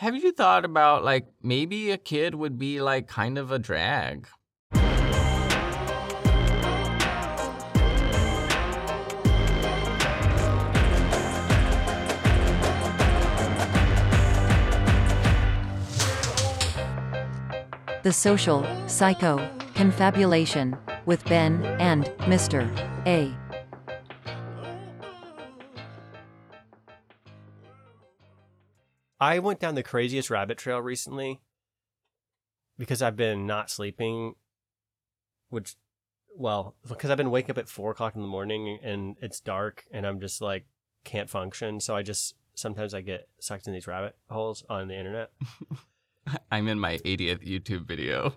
Have 0.00 0.16
you 0.16 0.32
thought 0.32 0.64
about 0.64 1.04
like 1.04 1.26
maybe 1.42 1.90
a 1.90 1.98
kid 1.98 2.34
would 2.34 2.58
be 2.58 2.80
like 2.80 3.06
kind 3.06 3.36
of 3.36 3.52
a 3.52 3.58
drag? 3.58 4.26
The 18.02 18.10
Social 18.10 18.66
Psycho 18.86 19.50
Confabulation 19.74 20.78
with 21.04 21.22
Ben 21.26 21.62
and 21.78 22.06
Mr. 22.20 22.64
A. 23.06 23.36
I 29.20 29.38
went 29.38 29.60
down 29.60 29.74
the 29.74 29.82
craziest 29.82 30.30
rabbit 30.30 30.58
trail 30.58 30.80
recently 30.80 31.40
because 32.78 33.02
I've 33.02 33.16
been 33.16 33.46
not 33.46 33.70
sleeping, 33.70 34.34
which, 35.50 35.76
well, 36.34 36.74
because 36.88 37.10
I've 37.10 37.18
been 37.18 37.30
waking 37.30 37.50
up 37.50 37.58
at 37.58 37.68
four 37.68 37.90
o'clock 37.90 38.14
in 38.16 38.22
the 38.22 38.28
morning 38.28 38.78
and 38.82 39.16
it's 39.20 39.40
dark 39.40 39.84
and 39.90 40.06
I'm 40.06 40.20
just 40.20 40.40
like 40.40 40.64
can't 41.04 41.28
function. 41.28 41.80
So 41.80 41.94
I 41.94 42.02
just 42.02 42.34
sometimes 42.54 42.94
I 42.94 43.00
get 43.00 43.28
sucked 43.40 43.66
in 43.66 43.72
these 43.72 43.86
rabbit 43.86 44.16
holes 44.30 44.64
on 44.68 44.88
the 44.88 44.96
internet. 44.96 45.30
I'm 46.50 46.68
in 46.68 46.78
my 46.78 46.98
80th 46.98 47.46
YouTube 47.46 47.86
video. 47.86 48.36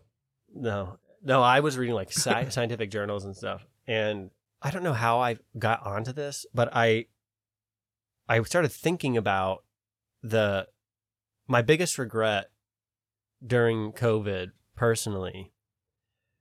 No, 0.54 0.98
no, 1.24 1.42
I 1.42 1.60
was 1.60 1.78
reading 1.78 1.96
like 1.96 2.12
sci- 2.12 2.50
scientific 2.50 2.92
journals 2.92 3.26
and 3.26 3.36
stuff, 3.36 3.66
and 3.88 4.32
I 4.62 4.72
don't 4.72 4.84
know 4.84 4.94
how 4.94 5.20
I 5.20 5.38
got 5.58 5.86
onto 5.86 6.14
this, 6.14 6.46
but 6.54 6.70
I, 6.74 7.06
I 8.28 8.42
started 8.44 8.72
thinking 8.72 9.18
about 9.18 9.64
the, 10.22 10.68
my 11.48 11.62
biggest 11.62 11.98
regret 11.98 12.50
during 13.46 13.92
COVID 13.92 14.52
personally 14.76 15.52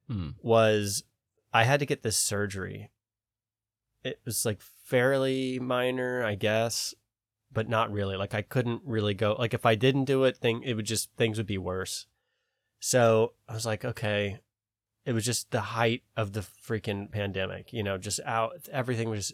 Hmm. 0.08 0.30
was 0.40 1.04
I 1.52 1.64
had 1.64 1.80
to 1.80 1.86
get 1.86 2.02
this 2.02 2.16
surgery. 2.16 2.90
It 4.04 4.20
was 4.24 4.44
like 4.44 4.60
fairly 4.84 5.58
minor, 5.58 6.24
I 6.24 6.34
guess, 6.34 6.94
but 7.52 7.68
not 7.68 7.92
really. 7.92 8.16
Like 8.16 8.34
I 8.34 8.42
couldn't 8.42 8.82
really 8.84 9.14
go. 9.14 9.36
Like 9.38 9.54
if 9.54 9.64
I 9.64 9.74
didn't 9.74 10.04
do 10.04 10.24
it, 10.24 10.36
thing 10.36 10.62
it 10.64 10.74
would 10.74 10.86
just 10.86 11.10
things 11.16 11.38
would 11.38 11.46
be 11.46 11.58
worse. 11.58 12.06
So 12.80 13.34
I 13.48 13.55
was 13.55 13.66
like, 13.66 13.84
okay. 13.84 14.40
It 15.05 15.12
was 15.14 15.24
just 15.24 15.50
the 15.50 15.60
height 15.60 16.05
of 16.16 16.32
the 16.32 16.40
freaking 16.40 17.10
pandemic. 17.10 17.72
You 17.72 17.82
know, 17.82 17.98
just 17.98 18.20
out. 18.24 18.68
Everything 18.70 19.10
was 19.10 19.32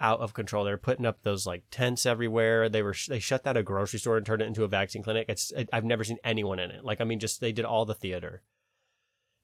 out 0.00 0.20
of 0.20 0.34
control. 0.34 0.64
They're 0.64 0.76
putting 0.76 1.06
up 1.06 1.22
those 1.22 1.46
like 1.46 1.64
tents 1.70 2.06
everywhere. 2.06 2.68
They 2.68 2.82
were 2.82 2.94
they 3.08 3.18
shut 3.18 3.44
down 3.44 3.56
a 3.56 3.62
grocery 3.62 3.98
store 3.98 4.16
and 4.16 4.24
turned 4.26 4.42
it 4.42 4.46
into 4.46 4.64
a 4.64 4.68
vaccine 4.68 5.02
clinic. 5.02 5.26
It's 5.28 5.50
it, 5.52 5.68
I've 5.72 5.84
never 5.84 6.04
seen 6.04 6.18
anyone 6.24 6.58
in 6.58 6.70
it. 6.70 6.84
Like 6.84 7.00
I 7.00 7.04
mean, 7.04 7.18
just 7.18 7.40
they 7.40 7.52
did 7.52 7.64
all 7.64 7.84
the 7.84 7.94
theater. 7.94 8.42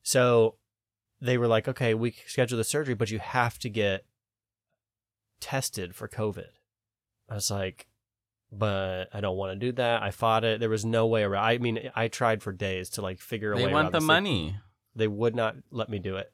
So 0.02 0.56
they 1.20 1.38
were 1.38 1.46
like, 1.48 1.66
okay, 1.68 1.94
we 1.94 2.14
schedule 2.26 2.58
the 2.58 2.64
surgery, 2.64 2.94
but 2.94 3.10
you 3.10 3.18
have 3.18 3.58
to 3.60 3.70
get 3.70 4.04
tested 5.40 5.94
for 5.94 6.08
COVID. 6.08 6.48
I 7.28 7.34
was 7.34 7.50
like, 7.50 7.86
but 8.52 9.06
I 9.12 9.20
don't 9.20 9.36
want 9.36 9.58
to 9.58 9.66
do 9.66 9.72
that. 9.72 10.02
I 10.02 10.10
fought 10.10 10.44
it. 10.44 10.60
There 10.60 10.68
was 10.68 10.84
no 10.84 11.06
way 11.06 11.22
around. 11.22 11.44
I 11.44 11.58
mean, 11.58 11.90
I 11.94 12.08
tried 12.08 12.42
for 12.42 12.52
days 12.52 12.90
to 12.90 13.02
like 13.02 13.20
figure 13.20 13.52
a 13.52 13.56
They 13.56 13.66
way 13.66 13.72
want 13.72 13.84
around 13.86 13.92
the 13.92 13.98
this. 13.98 14.06
money. 14.06 14.56
They 14.94 15.08
would 15.08 15.34
not 15.34 15.56
let 15.70 15.88
me 15.88 15.98
do 15.98 16.16
it. 16.16 16.32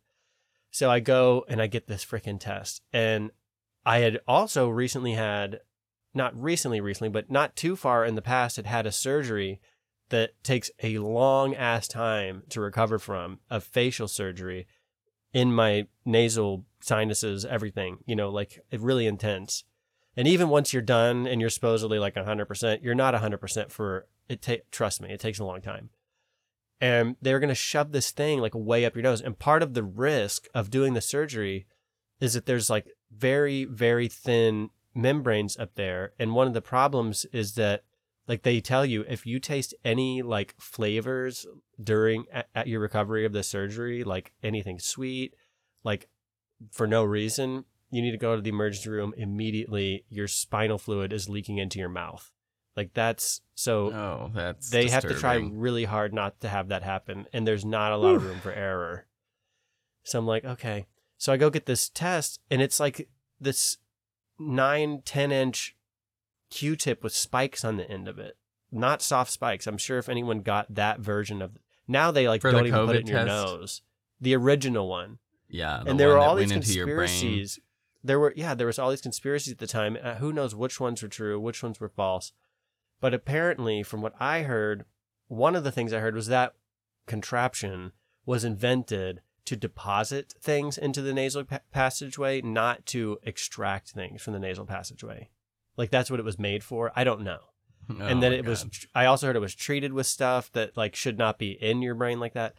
So 0.71 0.91
I 0.91 1.01
go 1.01 1.45
and 1.49 1.61
I 1.63 1.67
get 1.67 1.87
this 1.87 2.05
freaking 2.05 2.39
test. 2.39 2.83
And 2.93 3.31
I 3.85 3.99
had 3.99 4.21
also 4.27 4.69
recently 4.69 5.13
had, 5.13 5.61
not 6.15 6.41
recently, 6.41 6.81
recently, 6.81 7.09
but 7.09 7.31
not 7.31 7.57
too 7.57 7.77
far 7.77 8.05
in 8.05 8.15
the 8.15 8.23
past, 8.23 8.57
had 8.57 8.67
had 8.67 8.87
a 8.87 8.93
surgery 8.93 9.61
that 10.11 10.43
takes 10.43 10.71
a 10.83 10.99
long 10.99 11.55
ass 11.55 11.87
time 11.89 12.43
to 12.51 12.61
recover 12.61 12.99
from, 12.99 13.41
a 13.49 13.61
facial 13.61 14.09
surgery 14.09 14.67
in 15.33 15.53
my 15.53 15.87
nasal 16.05 16.67
sinuses, 16.81 17.45
everything, 17.45 17.99
you 18.07 18.17
know, 18.17 18.29
like 18.29 18.61
really 18.73 19.07
intense. 19.07 19.65
And 20.17 20.27
even 20.27 20.49
once 20.49 20.73
you're 20.73 20.83
done 20.83 21.27
and 21.27 21.41
you're 21.41 21.51
supposedly 21.51 21.99
like 21.99 22.17
100%, 22.17 22.83
you're 22.83 22.95
not 22.95 23.15
100% 23.15 23.71
for 23.71 24.07
it. 24.29 24.43
Ta- 24.43 24.55
trust 24.71 25.01
me, 25.01 25.11
it 25.11 25.21
takes 25.21 25.39
a 25.39 25.45
long 25.45 25.61
time 25.61 25.91
and 26.81 27.17
they 27.21 27.33
were 27.33 27.41
going 27.41 27.49
to 27.49 27.55
shove 27.55 27.93
this 27.93 28.11
thing 28.11 28.41
like 28.41 28.55
way 28.55 28.85
up 28.85 28.95
your 28.95 29.03
nose. 29.03 29.21
And 29.21 29.39
part 29.39 29.63
of 29.63 29.75
the 29.75 29.83
risk 29.83 30.49
of 30.55 30.71
doing 30.71 30.95
the 30.95 31.01
surgery 31.01 31.67
is 32.21 32.33
that 32.33 32.47
there's 32.47 32.71
like 32.71 32.89
very, 33.15 33.65
very 33.65 34.09
thin 34.09 34.71
membranes 34.95 35.59
up 35.59 35.75
there. 35.75 36.13
And 36.19 36.35
one 36.35 36.47
of 36.47 36.55
the 36.55 36.63
problems 36.63 37.27
is 37.33 37.55
that 37.55 37.85
like 38.29 38.43
they 38.43 38.61
tell 38.61 38.87
you 38.87 39.05
if 39.09 39.27
you 39.27 39.39
taste 39.41 39.75
any 39.85 40.23
like 40.23 40.55
flavors 40.59 41.47
during 41.83 42.27
at, 42.33 42.49
at 42.55 42.67
your 42.69 42.81
recovery 42.81 43.25
of 43.25 43.33
the 43.33 43.43
surgery, 43.43 44.05
like 44.05 44.33
anything 44.43 44.79
sweet, 44.79 45.35
like 45.85 46.09
for 46.71 46.87
no 46.87 47.05
reason, 47.05 47.65
you 47.91 48.03
need 48.03 48.13
to 48.13 48.19
go 48.19 48.37
to 48.37 48.43
the 48.43 48.51
emergency 48.51 48.91
room 48.91 49.15
immediately. 49.17 50.05
Your 50.09 50.29
spinal 50.29 50.79
fluid 50.79 51.13
is 51.13 51.29
leaking 51.29 51.59
into 51.59 51.79
your 51.79 51.89
mouth. 51.89 52.31
Like 52.77 52.95
that's 52.95 53.41
so 53.55 53.93
Oh, 53.93 54.31
that's 54.33 54.71
they 54.71 54.89
have 54.89 55.03
to 55.03 55.15
try 55.15 55.35
really 55.35 55.85
hard 55.85 56.15
not 56.15 56.41
to 56.41 56.49
have 56.49 56.69
that 56.69 56.83
happen 56.83 57.27
and 57.33 57.47
there's 57.47 57.65
not 57.65 57.93
a 57.93 57.97
lot 57.97 58.15
of 58.15 58.25
room 58.25 58.39
for 58.41 58.53
error 58.53 59.07
so 60.03 60.19
i'm 60.19 60.27
like 60.27 60.45
okay 60.47 60.87
so 61.21 61.33
i 61.33 61.37
go 61.37 61.51
get 61.51 61.67
this 61.67 61.89
test 61.91 62.41
and 62.51 62.61
it's 62.63 62.81
like 62.81 63.09
this 63.41 63.77
9 64.39 65.03
10 65.05 65.31
inch 65.31 65.77
q-tip 66.51 67.05
with 67.05 67.15
spikes 67.15 67.65
on 67.65 67.77
the 67.77 67.89
end 67.89 68.09
of 68.09 68.19
it 68.19 68.37
not 68.73 69.03
soft 69.03 69.31
spikes 69.31 69.67
i'm 69.67 69.79
sure 69.79 69.99
if 69.99 70.09
anyone 70.09 70.41
got 70.41 70.67
that 70.75 70.99
version 71.01 71.41
of 71.43 71.53
now 71.87 72.11
they 72.11 72.27
like 72.29 72.41
For 72.41 72.51
don't 72.51 72.67
even 72.67 72.87
put 72.87 72.97
it 72.97 73.01
COVID 73.01 73.03
in 73.03 73.07
your 73.09 73.25
test? 73.25 73.27
nose 73.29 73.83
the 74.21 74.35
original 74.35 74.89
one 74.89 75.19
Yeah, 75.49 75.83
the 75.85 75.91
and 75.91 76.01
there 76.01 76.09
were 76.09 76.19
all 76.19 76.35
these 76.37 76.51
went 76.51 76.65
into 76.65 76.77
your 76.77 76.87
brain. 76.87 77.09
conspiracies. 77.09 77.59
There 78.05 78.19
were 78.21 78.33
yeah, 78.37 78.55
there 78.55 78.67
was 78.67 78.79
all 78.79 78.91
these 78.91 79.01
conspiracies 79.01 79.53
at 79.53 79.59
the 79.59 79.67
time. 79.67 79.97
Uh, 80.03 80.15
who 80.17 80.33
knows 80.33 80.55
which 80.55 80.79
ones 80.81 81.03
were 81.03 81.09
true, 81.09 81.39
which 81.41 81.63
ones 81.63 81.81
were 81.81 81.89
false? 81.89 82.33
But 83.01 83.13
apparently, 83.15 83.83
from 83.83 84.01
what 84.03 84.15
I 84.21 84.43
heard, 84.43 84.85
one 85.29 85.57
of 85.57 85.65
the 85.65 85.73
things 85.73 85.93
I 85.93 86.01
heard 86.01 86.15
was 86.15 86.27
that 86.29 86.55
contraption 87.07 87.93
was 88.27 88.45
invented 88.45 89.21
to 89.45 89.57
deposit 89.57 90.35
things 90.41 90.79
into 90.79 91.03
the 91.03 91.13
nasal 91.13 91.45
pa- 91.45 91.61
passageway, 91.73 92.41
not 92.41 92.87
to 92.87 93.19
extract 93.23 93.91
things 93.91 94.23
from 94.23 94.33
the 94.33 94.39
nasal 94.39 94.67
passageway. 94.67 95.29
Like 95.77 95.91
that's 95.91 96.11
what 96.11 96.21
it 96.21 96.25
was 96.25 96.39
made 96.39 96.65
for. 96.65 96.93
I 96.95 97.05
don't 97.05 97.23
know 97.23 97.41
Oh 97.99 98.07
and 98.07 98.23
then 98.23 98.33
it 98.33 98.45
was, 98.45 98.67
I 98.95 99.07
also 99.07 99.27
heard 99.27 99.37
it 99.37 99.41
was 99.41 99.55
treated 99.55 99.93
with 99.93 100.07
stuff 100.07 100.53
that 100.53 100.77
like 100.77 100.95
should 100.95 101.19
not 101.19 101.39
be 101.39 101.53
in 101.53 101.83
your 101.83 101.95
brain 101.95 102.21
like 102.21 102.35
that 102.35 102.55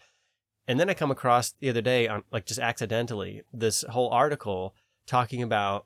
and 0.67 0.79
then 0.79 0.89
i 0.89 0.93
come 0.93 1.11
across 1.11 1.53
the 1.59 1.69
other 1.69 1.81
day 1.81 2.07
on 2.07 2.23
like 2.31 2.45
just 2.45 2.59
accidentally 2.59 3.41
this 3.53 3.83
whole 3.89 4.09
article 4.09 4.75
talking 5.05 5.41
about 5.41 5.85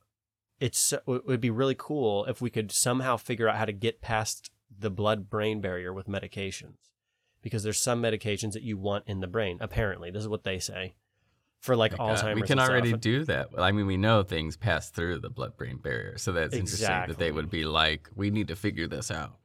it's 0.59 0.93
it 0.93 1.03
would 1.05 1.41
be 1.41 1.49
really 1.49 1.75
cool 1.77 2.25
if 2.25 2.41
we 2.41 2.49
could 2.49 2.71
somehow 2.71 3.17
figure 3.17 3.47
out 3.47 3.57
how 3.57 3.65
to 3.65 3.71
get 3.71 4.01
past 4.01 4.51
the 4.77 4.89
blood 4.89 5.29
brain 5.29 5.61
barrier 5.61 5.93
with 5.93 6.07
medications 6.07 6.77
because 7.45 7.63
there's 7.63 7.79
some 7.79 8.01
medications 8.01 8.51
that 8.53 8.63
you 8.63 8.75
want 8.75 9.03
in 9.07 9.21
the 9.21 9.27
brain 9.27 9.57
apparently 9.61 10.09
this 10.11 10.21
is 10.21 10.27
what 10.27 10.43
they 10.43 10.59
say 10.59 10.95
for 11.59 11.75
like 11.75 11.97
God, 11.97 12.17
alzheimer's 12.17 12.41
We 12.41 12.47
can 12.47 12.59
already 12.59 12.89
stuff. 12.89 13.01
do 13.01 13.23
that. 13.25 13.49
I 13.57 13.71
mean, 13.71 13.87
we 13.87 13.97
know 13.97 14.21
things 14.21 14.55
pass 14.55 14.91
through 14.91 15.19
the 15.19 15.31
blood-brain 15.31 15.77
barrier, 15.77 16.15
so 16.17 16.31
that's 16.31 16.53
interesting 16.53 17.07
that 17.07 17.17
they 17.17 17.31
would 17.31 17.49
be 17.49 17.65
like, 17.65 18.07
"We 18.15 18.29
need 18.29 18.47
to 18.49 18.55
figure 18.55 18.87
this 18.87 19.09
out." 19.09 19.35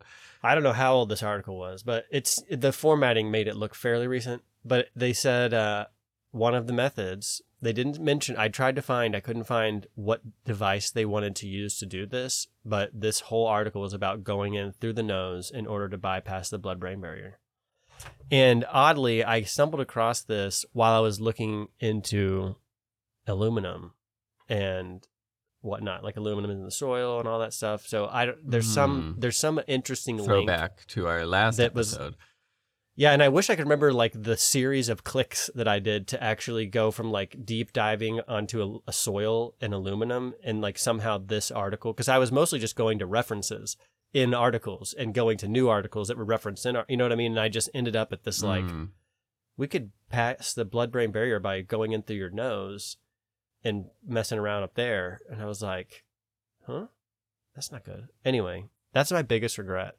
I 0.42 0.54
don't 0.54 0.62
know 0.62 0.74
how 0.74 0.92
old 0.94 1.08
this 1.08 1.22
article 1.22 1.58
was, 1.58 1.82
but 1.82 2.04
it's 2.10 2.42
the 2.50 2.72
formatting 2.72 3.30
made 3.30 3.48
it 3.48 3.56
look 3.56 3.74
fairly 3.74 4.06
recent. 4.06 4.42
But 4.64 4.88
they 4.94 5.14
said 5.14 5.54
uh, 5.54 5.86
one 6.30 6.54
of 6.54 6.66
the 6.66 6.74
methods 6.74 7.40
they 7.62 7.72
didn't 7.72 8.00
mention. 8.00 8.36
I 8.38 8.48
tried 8.48 8.76
to 8.76 8.82
find, 8.82 9.14
I 9.14 9.20
couldn't 9.20 9.44
find 9.44 9.86
what 9.94 10.22
device 10.44 10.90
they 10.90 11.04
wanted 11.04 11.36
to 11.36 11.46
use 11.46 11.78
to 11.78 11.86
do 11.86 12.06
this. 12.06 12.48
But 12.64 12.90
this 12.94 13.20
whole 13.20 13.46
article 13.46 13.82
was 13.82 13.92
about 13.92 14.24
going 14.24 14.54
in 14.54 14.72
through 14.72 14.94
the 14.94 15.02
nose 15.02 15.50
in 15.50 15.66
order 15.66 15.88
to 15.90 15.98
bypass 15.98 16.48
the 16.48 16.58
blood-brain 16.58 17.00
barrier. 17.00 17.38
And 18.30 18.64
oddly, 18.70 19.24
I 19.24 19.42
stumbled 19.42 19.80
across 19.80 20.22
this 20.22 20.64
while 20.72 20.92
I 20.92 21.00
was 21.00 21.20
looking 21.20 21.68
into 21.80 22.56
aluminum 23.26 23.94
and 24.48 25.06
whatnot, 25.62 26.02
like 26.02 26.16
aluminum 26.16 26.50
in 26.50 26.64
the 26.64 26.70
soil 26.70 27.18
and 27.18 27.28
all 27.28 27.38
that 27.40 27.52
stuff. 27.52 27.86
So 27.86 28.06
I 28.06 28.32
there's 28.44 28.66
some 28.72 29.14
Hmm. 29.14 29.20
there's 29.20 29.36
some 29.36 29.60
interesting 29.66 30.16
link 30.16 30.26
Throwback 30.28 30.86
to 30.88 31.06
our 31.06 31.26
last 31.26 31.56
that 31.58 31.74
was- 31.74 31.92
episode. 31.94 32.16
yeah, 32.96 33.12
and 33.12 33.22
I 33.22 33.28
wish 33.28 33.50
I 33.50 33.56
could 33.56 33.64
remember 33.66 33.92
like 33.92 34.12
the 34.20 34.36
series 34.36 34.88
of 34.88 35.04
clicks 35.04 35.50
that 35.54 35.68
I 35.68 35.78
did 35.78 36.08
to 36.08 36.22
actually 36.22 36.66
go 36.66 36.90
from 36.90 37.10
like 37.10 37.44
deep 37.44 37.72
diving 37.72 38.20
onto 38.26 38.62
a, 38.62 38.90
a 38.90 38.92
soil 38.92 39.54
and 39.60 39.74
aluminum 39.74 40.34
and 40.42 40.60
like 40.60 40.78
somehow 40.78 41.18
this 41.18 41.50
article 41.50 41.92
because 41.92 42.08
I 42.08 42.18
was 42.18 42.32
mostly 42.32 42.58
just 42.58 42.76
going 42.76 42.98
to 43.00 43.06
references 43.06 43.76
in 44.12 44.34
articles 44.34 44.92
and 44.92 45.14
going 45.14 45.38
to 45.38 45.46
new 45.48 45.68
articles 45.68 46.08
that 46.08 46.16
were 46.16 46.24
referenced 46.24 46.66
in, 46.66 46.76
you 46.88 46.96
know 46.96 47.04
what 47.04 47.12
I 47.12 47.16
mean? 47.16 47.32
And 47.32 47.40
I 47.40 47.48
just 47.48 47.68
ended 47.74 47.94
up 47.96 48.12
at 48.12 48.24
this 48.24 48.42
like 48.42 48.64
Mm. 48.64 48.88
we 49.56 49.68
could 49.68 49.92
pass 50.08 50.52
the 50.52 50.64
blood-brain 50.64 51.12
barrier 51.12 51.38
by 51.38 51.60
going 51.60 51.92
in 51.92 52.02
through 52.02 52.16
your 52.16 52.30
nose 52.30 52.96
and 53.62 53.86
messing 54.06 54.38
around 54.38 54.62
up 54.62 54.74
there, 54.74 55.20
and 55.30 55.40
I 55.42 55.44
was 55.44 55.60
like, 55.62 56.04
huh, 56.66 56.86
that's 57.54 57.70
not 57.70 57.84
good. 57.84 58.08
Anyway, 58.24 58.66
that's 58.92 59.12
my 59.12 59.22
biggest 59.22 59.58
regret 59.58 59.96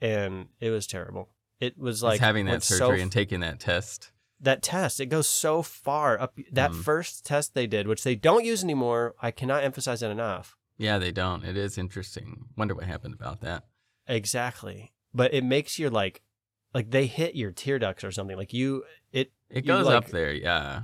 and 0.00 0.48
it 0.60 0.70
was 0.70 0.86
terrible. 0.86 1.28
It 1.60 1.78
was 1.78 2.02
Like 2.02 2.12
like 2.12 2.20
having 2.20 2.46
that 2.46 2.62
so 2.62 2.76
surgery 2.76 2.98
f- 2.98 3.02
and 3.02 3.12
taking 3.12 3.40
that 3.40 3.60
test. 3.60 4.10
that 4.40 4.62
test. 4.62 4.98
It 5.00 5.06
goes 5.06 5.28
so 5.28 5.62
far 5.62 6.20
up. 6.20 6.36
That 6.50 6.72
Mm. 6.72 6.82
first 6.82 7.24
test 7.24 7.54
they 7.54 7.68
did, 7.68 7.86
which 7.86 8.02
they 8.02 8.16
don't 8.16 8.44
use 8.44 8.64
anymore. 8.64 9.14
I 9.22 9.30
cannot 9.30 9.62
emphasize 9.62 10.00
that 10.00 10.10
enough. 10.10 10.56
Yeah, 10.82 10.98
they 10.98 11.12
don't. 11.12 11.44
It 11.44 11.56
is 11.56 11.78
interesting. 11.78 12.46
Wonder 12.56 12.74
what 12.74 12.84
happened 12.84 13.14
about 13.14 13.40
that. 13.42 13.64
Exactly. 14.08 14.92
But 15.14 15.32
it 15.32 15.44
makes 15.44 15.78
you 15.78 15.90
like, 15.90 16.22
like 16.74 16.90
they 16.90 17.06
hit 17.06 17.34
your 17.34 17.52
tear 17.52 17.78
ducts 17.78 18.02
or 18.04 18.10
something. 18.10 18.36
Like 18.36 18.52
you, 18.52 18.84
it. 19.12 19.32
It 19.48 19.66
goes 19.66 19.86
like- 19.86 19.96
up 19.96 20.06
there, 20.08 20.32
yeah. 20.32 20.82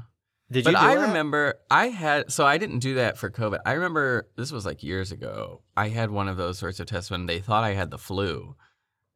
Did 0.51 0.65
but 0.65 0.71
you? 0.71 0.79
I 0.79 0.95
that? 0.95 1.09
remember 1.09 1.55
I 1.71 1.89
had 1.89 2.33
so 2.33 2.47
I 2.47 2.57
didn't 2.57 2.79
do 2.79 2.95
that 2.95 3.19
for 3.19 3.29
COVID. 3.31 3.59
I 3.67 3.73
remember 3.73 4.29
this 4.37 4.51
was 4.51 4.65
like 4.65 4.83
years 4.83 5.13
ago. 5.13 5.61
I 5.77 5.89
had 5.89 6.11
one 6.11 6.27
of 6.27 6.39
those 6.39 6.59
sorts 6.59 6.81
of 6.81 6.87
tests 6.87 7.11
when 7.11 7.27
they 7.27 7.39
thought 7.39 7.65
I 7.65 7.75
had 7.75 7.91
the 7.91 7.99
flu. 7.99 8.57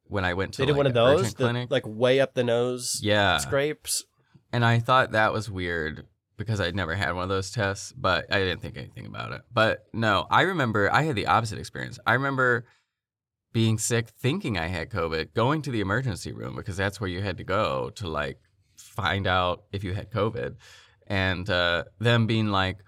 When 0.03 0.25
I 0.25 0.35
went 0.35 0.53
to 0.53 0.61
They 0.61 0.67
did 0.67 0.73
like, 0.73 0.77
one 0.77 0.85
of 0.87 0.93
those, 0.93 1.33
the, 1.33 1.65
like 1.71 1.87
way 1.87 2.19
up 2.19 2.35
the 2.35 2.43
nose 2.43 2.99
yeah, 3.01 3.37
scrapes. 3.37 4.03
and 4.51 4.63
I 4.63 4.77
thought 4.77 5.13
that 5.13 5.33
was 5.33 5.49
weird 5.49 6.05
because 6.37 6.59
I'd 6.59 6.75
never 6.75 6.95
had 6.95 7.13
one 7.13 7.23
of 7.23 7.29
those 7.29 7.51
tests, 7.51 7.93
but 7.95 8.31
I 8.33 8.39
didn't 8.39 8.61
think 8.61 8.77
anything 8.77 9.05
about 9.05 9.33
it. 9.33 9.41
But 9.53 9.85
no, 9.93 10.25
I 10.29 10.41
remember 10.41 10.91
I 10.91 11.03
had 11.03 11.15
the 11.15 11.27
opposite 11.27 11.59
experience. 11.59 11.99
I 12.05 12.13
remember 12.13 12.65
being 13.51 13.77
sick, 13.77 14.09
thinking 14.09 14.57
I 14.57 14.67
had 14.67 14.89
COVID, 14.89 15.33
going 15.33 15.61
to 15.61 15.71
the 15.71 15.79
emergency 15.79 16.31
room 16.31 16.55
because 16.55 16.75
that's 16.75 16.99
where 16.99 17.09
you 17.09 17.21
had 17.21 17.37
to 17.37 17.43
go 17.43 17.91
to 17.95 18.07
like 18.07 18.39
find 18.75 19.27
out 19.27 19.63
if 19.71 19.83
you 19.83 19.93
had 19.93 20.11
COVID, 20.11 20.55
and 21.07 21.49
uh, 21.49 21.83
them 21.99 22.25
being 22.25 22.47
like, 22.47 22.79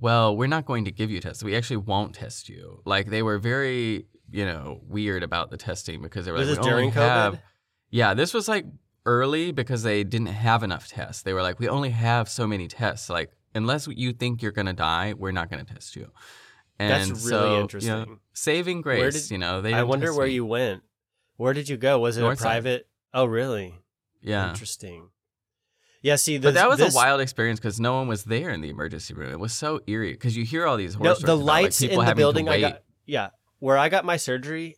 "Well, 0.00 0.36
we're 0.36 0.46
not 0.46 0.64
going 0.64 0.86
to 0.86 0.92
give 0.92 1.10
you 1.10 1.20
tests. 1.20 1.44
We 1.44 1.54
actually 1.56 1.78
won't 1.78 2.14
test 2.14 2.48
you." 2.48 2.80
Like 2.86 3.10
they 3.10 3.22
were 3.22 3.38
very, 3.38 4.06
you 4.30 4.46
know, 4.46 4.80
weird 4.88 5.22
about 5.22 5.50
the 5.50 5.58
testing 5.58 6.00
because 6.00 6.24
they 6.24 6.32
were 6.32 6.38
Was 6.38 6.48
like, 6.48 6.56
this 6.56 6.64
"We 6.64 6.72
only 6.72 6.82
during 6.84 6.92
COVID? 6.92 7.32
have." 7.32 7.42
Yeah, 7.90 8.14
this 8.14 8.32
was 8.34 8.48
like 8.48 8.64
early 9.06 9.52
because 9.52 9.82
they 9.82 10.04
didn't 10.04 10.28
have 10.28 10.62
enough 10.62 10.88
tests. 10.88 11.22
They 11.22 11.32
were 11.32 11.42
like, 11.42 11.58
we 11.58 11.68
only 11.68 11.90
have 11.90 12.28
so 12.28 12.46
many 12.46 12.68
tests. 12.68 13.08
Like, 13.10 13.30
unless 13.54 13.86
you 13.88 14.12
think 14.12 14.42
you're 14.42 14.52
gonna 14.52 14.72
die, 14.72 15.14
we're 15.16 15.32
not 15.32 15.50
gonna 15.50 15.64
test 15.64 15.96
you. 15.96 16.10
And 16.78 16.90
That's 16.90 17.10
really 17.10 17.18
so, 17.20 17.44
you 17.44 17.50
know, 17.54 17.60
interesting. 17.60 18.20
saving 18.32 18.80
grace, 18.80 19.22
did- 19.28 19.30
you 19.32 19.38
know. 19.38 19.60
They 19.60 19.72
I 19.74 19.82
wonder 19.84 20.12
where 20.12 20.26
me. 20.26 20.32
you 20.34 20.44
went. 20.44 20.82
Where 21.36 21.52
did 21.52 21.68
you 21.68 21.76
go? 21.76 21.98
Was 22.00 22.16
it 22.16 22.22
a 22.22 22.26
Northside. 22.26 22.38
private? 22.40 22.88
Oh, 23.12 23.26
really? 23.26 23.74
Yeah. 24.20 24.48
Interesting. 24.50 25.08
Yeah. 26.02 26.16
See, 26.16 26.38
But 26.38 26.54
that 26.54 26.68
was 26.68 26.78
this, 26.78 26.94
a 26.94 26.96
wild 26.96 27.20
experience 27.20 27.60
because 27.60 27.78
no 27.80 27.94
one 27.94 28.08
was 28.08 28.24
there 28.24 28.50
in 28.50 28.60
the 28.60 28.68
emergency 28.70 29.14
room. 29.14 29.30
It 29.32 29.38
was 29.40 29.52
so 29.52 29.80
eerie 29.86 30.12
because 30.12 30.36
you 30.36 30.44
hear 30.44 30.66
all 30.66 30.76
these 30.76 30.94
horror 30.94 31.10
No, 31.10 31.14
stories 31.14 31.26
the 31.26 31.32
about, 31.34 31.44
like, 31.44 31.62
lights 31.64 31.80
people 31.80 32.00
in 32.00 32.06
the 32.06 32.14
building 32.14 32.48
I 32.48 32.60
got. 32.60 32.82
Yeah, 33.06 33.30
where 33.58 33.76
I 33.78 33.88
got 33.88 34.04
my 34.04 34.16
surgery, 34.16 34.76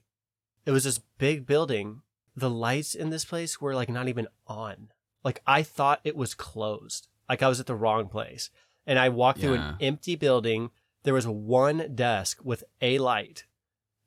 it 0.67 0.71
was 0.73 0.85
this 0.85 0.99
big 1.19 1.47
building. 1.47 2.03
The 2.37 2.51
lights 2.51 2.95
in 2.95 3.11
this 3.11 3.25
place 3.25 3.61
were 3.61 3.75
like 3.75 3.89
not 3.89 4.09
even 4.09 4.29
on. 4.47 4.89
Like 5.25 5.41
I 5.47 5.63
thought 5.63 6.01
it 6.05 6.17
was 6.17 6.35
closed. 6.35 7.09
Like 7.29 7.43
I 7.43 7.49
was 7.49 7.61
at 7.61 7.67
the 7.67 7.75
wrong 7.75 8.09
place. 8.09 8.51
And 8.87 8.99
I 8.99 9.09
walked 9.09 9.41
through 9.41 9.55
an 9.55 9.77
empty 9.81 10.15
building. 10.15 10.71
There 11.03 11.15
was 11.15 11.27
one 11.27 11.95
desk 11.97 12.39
with 12.45 12.63
a 12.81 12.99
light 12.99 13.45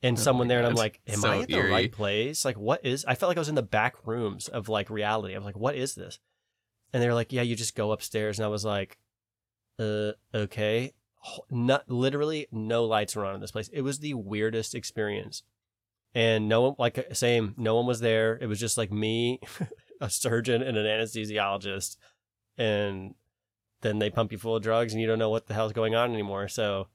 and 0.01 0.17
Oh 0.17 0.21
someone 0.21 0.47
there. 0.47 0.59
And 0.59 0.67
I'm 0.67 0.75
like, 0.75 1.01
am 1.07 1.19
So 1.19 1.29
I 1.29 1.39
at 1.39 1.47
the 1.49 1.55
eerie. 1.55 1.71
right 1.71 1.91
place? 1.91 2.45
Like, 2.45 2.57
what 2.57 2.85
is? 2.85 3.03
I 3.05 3.15
felt 3.15 3.29
like 3.29 3.37
I 3.37 3.41
was 3.41 3.49
in 3.49 3.55
the 3.55 3.61
back 3.61 3.95
rooms 4.07 4.47
of 4.47 4.69
like 4.69 4.89
reality. 4.89 5.33
I 5.33 5.37
was 5.37 5.45
like, 5.45 5.57
what 5.57 5.75
is 5.75 5.95
this? 5.95 6.19
And 6.93 7.03
they 7.03 7.07
were 7.07 7.13
like, 7.13 7.33
yeah, 7.33 7.41
you 7.41 7.55
just 7.55 7.75
go 7.75 7.91
upstairs. 7.91 8.39
And 8.39 8.45
I 8.45 8.49
was 8.49 8.63
like, 8.63 8.97
uh, 9.79 10.11
okay. 10.33 10.93
Not 11.51 11.89
literally 11.89 12.47
no 12.51 12.85
lights 12.85 13.15
were 13.15 13.25
on 13.25 13.35
in 13.35 13.41
this 13.41 13.51
place. 13.51 13.67
It 13.73 13.81
was 13.81 13.99
the 13.99 14.13
weirdest 14.13 14.73
experience. 14.73 15.43
And 16.15 16.49
no 16.49 16.61
one, 16.61 16.75
like, 16.79 17.07
same, 17.13 17.53
no 17.57 17.75
one 17.75 17.85
was 17.85 17.99
there. 17.99 18.37
It 18.41 18.47
was 18.47 18.59
just 18.59 18.77
like 18.77 18.91
me, 18.91 19.39
a 20.01 20.09
surgeon, 20.09 20.61
and 20.63 20.75
an 20.75 20.85
anesthesiologist. 20.85 21.97
And 22.57 23.13
then 23.81 23.99
they 23.99 24.09
pump 24.09 24.31
you 24.31 24.37
full 24.37 24.55
of 24.55 24.63
drugs 24.63 24.91
and 24.93 25.01
you 25.01 25.07
don't 25.07 25.19
know 25.19 25.29
what 25.29 25.47
the 25.47 25.53
hell's 25.53 25.71
going 25.73 25.95
on 25.95 26.11
anymore. 26.11 26.47
So, 26.47 26.87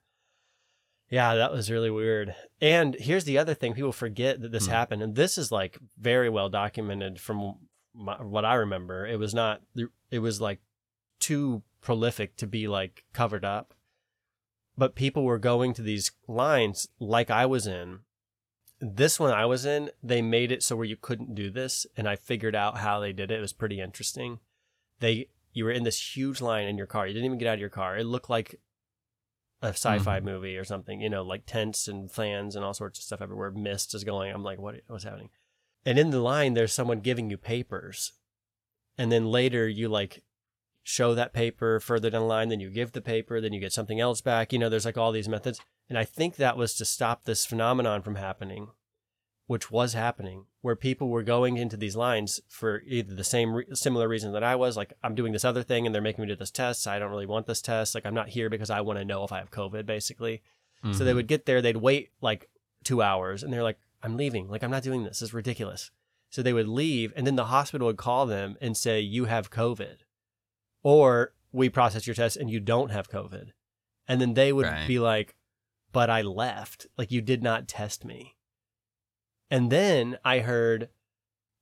yeah, 1.10 1.36
that 1.36 1.52
was 1.52 1.70
really 1.70 1.90
weird. 1.90 2.34
And 2.60 2.96
here's 2.98 3.24
the 3.24 3.38
other 3.38 3.54
thing 3.54 3.72
people 3.74 3.92
forget 3.92 4.40
that 4.42 4.50
this 4.52 4.66
Hmm. 4.66 4.72
happened. 4.72 5.02
And 5.02 5.14
this 5.14 5.38
is 5.38 5.52
like 5.52 5.78
very 5.98 6.28
well 6.28 6.48
documented 6.48 7.20
from 7.20 7.54
my, 7.94 8.20
what 8.20 8.44
I 8.44 8.54
remember. 8.54 9.06
It 9.06 9.18
was 9.18 9.32
not, 9.32 9.62
it 10.10 10.18
was 10.18 10.40
like 10.40 10.60
too 11.20 11.62
prolific 11.80 12.36
to 12.38 12.46
be 12.46 12.66
like 12.66 13.04
covered 13.12 13.44
up. 13.44 13.74
But 14.76 14.96
people 14.96 15.22
were 15.22 15.38
going 15.38 15.72
to 15.74 15.82
these 15.82 16.10
lines 16.26 16.88
like 16.98 17.30
I 17.30 17.46
was 17.46 17.66
in. 17.66 18.00
This 18.86 19.18
one 19.18 19.30
I 19.32 19.46
was 19.46 19.64
in, 19.64 19.90
they 20.02 20.20
made 20.20 20.52
it 20.52 20.62
so 20.62 20.76
where 20.76 20.84
you 20.84 20.96
couldn't 20.96 21.34
do 21.34 21.50
this. 21.50 21.86
And 21.96 22.06
I 22.06 22.16
figured 22.16 22.54
out 22.54 22.76
how 22.78 23.00
they 23.00 23.12
did 23.14 23.30
it. 23.30 23.38
It 23.38 23.40
was 23.40 23.54
pretty 23.54 23.80
interesting. 23.80 24.40
They, 25.00 25.28
you 25.54 25.64
were 25.64 25.70
in 25.70 25.84
this 25.84 26.16
huge 26.16 26.42
line 26.42 26.66
in 26.66 26.76
your 26.76 26.86
car. 26.86 27.06
You 27.06 27.14
didn't 27.14 27.24
even 27.26 27.38
get 27.38 27.48
out 27.48 27.54
of 27.54 27.60
your 27.60 27.70
car. 27.70 27.96
It 27.96 28.04
looked 28.04 28.28
like 28.28 28.60
a 29.62 29.68
sci-fi 29.68 30.20
Mhm. 30.20 30.24
movie 30.24 30.56
or 30.58 30.64
something, 30.64 31.00
you 31.00 31.08
know, 31.08 31.22
like 31.22 31.46
tents 31.46 31.88
and 31.88 32.12
fans 32.12 32.54
and 32.54 32.62
all 32.64 32.74
sorts 32.74 32.98
of 32.98 33.04
stuff 33.04 33.22
everywhere. 33.22 33.50
Mist 33.50 33.94
is 33.94 34.04
going. 34.04 34.30
I'm 34.34 34.44
like, 34.44 34.58
what, 34.58 34.74
what's 34.88 35.04
happening? 35.04 35.30
And 35.86 35.98
in 35.98 36.10
the 36.10 36.20
line, 36.20 36.52
there's 36.52 36.72
someone 36.72 37.00
giving 37.00 37.30
you 37.30 37.38
papers. 37.38 38.12
And 38.98 39.10
then 39.10 39.24
later 39.26 39.66
you 39.66 39.88
like 39.88 40.22
show 40.82 41.14
that 41.14 41.32
paper 41.32 41.80
further 41.80 42.10
down 42.10 42.20
the 42.22 42.26
line, 42.26 42.50
then 42.50 42.60
you 42.60 42.68
give 42.68 42.92
the 42.92 43.00
paper, 43.00 43.40
then 43.40 43.54
you 43.54 43.60
get 43.60 43.72
something 43.72 43.98
else 43.98 44.20
back. 44.20 44.52
You 44.52 44.58
know, 44.58 44.68
there's 44.68 44.84
like 44.84 44.98
all 44.98 45.12
these 45.12 45.28
methods. 45.28 45.58
And 45.88 45.98
I 45.98 46.04
think 46.04 46.36
that 46.36 46.56
was 46.56 46.74
to 46.74 46.84
stop 46.84 47.24
this 47.24 47.44
phenomenon 47.44 48.02
from 48.02 48.14
happening, 48.14 48.68
which 49.46 49.70
was 49.70 49.92
happening, 49.92 50.46
where 50.62 50.74
people 50.76 51.08
were 51.08 51.22
going 51.22 51.56
into 51.58 51.76
these 51.76 51.94
lines 51.94 52.40
for 52.48 52.80
either 52.86 53.14
the 53.14 53.22
same, 53.24 53.52
re- 53.54 53.66
similar 53.74 54.08
reason 54.08 54.32
that 54.32 54.42
I 54.42 54.56
was, 54.56 54.76
like, 54.76 54.94
I'm 55.02 55.14
doing 55.14 55.32
this 55.32 55.44
other 55.44 55.62
thing 55.62 55.84
and 55.84 55.94
they're 55.94 56.00
making 56.02 56.22
me 56.22 56.28
do 56.28 56.36
this 56.36 56.50
test. 56.50 56.88
I 56.88 56.98
don't 56.98 57.10
really 57.10 57.26
want 57.26 57.46
this 57.46 57.60
test. 57.60 57.94
Like, 57.94 58.06
I'm 58.06 58.14
not 58.14 58.30
here 58.30 58.48
because 58.48 58.70
I 58.70 58.80
want 58.80 58.98
to 58.98 59.04
know 59.04 59.24
if 59.24 59.32
I 59.32 59.38
have 59.38 59.50
COVID, 59.50 59.84
basically. 59.86 60.42
So 60.92 61.02
they 61.04 61.12
Mhm. 61.12 61.14
would 61.16 61.28
get 61.28 61.46
there, 61.46 61.62
they'd 61.62 61.76
wait 61.78 62.10
like 62.20 62.48
two 62.82 63.00
hours, 63.00 63.42
and 63.42 63.50
they're 63.52 63.62
like, 63.62 63.78
I'm 64.02 64.16
leaving. 64.18 64.48
Like, 64.48 64.62
I'm 64.62 64.70
not 64.70 64.82
doing 64.82 65.02
this. 65.04 65.20
This 65.20 65.28
is 65.30 65.34
ridiculous. 65.34 65.90
So 66.28 66.42
they 66.42 66.52
would 66.52 66.68
leave, 66.68 67.10
and 67.16 67.26
then 67.26 67.36
the 67.36 67.46
hospital 67.46 67.86
would 67.86 67.96
call 67.96 68.26
them 68.26 68.56
and 68.60 68.76
say, 68.76 69.00
You 69.00 69.24
have 69.26 69.50
COVID. 69.50 69.98
Or 70.82 71.32
we 71.52 71.68
process 71.68 72.06
your 72.06 72.14
test 72.14 72.36
and 72.36 72.50
you 72.50 72.60
don't 72.60 72.90
have 72.90 73.08
COVID. 73.10 73.52
And 74.08 74.20
then 74.20 74.34
they 74.34 74.52
would 74.52 74.66
Right. 74.66 74.86
be 74.88 74.98
like, 74.98 75.36
But 75.94 76.10
I 76.10 76.20
left. 76.20 76.86
Like, 76.98 77.10
you 77.10 77.22
did 77.22 77.42
not 77.42 77.68
test 77.68 78.04
me. 78.04 78.36
And 79.50 79.70
then 79.72 80.18
I 80.24 80.40
heard, 80.40 80.90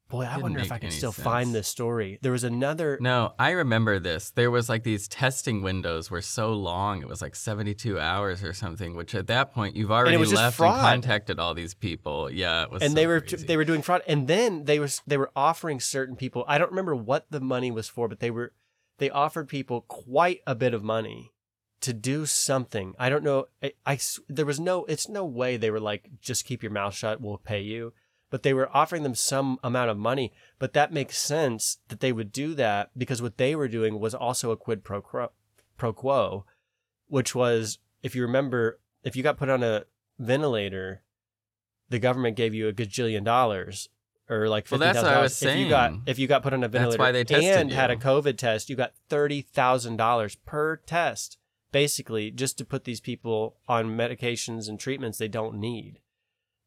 Boy, 0.08 0.28
I 0.30 0.36
wonder 0.36 0.60
if 0.60 0.70
I 0.70 0.78
can 0.78 0.90
still 0.90 1.10
sense. 1.12 1.24
find 1.24 1.54
this 1.54 1.66
story. 1.66 2.18
There 2.20 2.32
was 2.32 2.44
another. 2.44 2.98
No, 3.00 3.32
I 3.38 3.52
remember 3.52 3.98
this. 3.98 4.30
There 4.30 4.50
was 4.50 4.68
like 4.68 4.82
these 4.82 5.08
testing 5.08 5.62
windows 5.62 6.10
were 6.10 6.20
so 6.20 6.52
long. 6.52 7.00
It 7.00 7.08
was 7.08 7.22
like 7.22 7.34
72 7.34 7.98
hours 7.98 8.42
or 8.44 8.52
something, 8.52 8.94
which 8.94 9.14
at 9.14 9.28
that 9.28 9.52
point 9.54 9.74
you've 9.74 9.90
already 9.90 10.18
left 10.18 10.60
and 10.60 10.80
contacted 10.80 11.38
all 11.38 11.54
these 11.54 11.72
people. 11.72 12.30
Yeah, 12.30 12.64
it 12.64 12.70
was 12.70 12.82
and 12.82 12.90
so 12.90 12.94
they 12.94 13.06
were 13.06 13.20
crazy. 13.20 13.46
they 13.46 13.56
were 13.56 13.64
doing 13.64 13.80
fraud 13.80 14.02
and 14.06 14.28
then 14.28 14.64
they 14.64 14.78
was 14.78 15.00
they 15.06 15.16
were 15.16 15.30
offering 15.34 15.80
certain 15.80 16.16
people 16.16 16.44
i 16.46 16.58
don't 16.58 16.70
remember 16.70 16.94
what 16.94 17.26
the 17.30 17.40
money 17.40 17.70
was 17.70 17.88
for 17.88 18.06
but 18.08 18.20
they 18.20 18.30
were 18.30 18.52
they 18.98 19.08
offered 19.10 19.48
people 19.48 19.82
quite 19.82 20.40
a 20.46 20.54
bit 20.54 20.74
of 20.74 20.82
money 20.82 21.32
to 21.82 21.92
do 21.92 22.26
something 22.26 22.94
i 22.98 23.08
don't 23.08 23.24
know 23.24 23.46
I, 23.62 23.72
I 23.84 23.98
there 24.28 24.46
was 24.46 24.60
no 24.60 24.84
it's 24.86 25.08
no 25.08 25.24
way 25.24 25.56
they 25.56 25.70
were 25.70 25.80
like 25.80 26.08
just 26.20 26.44
keep 26.44 26.62
your 26.62 26.72
mouth 26.72 26.94
shut 26.94 27.20
we'll 27.20 27.38
pay 27.38 27.60
you. 27.60 27.92
But 28.30 28.44
they 28.44 28.54
were 28.54 28.74
offering 28.74 29.02
them 29.02 29.14
some 29.14 29.58
amount 29.62 29.90
of 29.90 29.98
money 29.98 30.32
but 30.58 30.72
that 30.72 30.92
makes 30.92 31.18
sense 31.18 31.78
that 31.88 32.00
they 32.00 32.12
would 32.12 32.32
do 32.32 32.54
that 32.54 32.90
because 32.96 33.20
what 33.20 33.36
they 33.36 33.54
were 33.54 33.68
doing 33.68 34.00
was 34.00 34.14
also 34.14 34.50
a 34.50 34.56
quid 34.56 34.84
pro 34.84 35.02
quo, 35.02 35.32
pro 35.76 35.92
quo 35.92 36.46
which 37.08 37.34
was 37.34 37.78
if 38.02 38.16
you 38.16 38.22
remember 38.22 38.80
if 39.04 39.16
you 39.16 39.22
got 39.22 39.36
put 39.36 39.50
on 39.50 39.62
a 39.62 39.84
ventilator 40.18 41.02
the 41.90 41.98
government 41.98 42.36
gave 42.36 42.54
you 42.54 42.68
a 42.68 42.72
gajillion 42.72 43.22
dollars 43.22 43.90
or 44.32 44.48
like 44.48 44.66
Well, 44.70 44.78
that's 44.78 44.96
what 45.02 45.12
I 45.12 45.20
was 45.20 45.32
was 45.32 45.42
if 45.42 45.58
you 45.58 45.68
got 45.68 45.92
if 46.06 46.18
you 46.18 46.26
got 46.26 46.42
put 46.42 46.52
on 46.52 46.64
a 46.64 46.68
ventilator 46.68 46.98
why 46.98 47.12
they 47.12 47.24
tested 47.24 47.56
and 47.56 47.70
had 47.70 47.90
a. 47.90 47.96
COVID 47.96 48.36
test, 48.36 48.70
you 48.70 48.76
got 48.76 48.92
thirty 49.08 49.42
thousand 49.42 49.96
dollars 49.96 50.36
per 50.36 50.76
test, 50.76 51.38
basically 51.72 52.30
just 52.30 52.58
to 52.58 52.64
put 52.64 52.84
these 52.84 53.00
people 53.00 53.56
on 53.66 53.96
medications 53.96 54.68
and 54.68 54.78
treatments 54.78 55.18
they 55.18 55.28
don't 55.28 55.56
need. 55.56 56.00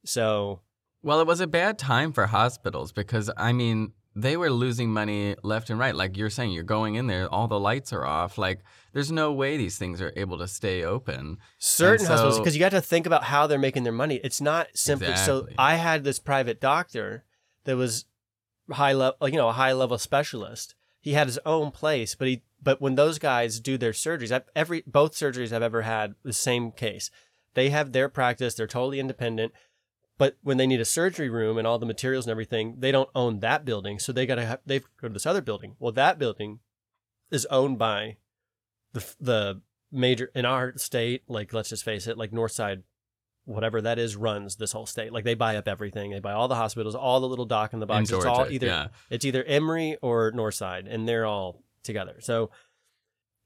So 0.04 0.62
Well, 1.02 1.22
it 1.22 1.28
was 1.28 1.40
a 1.40 1.48
bad 1.48 1.78
time 1.78 2.12
for 2.12 2.28
hospitals 2.28 2.92
because 2.92 3.32
I 3.38 3.54
mean 3.54 3.94
they 4.18 4.38
were 4.38 4.50
losing 4.50 4.92
money 4.92 5.36
left 5.44 5.70
and 5.70 5.78
right. 5.78 5.94
Like 5.94 6.16
you're 6.16 6.30
saying, 6.30 6.52
you're 6.52 6.64
going 6.64 6.96
in 6.96 7.08
there, 7.08 7.28
all 7.28 7.48
the 7.48 7.60
lights 7.60 7.92
are 7.92 8.06
off. 8.06 8.38
Like 8.38 8.62
there's 8.94 9.12
no 9.12 9.34
way 9.34 9.58
these 9.58 9.78
things 9.78 10.02
are 10.02 10.14
able 10.16 10.38
to 10.38 10.48
stay 10.48 10.84
open. 10.84 11.38
certain 11.60 12.06
And 12.06 12.14
hospitals 12.14 12.40
because 12.40 12.56
you 12.56 12.60
got 12.62 12.70
to 12.70 12.82
think 12.82 13.06
about 13.06 13.26
how 13.26 13.46
they're 13.46 13.60
making 13.60 13.84
their 13.84 13.94
money. 13.94 14.20
It's 14.24 14.42
not 14.42 14.68
simply 14.74 15.16
so. 15.16 15.48
I 15.58 15.76
had 15.76 16.04
this 16.04 16.20
private 16.20 16.62
doctor 16.62 17.26
that 17.66 17.76
was 17.76 18.06
high 18.72 18.94
level, 18.94 19.28
you 19.28 19.36
know, 19.36 19.50
a 19.50 19.54
high 19.54 19.74
level 19.74 19.98
specialist. 19.98 20.76
He 21.06 21.14
had 21.14 21.28
his 21.28 21.40
own 21.46 21.70
place, 21.70 22.16
but 22.16 22.28
he 22.28 22.42
but 22.64 22.82
when 22.82 22.96
those 22.96 23.20
guys 23.20 23.60
do 23.60 23.78
their 23.78 23.92
surgeries, 23.92 24.32
I've, 24.32 24.50
every 24.56 24.84
both 24.88 25.14
surgeries 25.14 25.52
I've 25.52 25.62
ever 25.62 25.84
had 25.84 26.16
the 26.24 26.34
same 26.34 26.72
case. 26.72 27.12
They 27.54 27.70
have 27.70 27.92
their 27.92 28.10
practice. 28.10 28.56
They're 28.56 28.66
totally 28.66 29.00
independent. 29.00 29.54
But 30.18 30.38
when 30.42 30.58
they 30.58 30.66
need 30.66 30.82
a 30.82 30.86
surgery 30.86 31.30
room 31.30 31.60
and 31.60 31.68
all 31.68 31.78
the 31.78 31.86
materials 31.86 32.26
and 32.26 32.32
everything, 32.32 32.78
they 32.80 32.92
don't 32.92 33.12
own 33.14 33.40
that 33.42 33.66
building, 33.66 34.00
so 34.00 34.12
they 34.12 34.26
gotta 34.26 34.48
have, 34.48 34.62
they 34.66 34.80
go 34.80 35.08
to 35.08 35.10
this 35.10 35.28
other 35.28 35.42
building. 35.42 35.76
Well, 35.78 35.92
that 35.92 36.18
building 36.18 36.62
is 37.30 37.46
owned 37.52 37.78
by 37.78 38.18
the 38.94 39.06
the 39.20 39.62
major 39.92 40.32
in 40.34 40.44
our 40.44 40.76
state. 40.76 41.22
Like 41.28 41.54
let's 41.54 41.70
just 41.70 41.86
face 41.86 42.08
it, 42.08 42.18
like 42.18 42.32
Northside, 42.32 42.82
whatever 43.46 43.82
that 43.82 43.98
is, 44.00 44.16
runs 44.16 44.56
this 44.58 44.72
whole 44.72 44.86
state. 44.86 45.14
Like 45.14 45.24
they 45.24 45.34
buy 45.36 45.56
up 45.56 45.68
everything. 45.68 46.12
They 46.12 46.20
buy 46.20 46.34
all 46.34 46.48
the 46.48 46.56
hospitals, 46.56 46.96
all 46.96 47.20
the 47.20 47.28
little 47.28 47.46
dock 47.46 47.74
in 47.74 47.80
the 47.80 47.86
In 47.86 47.88
box. 47.88 48.12
It's 48.12 48.26
all 48.26 48.48
either 48.50 48.68
yeah. 48.68 48.88
it's 49.10 49.24
either 49.26 49.44
Emory 49.44 49.98
or 50.02 50.32
Northside, 50.32 50.92
and 50.92 51.08
they're 51.08 51.26
all 51.26 51.64
together. 51.84 52.16
So 52.20 52.50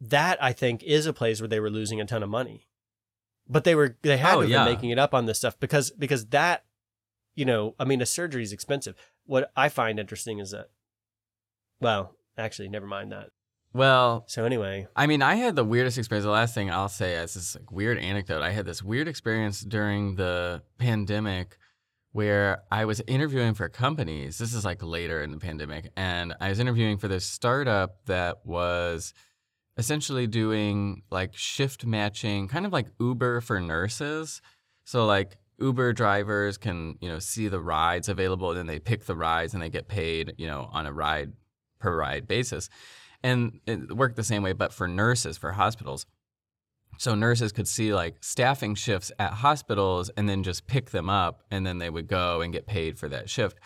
that 0.01 0.41
I 0.41 0.53
think 0.53 0.81
is 0.83 1.05
a 1.05 1.13
place 1.13 1.41
where 1.41 1.47
they 1.47 1.59
were 1.59 1.69
losing 1.69 1.99
a 1.99 2.05
ton 2.05 2.23
of 2.23 2.29
money, 2.29 2.67
but 3.47 3.63
they 3.65 3.75
were 3.75 3.97
they 4.01 4.17
had 4.17 4.35
Oh, 4.37 4.41
to 4.41 4.47
yeah. 4.47 4.63
been 4.63 4.73
making 4.73 4.89
it 4.91 4.99
up 4.99 5.13
on 5.13 5.25
this 5.25 5.37
stuff 5.37 5.59
because 5.59 5.91
because 5.91 6.27
that 6.27 6.63
you 7.35 7.45
know 7.45 7.75
I 7.79 7.83
mean 7.85 8.01
a 8.01 8.05
surgery 8.05 8.43
is 8.43 8.53
expensive. 8.53 8.95
What 9.25 9.51
I 9.55 9.69
find 9.69 9.99
interesting 9.99 10.39
is 10.39 10.51
that 10.51 10.69
well 11.81 12.15
actually 12.37 12.69
never 12.69 12.87
mind 12.87 13.11
that. 13.11 13.29
Well, 13.73 14.25
So 14.27 14.45
anyway, 14.45 14.87
I 14.95 15.05
mean, 15.05 15.21
I 15.21 15.35
had 15.35 15.55
the 15.55 15.63
weirdest 15.63 15.97
experience. 15.97 16.25
The 16.25 16.31
last 16.31 16.55
thing 16.55 16.71
I'll 16.71 16.89
say 16.89 17.13
is 17.15 17.35
this 17.35 17.55
like 17.55 17.71
weird 17.71 17.99
anecdote. 17.99 18.41
I 18.41 18.51
had 18.51 18.65
this 18.65 18.81
weird 18.81 19.07
experience 19.07 19.61
during 19.61 20.15
the 20.15 20.63
pandemic 20.77 21.57
where 22.11 22.63
I 22.71 22.85
was 22.85 23.01
interviewing 23.05 23.53
for 23.53 23.69
companies. 23.69 24.39
This 24.39 24.55
is 24.55 24.65
like 24.65 24.81
later 24.81 25.21
in 25.21 25.31
the 25.31 25.37
pandemic, 25.37 25.91
and 25.95 26.33
I 26.41 26.49
was 26.49 26.59
interviewing 26.59 26.97
for 26.97 27.07
this 27.07 27.25
startup 27.25 28.05
that 28.05 28.37
was 28.43 29.13
essentially 29.77 30.27
doing 30.27 31.03
like 31.11 31.35
shift 31.35 31.85
matching, 31.85 32.47
kind 32.47 32.65
of 32.65 32.73
like 32.73 32.87
Uber 32.99 33.41
for 33.41 33.61
nurses. 33.61 34.41
So 34.83 35.05
like 35.05 35.37
Uber 35.59 35.93
drivers 35.93 36.57
can, 36.57 36.97
you 36.99 37.07
know, 37.07 37.19
see 37.19 37.47
the 37.47 37.61
rides 37.61 38.09
available 38.09 38.49
and 38.49 38.59
then 38.59 38.67
they 38.67 38.79
pick 38.79 39.05
the 39.05 39.15
rides 39.15 39.53
and 39.53 39.61
they 39.63 39.69
get 39.69 39.87
paid, 39.87 40.33
you 40.37 40.47
know, 40.47 40.69
on 40.73 40.85
a 40.85 40.91
ride 40.91 41.31
per 41.79 41.95
ride 41.95 42.27
basis. 42.27 42.69
And 43.23 43.59
it 43.65 43.95
worked 43.95 44.15
the 44.15 44.23
same 44.23 44.43
way, 44.43 44.53
but 44.53 44.73
for 44.73 44.87
nurses, 44.87 45.37
for 45.37 45.51
hospitals. 45.51 46.05
So 46.97 47.15
nurses 47.15 47.51
could 47.51 47.67
see 47.67 47.93
like 47.93 48.17
staffing 48.21 48.75
shifts 48.75 49.11
at 49.19 49.33
hospitals 49.33 50.09
and 50.17 50.27
then 50.27 50.43
just 50.43 50.67
pick 50.67 50.89
them 50.89 51.09
up 51.09 51.43
and 51.49 51.65
then 51.65 51.77
they 51.77 51.89
would 51.89 52.07
go 52.07 52.41
and 52.41 52.51
get 52.51 52.67
paid 52.67 52.99
for 52.99 53.07
that 53.09 53.29
shift. 53.29 53.57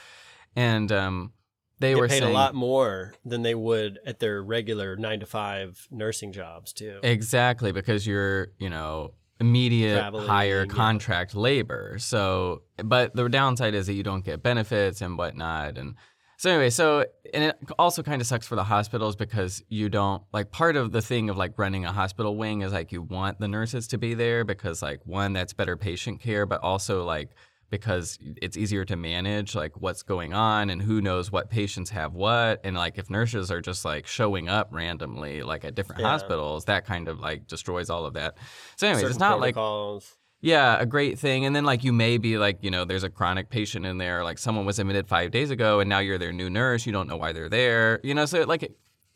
And 0.56 0.92
um, 0.92 1.34
they 1.80 1.90
they 1.90 1.96
were 1.96 2.08
paid 2.08 2.20
saying 2.20 2.32
a 2.32 2.34
lot 2.34 2.54
more 2.54 3.14
than 3.26 3.42
they 3.42 3.56
would 3.56 4.00
at 4.06 4.20
their 4.20 4.42
regular 4.42 4.96
nine 4.96 5.20
to 5.20 5.26
five 5.26 5.88
nursing 5.90 6.32
jobs 6.32 6.74
too. 6.74 7.00
Exactly, 7.02 7.72
because 7.72 8.06
you're, 8.06 8.50
you 8.60 8.70
know, 8.70 9.14
immediate 9.40 9.98
Traveling, 9.98 10.28
hire 10.28 10.66
yeah. 10.66 10.74
contract 10.74 11.36
labor. 11.36 11.98
So, 12.00 12.62
but 12.78 13.16
the 13.16 13.28
downside 13.28 13.74
is 13.74 13.88
that 13.88 13.94
you 13.94 14.04
don't 14.04 14.24
get 14.24 14.44
benefits 14.44 15.02
and 15.02 15.18
whatnot. 15.18 15.78
And 15.78 15.96
so, 16.38 16.50
anyway, 16.52 16.70
so, 16.70 17.06
and 17.34 17.44
it 17.46 17.58
also 17.80 18.04
kind 18.04 18.22
of 18.22 18.28
sucks 18.28 18.46
for 18.48 18.56
the 18.56 18.64
hospitals 18.64 19.16
because 19.16 19.64
you 19.70 19.90
don't, 19.90 20.24
like, 20.34 20.52
part 20.52 20.76
of 20.76 20.92
the 20.92 21.02
thing 21.02 21.30
of 21.30 21.38
like 21.38 21.58
running 21.58 21.86
a 21.86 21.92
hospital 21.92 22.36
wing 22.36 22.62
is 22.62 22.74
like 22.74 22.92
you 22.92 23.02
want 23.02 23.40
the 23.40 23.48
nurses 23.48 23.88
to 23.90 23.98
be 23.98 24.14
there 24.14 24.44
because, 24.44 24.82
like, 24.82 25.00
one, 25.06 25.34
that's 25.34 25.54
better 25.54 25.78
patient 25.78 26.20
care, 26.20 26.46
but 26.46 26.62
also, 26.62 27.04
like, 27.06 27.30
because 27.70 28.20
it's 28.40 28.56
easier 28.56 28.86
to 28.86 28.96
manage 28.96 29.56
like 29.56 29.72
what's 29.82 30.04
going 30.04 30.32
on 30.32 30.70
and 30.70 30.80
who 30.80 31.02
knows 31.02 31.32
what 31.32 31.50
patients 31.50 31.90
have 31.90 32.14
what 32.14 32.62
and 32.64 32.76
like 32.78 33.00
if 33.00 33.10
nurses 33.10 33.50
are 33.50 33.62
just 33.62 33.84
like 33.84 34.06
showing 34.06 34.48
up 34.48 34.68
randomly 34.72 35.42
like 35.42 35.66
at 35.66 35.74
different 35.74 36.00
Yeah. 36.00 36.08
hospitals 36.10 36.66
that 36.66 36.86
kind 36.86 37.08
of 37.08 37.20
like 37.20 37.48
destroys 37.48 37.90
all 37.90 38.06
of 38.06 38.14
that 38.14 38.38
so 38.76 38.86
anyways 38.86 39.06
it's 39.06 39.14
Certain 39.16 39.20
not 39.22 39.40
like 39.40 39.56
protocols. 39.56 40.16
Yeah 40.44 40.78
a 40.78 40.86
great 40.86 41.18
thing 41.18 41.46
and 41.46 41.56
then 41.56 41.64
like 41.64 41.86
you 41.86 41.94
may 41.94 42.18
be 42.18 42.38
like 42.38 42.58
you 42.62 42.70
know 42.70 42.84
there's 42.84 43.06
a 43.06 43.10
chronic 43.10 43.50
patient 43.50 43.86
in 43.86 43.98
there 43.98 44.26
like 44.26 44.38
someone 44.38 44.66
was 44.66 44.78
admitted 44.78 45.08
five 45.08 45.32
days 45.32 45.50
ago 45.50 45.80
and 45.80 45.90
now 45.90 46.00
you're 46.00 46.18
their 46.18 46.34
new 46.34 46.50
nurse 46.50 46.86
you 46.86 46.92
don't 46.92 47.08
know 47.08 47.16
why 47.16 47.32
they're 47.32 47.50
there 47.50 48.02
you 48.04 48.14
know 48.14 48.26
so 48.26 48.44
like 48.44 48.70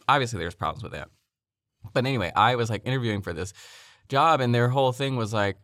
obviously 0.07 0.39
there's 0.39 0.55
problems 0.55 0.81
with 0.81 0.93
that 0.93 1.09
but 1.93 2.05
anyway 2.05 2.31
i 2.35 2.55
was 2.55 2.69
like 2.69 2.81
interviewing 2.85 3.21
for 3.21 3.33
this 3.33 3.53
job 4.07 4.39
and 4.39 4.55
their 4.55 4.69
whole 4.69 4.93
thing 4.93 5.17
was 5.17 5.33
like 5.33 5.57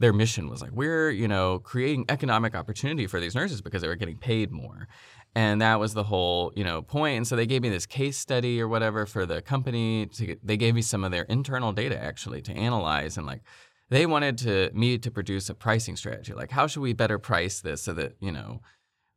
their 0.00 0.12
mission 0.12 0.50
was 0.50 0.60
like 0.60 0.72
we're 0.72 1.10
you 1.10 1.28
know 1.28 1.60
creating 1.60 2.04
economic 2.08 2.56
opportunity 2.56 3.06
for 3.06 3.20
these 3.20 3.36
nurses 3.36 3.62
because 3.62 3.82
they 3.82 3.88
were 3.88 3.94
getting 3.94 4.18
paid 4.18 4.50
more 4.50 4.88
and 5.36 5.62
that 5.62 5.78
was 5.78 5.94
the 5.94 6.02
whole 6.02 6.52
you 6.56 6.64
know 6.64 6.82
point. 6.82 7.16
and 7.16 7.26
so 7.26 7.36
they 7.36 7.46
gave 7.46 7.62
me 7.62 7.68
this 7.68 7.86
case 7.86 8.18
study 8.18 8.60
or 8.60 8.66
whatever 8.66 9.06
for 9.06 9.24
the 9.24 9.40
company 9.42 10.06
to 10.06 10.36
they 10.42 10.56
gave 10.56 10.74
me 10.74 10.82
some 10.82 11.04
of 11.04 11.12
their 11.12 11.22
internal 11.24 11.72
data 11.72 11.96
actually 12.02 12.42
to 12.42 12.52
analyze 12.52 13.16
and 13.16 13.26
like 13.26 13.42
they 13.90 14.06
wanted 14.06 14.38
to 14.38 14.70
me 14.74 14.98
to 14.98 15.10
produce 15.10 15.48
a 15.48 15.54
pricing 15.54 15.96
strategy 15.96 16.32
like 16.32 16.50
how 16.50 16.66
should 16.66 16.80
we 16.80 16.92
better 16.92 17.18
price 17.18 17.60
this 17.60 17.82
so 17.82 17.92
that 17.92 18.14
you 18.20 18.32
know 18.32 18.60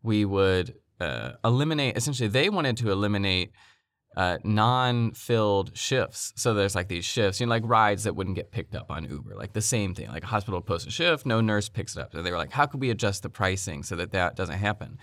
we 0.04 0.26
would 0.26 0.76
uh, 1.00 1.32
eliminate 1.44 1.98
essentially 1.98 2.30
they 2.30 2.50
wanted 2.50 2.78
to 2.78 2.92
eliminate 2.92 3.52
uh, 4.18 4.38
non-filled 4.44 5.76
shifts. 5.78 6.34
So 6.36 6.54
there's 6.54 6.76
like 6.76 6.90
these 6.90 7.06
shifts, 7.06 7.40
you 7.40 7.46
know, 7.46 7.52
like 7.52 7.64
rides 7.66 8.04
that 8.04 8.16
wouldn't 8.16 8.36
get 8.36 8.52
picked 8.52 8.76
up 8.76 8.92
on 8.92 9.10
Uber, 9.10 9.36
like 9.36 9.54
the 9.54 9.62
same 9.62 9.96
thing. 9.96 10.10
Like 10.10 10.24
a 10.24 10.28
hospital 10.28 10.62
posts 10.62 10.88
a 10.88 10.92
shift, 10.92 11.26
no 11.26 11.40
nurse 11.40 11.70
picks 11.70 11.96
it 11.96 12.02
up. 12.02 12.12
So 12.12 12.22
they 12.22 12.32
were 12.32 12.38
like, 12.38 12.52
how 12.52 12.66
could 12.66 12.82
we 12.82 12.90
adjust 12.90 13.24
the 13.24 13.30
pricing 13.30 13.84
so 13.84 13.96
that 13.96 14.12
that 14.12 14.36
doesn't 14.36 14.58
happen? 14.58 14.98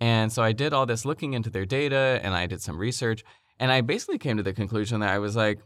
And 0.00 0.32
so 0.32 0.42
I 0.42 0.52
did 0.52 0.72
all 0.72 0.86
this 0.86 1.04
looking 1.04 1.32
into 1.32 1.50
their 1.50 1.64
data, 1.64 2.20
and 2.22 2.34
I 2.34 2.46
did 2.46 2.60
some 2.60 2.78
research, 2.78 3.24
and 3.58 3.72
I 3.72 3.80
basically 3.80 4.18
came 4.18 4.36
to 4.36 4.42
the 4.42 4.52
conclusion 4.52 5.00
that 5.00 5.10
I 5.10 5.18
was 5.18 5.36
like, 5.36 5.58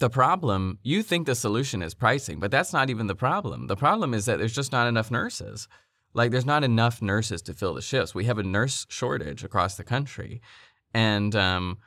the 0.00 0.10
problem, 0.10 0.78
you 0.82 1.02
think 1.02 1.26
the 1.26 1.34
solution 1.34 1.82
is 1.82 1.94
pricing, 1.94 2.40
but 2.40 2.50
that's 2.50 2.72
not 2.72 2.90
even 2.90 3.06
the 3.06 3.14
problem. 3.14 3.66
The 3.68 3.76
problem 3.76 4.14
is 4.14 4.26
that 4.26 4.38
there's 4.38 4.54
just 4.54 4.72
not 4.72 4.86
enough 4.86 5.10
nurses. 5.10 5.68
Like 6.12 6.32
there's 6.32 6.46
not 6.46 6.64
enough 6.64 7.00
nurses 7.00 7.42
to 7.42 7.54
fill 7.54 7.74
the 7.74 7.82
shifts. 7.82 8.14
We 8.14 8.24
have 8.24 8.38
a 8.38 8.42
nurse 8.42 8.86
shortage 8.88 9.44
across 9.44 9.76
the 9.76 9.84
country. 9.84 10.40
And 10.92 11.36
um, 11.36 11.78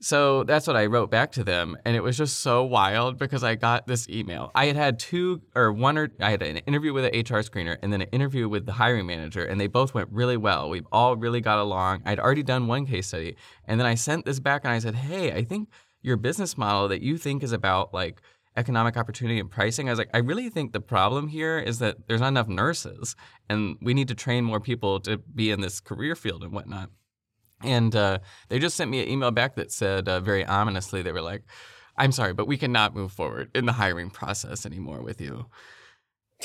so 0.00 0.44
that's 0.44 0.66
what 0.66 0.76
I 0.76 0.86
wrote 0.86 1.10
back 1.10 1.32
to 1.32 1.44
them. 1.44 1.76
And 1.84 1.96
it 1.96 2.02
was 2.02 2.16
just 2.16 2.40
so 2.40 2.64
wild 2.64 3.18
because 3.18 3.42
I 3.42 3.54
got 3.54 3.86
this 3.86 4.08
email. 4.08 4.50
I 4.54 4.66
had 4.66 4.76
had 4.76 4.98
two 4.98 5.42
or 5.54 5.72
one 5.72 5.96
or 5.96 6.10
I 6.20 6.30
had 6.30 6.42
an 6.42 6.58
interview 6.58 6.92
with 6.92 7.06
an 7.06 7.12
HR 7.12 7.42
screener 7.42 7.76
and 7.82 7.92
then 7.92 8.02
an 8.02 8.08
interview 8.12 8.48
with 8.48 8.66
the 8.66 8.72
hiring 8.72 9.06
manager, 9.06 9.44
and 9.44 9.60
they 9.60 9.68
both 9.68 9.94
went 9.94 10.08
really 10.10 10.36
well. 10.36 10.68
We've 10.68 10.86
all 10.92 11.16
really 11.16 11.40
got 11.40 11.58
along. 11.58 12.02
I'd 12.04 12.18
already 12.20 12.42
done 12.42 12.66
one 12.66 12.86
case 12.86 13.08
study. 13.08 13.36
And 13.64 13.80
then 13.80 13.86
I 13.86 13.94
sent 13.94 14.24
this 14.24 14.40
back 14.40 14.62
and 14.64 14.72
I 14.72 14.78
said, 14.78 14.94
Hey, 14.94 15.32
I 15.32 15.44
think 15.44 15.68
your 16.02 16.16
business 16.16 16.58
model 16.58 16.88
that 16.88 17.02
you 17.02 17.16
think 17.16 17.42
is 17.42 17.52
about 17.52 17.94
like 17.94 18.20
economic 18.56 18.96
opportunity 18.96 19.40
and 19.40 19.50
pricing. 19.50 19.88
I 19.88 19.92
was 19.92 19.98
like, 19.98 20.10
I 20.12 20.18
really 20.18 20.50
think 20.50 20.72
the 20.72 20.80
problem 20.80 21.28
here 21.28 21.58
is 21.58 21.78
that 21.78 22.06
there's 22.06 22.20
not 22.20 22.28
enough 22.28 22.48
nurses 22.48 23.16
and 23.48 23.76
we 23.80 23.94
need 23.94 24.08
to 24.08 24.14
train 24.14 24.44
more 24.44 24.60
people 24.60 25.00
to 25.00 25.18
be 25.18 25.50
in 25.50 25.60
this 25.60 25.80
career 25.80 26.14
field 26.14 26.42
and 26.42 26.52
whatnot. 26.52 26.90
And 27.62 27.94
uh, 27.94 28.18
they 28.48 28.58
just 28.58 28.76
sent 28.76 28.90
me 28.90 29.02
an 29.02 29.08
email 29.08 29.30
back 29.30 29.54
that 29.54 29.72
said 29.72 30.08
uh, 30.08 30.20
very 30.20 30.44
ominously, 30.44 31.02
they 31.02 31.12
were 31.12 31.22
like, 31.22 31.44
I'm 31.96 32.12
sorry, 32.12 32.32
but 32.32 32.46
we 32.46 32.56
cannot 32.56 32.94
move 32.94 33.12
forward 33.12 33.50
in 33.54 33.66
the 33.66 33.72
hiring 33.72 34.10
process 34.10 34.66
anymore 34.66 35.02
with 35.02 35.20
you. 35.20 35.46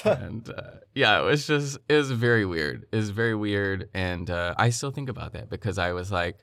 and 0.04 0.48
uh, 0.50 0.72
yeah, 0.94 1.20
it 1.20 1.24
was 1.24 1.48
just, 1.48 1.80
it 1.90 1.96
was 1.96 2.12
very 2.12 2.46
weird. 2.46 2.86
It 2.92 2.96
was 2.96 3.10
very 3.10 3.36
weird. 3.36 3.90
And 3.94 4.30
uh, 4.30 4.54
I 4.58 4.70
still 4.70 4.92
think 4.92 5.10
about 5.10 5.34
that 5.34 5.50
because 5.50 5.78
I 5.78 5.94
was 5.94 6.12
like, 6.12 6.38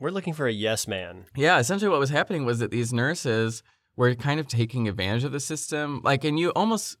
We're 0.00 0.10
looking 0.10 0.32
for 0.32 0.46
a 0.46 0.52
yes 0.52 0.86
man. 0.86 1.24
yeah, 1.36 1.58
essentially 1.58 1.88
what 1.88 2.00
was 2.00 2.10
happening 2.10 2.44
was 2.44 2.60
that 2.60 2.70
these 2.70 2.92
nurses 2.92 3.62
were 3.96 4.14
kind 4.14 4.38
of 4.38 4.46
taking 4.46 4.86
advantage 4.86 5.24
of 5.24 5.32
the 5.32 5.40
system. 5.40 6.00
Like, 6.04 6.24
and 6.24 6.38
you 6.38 6.50
almost 6.50 6.96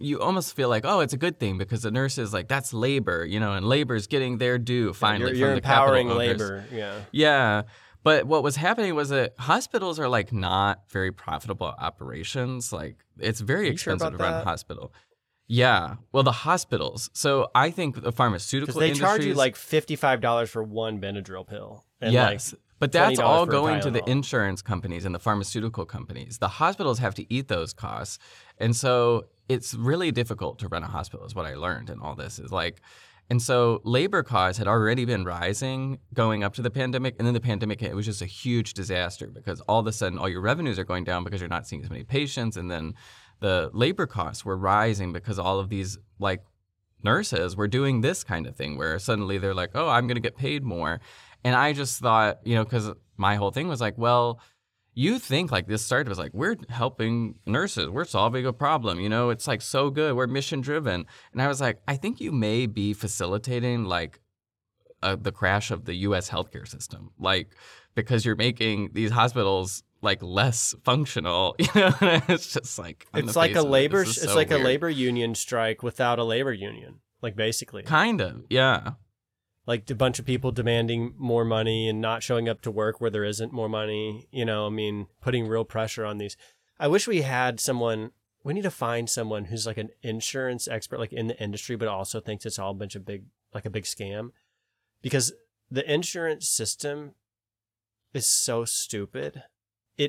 you 0.00 0.20
almost 0.20 0.54
feel 0.54 0.68
like, 0.68 0.84
oh, 0.86 1.00
it's 1.00 1.12
a 1.12 1.16
good 1.16 1.38
thing 1.38 1.58
because 1.58 1.82
the 1.82 1.90
nurses 1.90 2.32
like 2.32 2.48
that's 2.48 2.72
labor, 2.72 3.24
you 3.24 3.40
know, 3.40 3.52
and 3.52 3.66
labor's 3.66 4.06
getting 4.06 4.38
their 4.38 4.58
due 4.58 4.92
finally. 4.92 5.32
you're 5.32 5.38
you're 5.38 5.48
from 5.48 5.54
the 5.56 5.60
capital 5.60 5.94
empowering 5.94 6.08
labor. 6.08 6.64
Yeah. 6.72 7.00
Yeah. 7.12 7.62
But 8.04 8.26
what 8.26 8.42
was 8.42 8.56
happening 8.56 8.94
was 8.94 9.08
that 9.10 9.34
hospitals 9.38 9.98
are 9.98 10.08
like 10.08 10.32
not 10.32 10.88
very 10.88 11.12
profitable 11.12 11.66
operations. 11.66 12.72
Like 12.72 13.04
it's 13.18 13.40
very 13.40 13.70
you 13.70 13.76
sure 13.76 13.94
expensive 13.94 14.18
to 14.18 14.24
run 14.24 14.34
a 14.40 14.44
hospital. 14.44 14.94
Yeah. 15.48 15.96
Well, 16.12 16.22
the 16.22 16.32
hospitals. 16.32 17.10
So 17.12 17.50
I 17.54 17.70
think 17.70 18.00
the 18.02 18.12
pharmaceutical 18.12 18.78
they 18.80 18.92
charge 18.92 19.24
you 19.24 19.34
like 19.34 19.56
fifty 19.56 19.96
five 19.96 20.20
dollars 20.20 20.48
for 20.48 20.62
one 20.62 21.00
Benadryl 21.00 21.46
pill. 21.46 21.84
And 22.00 22.12
yes. 22.12 22.52
like 22.52 22.60
but 22.78 22.92
that's 22.92 23.18
all 23.18 23.44
going 23.44 23.80
to 23.80 23.90
the 23.90 24.08
insurance 24.08 24.62
companies 24.62 25.04
and 25.04 25.14
the 25.14 25.18
pharmaceutical 25.18 25.84
companies. 25.84 26.38
The 26.38 26.48
hospitals 26.48 26.98
have 27.00 27.14
to 27.16 27.32
eat 27.32 27.48
those 27.48 27.72
costs. 27.72 28.18
And 28.58 28.74
so 28.74 29.26
it's 29.48 29.74
really 29.74 30.12
difficult 30.12 30.58
to 30.60 30.68
run 30.68 30.84
a 30.84 30.86
hospital, 30.86 31.26
is 31.26 31.34
what 31.34 31.46
I 31.46 31.54
learned 31.54 31.90
in 31.90 32.00
all 32.00 32.14
this. 32.14 32.38
Is 32.38 32.52
like, 32.52 32.80
and 33.30 33.42
so 33.42 33.80
labor 33.84 34.22
costs 34.22 34.58
had 34.58 34.68
already 34.68 35.04
been 35.04 35.24
rising 35.24 35.98
going 36.14 36.44
up 36.44 36.54
to 36.54 36.62
the 36.62 36.70
pandemic. 36.70 37.16
And 37.18 37.26
then 37.26 37.34
the 37.34 37.40
pandemic, 37.40 37.80
hit. 37.80 37.90
it 37.90 37.94
was 37.94 38.06
just 38.06 38.22
a 38.22 38.26
huge 38.26 38.74
disaster 38.74 39.26
because 39.26 39.60
all 39.62 39.80
of 39.80 39.86
a 39.86 39.92
sudden 39.92 40.18
all 40.18 40.28
your 40.28 40.40
revenues 40.40 40.78
are 40.78 40.84
going 40.84 41.04
down 41.04 41.24
because 41.24 41.40
you're 41.40 41.48
not 41.48 41.66
seeing 41.66 41.82
as 41.82 41.90
many 41.90 42.04
patients. 42.04 42.56
And 42.56 42.70
then 42.70 42.94
the 43.40 43.70
labor 43.72 44.06
costs 44.06 44.44
were 44.44 44.56
rising 44.56 45.12
because 45.12 45.38
all 45.38 45.58
of 45.58 45.68
these 45.68 45.98
like 46.20 46.44
nurses 47.02 47.56
were 47.56 47.68
doing 47.68 48.00
this 48.00 48.24
kind 48.24 48.46
of 48.46 48.56
thing 48.56 48.76
where 48.76 48.98
suddenly 48.98 49.38
they're 49.38 49.54
like, 49.54 49.70
oh, 49.74 49.88
I'm 49.88 50.06
going 50.06 50.16
to 50.16 50.20
get 50.20 50.36
paid 50.36 50.64
more. 50.64 51.00
And 51.44 51.54
I 51.54 51.72
just 51.72 52.00
thought, 52.00 52.38
you 52.44 52.54
know, 52.54 52.64
because 52.64 52.90
my 53.16 53.36
whole 53.36 53.50
thing 53.50 53.68
was 53.68 53.80
like, 53.80 53.96
well, 53.96 54.40
you 54.94 55.20
think 55.20 55.52
like 55.52 55.68
this 55.68 55.84
started 55.84 56.08
was 56.08 56.18
like 56.18 56.32
we're 56.34 56.56
helping 56.68 57.36
nurses, 57.46 57.88
we're 57.88 58.04
solving 58.04 58.44
a 58.46 58.52
problem. 58.52 58.98
You 58.98 59.08
know, 59.08 59.30
it's 59.30 59.46
like 59.46 59.62
so 59.62 59.90
good. 59.90 60.16
We're 60.16 60.26
mission 60.26 60.60
driven, 60.60 61.06
and 61.32 61.40
I 61.40 61.46
was 61.46 61.60
like, 61.60 61.78
I 61.86 61.94
think 61.94 62.20
you 62.20 62.32
may 62.32 62.66
be 62.66 62.94
facilitating 62.94 63.84
like 63.84 64.20
uh, 65.02 65.14
the 65.14 65.30
crash 65.30 65.70
of 65.70 65.84
the 65.84 65.94
U.S. 65.94 66.28
healthcare 66.28 66.66
system, 66.66 67.12
like 67.18 67.54
because 67.94 68.24
you're 68.24 68.36
making 68.36 68.90
these 68.92 69.12
hospitals 69.12 69.84
like 70.02 70.22
less 70.22 70.74
functional. 70.84 71.54
You 71.74 71.80
know, 71.80 71.94
it's 72.00 72.52
just 72.52 72.78
like 72.78 73.06
It's 73.14 73.36
like 73.36 73.54
a 73.54 73.60
of 73.60 73.66
it, 73.66 73.68
labor. 73.68 74.02
It's 74.02 74.20
so 74.22 74.34
like 74.34 74.50
a 74.50 74.58
labor 74.58 74.90
union 74.90 75.34
strike 75.34 75.82
without 75.82 76.18
a 76.18 76.24
labor 76.24 76.52
union. 76.52 77.00
Like 77.22 77.36
basically, 77.36 77.82
Kind 77.82 78.20
of, 78.20 78.44
yeah. 78.48 78.92
Like 79.68 79.88
a 79.90 79.94
bunch 79.94 80.18
of 80.18 80.24
people 80.24 80.50
demanding 80.50 81.12
more 81.18 81.44
money 81.44 81.90
and 81.90 82.00
not 82.00 82.22
showing 82.22 82.48
up 82.48 82.62
to 82.62 82.70
work 82.70 83.02
where 83.02 83.10
there 83.10 83.22
isn't 83.22 83.52
more 83.52 83.68
money. 83.68 84.26
You 84.32 84.46
know, 84.46 84.66
I 84.66 84.70
mean, 84.70 85.08
putting 85.20 85.46
real 85.46 85.66
pressure 85.66 86.06
on 86.06 86.16
these. 86.16 86.38
I 86.80 86.88
wish 86.88 87.06
we 87.06 87.20
had 87.20 87.60
someone. 87.60 88.12
We 88.42 88.54
need 88.54 88.62
to 88.62 88.70
find 88.70 89.10
someone 89.10 89.44
who's 89.44 89.66
like 89.66 89.76
an 89.76 89.90
insurance 90.02 90.68
expert, 90.68 90.98
like 90.98 91.12
in 91.12 91.26
the 91.26 91.38
industry, 91.38 91.76
but 91.76 91.86
also 91.86 92.18
thinks 92.18 92.46
it's 92.46 92.58
all 92.58 92.70
a 92.70 92.74
bunch 92.74 92.94
of 92.96 93.04
big, 93.04 93.24
like 93.52 93.66
a 93.66 93.70
big 93.70 93.84
scam, 93.84 94.30
because 95.02 95.34
the 95.70 95.92
insurance 95.92 96.48
system 96.48 97.12
is 98.14 98.26
so 98.26 98.64
stupid. 98.64 99.42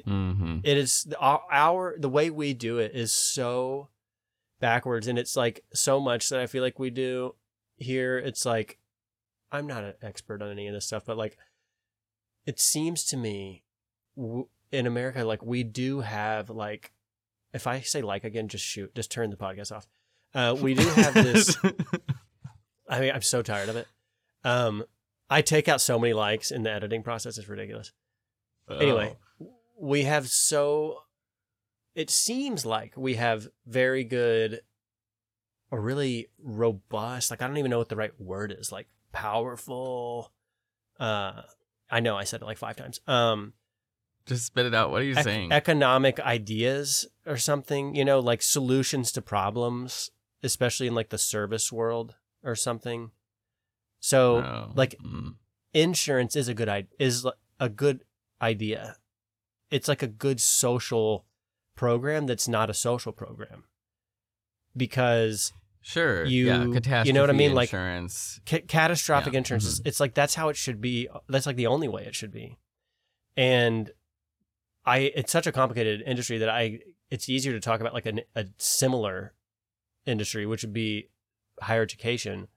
hmm 0.06 0.60
it 0.64 0.78
is 0.78 1.12
our, 1.20 1.42
our 1.52 1.96
the 2.00 2.08
way 2.08 2.30
we 2.30 2.54
do 2.54 2.78
it 2.78 2.92
is 2.96 3.12
so 3.12 3.90
backwards 4.62 5.08
and 5.08 5.20
it's 5.20 5.36
like 5.36 5.64
so 5.74 6.00
much 6.00 6.30
that 6.30 6.40
i 6.40 6.46
feel 6.48 6.62
like 6.62 6.78
we 6.80 6.90
do 6.90 7.34
here 7.78 8.18
it's 8.18 8.46
like 8.46 8.79
i'm 9.52 9.68
not 9.68 9.84
an 9.84 9.94
expert 10.02 10.42
on 10.42 10.50
any 10.50 10.68
of 10.68 10.74
this 10.74 10.86
stuff 10.86 11.04
but 11.06 11.18
like 11.18 11.38
it 12.46 12.60
seems 12.60 13.04
to 13.04 13.18
me 13.18 13.64
w- 14.16 14.48
in 14.72 14.86
america 14.88 15.24
like 15.24 15.44
we 15.44 15.64
do 15.64 16.02
have 16.02 16.50
like 16.50 16.92
if 17.54 17.68
i 17.68 17.80
say 17.80 18.02
like 18.02 18.24
again 18.24 18.48
just 18.48 18.64
shoot 18.66 18.94
just 18.96 19.12
turn 19.12 19.30
the 19.30 19.38
podcast 19.38 19.72
off. 19.72 19.88
Uh, 20.36 20.56
we 20.60 20.76
do 20.76 20.88
have 20.90 21.14
this 21.16 21.58
i 22.90 23.00
mean 23.00 23.12
i'm 23.12 23.22
so 23.22 23.42
tired 23.42 23.70
of 23.70 23.76
it. 23.76 23.88
Um 24.44 24.84
i 25.30 25.42
take 25.42 25.68
out 25.68 25.82
so 25.82 25.98
many 25.98 26.14
likes 26.14 26.52
in 26.52 26.64
the 26.64 26.72
editing 26.72 27.02
process 27.04 27.38
it's 27.38 27.48
ridiculous. 27.50 27.92
Anyway, 28.70 29.18
we 29.80 30.04
have 30.04 30.28
so 30.30 31.00
it 31.96 32.12
seems 32.12 32.66
like 32.66 32.94
we 32.96 33.16
have 33.16 33.48
very 33.66 34.04
good 34.04 34.62
or 35.72 35.82
really 35.82 36.28
robust, 36.42 37.32
like 37.32 37.42
I 37.42 37.48
don't 37.48 37.58
even 37.58 37.72
know 37.72 37.80
what 37.80 37.90
the 37.90 37.96
right 37.96 38.12
word 38.20 38.56
is, 38.58 38.72
like 38.72 38.88
powerful 39.12 40.32
uh 41.00 41.42
I 41.90 42.00
know 42.02 42.18
I 42.18 42.24
said 42.24 42.42
it 42.42 42.46
like 42.46 42.58
5 42.58 42.76
times. 42.76 43.00
Um 43.08 43.54
just 44.26 44.46
spit 44.46 44.68
it 44.68 44.76
out. 44.76 44.92
What 44.92 45.02
are 45.02 45.06
you 45.06 45.14
ec- 45.18 45.24
saying? 45.24 45.52
economic 45.52 46.20
ideas 46.20 47.08
or 47.26 47.38
something, 47.38 47.96
you 47.96 48.06
know, 48.06 48.20
like 48.20 48.44
solutions 48.44 49.12
to 49.14 49.22
problems, 49.24 50.12
especially 50.44 50.86
in 50.88 50.94
like 50.94 51.10
the 51.10 51.18
service 51.18 51.72
world 51.72 52.16
or 52.44 52.56
something. 52.56 53.12
So 54.00 54.38
Oh, 54.38 54.72
like 54.76 54.96
mm. 55.04 55.36
insurance 55.74 56.36
is 56.36 56.48
a 56.48 56.54
good 56.54 56.70
idea 56.70 56.90
is 57.00 57.26
a 57.60 57.70
good 57.70 58.04
idea 58.42 58.96
it's 59.70 59.88
like 59.88 60.02
a 60.02 60.08
good 60.08 60.40
social 60.40 61.26
program 61.76 62.26
that's 62.26 62.48
not 62.48 62.70
a 62.70 62.74
social 62.74 63.12
program 63.12 63.66
because 64.76 65.54
sure, 65.82 66.26
you- 66.26 66.48
yeah, 66.48 66.64
you 66.66 66.74
catastrophe 66.74 67.12
know 67.14 67.22
what 67.22 67.30
I 67.30 67.34
mean? 67.34 67.54
Like- 67.54 67.70
insurance. 67.70 68.40
ca- 68.46 68.62
catastrophic 68.68 69.28
Yeah, 69.28 69.30
mm-hmm. 69.32 69.38
insurance 69.38 69.66
is 69.66 69.82
it's 69.86 70.00
like 70.00 70.14
that's 70.14 70.36
how 70.36 70.50
it 70.50 70.56
should 70.56 70.82
be 70.82 71.08
that's 71.28 71.46
like 71.46 71.56
the 71.56 71.68
only 71.68 71.88
way 71.88 72.06
it 72.06 72.16
should 72.16 72.32
be. 72.32 72.58
And 73.38 73.92
i 74.86 75.12
it's 75.16 75.32
such 75.32 75.46
a 75.46 75.52
complicated 75.52 76.02
industry 76.06 76.38
that 76.38 76.50
i 76.50 76.80
it's 77.12 77.28
easier 77.28 77.52
to 77.54 77.60
talk 77.60 77.82
about 77.82 77.94
like 77.94 78.06
a, 78.06 78.14
a 78.36 78.46
similar 78.58 79.34
industry 80.06 80.46
which 80.46 80.64
would 80.64 80.74
be 80.74 81.10
higher 81.62 81.82
education. 81.82 82.48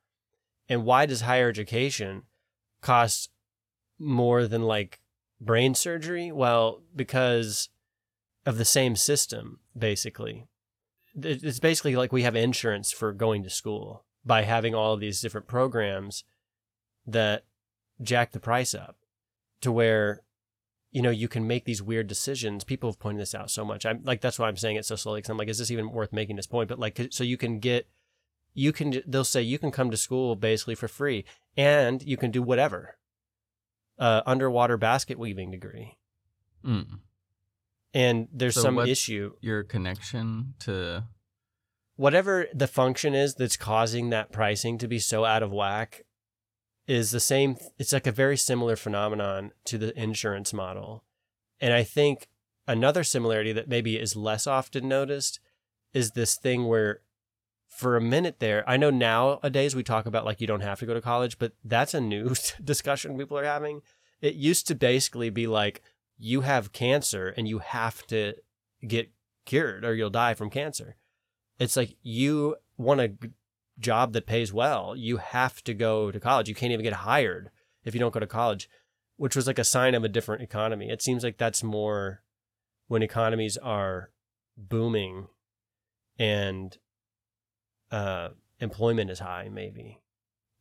And 0.69 0.85
why 0.85 1.07
does 1.07 1.23
higher 1.23 1.49
education 1.49 2.23
cost 2.81 3.31
more 3.99 4.47
than 4.47 4.63
like 4.63 5.01
brain 5.41 5.75
surgery? 5.75 6.31
Well 6.33 6.83
because 6.95 7.69
of 8.47 8.59
the 8.59 8.65
same 8.65 8.95
system 8.97 9.59
basically 9.77 10.47
it's 11.21 11.61
basically 11.61 11.97
like 11.97 12.13
we 12.13 12.23
have 12.23 12.37
insurance 12.37 12.93
for 12.93 13.13
going 13.13 13.43
to 13.43 13.51
school 13.51 14.05
by 14.25 14.43
having 14.43 14.75
all 14.75 14.95
of 14.95 15.01
these 15.01 15.21
different 15.21 15.47
programs 15.47 16.25
that 17.07 17.45
jack 18.01 18.33
the 18.33 18.41
price 18.41 18.75
up 18.75 18.97
to 19.61 19.71
where 19.71 20.23
you 20.91 21.03
know 21.03 21.11
you 21.11 21.29
can 21.29 21.47
make 21.47 21.65
these 21.65 21.83
weird 21.83 22.07
decisions. 22.07 22.65
People 22.65 22.91
have 22.91 22.99
pointed 22.99 23.21
this 23.21 23.35
out 23.35 23.51
so 23.51 23.65
much. 23.65 23.85
I'm 23.85 24.03
like 24.05 24.21
that's 24.21 24.39
why 24.39 24.49
i'm 24.49 24.57
saying 24.57 24.77
it 24.77 24.85
so 24.85 24.97
slowly 24.97 25.19
because 25.19 25.31
i'm 25.31 25.39
like 25.39 25.49
is 25.49 25.59
this 25.59 25.71
even 25.71 25.91
worth 25.91 26.13
making 26.13 26.37
this 26.37 26.47
point? 26.47 26.69
But 26.69 26.79
like 26.79 27.09
so 27.11 27.25
you 27.25 27.37
can 27.37 27.59
get 27.59 27.89
you 28.55 28.73
can 28.73 29.03
they'll 29.07 29.25
say 29.25 29.43
you 29.43 29.59
can 29.59 29.71
come 29.71 29.91
to 29.91 29.97
school 29.97 30.37
basically 30.37 30.75
for 30.75 30.89
free 30.89 31.25
and 31.57 32.03
you 32.03 32.17
can 32.17 32.31
do 32.31 32.43
whatever 32.43 32.97
uh 33.99 34.23
underwater 34.27 34.77
basket 34.77 35.19
weaving 35.19 35.51
degree. 35.51 35.99
Mm. 36.65 37.01
And 37.95 38.29
there's 38.33 38.55
So 38.55 38.63
some 38.63 38.77
what's- 38.77 38.91
issue 38.91 39.35
Your 39.41 39.63
connection 39.63 40.55
to 40.61 41.05
whatever 41.97 42.47
the 42.55 42.67
function 42.67 43.15
is 43.15 43.35
that's 43.35 43.57
causing 43.57 44.11
that 44.11 44.33
pricing 44.33 44.79
to 44.79 44.89
be 44.89 44.99
so 44.99 45.25
out 45.25 45.43
of 45.43 45.53
whack 45.53 46.03
is 46.87 47.11
the 47.11 47.21
same 47.21 47.57
it's 47.79 47.93
like 47.93 48.07
a 48.07 48.13
very 48.13 48.37
similar 48.37 48.77
phenomenon 48.77 49.53
to 49.67 49.79
the 49.79 49.97
insurance 50.01 50.53
model. 50.53 51.05
And 51.61 51.73
i 51.73 51.83
think 51.85 52.29
another 52.67 53.05
similarity 53.05 53.53
that 53.53 53.69
maybe 53.69 53.99
is 53.99 54.17
less 54.17 54.47
often 54.47 54.89
noticed 54.89 55.39
is 55.93 56.13
this 56.13 56.37
thing 56.37 56.67
where 56.67 57.01
for 57.69 57.97
a 57.97 58.01
minute 58.01 58.39
there 58.41 58.65
i 58.69 58.77
know 58.77 58.91
nowadays 58.91 59.77
we 59.77 59.83
talk 59.83 60.07
about 60.07 60.25
like 60.25 60.41
you 60.41 60.47
don't 60.47 60.61
have 60.61 60.79
to 60.81 60.87
go 60.87 60.95
to 60.95 61.01
college 61.01 61.39
but 61.39 61.53
that's 61.65 61.95
a 61.95 62.01
new 62.01 62.35
discussion 62.65 63.17
people 63.19 63.39
are 63.39 63.45
having. 63.45 63.81
It 64.21 64.35
used 64.35 64.69
to 64.69 64.77
basically 64.77 65.31
be 65.31 65.47
like 65.49 65.83
you 66.25 66.43
have 66.43 66.73
cancer 66.73 67.35
and 67.37 67.49
you 67.49 67.59
have 67.59 68.07
to 68.07 68.35
get 68.87 69.11
cured 69.45 69.85
or 69.85 69.95
you'll 69.95 70.11
die 70.11 70.35
from 70.35 70.51
cancer. 70.51 70.97
It's 71.59 71.77
like 71.77 71.97
you 72.03 72.57
want 72.77 73.01
a 73.01 73.13
job 73.79 74.13
that 74.13 74.27
pays 74.27 74.53
well. 74.53 74.95
You 74.95 75.17
have 75.17 75.65
to 75.65 75.75
go 75.75 76.13
to 76.13 76.21
college. 76.21 76.49
You 76.49 76.55
can't 76.55 76.73
even 76.73 76.85
get 76.85 76.93
hired 76.93 77.51
if 77.85 77.93
you 77.93 78.01
don't 78.01 78.15
go 78.15 78.21
to 78.21 78.27
college 78.27 78.69
which 79.17 79.37
was 79.37 79.47
like 79.47 79.59
a 79.61 79.65
sign 79.65 79.95
of 79.95 80.03
a 80.03 80.09
different 80.09 80.43
economy. 80.43 80.91
It 80.91 81.01
seems 81.01 81.23
like 81.23 81.39
that's 81.39 81.63
more 81.63 82.23
when 82.89 83.03
economies 83.05 83.57
are 83.57 84.11
booming 84.57 85.29
and 86.19 86.77
uh 87.93 88.31
employment 88.59 89.11
is 89.11 89.21
high 89.21 89.49
maybe. 89.49 90.01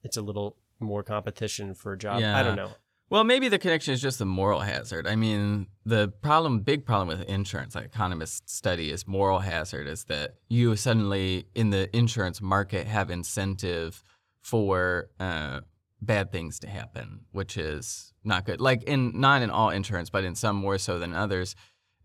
It's 0.03 0.15
a 0.15 0.21
little 0.21 0.57
more 0.79 1.01
competition 1.01 1.73
for 1.73 1.93
a 1.93 1.97
job. 1.97 2.21
I 2.37 2.43
don't 2.43 2.55
know 2.55 2.71
Well, 3.11 3.25
maybe 3.25 3.49
the 3.49 3.59
connection 3.59 3.93
is 3.93 4.01
just 4.01 4.19
the 4.19 4.25
moral 4.25 4.61
hazard. 4.61 5.05
I 5.05 5.17
mean, 5.17 5.67
the 5.85 6.13
problem, 6.21 6.61
big 6.61 6.85
problem 6.85 7.09
with 7.09 7.27
insurance, 7.27 7.75
like 7.75 7.83
economists 7.83 8.53
study, 8.53 8.89
is 8.89 9.05
moral 9.05 9.39
hazard. 9.39 9.85
Is 9.85 10.05
that 10.05 10.35
you 10.47 10.77
suddenly 10.77 11.45
in 11.53 11.71
the 11.71 11.93
insurance 11.93 12.41
market 12.41 12.87
have 12.87 13.11
incentive 13.11 14.01
for 14.39 15.09
uh, 15.19 15.59
bad 16.01 16.31
things 16.31 16.57
to 16.59 16.69
happen, 16.69 17.25
which 17.33 17.57
is 17.57 18.13
not 18.23 18.45
good. 18.45 18.61
Like 18.61 18.83
in 18.83 19.19
not 19.19 19.41
in 19.41 19.49
all 19.49 19.71
insurance, 19.71 20.09
but 20.09 20.23
in 20.23 20.33
some 20.33 20.55
more 20.55 20.77
so 20.77 20.97
than 20.97 21.13
others. 21.13 21.57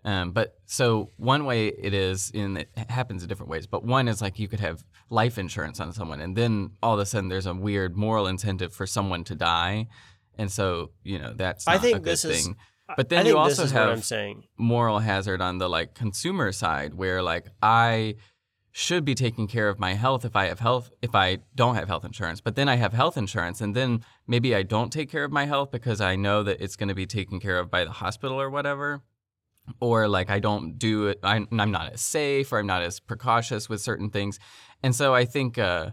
Um, 0.05 0.33
but 0.33 0.57
so 0.66 1.12
one 1.19 1.45
way 1.45 1.69
it 1.69 1.95
is, 1.95 2.33
and 2.35 2.59
it 2.59 2.71
happens 2.88 3.23
in 3.23 3.29
different 3.29 3.51
ways. 3.51 3.69
But 3.69 3.85
one 3.85 4.09
is 4.09 4.21
like 4.21 4.40
you 4.40 4.49
could 4.49 4.61
have 4.61 4.85
life 5.09 5.38
insurance 5.38 5.79
on 5.79 5.92
someone, 5.92 6.21
and 6.21 6.37
then 6.37 6.73
all 6.83 6.95
of 6.95 7.01
a 7.01 7.07
sudden 7.07 7.29
there's 7.29 7.47
a 7.47 7.55
weird 7.55 7.97
moral 7.97 8.27
incentive 8.27 8.73
for 8.73 8.88
someone 8.88 9.23
to 9.23 9.37
die, 9.37 9.87
and 10.38 10.51
so 10.51 10.90
you 11.03 11.18
know 11.18 11.33
that's 11.35 11.66
I 11.66 11.79
think 11.79 11.96
a 11.99 12.01
good 12.01 12.12
this 12.12 12.25
is- 12.25 12.44
thing. 12.46 12.57
But 12.96 13.09
then 13.09 13.27
you 13.27 13.37
also 13.37 13.64
is 13.64 13.72
have 13.72 14.05
saying 14.05 14.44
moral 14.57 15.01
hazard 15.01 15.40
on 15.40 15.59
the 15.59 15.68
like 15.68 15.94
consumer 15.94 16.53
side, 16.53 16.94
where 16.94 17.20
like 17.20 17.49
I 17.61 18.14
should 18.70 19.05
be 19.05 19.14
taking 19.14 19.49
care 19.49 19.68
of 19.68 19.81
my 19.81 19.94
health 19.94 20.25
if 20.25 20.37
I 20.37 20.46
have 20.46 20.61
health 20.61 20.90
if 21.03 21.14
I 21.14 21.38
don't 21.55 21.75
have 21.75 21.88
health 21.88 22.05
insurance. 22.05 22.40
But 22.40 22.55
then 22.55 22.68
I 22.68 22.77
have 22.77 22.92
health 22.92 23.16
insurance 23.16 23.61
and 23.61 23.75
then 23.75 24.05
maybe 24.29 24.55
I 24.55 24.62
don't 24.62 24.92
take 24.92 25.11
care 25.11 25.25
of 25.25 25.33
my 25.33 25.46
health 25.46 25.70
because 25.72 26.01
I 26.01 26.14
know 26.14 26.44
that 26.44 26.61
it's 26.61 26.77
going 26.77 26.88
to 26.90 26.94
be 26.94 27.07
taken 27.07 27.40
care 27.40 27.59
of 27.59 27.70
by 27.70 27.85
the 27.85 27.90
hospital 27.90 28.40
or 28.40 28.51
whatever. 28.51 29.03
Or 29.81 30.07
like 30.07 30.31
I 30.31 30.38
don't 30.38 30.79
do 30.79 31.09
it 31.09 31.18
I'm, 31.25 31.49
I'm 31.51 31.72
not 31.72 31.92
as 31.94 32.03
safe 32.03 32.53
or 32.53 32.61
I'm 32.61 32.66
not 32.68 32.83
as 32.83 33.01
precautious 33.01 33.68
with 33.68 33.81
certain 33.81 34.11
things. 34.11 34.38
And 34.83 34.94
so 34.94 35.12
I 35.12 35.25
think 35.25 35.59
uh 35.59 35.90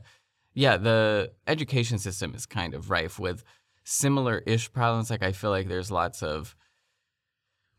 yeah, 0.53 0.77
the 0.77 1.32
education 1.47 1.97
system 1.97 2.36
is 2.36 2.45
kind 2.45 2.75
of 2.75 2.91
rife 2.91 3.17
with 3.17 3.43
similar 3.84 4.43
ish 4.46 4.72
problems. 4.72 5.10
Like 5.10 5.24
I 5.24 5.32
feel 5.32 5.50
like 5.50 5.67
there's 5.67 5.91
lots 5.91 6.24
of 6.24 6.56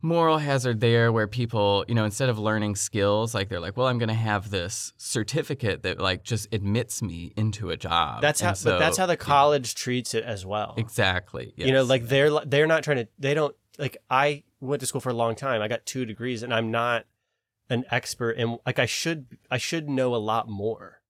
moral 0.03 0.39
hazard 0.39 0.81
there 0.81 1.11
where 1.11 1.27
people, 1.27 1.85
you 1.89 1.95
know, 1.95 2.05
instead 2.05 2.29
of 2.29 2.39
learning 2.39 2.77
skills, 2.77 3.35
like 3.35 3.49
they're 3.49 3.61
like, 3.61 3.77
well, 3.77 3.87
I'm 3.87 3.97
going 3.99 4.09
to 4.09 4.15
have 4.15 4.51
this 4.51 4.93
certificate 4.99 5.83
that 5.83 5.99
like 5.99 6.23
just 6.23 6.53
admits 6.53 7.03
me 7.03 7.33
into 7.37 7.71
a 7.71 7.77
job. 7.77 8.21
that's 8.21 8.41
how 8.41 8.53
so- 8.53 8.73
but 8.73 8.79
that's 8.79 8.99
how 8.99 9.07
the 9.07 9.15
yeah, 9.15 9.17
college 9.17 9.75
treats 9.75 10.15
it 10.15 10.25
as 10.25 10.45
well 10.45 10.75
exactly. 10.77 11.55
you 11.57 11.73
know 11.73 11.85
like 11.85 12.07
they're 12.09 12.31
they're 12.45 12.67
not 12.67 12.85
trying 12.85 12.99
to 12.99 13.09
they 13.19 13.33
don't 13.33 13.57
like 13.79 13.97
i 14.11 14.43
went 14.65 14.81
to 14.81 14.87
school 14.87 15.01
for 15.01 15.11
a 15.11 15.15
long 15.15 15.35
time. 15.35 15.63
I 15.63 15.69
got 15.69 15.87
two 15.87 16.05
degrees, 16.05 16.43
and 16.43 16.53
I'm 16.53 16.71
not 16.71 17.07
an 17.71 17.85
expert 17.91 18.33
in 18.33 18.59
like 18.67 18.79
I 18.79 18.87
should. 18.87 19.27
I 19.51 19.59
should 19.59 19.89
know 19.89 20.15
a 20.15 20.17
lot 20.17 20.49
more. 20.49 21.01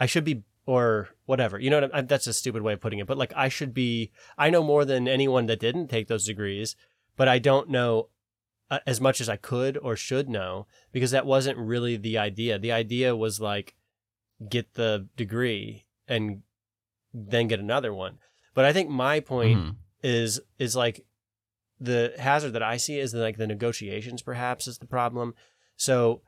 I 0.00 0.06
should 0.06 0.24
be 0.24 0.42
or 0.66 1.08
whatever. 1.24 1.58
You 1.58 1.70
know 1.70 1.80
what? 1.80 1.94
I, 1.94 2.02
that's 2.02 2.26
a 2.26 2.32
stupid 2.34 2.62
way 2.62 2.72
of 2.74 2.80
putting 2.80 2.98
it, 2.98 3.06
but 3.06 3.16
like 3.16 3.32
I 3.36 3.48
should 3.48 3.72
be. 3.72 4.10
I 4.36 4.50
know 4.50 4.62
more 4.62 4.84
than 4.84 5.08
anyone 5.08 5.46
that 5.46 5.60
didn't 5.60 5.88
take 5.88 6.08
those 6.08 6.26
degrees, 6.26 6.76
but 7.16 7.28
I 7.28 7.38
don't 7.38 7.70
know 7.70 8.08
uh, 8.70 8.80
as 8.86 9.00
much 9.00 9.20
as 9.20 9.28
I 9.28 9.36
could 9.36 9.78
or 9.78 9.94
should 9.96 10.28
know 10.28 10.66
because 10.92 11.12
that 11.12 11.24
wasn't 11.24 11.56
really 11.58 11.96
the 11.96 12.18
idea. 12.18 12.58
The 12.58 12.72
idea 12.72 13.14
was 13.16 13.40
like 13.40 13.76
get 14.48 14.74
the 14.74 15.08
degree 15.16 15.86
and 16.08 16.42
then 17.14 17.46
get 17.48 17.60
another 17.60 17.94
one. 17.94 18.18
But 18.52 18.64
I 18.64 18.72
think 18.72 18.90
my 18.90 19.20
point 19.20 19.58
Mhm. 19.58 19.76
is 20.02 20.40
is 20.58 20.74
like 20.76 21.04
the 21.78 22.14
hazard 22.18 22.52
that 22.52 22.62
I 22.62 22.76
see 22.76 22.98
is 22.98 23.12
that 23.12 23.20
like 23.20 23.36
the 23.36 23.46
negotiations 23.46 24.22
perhaps 24.22 24.66
is 24.66 24.78
the 24.78 24.86
problem. 24.86 25.34
So 25.76 26.22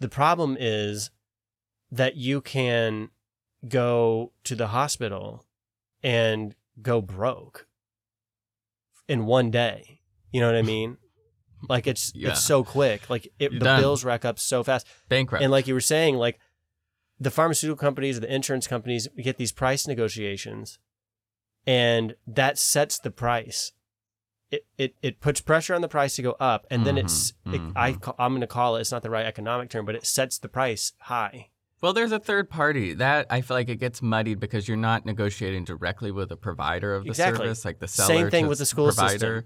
the 0.00 0.08
problem 0.08 0.56
is 0.58 1.10
that 1.90 2.16
you 2.16 2.40
can 2.40 3.10
go 3.68 4.32
to 4.44 4.54
the 4.54 4.68
hospital 4.68 5.44
and 6.02 6.54
go 6.80 7.00
broke 7.00 7.66
in 9.08 9.26
one 9.26 9.50
day. 9.50 10.00
You 10.32 10.40
know 10.40 10.46
what 10.46 10.56
I 10.56 10.62
mean? 10.62 10.96
Like 11.68 11.86
it's 11.86 12.10
Yeah. 12.14 12.30
it's 12.30 12.42
so 12.42 12.64
quick. 12.64 13.10
Like 13.10 13.28
it, 13.38 13.50
the 13.52 13.58
done. 13.58 13.80
bills 13.82 14.02
rack 14.02 14.24
up 14.24 14.38
so 14.38 14.62
fast. 14.64 14.86
Bankrupt. 15.10 15.42
And 15.42 15.52
like 15.52 15.66
you 15.66 15.74
were 15.74 15.80
saying, 15.82 16.16
like 16.16 16.38
the 17.18 17.30
pharmaceutical 17.30 17.76
companies 17.78 18.16
or 18.16 18.20
the 18.20 18.34
insurance 18.34 18.66
companies 18.66 19.08
get 19.22 19.36
these 19.36 19.52
price 19.52 19.86
negotiations, 19.86 20.78
and 21.66 22.14
that 22.26 22.56
sets 22.56 22.98
the 22.98 23.10
price. 23.10 23.72
It 24.50 24.64
it, 24.78 24.94
it 25.02 25.20
puts 25.20 25.42
pressure 25.42 25.74
on 25.74 25.82
the 25.82 25.86
price 25.88 26.16
to 26.16 26.22
go 26.22 26.34
up, 26.40 26.66
and 26.70 26.86
then 26.86 26.96
it's 26.96 27.34
Mhm, 27.46 27.54
it, 27.54 27.72
I 27.76 27.92
mhm. 27.92 28.00
ca- 28.00 28.14
I'm 28.18 28.32
going 28.32 28.40
to 28.40 28.46
call 28.46 28.76
it. 28.76 28.80
It's 28.80 28.90
not 28.92 29.02
the 29.02 29.10
right 29.10 29.26
economic 29.26 29.68
term, 29.68 29.84
but 29.84 29.94
it 29.94 30.06
sets 30.06 30.38
the 30.38 30.48
price 30.48 30.94
high. 30.98 31.50
Well, 31.80 31.92
there's 31.94 32.12
a 32.12 32.18
third 32.18 32.50
party 32.50 32.92
that 32.94 33.26
I 33.30 33.40
feel 33.40 33.56
like 33.56 33.68
it 33.70 33.76
gets 33.76 34.02
muddied 34.02 34.38
because 34.38 34.68
you're 34.68 34.76
not 34.76 35.06
negotiating 35.06 35.64
directly 35.64 36.10
with 36.10 36.28
the 36.28 36.36
provider 36.36 36.94
of 36.94 37.04
the 37.04 37.10
Exactly. 37.10 37.44
service, 37.46 37.64
like 37.64 37.78
the 37.78 37.88
seller. 37.88 38.06
Same 38.08 38.30
thing 38.30 38.46
with 38.48 38.58
the 38.58 38.66
school 38.66 38.86
provider. 38.86 39.16
system. 39.40 39.44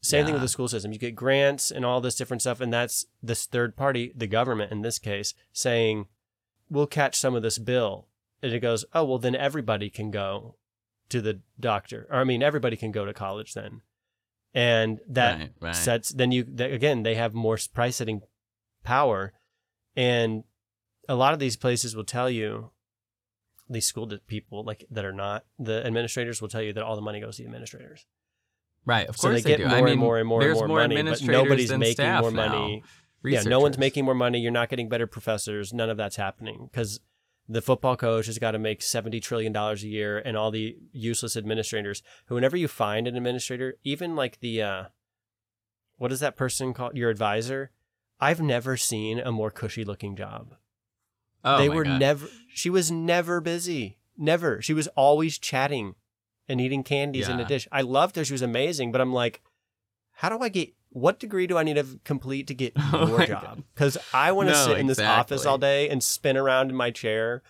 Same 0.00 0.24
thing 0.24 0.34
with 0.34 0.42
the 0.42 0.48
school 0.48 0.68
system. 0.68 0.92
You 0.92 0.98
get 0.98 1.14
grants 1.16 1.70
and 1.70 1.84
all 1.84 2.00
this 2.00 2.14
different 2.14 2.40
stuff, 2.40 2.60
and 2.60 2.72
that's 2.72 3.06
this 3.22 3.46
third 3.46 3.76
party, 3.76 4.12
the 4.14 4.26
government 4.28 4.70
in 4.72 4.82
this 4.82 4.98
case, 4.98 5.34
saying, 5.52 6.06
"We'll 6.70 6.86
catch 6.86 7.16
some 7.16 7.34
of 7.34 7.42
this 7.42 7.58
bill," 7.58 8.06
and 8.42 8.52
it 8.52 8.60
goes, 8.60 8.84
"Oh, 8.92 9.04
well, 9.04 9.18
then 9.18 9.34
everybody 9.34 9.90
can 9.90 10.10
go 10.12 10.56
to 11.08 11.20
the 11.20 11.40
doctor, 11.58 12.06
or 12.10 12.20
I 12.20 12.24
mean, 12.24 12.42
everybody 12.42 12.76
can 12.76 12.92
go 12.92 13.04
to 13.06 13.12
college 13.14 13.54
then," 13.54 13.82
and 14.54 15.00
that 15.08 15.38
Right, 15.38 15.52
right. 15.60 15.74
sets. 15.76 16.10
Then 16.10 16.30
you 16.32 16.42
again, 16.58 17.02
they 17.02 17.16
have 17.16 17.34
more 17.34 17.58
price 17.72 17.96
setting 17.96 18.22
power, 18.84 19.32
and 19.96 20.44
a 21.08 21.14
lot 21.14 21.32
of 21.32 21.38
these 21.38 21.56
places 21.56 21.96
will 21.96 22.04
tell 22.04 22.30
you. 22.30 22.70
These 23.70 23.84
school 23.84 24.10
people, 24.26 24.64
like 24.64 24.86
that 24.90 25.04
are 25.04 25.12
not 25.12 25.44
the 25.58 25.84
administrators, 25.84 26.40
will 26.40 26.48
tell 26.48 26.62
you 26.62 26.72
that 26.72 26.82
all 26.82 26.96
the 26.96 27.02
money 27.02 27.20
goes 27.20 27.36
to 27.36 27.42
the 27.42 27.46
administrators. 27.48 28.06
Right, 28.86 29.06
of 29.06 29.18
So 29.18 29.28
course 29.28 29.42
they 29.42 29.50
get 29.50 29.58
do. 29.58 29.68
more 29.68 29.76
I 29.76 29.82
mean, 29.82 29.92
and 29.92 30.00
more 30.00 30.18
and 30.18 30.26
more 30.26 30.40
and 30.40 30.48
there's 30.48 30.58
more, 30.66 30.78
money, 30.78 31.02
but 31.02 31.22
nobody's 31.22 31.70
making 31.70 32.10
more 32.14 32.30
money. 32.30 32.82
Yeah, 33.22 33.42
no 33.42 33.60
one's 33.60 33.76
making 33.76 34.06
more 34.06 34.14
money. 34.14 34.40
You're 34.40 34.52
not 34.52 34.70
getting 34.70 34.88
better 34.88 35.06
professors. 35.06 35.74
None 35.74 35.90
of 35.90 35.98
that's 35.98 36.16
happening 36.16 36.70
because 36.70 37.00
the 37.46 37.60
football 37.60 37.94
coach 37.94 38.24
has 38.24 38.38
got 38.38 38.52
to 38.52 38.58
make 38.58 38.80
seventy 38.80 39.20
trillion 39.20 39.52
dollars 39.52 39.82
a 39.84 39.88
year, 39.88 40.18
and 40.18 40.34
all 40.34 40.50
the 40.50 40.78
useless 40.92 41.36
administrators. 41.36 42.02
Who, 42.28 42.36
whenever 42.36 42.56
you 42.56 42.68
find 42.68 43.06
an 43.06 43.16
administrator, 43.16 43.74
even 43.84 44.16
like 44.16 44.40
the 44.40 44.62
uh, 44.62 44.84
what 45.98 46.10
is 46.10 46.20
that 46.20 46.36
person 46.36 46.72
called? 46.72 46.96
Your 46.96 47.10
advisor. 47.10 47.72
I've 48.18 48.40
never 48.40 48.78
seen 48.78 49.18
a 49.18 49.30
more 49.30 49.50
cushy 49.50 49.84
looking 49.84 50.16
job. 50.16 50.54
Oh, 51.44 51.58
they 51.58 51.68
were 51.68 51.84
God. 51.84 51.98
never. 51.98 52.26
She 52.54 52.70
was 52.70 52.90
never 52.90 53.40
busy. 53.40 53.98
Never. 54.16 54.60
She 54.60 54.74
was 54.74 54.88
always 54.88 55.38
chatting 55.38 55.94
and 56.48 56.60
eating 56.60 56.82
candies 56.82 57.28
in 57.28 57.38
a 57.40 57.44
dish. 57.44 57.68
I 57.70 57.82
loved 57.82 58.16
her. 58.16 58.24
She 58.24 58.32
was 58.32 58.42
amazing. 58.42 58.90
But 58.90 59.00
I'm 59.00 59.12
like, 59.12 59.40
how 60.12 60.28
do 60.28 60.38
I 60.40 60.48
get? 60.48 60.70
What 60.90 61.20
degree 61.20 61.46
do 61.46 61.58
I 61.58 61.62
need 61.62 61.74
to 61.74 62.00
complete 62.04 62.46
to 62.48 62.54
get 62.54 62.72
Oh 62.92 63.06
your 63.06 63.26
job? 63.26 63.62
Because 63.74 63.98
I 64.12 64.32
want 64.32 64.48
to 64.48 64.54
No, 64.54 64.66
sit 64.66 64.78
in 64.78 64.86
this 64.86 64.98
office 64.98 65.44
all 65.46 65.58
day 65.58 65.88
and 65.88 66.02
spin 66.02 66.36
around 66.36 66.70
in 66.70 66.76
my 66.76 66.90
chair 66.90 67.42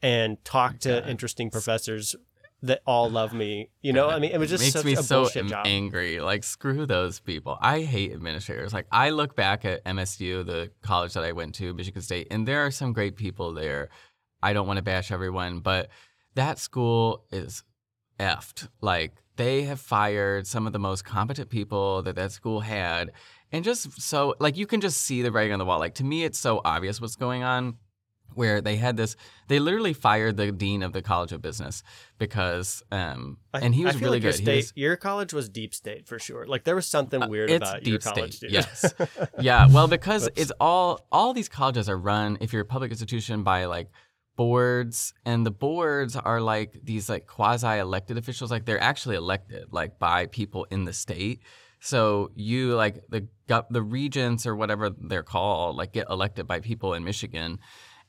and 0.00 0.42
talk 0.44 0.78
to 0.80 1.00
God. 1.00 1.08
interesting 1.08 1.50
professors 1.50 2.16
that 2.62 2.80
all 2.86 3.10
love 3.10 3.32
me. 3.32 3.70
You 3.82 3.92
know, 3.92 4.08
I 4.08 4.18
mean, 4.18 4.30
it 4.30 4.38
was 4.38 4.48
just 4.48 4.62
makes 4.62 4.72
such 4.72 4.84
me 4.84 4.92
a 4.94 5.02
so 5.02 5.22
bullshit 5.22 5.46
job. 5.46 5.66
angry. 5.66 6.20
Like 6.20 6.44
screw 6.44 6.86
those 6.86 7.20
people. 7.20 7.58
I 7.60 7.82
hate 7.82 8.12
administrators. 8.12 8.72
Like 8.72 8.86
I 8.92 9.10
look 9.10 9.34
back 9.34 9.64
at 9.64 9.84
MSU, 9.84 10.46
the 10.46 10.70
college 10.82 11.14
that 11.14 11.24
I 11.24 11.32
went 11.32 11.54
to, 11.56 11.74
Michigan 11.74 12.02
State, 12.02 12.28
and 12.30 12.46
there 12.46 12.64
are 12.64 12.70
some 12.70 12.92
great 12.92 13.16
people 13.16 13.52
there. 13.52 13.88
I 14.42 14.52
don't 14.52 14.66
want 14.66 14.78
to 14.78 14.82
bash 14.82 15.10
everyone, 15.10 15.60
but 15.60 15.88
that 16.34 16.58
school 16.58 17.24
is 17.30 17.64
effed. 18.18 18.68
Like 18.80 19.14
they 19.36 19.62
have 19.62 19.80
fired 19.80 20.46
some 20.46 20.66
of 20.66 20.72
the 20.72 20.78
most 20.78 21.04
competent 21.04 21.50
people 21.50 22.02
that 22.02 22.16
that 22.16 22.32
school 22.32 22.60
had, 22.60 23.10
and 23.50 23.64
just 23.64 24.00
so 24.00 24.34
like 24.38 24.56
you 24.56 24.66
can 24.66 24.80
just 24.80 25.00
see 25.00 25.22
the 25.22 25.32
writing 25.32 25.52
on 25.52 25.58
the 25.58 25.64
wall. 25.64 25.80
Like 25.80 25.94
to 25.96 26.04
me, 26.04 26.22
it's 26.24 26.38
so 26.38 26.60
obvious 26.64 27.00
what's 27.00 27.16
going 27.16 27.42
on. 27.42 27.76
Where 28.34 28.60
they 28.60 28.76
had 28.76 28.96
this, 28.96 29.16
they 29.48 29.58
literally 29.58 29.92
fired 29.92 30.36
the 30.36 30.52
dean 30.52 30.82
of 30.82 30.92
the 30.92 31.02
College 31.02 31.32
of 31.32 31.42
Business 31.42 31.82
because, 32.18 32.82
um, 32.90 33.38
and 33.52 33.74
he 33.74 33.84
was 33.84 33.96
really 34.00 34.16
like 34.18 34.22
your 34.22 34.32
good. 34.32 34.38
He 34.38 34.44
State, 34.44 34.56
was- 34.56 34.72
your 34.76 34.96
college 34.96 35.32
was 35.32 35.48
deep 35.48 35.74
state 35.74 36.06
for 36.06 36.18
sure. 36.18 36.46
Like 36.46 36.64
there 36.64 36.74
was 36.74 36.86
something 36.86 37.22
Uh, 37.22 37.28
weird 37.28 37.50
it's 37.50 37.68
about 37.68 37.86
your 37.86 37.98
deep 37.98 38.02
college, 38.04 38.36
state, 38.36 38.50
dude. 38.50 38.52
yes. 38.52 38.94
yeah, 39.40 39.66
well, 39.70 39.88
because 39.88 40.24
Whoops. 40.24 40.40
it's 40.40 40.52
all 40.60 41.06
all 41.12 41.32
these 41.34 41.48
colleges 41.48 41.88
are 41.88 41.98
run 41.98 42.38
if 42.40 42.52
you're 42.52 42.62
a 42.62 42.66
public 42.66 42.90
institution 42.90 43.42
by 43.42 43.64
like 43.66 43.88
boards, 44.36 45.12
and 45.24 45.44
the 45.44 45.50
boards 45.50 46.16
are 46.16 46.40
like 46.40 46.78
these 46.82 47.08
like 47.08 47.26
quasi 47.26 47.78
elected 47.78 48.16
officials. 48.18 48.50
Like 48.50 48.64
they're 48.64 48.80
actually 48.80 49.16
elected 49.16 49.66
like 49.72 49.98
by 49.98 50.26
people 50.26 50.66
in 50.70 50.84
the 50.84 50.92
state. 50.92 51.42
So 51.80 52.30
you 52.34 52.74
like 52.74 53.02
the 53.08 53.26
the 53.70 53.82
regents 53.82 54.46
or 54.46 54.56
whatever 54.56 54.88
they're 54.90 55.22
called 55.22 55.76
like 55.76 55.92
get 55.92 56.06
elected 56.08 56.46
by 56.46 56.60
people 56.60 56.94
in 56.94 57.04
Michigan. 57.04 57.58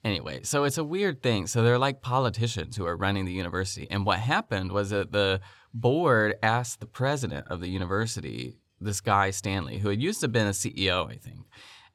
Anyway, 0.03 0.41
so 0.43 0.65
it's 0.65 0.77
a 0.77 0.83
weird 0.83 1.23
thing. 1.23 1.47
So 1.47 1.63
they're 1.63 1.79
like 1.79 2.01
politicians 2.01 2.75
who 2.75 2.85
are 2.85 2.97
running 2.97 3.25
the 3.25 3.31
university. 3.31 3.87
And 3.89 4.05
what 4.05 4.19
happened 4.19 4.71
was 4.71 4.89
that 4.89 5.11
the 5.11 5.39
board 5.73 6.35
asked 6.43 6.81
the 6.81 6.85
president 6.85 7.47
of 7.47 7.61
the 7.61 7.69
university, 7.69 8.57
this 8.81 8.99
guy 8.99 9.31
Stanley, 9.31 9.77
who 9.77 9.89
had 9.89 10.01
used 10.01 10.19
to 10.21 10.27
been 10.27 10.47
a 10.47 10.51
CEO, 10.51 11.09
I 11.09 11.15
think. 11.15 11.45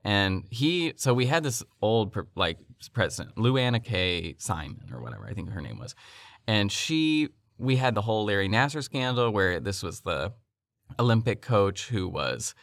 And 0.04 0.44
he, 0.50 0.94
so 0.96 1.12
we 1.12 1.26
had 1.26 1.42
this 1.42 1.62
old 1.82 2.16
like 2.34 2.58
president, 2.94 3.36
Lou 3.36 3.58
Anna 3.58 3.80
K. 3.80 4.36
Simon 4.38 4.90
or 4.92 5.02
whatever, 5.02 5.26
I 5.26 5.34
think 5.34 5.50
her 5.50 5.60
name 5.60 5.78
was. 5.78 5.94
And 6.46 6.72
she, 6.72 7.28
we 7.58 7.76
had 7.76 7.94
the 7.94 8.02
whole 8.02 8.24
Larry 8.24 8.48
Nassar 8.48 8.82
scandal 8.82 9.30
where 9.30 9.60
this 9.60 9.82
was 9.82 10.00
the 10.00 10.32
Olympic 10.98 11.42
coach 11.42 11.88
who 11.88 12.08
was 12.08 12.54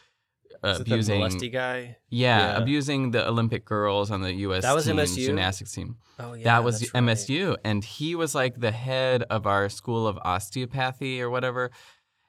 uh, 0.62 0.74
the 0.78 0.82
abusing, 0.82 1.18
molesty 1.18 1.48
guy? 1.50 1.96
yeah, 2.08 2.38
Yeah. 2.52 2.56
abusing 2.62 3.10
the 3.10 3.26
Olympic 3.28 3.64
girls 3.64 4.10
on 4.10 4.20
the 4.22 4.32
U.S. 4.32 4.62
That 4.62 4.74
was 4.74 4.86
team, 4.86 4.96
MSU? 4.96 5.26
gymnastics 5.26 5.72
team 5.72 5.96
Oh 6.18 6.34
yeah, 6.34 6.44
that 6.44 6.64
was 6.64 6.80
the 6.80 6.88
right. 6.94 7.02
MSU, 7.04 7.56
and 7.64 7.84
he 7.84 8.14
was 8.14 8.34
like 8.34 8.58
the 8.60 8.70
head 8.70 9.22
of 9.24 9.46
our 9.46 9.68
school 9.68 10.06
of 10.06 10.16
osteopathy 10.18 11.20
or 11.20 11.28
whatever. 11.30 11.70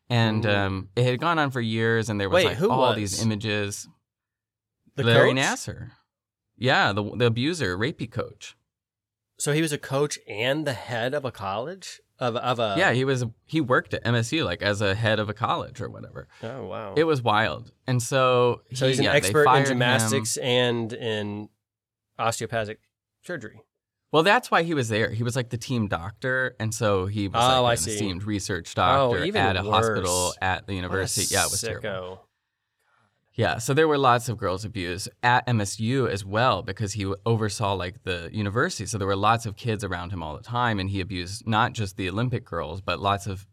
And 0.09 0.45
um, 0.45 0.89
it 0.95 1.03
had 1.03 1.19
gone 1.19 1.37
on 1.39 1.51
for 1.51 1.59
years, 1.61 2.09
and 2.09 2.19
there 2.19 2.29
was 2.29 2.35
Wait, 2.43 2.45
like 2.47 2.57
who 2.57 2.69
all 2.71 2.79
was? 2.89 2.95
these 2.95 3.21
images. 3.21 3.87
The 4.95 5.03
Larry 5.03 5.33
coach? 5.33 5.37
Nassar, 5.43 5.91
yeah, 6.57 6.91
the 6.93 7.03
the 7.15 7.25
abuser, 7.25 7.77
rapey 7.77 8.09
coach. 8.11 8.55
So 9.39 9.51
he 9.53 9.61
was 9.61 9.71
a 9.71 9.77
coach 9.77 10.17
and 10.27 10.65
the 10.65 10.73
head 10.73 11.13
of 11.13 11.23
a 11.25 11.31
college 11.31 11.99
of 12.19 12.36
of 12.36 12.60
a 12.60 12.75
yeah, 12.77 12.93
he 12.93 13.06
was 13.06 13.25
he 13.45 13.62
worked 13.62 13.93
at 13.93 14.03
MSU 14.03 14.43
like 14.45 14.62
as 14.62 14.82
a 14.82 14.95
head 14.95 15.19
of 15.19 15.30
a 15.30 15.34
college 15.34 15.82
or 15.82 15.89
whatever. 15.89 16.27
Oh 16.43 16.65
wow. 16.65 16.93
It 16.97 17.03
was 17.06 17.21
wild, 17.21 17.71
and 17.86 18.01
so 18.01 18.62
so 18.73 18.86
he- 18.86 18.91
he's 18.91 18.99
an 18.99 19.06
yeah, 19.06 19.13
expert 19.13 19.41
in 19.41 19.45
fired 19.45 19.60
him. 19.63 19.65
gymnastics 19.69 20.38
and 20.38 20.91
in 20.93 21.49
osteopathic 22.19 22.80
surgery. 23.23 23.62
Well, 24.12 24.23
that's 24.23 24.49
why 24.49 24.63
he 24.63 24.73
was 24.73 24.88
there. 24.88 25.12
He 25.12 25.21
was 25.21 25.36
like 25.36 25.49
the 25.49 25.58
team 25.58 25.88
doctor, 25.88 26.56
and 26.62 26.73
so 26.73 27.08
he 27.08 27.27
was 27.27 27.36
Oh, 27.43 27.56
I 27.56 27.60
like 27.60 27.77
an 27.80 27.84
see. 27.84 27.91
esteemed 27.91 28.23
research 28.23 28.71
Oh, 28.77 29.12
doctor 29.12 29.25
even 29.25 29.41
at 29.41 29.58
a 29.58 29.63
hospital 29.63 30.34
at 30.41 30.65
the 30.65 30.73
What 30.73 30.73
a 30.73 30.75
university. 30.75 31.34
Yeah, 31.34 31.43
it 31.45 31.51
was 31.51 31.62
terrible. 31.62 32.26
Yeah, 33.38 33.60
so 33.60 33.76
there 33.76 33.88
were 33.88 34.00
lots 34.00 34.30
of 34.30 34.38
girls 34.38 34.65
abused 34.65 35.10
at 35.21 35.45
MSU 35.45 36.10
as 36.10 36.26
well 36.26 36.63
because 36.63 36.93
he 36.93 37.06
oversaw 37.23 37.73
like 37.73 38.04
the 38.04 38.32
university. 38.34 38.88
So 38.88 38.97
there 38.97 39.08
were 39.08 39.15
lots 39.15 39.45
of 39.45 39.56
kids 39.56 39.84
around 39.84 40.12
him 40.12 40.23
all 40.23 40.36
the 40.36 40.41
time, 40.41 40.80
and 40.80 40.89
he 40.89 41.02
abused 41.02 41.47
not 41.47 41.73
just 41.73 41.97
the 41.97 42.10
Olympic 42.10 42.43
girls, 42.43 42.82
but 42.82 43.00
lots 43.00 43.28
of 43.28 43.45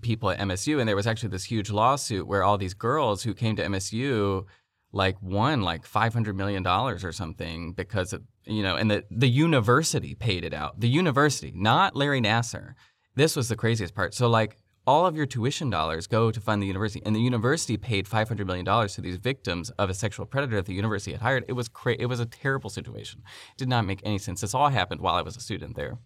people 0.00 0.30
at 0.30 0.38
MSU. 0.38 0.78
And 0.78 0.88
there 0.88 0.94
was 0.94 1.08
actually 1.08 1.30
this 1.30 1.42
huge 1.42 1.70
lawsuit 1.70 2.28
where 2.28 2.44
all 2.44 2.56
these 2.56 2.72
girls 2.72 3.24
who 3.24 3.34
came 3.34 3.56
to 3.56 3.64
MSU 3.64 4.46
like 4.92 5.16
won 5.20 5.62
like 5.62 5.86
five 5.86 6.12
hundred 6.12 6.36
million 6.36 6.62
dollars 6.62 7.02
or 7.02 7.10
something 7.10 7.72
because 7.72 8.12
of, 8.12 8.22
you 8.44 8.62
know, 8.62 8.76
and 8.76 8.92
the 8.92 9.02
the 9.10 9.28
university 9.28 10.14
paid 10.14 10.44
it 10.44 10.54
out. 10.54 10.78
The 10.78 10.88
university, 10.88 11.52
not 11.52 11.96
Larry 11.96 12.20
Nassar. 12.20 12.74
This 13.16 13.34
was 13.34 13.48
the 13.48 13.56
craziest 13.56 13.92
part. 13.92 14.14
So 14.14 14.28
like 14.28 14.56
all 14.86 15.06
of 15.06 15.16
your 15.16 15.26
tuition 15.26 15.70
dollars 15.70 16.06
go 16.06 16.30
to 16.30 16.40
fund 16.40 16.62
the 16.62 16.66
university, 16.66 17.02
and 17.04 17.14
the 17.14 17.20
university 17.20 17.76
paid 17.76 18.08
five 18.08 18.28
hundred 18.28 18.46
million 18.46 18.64
dollars 18.64 18.94
to 18.94 19.00
these 19.00 19.16
victims 19.16 19.70
of 19.70 19.90
a 19.90 19.94
sexual 19.94 20.26
predator 20.26 20.56
that 20.56 20.66
the 20.66 20.74
university 20.74 21.12
had 21.12 21.20
hired. 21.20 21.44
It 21.48 21.52
was 21.52 21.68
cra- 21.68 21.96
It 21.98 22.06
was 22.06 22.20
a 22.20 22.26
terrible 22.26 22.70
situation. 22.70 23.22
It 23.52 23.58
did 23.58 23.68
not 23.68 23.86
make 23.86 24.00
any 24.04 24.18
sense. 24.18 24.40
This 24.40 24.54
all 24.54 24.68
happened 24.68 25.00
while 25.00 25.14
I 25.14 25.22
was 25.22 25.36
a 25.36 25.40
student 25.40 25.76
there. 25.76 25.98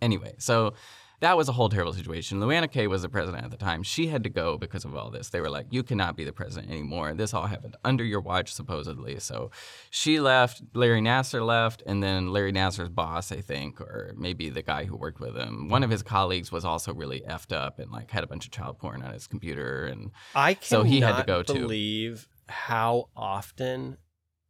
Anyway, 0.00 0.34
so 0.38 0.74
that 1.20 1.36
was 1.36 1.48
a 1.48 1.52
whole 1.52 1.68
terrible 1.68 1.92
situation. 1.92 2.40
Lou 2.40 2.50
Anna 2.50 2.68
Kay 2.68 2.86
was 2.86 3.02
the 3.02 3.08
president 3.08 3.44
at 3.44 3.50
the 3.50 3.56
time. 3.56 3.82
She 3.82 4.08
had 4.08 4.22
to 4.24 4.28
go 4.30 4.58
because 4.58 4.84
of 4.84 4.94
all 4.94 5.10
this. 5.10 5.30
They 5.30 5.40
were 5.40 5.50
like, 5.50 5.66
you 5.70 5.82
cannot 5.82 6.16
be 6.16 6.24
the 6.24 6.32
president 6.32 6.70
anymore. 6.70 7.14
This 7.14 7.32
all 7.32 7.46
happened 7.46 7.76
under 7.84 8.04
your 8.04 8.20
watch, 8.20 8.52
supposedly. 8.52 9.18
So 9.20 9.50
she 9.90 10.20
left, 10.20 10.62
Larry 10.74 11.00
Nassar 11.00 11.44
left, 11.44 11.82
and 11.86 12.02
then 12.02 12.32
Larry 12.32 12.52
Nassar's 12.52 12.88
boss, 12.90 13.32
I 13.32 13.40
think, 13.40 13.80
or 13.80 14.12
maybe 14.16 14.50
the 14.50 14.62
guy 14.62 14.84
who 14.84 14.96
worked 14.96 15.20
with 15.20 15.36
him, 15.36 15.68
one 15.68 15.82
of 15.82 15.90
his 15.90 16.02
colleagues 16.02 16.52
was 16.52 16.64
also 16.64 16.92
really 16.92 17.22
effed 17.28 17.52
up 17.54 17.78
and 17.78 17.90
like 17.90 18.10
had 18.10 18.24
a 18.24 18.26
bunch 18.26 18.44
of 18.44 18.50
child 18.52 18.78
porn 18.78 19.02
on 19.02 19.12
his 19.12 19.26
computer. 19.26 19.84
And 19.86 20.10
I 20.34 20.54
cannot 20.54 20.64
So 20.64 20.82
he 20.82 21.00
had 21.00 21.16
to 21.18 21.24
go, 21.24 21.42
too. 21.42 21.60
believe 21.60 22.28
how 22.48 23.08
often 23.16 23.96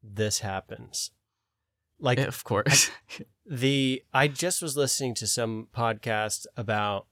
this 0.03 0.41
happens. 0.41 1.11
Like 1.99 2.19
of 2.19 2.45
course. 2.45 2.91
the 3.49 4.03
I 4.13 4.29
just 4.29 4.61
was 4.61 4.77
listening 4.77 5.15
to 5.15 5.27
some 5.27 5.69
podcast 5.75 6.47
about 6.57 7.07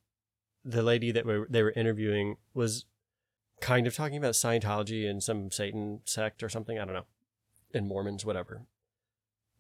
the 0.64 0.83
lady 0.83 1.12
that 1.12 1.27
were, 1.27 1.47
they 1.49 1.62
were 1.62 1.73
interviewing 1.73 2.37
was 2.55 2.87
kind 3.61 3.87
of 3.87 3.94
talking 3.94 4.16
about 4.16 4.35
Scientology 4.35 5.09
and 5.09 5.23
some 5.23 5.51
Satan 5.51 6.01
sect 6.05 6.42
or 6.42 6.49
something. 6.49 6.79
I 6.79 6.85
don't 6.85 6.94
know, 6.94 7.07
and 7.73 7.87
Mormons, 7.87 8.25
whatever. 8.25 8.62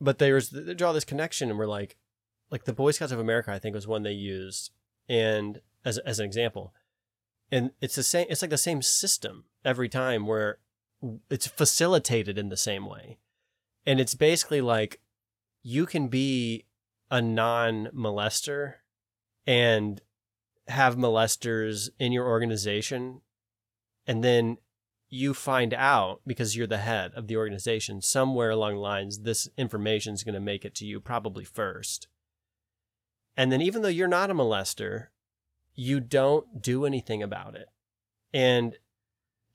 But 0.00 0.18
there 0.18 0.34
was 0.34 0.50
they 0.50 0.74
draw 0.74 0.92
this 0.92 1.04
connection, 1.04 1.48
and 1.48 1.58
we're 1.58 1.66
like, 1.66 1.96
like 2.50 2.64
the 2.64 2.72
Boy 2.72 2.90
Scouts 2.90 3.12
of 3.12 3.20
America, 3.20 3.52
I 3.52 3.58
think 3.58 3.74
was 3.74 3.86
one 3.86 4.02
they 4.02 4.12
used, 4.12 4.70
and 5.08 5.60
as 5.84 5.98
as 5.98 6.18
an 6.18 6.26
example, 6.26 6.74
and 7.52 7.70
it's 7.80 7.94
the 7.94 8.02
same. 8.02 8.26
It's 8.28 8.42
like 8.42 8.50
the 8.50 8.58
same 8.58 8.82
system 8.82 9.44
every 9.64 9.88
time 9.88 10.26
where 10.26 10.58
it's 11.30 11.46
facilitated 11.46 12.36
in 12.36 12.48
the 12.48 12.56
same 12.56 12.86
way, 12.86 13.18
and 13.86 14.00
it's 14.00 14.14
basically 14.14 14.60
like 14.60 15.00
you 15.64 15.86
can 15.86 16.06
be 16.06 16.66
a 17.10 17.20
non 17.20 17.86
molester 17.86 18.74
and 19.46 20.00
have 20.68 20.96
molesters 20.96 21.88
in 21.98 22.12
your 22.12 22.26
organization 22.26 23.20
and 24.06 24.22
then 24.22 24.58
you 25.08 25.34
find 25.34 25.74
out 25.74 26.20
because 26.26 26.56
you're 26.56 26.66
the 26.66 26.78
head 26.78 27.12
of 27.14 27.26
the 27.26 27.36
organization 27.36 28.00
somewhere 28.00 28.50
along 28.50 28.74
the 28.74 28.80
lines 28.80 29.20
this 29.20 29.48
information 29.58 30.14
is 30.14 30.22
going 30.22 30.34
to 30.34 30.40
make 30.40 30.64
it 30.64 30.74
to 30.74 30.86
you 30.86 31.00
probably 31.00 31.44
first 31.44 32.06
and 33.36 33.50
then 33.50 33.60
even 33.60 33.82
though 33.82 33.88
you're 33.88 34.06
not 34.06 34.30
a 34.30 34.34
molester 34.34 35.08
you 35.74 35.98
don't 35.98 36.62
do 36.62 36.86
anything 36.86 37.22
about 37.22 37.56
it 37.56 37.68
and 38.32 38.76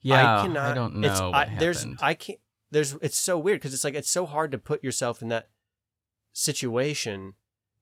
yeah, 0.02 0.40
I 0.40 0.42
cannot. 0.42 0.74
don't 0.74 0.96
know. 0.96 1.30
I, 1.32 1.54
there's. 1.58 1.86
I 2.00 2.14
can't. 2.14 2.38
There's. 2.70 2.96
It's 3.02 3.18
so 3.18 3.38
weird 3.38 3.60
because 3.60 3.74
it's 3.74 3.84
like 3.84 3.94
it's 3.94 4.10
so 4.10 4.26
hard 4.26 4.52
to 4.52 4.58
put 4.58 4.82
yourself 4.82 5.20
in 5.22 5.28
that 5.28 5.48
situation. 6.32 7.34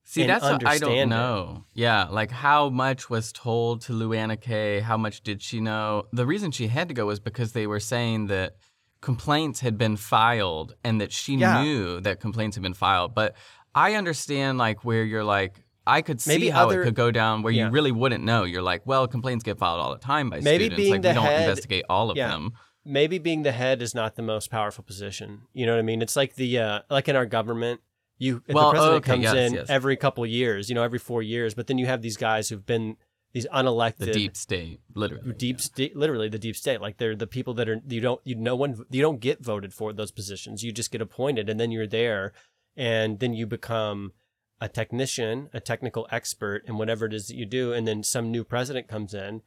See, 0.03 0.25
that's 0.25 0.43
what 0.43 0.65
I 0.65 0.79
don't 0.79 0.91
it. 0.97 1.05
know. 1.05 1.65
Yeah, 1.73 2.05
like 2.05 2.31
how 2.31 2.69
much 2.69 3.09
was 3.11 3.31
told 3.31 3.81
to 3.81 3.93
Lou 3.93 4.13
Anna 4.13 4.37
Kay? 4.37 4.79
How 4.79 4.97
much 4.97 5.21
did 5.21 5.41
she 5.43 5.59
know? 5.61 6.03
The 6.11 6.25
reason 6.25 6.49
she 6.51 6.67
had 6.67 6.87
to 6.87 6.95
go 6.95 7.05
was 7.05 7.19
because 7.19 7.51
they 7.51 7.67
were 7.67 7.79
saying 7.79 8.27
that 8.27 8.55
complaints 9.01 9.59
had 9.59 9.77
been 9.77 9.95
filed 9.97 10.73
and 10.83 10.99
that 10.99 11.11
she 11.11 11.35
Yeah. 11.35 11.61
knew 11.61 11.99
that 12.01 12.19
complaints 12.19 12.55
had 12.55 12.63
been 12.63 12.73
filed. 12.73 13.13
But 13.13 13.35
I 13.75 13.93
understand 13.93 14.57
like 14.57 14.83
where 14.83 15.03
you're 15.03 15.23
like 15.23 15.63
I 15.87 16.01
could 16.03 16.21
see 16.21 16.31
Maybe 16.31 16.49
how 16.49 16.67
other- 16.67 16.81
it 16.81 16.85
could 16.85 16.95
go 16.95 17.09
down 17.09 17.41
where 17.41 17.51
Yeah. 17.53 17.65
you 17.65 17.71
really 17.71 17.91
wouldn't 17.91 18.23
know. 18.23 18.43
You're 18.43 18.61
like, 18.61 18.85
well, 18.85 19.07
complaints 19.07 19.43
get 19.43 19.57
filed 19.57 19.79
all 19.79 19.91
the 19.91 19.97
time 19.97 20.29
by 20.29 20.39
Maybe 20.39 20.65
students. 20.65 20.75
being 20.77 20.91
like 20.91 21.01
the 21.01 21.07
we 21.09 21.13
don't 21.15 21.23
head- 21.25 21.41
investigate 21.49 21.85
all 21.89 22.11
of 22.11 22.17
yeah. 22.17 22.27
them. 22.29 22.51
Maybe 22.85 23.17
being 23.17 23.41
the 23.43 23.51
head 23.53 23.81
is 23.81 23.95
not 23.95 24.15
the 24.15 24.21
most 24.21 24.51
powerful 24.51 24.83
position. 24.83 25.43
You 25.53 25.65
know 25.65 25.73
what 25.73 25.79
I 25.79 25.83
mean? 25.83 26.01
It's 26.03 26.15
like 26.15 26.35
the 26.35 26.59
uh, 26.59 26.79
like 26.91 27.07
in 27.07 27.15
our 27.15 27.25
government, 27.25 27.81
you 28.19 28.43
Well, 28.47 28.67
the 28.67 28.71
president 28.71 28.97
okay, 28.97 29.11
comes 29.11 29.23
yes, 29.23 29.35
in 29.35 29.53
yes. 29.53 29.69
every 29.69 29.97
couple 29.97 30.25
years. 30.25 30.69
You 30.69 30.75
know, 30.75 30.83
every 30.83 30.99
four 30.99 31.23
years. 31.23 31.55
But 31.55 31.67
then 31.67 31.77
you 31.79 31.87
have 31.87 32.01
these 32.03 32.17
guys 32.17 32.49
who've 32.49 32.65
been 32.65 32.97
these 33.33 33.47
unelected 33.47 33.97
The 33.97 34.11
deep 34.11 34.35
state, 34.37 34.81
literally. 34.93 35.33
deep 35.33 35.57
yeah. 35.57 35.63
state 35.63 35.95
literally 35.95 36.29
the 36.29 36.39
deep 36.39 36.55
state 36.55 36.81
like 36.81 36.97
they're 36.97 37.15
the 37.15 37.27
people 37.27 37.53
that 37.55 37.69
are 37.69 37.79
you 37.87 38.01
don't 38.01 38.21
you 38.23 38.35
no 38.35 38.55
one 38.55 38.83
you 38.89 39.01
don't 39.01 39.19
get 39.19 39.43
voted 39.43 39.73
for 39.73 39.93
those 39.93 40.11
positions 40.11 40.63
you 40.63 40.71
just 40.71 40.91
get 40.91 41.01
appointed 41.01 41.47
and 41.49 41.59
then 41.59 41.71
you're 41.71 41.85
there 41.87 42.33
and 42.75 43.19
then 43.19 43.33
you 43.33 43.45
become 43.45 44.13
a 44.59 44.67
technician 44.67 45.47
a 45.53 45.59
technical 45.59 46.07
expert 46.11 46.63
in 46.65 46.77
whatever 46.77 47.05
it 47.05 47.13
is 47.13 47.27
that 47.27 47.35
you 47.35 47.45
do 47.45 47.71
and 47.71 47.87
then 47.87 48.01
some 48.03 48.31
new 48.31 48.43
president 48.43 48.87
comes 48.87 49.13
in 49.13 49.41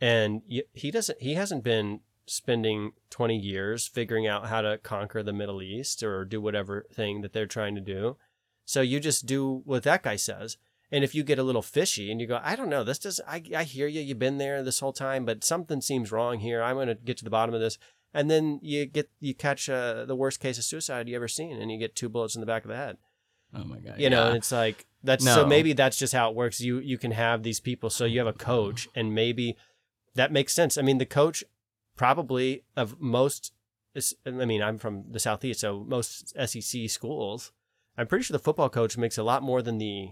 and 0.00 0.42
you, 0.46 0.62
he 0.74 0.90
doesn't 0.90 1.20
he 1.22 1.34
hasn't 1.34 1.64
been 1.64 2.00
spending 2.26 2.92
20 3.10 3.36
years 3.36 3.86
figuring 3.86 4.26
out 4.26 4.46
how 4.46 4.60
to 4.60 4.78
conquer 4.78 5.22
the 5.22 5.32
middle 5.32 5.60
east 5.62 6.02
or 6.02 6.24
do 6.24 6.40
whatever 6.40 6.86
thing 6.92 7.20
that 7.22 7.32
they're 7.32 7.46
trying 7.46 7.74
to 7.74 7.80
do 7.80 8.16
so 8.64 8.80
you 8.80 9.00
just 9.00 9.26
do 9.26 9.62
what 9.64 9.82
that 9.82 10.02
guy 10.02 10.16
says 10.16 10.56
and 10.92 11.02
if 11.02 11.14
you 11.14 11.22
get 11.24 11.38
a 11.38 11.42
little 11.42 11.62
fishy 11.62 12.12
and 12.12 12.20
you 12.20 12.26
go, 12.26 12.38
I 12.44 12.54
don't 12.54 12.68
know, 12.68 12.84
this 12.84 12.98
does, 12.98 13.18
I, 13.26 13.42
I 13.56 13.64
hear 13.64 13.86
you, 13.86 14.02
you've 14.02 14.18
been 14.18 14.36
there 14.36 14.62
this 14.62 14.80
whole 14.80 14.92
time, 14.92 15.24
but 15.24 15.42
something 15.42 15.80
seems 15.80 16.12
wrong 16.12 16.40
here. 16.40 16.62
I'm 16.62 16.76
going 16.76 16.88
to 16.88 16.94
get 16.94 17.16
to 17.16 17.24
the 17.24 17.30
bottom 17.30 17.54
of 17.54 17.62
this. 17.62 17.78
And 18.12 18.30
then 18.30 18.60
you 18.62 18.84
get, 18.84 19.08
you 19.18 19.34
catch 19.34 19.70
uh, 19.70 20.04
the 20.04 20.14
worst 20.14 20.38
case 20.38 20.58
of 20.58 20.64
suicide 20.64 21.08
you 21.08 21.16
ever 21.16 21.28
seen 21.28 21.56
and 21.56 21.72
you 21.72 21.78
get 21.78 21.96
two 21.96 22.10
bullets 22.10 22.34
in 22.34 22.40
the 22.40 22.46
back 22.46 22.62
of 22.64 22.68
the 22.68 22.76
head, 22.76 22.98
Oh 23.54 23.64
my 23.64 23.78
god. 23.78 23.98
you 23.98 24.10
know, 24.10 24.28
and 24.28 24.36
it's 24.36 24.52
like, 24.52 24.84
that's 25.02 25.24
so 25.24 25.46
maybe 25.46 25.72
that's 25.72 25.96
just 25.96 26.12
how 26.12 26.28
it 26.28 26.36
works. 26.36 26.60
You, 26.60 26.78
you 26.78 26.98
can 26.98 27.12
have 27.12 27.42
these 27.42 27.58
people. 27.58 27.88
So 27.88 28.04
you 28.04 28.18
have 28.18 28.28
a 28.28 28.34
coach 28.34 28.86
and 28.94 29.14
maybe 29.14 29.56
that 30.14 30.30
makes 30.30 30.52
sense. 30.52 30.76
I 30.76 30.82
mean, 30.82 30.98
the 30.98 31.06
coach 31.06 31.42
probably 31.96 32.64
of 32.76 33.00
most, 33.00 33.52
I 34.26 34.30
mean, 34.30 34.62
I'm 34.62 34.78
from 34.78 35.04
the 35.10 35.20
Southeast, 35.20 35.60
so 35.60 35.84
most 35.86 36.34
SEC 36.46 36.88
schools, 36.88 37.52
I'm 37.96 38.06
pretty 38.06 38.24
sure 38.24 38.34
the 38.34 38.42
football 38.42 38.68
coach 38.68 38.96
makes 38.96 39.18
a 39.18 39.22
lot 39.22 39.42
more 39.42 39.62
than 39.62 39.78
the 39.78 40.10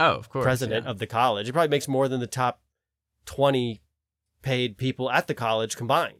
oh, 0.00 0.14
of 0.14 0.28
course. 0.28 0.44
president 0.44 0.84
yeah. 0.84 0.90
of 0.90 0.98
the 0.98 1.06
college. 1.06 1.48
It 1.48 1.52
probably 1.52 1.68
makes 1.68 1.88
more 1.88 2.08
than 2.08 2.20
the 2.20 2.26
top 2.26 2.62
20 3.26 3.82
paid 4.42 4.76
people 4.76 5.10
at 5.10 5.26
the 5.26 5.34
college 5.34 5.76
combined. 5.76 6.18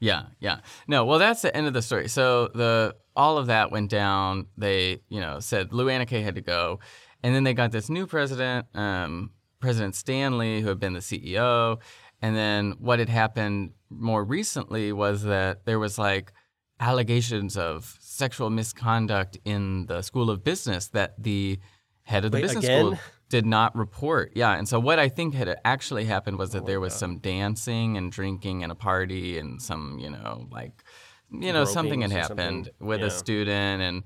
Yeah, 0.00 0.24
yeah. 0.40 0.58
No, 0.86 1.04
well, 1.04 1.18
that's 1.18 1.42
the 1.42 1.56
end 1.56 1.66
of 1.66 1.72
the 1.72 1.82
story. 1.82 2.08
So 2.08 2.48
the 2.54 2.96
all 3.16 3.38
of 3.38 3.46
that 3.46 3.70
went 3.70 3.90
down. 3.90 4.46
They, 4.58 5.00
you 5.08 5.20
know, 5.20 5.40
said 5.40 5.72
Lou 5.72 5.88
Anna 5.88 6.04
Kay 6.04 6.20
had 6.20 6.34
to 6.34 6.40
go, 6.40 6.80
and 7.22 7.34
then 7.34 7.44
they 7.44 7.54
got 7.54 7.72
this 7.72 7.88
new 7.88 8.06
president, 8.06 8.66
um, 8.74 9.30
President 9.60 9.94
Stanley, 9.94 10.60
who 10.60 10.68
had 10.68 10.80
been 10.80 10.92
the 10.92 11.00
CEO. 11.00 11.80
And 12.20 12.36
then 12.36 12.74
what 12.78 12.98
had 12.98 13.08
happened 13.08 13.72
more 13.98 14.24
recently 14.24 14.92
was 14.92 15.22
that 15.22 15.64
there 15.66 15.78
was 15.78 15.98
like 15.98 16.32
allegations 16.80 17.56
of 17.56 17.96
sexual 18.00 18.50
misconduct 18.50 19.38
in 19.44 19.86
the 19.86 20.02
School 20.02 20.30
of 20.30 20.42
Business 20.44 20.88
that 20.88 21.14
the 21.22 21.58
head 22.02 22.24
of 22.24 22.32
the 22.32 22.36
Wait, 22.36 22.42
business 22.42 22.64
again? 22.64 22.86
school 22.86 22.98
did 23.30 23.46
not 23.46 23.74
report. 23.76 24.32
Yeah, 24.34 24.52
and 24.54 24.68
so 24.68 24.78
what 24.78 24.98
I 24.98 25.08
think 25.08 25.34
had 25.34 25.56
actually 25.64 26.04
happened 26.04 26.38
was 26.38 26.50
that 26.52 26.62
Oh 26.64 26.66
there 26.66 26.80
was 26.80 26.92
God. 26.92 26.98
some 26.98 27.18
dancing 27.18 27.96
and 27.96 28.12
drinking 28.12 28.62
and 28.62 28.70
a 28.70 28.74
party 28.74 29.38
and 29.38 29.60
some, 29.62 29.98
you 29.98 30.10
know, 30.10 30.46
like 30.50 30.84
you 31.30 31.52
know, 31.52 31.64
something 31.64 32.02
had 32.02 32.12
happened 32.12 32.66
something. 32.66 32.86
with 32.86 33.00
Yeah. 33.00 33.06
a 33.06 33.10
student 33.10 33.82
and 33.82 34.02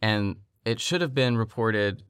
and 0.00 0.36
it 0.64 0.80
should 0.80 1.00
have 1.00 1.14
been 1.14 1.36
reported 1.36 2.02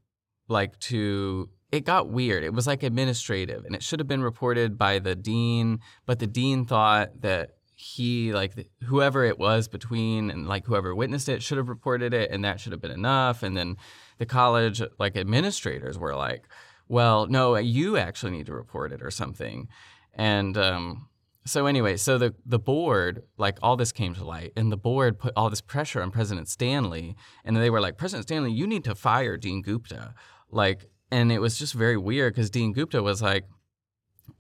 like 0.49 0.79
to 0.81 1.49
it 1.73 1.85
got 1.85 2.09
weird. 2.09 2.43
It 2.43 2.53
was 2.53 2.67
like 2.67 2.83
administrative 2.83 3.65
and 3.65 3.75
it 3.75 3.83
should 3.83 4.01
have 4.01 4.09
been 4.09 4.23
reported 4.23 4.77
by 4.77 4.99
the 4.99 5.15
dean, 5.15 5.81
but 6.07 6.19
the 6.19 6.27
dean 6.27 6.65
thought 6.65 7.21
that 7.23 7.53
he 7.81 8.33
like 8.35 8.69
whoever 8.85 9.25
it 9.25 9.39
was 9.39 9.67
between 9.67 10.31
and 10.31 10.47
like 10.47 10.67
whoever 10.67 10.95
witnessed 10.95 11.31
it 11.31 11.43
should 11.43 11.57
have 11.57 11.71
reported 11.71 12.13
it 12.13 12.31
and 12.31 12.45
that 12.45 12.61
should 12.61 12.73
have 12.73 12.81
been 12.81 12.91
enough 12.91 13.43
and 13.43 13.57
then 13.57 13.75
the 14.19 14.27
college 14.27 14.83
like 14.99 15.17
administrators 15.17 15.99
were 15.99 16.15
like 16.15 16.47
well 16.89 17.27
no 17.27 17.57
you 17.57 17.97
actually 17.97 18.33
need 18.33 18.45
to 18.45 18.53
report 18.53 18.93
it 18.93 19.01
or 19.03 19.11
something 19.11 19.67
and 20.13 20.59
um 20.59 21.09
so 21.47 21.65
anyway 21.65 21.97
so 21.97 22.19
the 22.19 22.35
the 22.45 22.59
board 22.59 23.23
like 23.39 23.57
all 23.63 23.77
this 23.77 23.93
came 23.93 24.15
to 24.15 24.25
light 24.25 24.53
and 24.59 24.71
the 24.71 24.77
board 24.77 25.19
put 25.19 25.33
all 25.35 25.49
this 25.49 25.63
pressure 25.63 26.03
on 26.03 26.11
president 26.11 26.49
stanley 26.49 27.17
and 27.47 27.57
they 27.57 27.71
were 27.71 27.81
like 27.81 27.97
president 27.97 28.27
stanley 28.27 28.53
you 28.53 28.67
need 28.67 28.85
to 28.85 28.95
fire 28.95 29.39
dean 29.39 29.63
gupta 29.63 30.13
like 30.51 30.85
and 31.11 31.33
it 31.33 31.41
was 31.41 31.59
just 31.59 31.75
very 31.75 31.97
weird 31.97 32.35
because 32.35 32.51
dean 32.51 32.73
gupta 32.73 33.03
was 33.03 33.21
like 33.23 33.47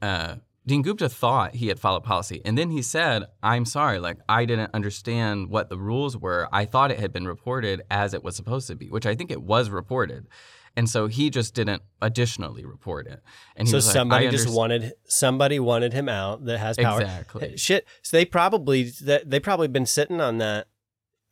uh 0.02 0.36
Dean 0.66 0.82
Gupta 0.82 1.08
thought 1.08 1.54
he 1.54 1.68
had 1.68 1.80
followed 1.80 2.04
policy, 2.04 2.42
and 2.44 2.56
then 2.56 2.70
he 2.70 2.82
said, 2.82 3.24
"I'm 3.42 3.64
sorry, 3.64 3.98
like 3.98 4.18
I 4.28 4.44
didn't 4.44 4.70
understand 4.74 5.48
what 5.48 5.68
the 5.70 5.78
rules 5.78 6.16
were. 6.16 6.48
I 6.52 6.66
thought 6.66 6.90
it 6.90 7.00
had 7.00 7.12
been 7.12 7.26
reported 7.26 7.82
as 7.90 8.12
it 8.12 8.22
was 8.22 8.36
supposed 8.36 8.68
to 8.68 8.76
be, 8.76 8.90
which 8.90 9.06
I 9.06 9.14
think 9.14 9.30
it 9.30 9.42
was 9.42 9.70
reported, 9.70 10.28
and 10.76 10.88
so 10.88 11.06
he 11.06 11.30
just 11.30 11.54
didn't 11.54 11.82
additionally 12.02 12.64
report 12.64 13.06
it." 13.06 13.22
And 13.56 13.66
he 13.66 13.72
so 13.72 13.78
was 13.78 13.86
like, 13.86 13.94
somebody 13.94 14.28
"I 14.28 14.30
just 14.30 14.48
wanted 14.48 14.92
somebody 15.06 15.58
wanted 15.58 15.94
him 15.94 16.08
out 16.10 16.44
that 16.44 16.58
has 16.58 16.76
power. 16.76 17.00
exactly." 17.00 17.56
Shit. 17.56 17.86
So 18.02 18.18
they 18.18 18.26
probably 18.26 18.92
that 19.02 19.30
they 19.30 19.40
probably 19.40 19.68
been 19.68 19.86
sitting 19.86 20.20
on 20.20 20.38
that 20.38 20.68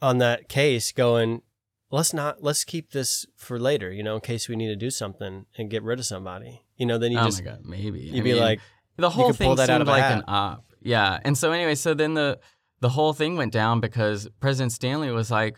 on 0.00 0.18
that 0.18 0.48
case 0.48 0.90
going, 0.90 1.42
let's 1.90 2.12
not 2.12 2.42
let's 2.42 2.64
keep 2.64 2.92
this 2.92 3.26
for 3.36 3.58
later, 3.58 3.92
you 3.92 4.02
know, 4.02 4.14
in 4.16 4.20
case 4.20 4.48
we 4.48 4.56
need 4.56 4.68
to 4.68 4.76
do 4.76 4.90
something 4.90 5.46
and 5.56 5.70
get 5.70 5.82
rid 5.82 5.98
of 5.98 6.06
somebody. 6.06 6.64
You 6.76 6.86
know, 6.86 6.98
then 6.98 7.12
you 7.12 7.18
oh 7.18 7.24
just 7.24 7.44
my 7.44 7.50
god, 7.50 7.60
maybe 7.64 8.00
you'd 8.00 8.20
I 8.20 8.22
be 8.22 8.32
mean, 8.32 8.42
like, 8.42 8.60
the 8.96 9.10
whole 9.10 9.32
thing 9.32 9.54
that 9.56 9.66
seemed 9.66 9.70
out 9.70 9.80
of 9.82 9.88
like 9.88 10.04
an 10.04 10.24
op. 10.28 10.64
Yeah. 10.80 11.18
And 11.24 11.36
so 11.36 11.52
anyway, 11.52 11.74
so 11.74 11.94
then 11.94 12.14
the 12.14 12.38
the 12.80 12.90
whole 12.90 13.12
thing 13.12 13.36
went 13.36 13.52
down 13.52 13.80
because 13.80 14.28
President 14.40 14.72
Stanley 14.72 15.10
was 15.10 15.30
like, 15.30 15.56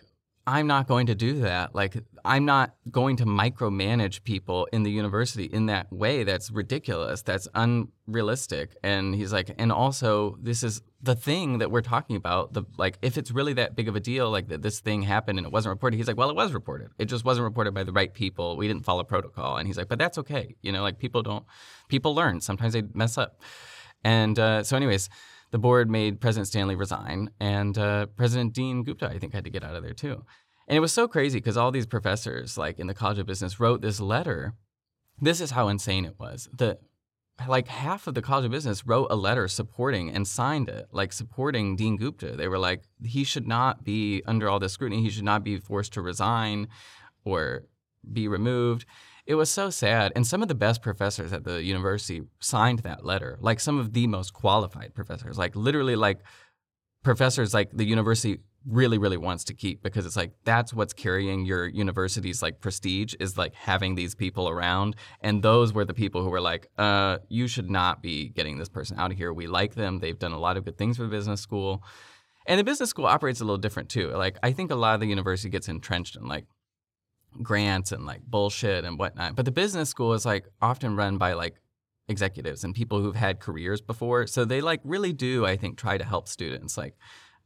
I'm 0.51 0.67
not 0.67 0.89
going 0.89 1.07
to 1.07 1.15
do 1.15 1.43
that. 1.43 1.77
Like 1.77 1.97
I'm 2.25 2.45
not 2.45 2.75
going 2.91 3.17
to 3.19 3.25
micromanage 3.25 4.25
people 4.25 4.67
in 4.73 4.83
the 4.83 4.91
university 4.91 5.45
in 5.45 5.67
that 5.67 5.93
way. 5.93 6.25
That's 6.25 6.51
ridiculous. 6.51 7.23
That's 7.23 7.47
unrealistic. 7.55 8.77
And 8.83 9.15
he's 9.15 9.33
like, 9.33 9.55
and 9.59 9.71
also 9.71 10.37
this 10.43 10.65
is 10.65 10.83
the 11.01 11.15
thing 11.15 11.59
that 11.59 11.71
we're 11.71 11.83
talking 11.83 12.17
about. 12.17 12.53
The 12.53 12.65
like 12.77 12.99
if 13.01 13.17
it's 13.17 13.31
really 13.31 13.53
that 13.55 13.77
big 13.77 13.87
of 13.87 13.95
a 13.95 14.01
deal, 14.01 14.29
like 14.29 14.49
that 14.49 14.61
this 14.61 14.81
thing 14.81 15.03
happened 15.03 15.39
and 15.39 15.47
it 15.47 15.53
wasn't 15.53 15.71
reported, 15.71 15.99
he's 15.99 16.09
like, 16.09 16.17
Well, 16.17 16.31
it 16.31 16.37
was 16.37 16.53
reported. 16.53 16.89
It 16.99 17.05
just 17.05 17.25
wasn't 17.25 17.45
reported 17.45 17.73
by 17.73 17.85
the 17.85 17.93
right 17.93 18.13
people. 18.13 18.57
We 18.57 18.67
didn't 18.67 18.85
follow 18.85 19.05
protocol. 19.05 19.57
And 19.57 19.69
he's 19.69 19.79
like, 19.79 19.89
But 19.89 20.01
that's 20.01 20.19
okay. 20.19 20.57
You 20.63 20.73
know, 20.73 20.83
like 20.83 20.99
people 20.99 21.23
don't 21.23 21.45
people 21.87 22.13
learn. 22.13 22.41
Sometimes 22.41 22.73
they 22.73 22.83
mess 22.93 23.17
up. 23.17 23.41
And 24.03 24.37
uh, 24.39 24.65
so, 24.65 24.77
anyways, 24.77 25.11
the 25.51 25.59
board 25.59 25.91
made 25.91 26.21
President 26.21 26.47
Stanley 26.47 26.77
resign, 26.77 27.31
and 27.41 27.77
uh, 27.77 28.07
President 28.07 28.53
Dean 28.53 28.83
Gupta, 28.83 29.09
I 29.09 29.19
think, 29.19 29.33
had 29.33 29.45
to 29.45 29.51
get 29.51 29.65
out 29.65 29.75
of 29.75 29.83
there 29.83 29.95
too. 29.95 30.25
And 30.69 30.77
it 30.77 30.81
was 30.81 30.93
so 30.93 31.09
crazy 31.09 31.39
because 31.39 31.57
all 31.57 31.73
these 31.73 31.87
professors, 31.87 32.57
like 32.57 32.79
in 32.79 32.87
the 32.87 32.95
College 32.95 33.19
of 33.19 33.27
Business, 33.27 33.59
wrote 33.59 33.81
this 33.81 34.01
letter. 34.01 34.55
This 35.21 35.41
is 35.41 35.51
how 35.51 35.69
insane 35.69 36.05
it 36.05 36.15
was. 36.19 36.49
The 36.57 36.79
like 37.49 37.69
half 37.69 38.07
of 38.07 38.15
the 38.15 38.23
College 38.23 38.45
of 38.45 38.51
Business 38.51 38.87
wrote 38.87 39.09
a 39.11 39.17
letter 39.17 39.49
supporting 39.49 40.11
and 40.11 40.29
signed 40.29 40.69
it, 40.69 40.89
like 40.93 41.13
supporting 41.13 41.75
Dean 41.75 41.97
Gupta. 41.97 42.37
They 42.37 42.49
were 42.49 42.59
like, 42.59 42.83
he 43.03 43.25
should 43.25 43.49
not 43.49 43.83
be 43.83 44.23
under 44.27 44.49
all 44.49 44.59
this 44.59 44.73
scrutiny. 44.73 45.03
He 45.03 45.11
should 45.11 45.25
not 45.25 45.43
be 45.43 45.59
forced 45.59 45.95
to 45.95 46.03
resign 46.03 46.69
or 47.25 47.65
be 48.13 48.29
removed. 48.29 48.85
It 49.31 49.37
was 49.37 49.49
so 49.49 49.71
sad. 49.71 50.11
And 50.17 50.27
some 50.27 50.43
of 50.43 50.49
the 50.49 50.57
best 50.57 50.83
professors 50.83 51.33
at 51.33 51.45
the 51.45 51.63
university 51.63 52.23
signed 52.41 52.81
that 52.81 53.05
letter, 53.05 53.39
like 53.41 53.61
some 53.61 53.79
of 53.79 53.93
the 53.93 54.09
most 54.09 54.33
qualified 54.33 54.93
professors, 54.93 55.39
like 55.39 55.55
literally 55.55 55.95
like 55.95 56.19
professors 57.05 57.55
like 57.55 57.71
the 57.73 57.85
university 57.85 58.41
really 58.67 58.99
really 58.99 59.17
wants 59.17 59.45
to 59.45 59.55
keep 59.55 59.85
because 59.85 60.05
it's 60.05 60.17
like 60.17 60.33
that's 60.45 60.75
what's 60.75 60.93
carrying 60.93 61.47
your 61.47 61.69
university's 61.69 62.43
like 62.43 62.61
prestige 62.61 63.15
is 63.21 63.39
like 63.39 63.55
having 63.55 63.95
these 63.95 64.17
people 64.17 64.49
around 64.49 64.97
and 65.21 65.45
those 65.45 65.73
were 65.73 65.85
the 65.85 65.95
people 65.95 66.25
who 66.25 66.29
were 66.29 66.41
like 66.41 66.67
uh 66.77 67.17
you 67.29 67.47
should 67.47 67.71
not 67.71 68.03
be 68.03 68.31
getting 68.31 68.59
this 68.59 68.69
person 68.69 68.99
out 68.99 69.13
of 69.13 69.17
here. 69.17 69.33
We 69.33 69.47
like 69.47 69.77
them. 69.77 70.01
They've 70.01 70.19
done 70.19 70.33
a 70.33 70.41
lot 70.41 70.57
of 70.57 70.65
good 70.65 70.77
things 70.77 70.97
for 70.97 71.05
the 71.05 71.09
business 71.09 71.41
school. 71.41 71.85
And 72.49 72.59
the 72.59 72.65
business 72.65 72.91
school 72.91 73.07
operates 73.07 73.41
a 73.41 73.45
little 73.45 73.59
different 73.59 73.91
too. 73.91 74.09
Like 74.09 74.39
i 74.43 74.51
think 74.51 74.73
a 74.73 74.75
lot 74.75 74.95
of 74.95 75.01
the 75.01 75.07
university 75.07 75.51
gets 75.51 75.69
entrenched 75.69 76.17
in 76.17 76.27
like 76.27 76.47
grants 77.43 77.93
and 77.93 78.07
like 78.07 78.23
bullshit 78.23 78.85
and 78.85 78.99
whatnot. 78.99 79.37
But 79.37 79.45
the 79.45 79.53
business 79.53 79.89
school 79.89 80.13
is 80.13 80.27
like 80.27 80.47
often 80.61 80.97
run 80.97 81.19
by 81.19 81.33
like 81.35 81.57
executives 82.09 82.65
and 82.65 82.75
people 82.75 83.01
who've 83.01 83.17
had 83.17 83.41
careers 83.41 83.81
before. 83.81 84.27
So 84.27 84.45
they 84.45 84.61
like 84.61 84.81
really 84.85 85.13
do 85.13 85.47
i 85.47 85.57
think 85.57 85.79
try 85.79 85.97
to 85.97 86.05
help 86.05 86.29
students 86.29 86.77
like 86.77 86.95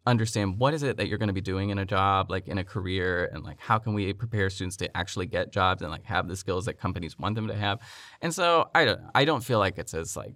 understand 0.06 0.58
what 0.58 0.74
is 0.74 0.82
it 0.82 0.98
that 0.98 1.08
you're 1.08 1.18
going 1.18 1.28
to 1.28 1.34
be 1.34 1.40
doing 1.40 1.70
in 1.70 1.78
a 1.78 1.84
job 1.84 2.30
like 2.30 2.46
in 2.46 2.58
a 2.58 2.64
career 2.64 3.30
and 3.32 3.42
like 3.42 3.58
how 3.58 3.78
can 3.78 3.94
we 3.94 4.12
prepare 4.12 4.50
students 4.50 4.76
to 4.76 4.96
actually 4.96 5.26
get 5.26 5.50
jobs 5.50 5.80
and 5.80 5.90
like 5.90 6.04
have 6.04 6.28
the 6.28 6.36
skills 6.36 6.66
that 6.66 6.74
companies 6.74 7.18
want 7.18 7.34
them 7.34 7.48
to 7.48 7.54
have. 7.54 7.78
And 8.20 8.34
so 8.34 8.68
i 8.74 8.84
don't 8.84 9.00
i 9.14 9.24
don't 9.24 9.42
feel 9.42 9.58
like 9.58 9.78
it's 9.78 9.94
as 9.94 10.16
like 10.16 10.34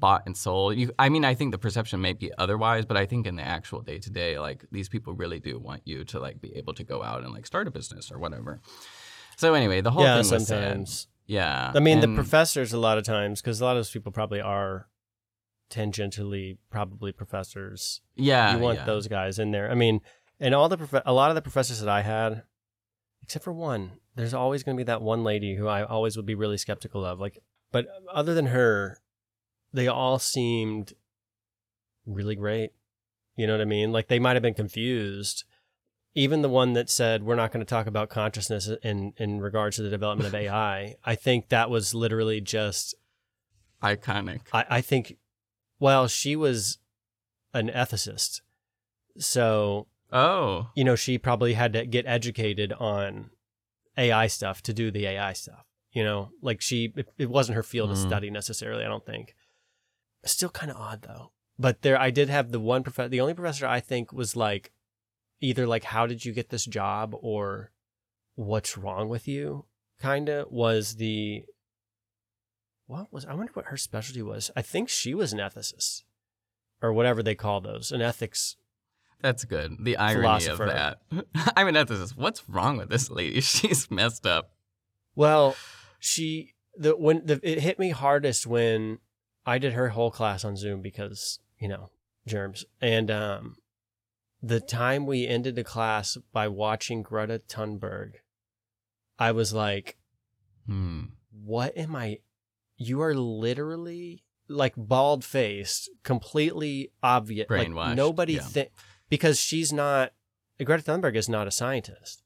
bought 0.00 0.22
and 0.26 0.36
sold 0.36 0.76
you 0.76 0.90
i 0.98 1.08
mean 1.08 1.24
i 1.24 1.34
think 1.34 1.52
the 1.52 1.58
perception 1.58 2.00
may 2.00 2.12
be 2.12 2.32
otherwise 2.38 2.84
but 2.84 2.96
i 2.96 3.06
think 3.06 3.26
in 3.26 3.36
the 3.36 3.46
actual 3.46 3.80
day 3.82 3.98
to 3.98 4.10
day 4.10 4.38
like 4.38 4.64
these 4.72 4.88
people 4.88 5.12
really 5.12 5.38
do 5.38 5.58
want 5.58 5.82
you 5.84 6.04
to 6.04 6.18
like 6.18 6.40
be 6.40 6.56
able 6.56 6.72
to 6.74 6.82
go 6.82 7.02
out 7.02 7.22
and 7.22 7.32
like 7.32 7.46
start 7.46 7.68
a 7.68 7.70
business 7.70 8.10
or 8.10 8.18
whatever 8.18 8.60
so 9.36 9.54
anyway 9.54 9.80
the 9.80 9.90
whole 9.90 10.02
yeah, 10.02 10.20
thing 10.20 10.30
was 10.32 10.46
sometimes. 10.46 11.06
yeah 11.26 11.70
I 11.74 11.80
mean, 11.80 11.98
and- 11.98 12.12
the 12.12 12.14
professors 12.14 12.72
a 12.72 12.78
lot 12.78 12.98
of 12.98 13.04
times 13.04 13.40
because 13.40 13.60
a 13.60 13.64
lot 13.64 13.72
of 13.72 13.78
those 13.78 13.90
people 13.90 14.10
probably 14.10 14.40
are 14.40 14.88
tangentially 15.70 16.58
probably 16.70 17.12
professors. 17.12 18.00
yeah 18.16 18.54
you 18.54 18.58
want 18.58 18.78
yeah. 18.78 18.84
those 18.84 19.06
guys 19.08 19.38
in 19.38 19.52
there. 19.52 19.70
I 19.70 19.74
mean, 19.74 20.00
and 20.40 20.54
all 20.54 20.68
the 20.68 20.76
prof- 20.78 21.02
a 21.06 21.12
lot 21.12 21.30
of 21.30 21.34
the 21.36 21.42
professors 21.42 21.80
that 21.80 21.88
I 21.88 22.02
had, 22.02 22.42
except 23.22 23.44
for 23.44 23.52
one, 23.52 23.92
there's 24.16 24.34
always 24.34 24.62
going 24.62 24.76
to 24.76 24.80
be 24.80 24.86
that 24.86 25.02
one 25.02 25.22
lady 25.22 25.54
who 25.54 25.68
I 25.68 25.84
always 25.84 26.16
would 26.16 26.26
be 26.26 26.34
really 26.34 26.56
skeptical 26.58 27.04
of. 27.04 27.20
Like, 27.20 27.38
but 27.70 27.86
other 28.12 28.34
than 28.34 28.46
her, 28.46 28.98
they 29.72 29.88
all 29.88 30.18
seemed 30.18 30.94
really 32.06 32.34
great. 32.36 32.72
You 33.36 33.46
know 33.46 33.54
what 33.54 33.62
I 33.62 33.66
mean? 33.66 33.92
Like 33.92 34.08
they 34.08 34.18
might 34.18 34.34
have 34.36 34.42
been 34.42 34.54
confused. 34.54 35.44
Even 36.14 36.42
the 36.42 36.48
one 36.48 36.72
that 36.72 36.90
said 36.90 37.22
we're 37.22 37.36
not 37.36 37.52
going 37.52 37.64
to 37.64 37.68
talk 37.70 37.86
about 37.86 38.10
consciousness 38.10 38.68
in 38.82 39.12
in 39.16 39.40
regards 39.40 39.76
to 39.76 39.82
the 39.82 39.90
development 39.90 40.26
of 40.28 40.34
AI, 40.42 40.96
I 41.04 41.14
think 41.14 41.48
that 41.48 41.70
was 41.70 41.94
literally 41.94 42.40
just 42.40 42.94
iconic 43.82 44.40
I, 44.52 44.64
I 44.68 44.80
think, 44.80 45.16
well, 45.78 46.06
she 46.08 46.36
was 46.36 46.78
an 47.54 47.68
ethicist. 47.68 48.40
So, 49.18 49.86
oh 50.12 50.68
you 50.74 50.84
know, 50.84 50.96
she 50.96 51.18
probably 51.18 51.54
had 51.54 51.72
to 51.72 51.86
get 51.86 52.06
educated 52.06 52.72
on 52.74 53.30
AI 53.96 54.26
stuff 54.26 54.62
to 54.62 54.72
do 54.74 54.90
the 54.90 55.06
AI 55.06 55.32
stuff. 55.32 55.66
You 55.92 56.04
know, 56.04 56.30
like 56.42 56.60
she, 56.60 56.92
it, 56.96 57.08
it 57.18 57.30
wasn't 57.30 57.56
her 57.56 57.62
field 57.62 57.90
of 57.90 57.96
Mm. 57.96 58.06
study 58.06 58.30
necessarily, 58.30 58.84
I 58.84 58.88
don't 58.88 59.04
think. 59.04 59.34
Still 60.24 60.50
kind 60.50 60.70
of 60.70 60.76
odd 60.76 61.02
though. 61.02 61.32
But 61.58 61.82
there, 61.82 62.00
I 62.00 62.10
did 62.10 62.28
have 62.30 62.52
the 62.52 62.60
one 62.60 62.82
professor, 62.82 63.08
the 63.08 63.20
only 63.20 63.34
professor 63.34 63.66
I 63.66 63.80
think 63.80 64.12
was 64.12 64.34
like, 64.34 64.72
either 65.40 65.66
like, 65.66 65.84
how 65.84 66.06
did 66.06 66.24
you 66.24 66.32
get 66.32 66.48
this 66.48 66.64
job 66.64 67.14
or 67.20 67.70
what's 68.34 68.78
wrong 68.78 69.08
with 69.08 69.28
you? 69.28 69.66
Kind 70.00 70.28
of 70.28 70.50
was 70.50 70.96
the 70.96 71.44
what 72.86 73.12
was 73.12 73.24
I 73.26 73.34
wonder 73.34 73.52
what 73.52 73.66
her 73.66 73.76
specialty 73.76 74.22
was. 74.22 74.50
I 74.56 74.62
think 74.62 74.88
she 74.88 75.14
was 75.14 75.32
an 75.32 75.38
ethicist 75.38 76.02
or 76.82 76.92
whatever 76.92 77.22
they 77.22 77.34
call 77.34 77.60
those, 77.60 77.92
an 77.92 78.00
ethics. 78.00 78.56
That's 79.20 79.44
good. 79.44 79.76
The 79.80 79.98
irony 79.98 80.46
of 80.46 80.58
that. 80.58 80.98
I'm 81.56 81.68
an 81.68 81.74
ethicist. 81.74 82.16
What's 82.16 82.48
wrong 82.48 82.78
with 82.78 82.88
this 82.88 83.10
lady? 83.10 83.40
She's 83.42 83.90
messed 83.90 84.26
up. 84.26 84.52
Well, 85.14 85.56
she 85.98 86.54
the 86.76 86.96
when 86.96 87.26
the 87.26 87.38
it 87.42 87.60
hit 87.60 87.78
me 87.78 87.90
hardest 87.90 88.46
when 88.46 88.98
I 89.50 89.58
did 89.58 89.72
her 89.72 89.88
whole 89.88 90.12
class 90.12 90.44
on 90.44 90.56
Zoom 90.56 90.80
because 90.80 91.40
you 91.58 91.66
know 91.66 91.90
germs 92.26 92.64
and 92.80 93.10
um 93.10 93.56
the 94.42 94.60
time 94.60 95.06
we 95.06 95.26
ended 95.26 95.56
the 95.56 95.64
class 95.64 96.16
by 96.32 96.46
watching 96.46 97.02
Greta 97.02 97.42
Thunberg, 97.48 98.12
I 99.18 99.32
was 99.32 99.52
like, 99.52 99.98
Hmm. 100.66 101.02
what 101.30 101.76
am 101.76 101.96
I? 101.96 102.20
You 102.76 103.02
are 103.02 103.14
literally 103.14 104.22
like 104.48 104.74
bald 104.76 105.24
faced, 105.24 105.90
completely 106.04 106.92
obvious. 107.02 107.50
Like 107.50 107.70
nobody 107.96 108.34
yeah. 108.34 108.42
think 108.42 108.70
because 109.08 109.40
she's 109.40 109.72
not. 109.72 110.12
Greta 110.62 110.82
Thunberg 110.84 111.16
is 111.16 111.28
not 111.28 111.48
a 111.48 111.50
scientist. 111.50 112.22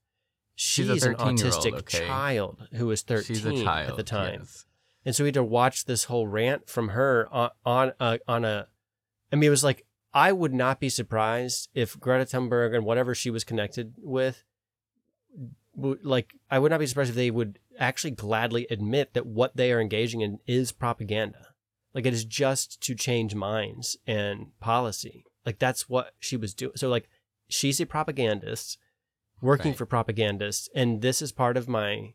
She's 0.57 0.89
She's, 0.89 1.05
a 1.05 1.11
an 1.11 1.17
autistic 1.17 1.73
okay? 1.73 2.07
child 2.07 2.69
who 2.75 2.87
was 2.87 3.01
thirteen 3.03 3.37
She's 3.37 3.47
a 3.47 3.65
child 3.65 3.91
at 3.91 3.97
the 3.97 4.03
time, 4.03 4.41
yes. 4.41 4.67
And 5.05 5.15
so 5.15 5.25
we 5.25 5.29
had 5.29 5.35
to 5.35 5.45
watch 5.45 5.85
this 5.85 6.05
whole 6.05 6.27
rant 6.27 6.69
from 6.69 6.89
her 6.91 7.29
on 7.33 7.51
on 7.65 7.93
a, 8.01 8.19
on 8.27 8.45
a. 8.45 8.69
I 9.33 9.37
mean, 9.37 9.47
it 9.49 9.51
was 9.51 9.65
like 9.65 9.85
I 10.13 10.33
would 10.33 10.55
not 10.55 10.81
be 10.81 10.89
surprised 10.89 11.69
if 11.75 11.99
Greta 11.99 12.25
Thunberg 12.25 12.75
and 12.75 12.85
whatever 12.85 13.15
she 13.15 13.31
was 13.31 13.45
connected 13.45 13.95
with, 13.99 14.45
would, 15.75 16.05
like 16.05 16.35
I 16.51 16.59
would 16.59 16.71
not 16.71 16.81
be 16.81 16.87
surprised 16.87 17.11
if 17.11 17.17
they 17.17 17.31
would 17.31 17.59
actually 17.79 18.13
gladly 18.13 18.67
admit 18.71 19.15
that 19.15 19.27
what 19.27 19.57
they 19.57 19.73
are 19.73 19.81
engaging 19.81 20.21
in 20.21 20.39
is 20.47 20.73
propaganda. 20.73 21.49
Like 21.93 22.07
it 22.07 22.15
is 22.15 22.25
just 22.25 22.81
to 22.83 22.95
change 22.95 23.35
minds 23.35 23.97
and 24.07 24.59
policy. 24.61 25.25
Like 25.45 25.59
that's 25.59 25.89
what 25.89 26.15
she 26.19 26.37
was 26.37 26.55
doing. 26.55 26.73
So 26.77 26.89
like 26.89 27.09
she's 27.49 27.81
a 27.81 27.87
propagandist 27.87 28.79
working 29.41 29.73
Right. 29.73 29.79
for 29.79 29.87
propagandists, 29.87 30.69
and 30.75 31.03
this 31.03 31.21
is 31.21 31.31
part 31.33 31.57
of 31.57 31.69
my 31.69 32.15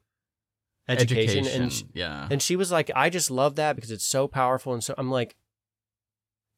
education. 0.89 1.45
And 1.47 1.71
sh- 1.73 1.83
yeah. 1.93 2.27
and 2.31 2.41
she 2.41 2.55
was 2.55 2.71
like, 2.71 2.89
I 2.95 3.09
just 3.09 3.29
love 3.31 3.55
that 3.55 3.75
because 3.75 3.91
it's 3.91 4.05
so 4.05 4.27
powerful. 4.27 4.73
And 4.73 4.83
so 4.83 4.93
I'm 4.97 5.09
like, 5.11 5.35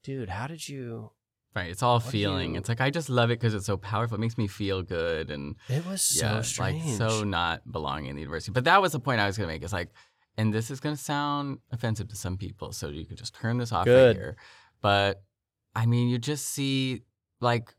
dude, 0.04 0.30
how 0.30 0.48
did 0.48 0.68
you? 0.68 1.12
right. 1.54 1.70
It's 1.70 1.84
all 1.84 2.00
feeling. 2.00 2.54
you- 2.54 2.60
It's 2.60 2.70
like 2.70 2.80
I 2.82 2.90
just 2.90 3.10
love 3.10 3.30
it 3.30 3.40
because 3.40 3.54
it's 3.54 3.66
so 3.66 3.76
powerful. 3.78 4.16
It 4.16 4.22
makes 4.22 4.38
me 4.38 4.48
feel 4.48 4.82
good 4.84 5.30
and 5.30 5.56
It 5.68 5.86
was 5.86 6.02
so 6.02 6.26
yeah, 6.26 6.42
strange. 6.42 6.86
like 6.86 7.10
so 7.10 7.24
not 7.26 7.70
belonging 7.70 8.10
in 8.10 8.16
the 8.16 8.22
university. 8.22 8.52
But 8.54 8.64
that 8.64 8.82
was 8.82 8.94
the 8.94 9.00
point 9.02 9.20
I 9.20 9.28
was 9.28 9.38
gonna 9.38 9.48
make. 9.50 9.62
It's 9.64 9.74
like, 9.74 9.90
and 10.38 10.54
this 10.54 10.72
is 10.72 10.80
gonna 10.80 10.96
sound 10.96 11.60
offensive 11.72 12.08
to 12.08 12.16
some 12.16 12.38
people, 12.38 12.72
so 12.72 12.88
you 12.88 13.06
could 13.06 13.18
just 13.18 13.36
turn 13.36 13.58
this 13.58 13.72
off 13.74 13.84
Good. 13.86 14.16
right 14.16 14.16
here. 14.16 14.38
But 14.82 15.24
I 15.76 15.86
mean, 15.86 16.08
you 16.08 16.18
just 16.18 16.48
see 16.48 17.02
like 17.42 17.76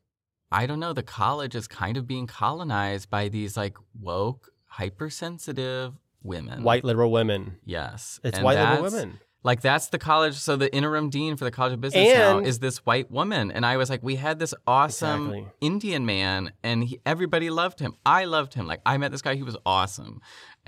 I 0.50 0.66
don't 0.66 0.80
know, 0.80 0.92
the 0.92 1.02
college 1.02 1.54
is 1.54 1.66
kind 1.66 1.96
of 1.96 2.06
being 2.06 2.26
colonized 2.26 3.08
by 3.08 3.28
these 3.30 3.56
like 3.56 3.78
woke, 3.98 4.50
hypersensitive 4.66 5.94
women. 6.24 6.62
white 6.62 6.84
liberal 6.84 7.10
women. 7.10 7.58
Yes. 7.64 8.20
It's 8.22 8.38
And 8.38 8.44
white 8.44 8.58
liberal 8.58 8.82
women. 8.82 9.20
Like 9.44 9.60
that's 9.60 9.88
the 9.88 9.98
college. 9.98 10.34
So 10.36 10.54
the 10.54 10.72
interim 10.72 11.10
dean 11.10 11.36
for 11.36 11.44
the 11.44 11.50
College 11.50 11.72
of 11.72 11.80
Business 11.80 12.14
now 12.14 12.38
is 12.38 12.60
this 12.60 12.78
white 12.86 13.10
woman, 13.10 13.50
and 13.50 13.66
I 13.66 13.76
was 13.76 13.90
like, 13.90 14.00
we 14.00 14.14
had 14.14 14.38
this 14.38 14.54
awesome 14.68 15.32
Exactly. 15.32 15.52
Indian 15.60 16.06
man, 16.06 16.52
and 16.62 16.84
he, 16.84 17.00
everybody 17.04 17.50
loved 17.50 17.80
him. 17.80 17.94
I 18.06 18.26
loved 18.26 18.54
him. 18.54 18.68
Like 18.68 18.80
I 18.86 18.98
met 18.98 19.10
this 19.10 19.20
guy, 19.20 19.34
he 19.34 19.42
was 19.42 19.56
awesome, 19.66 20.20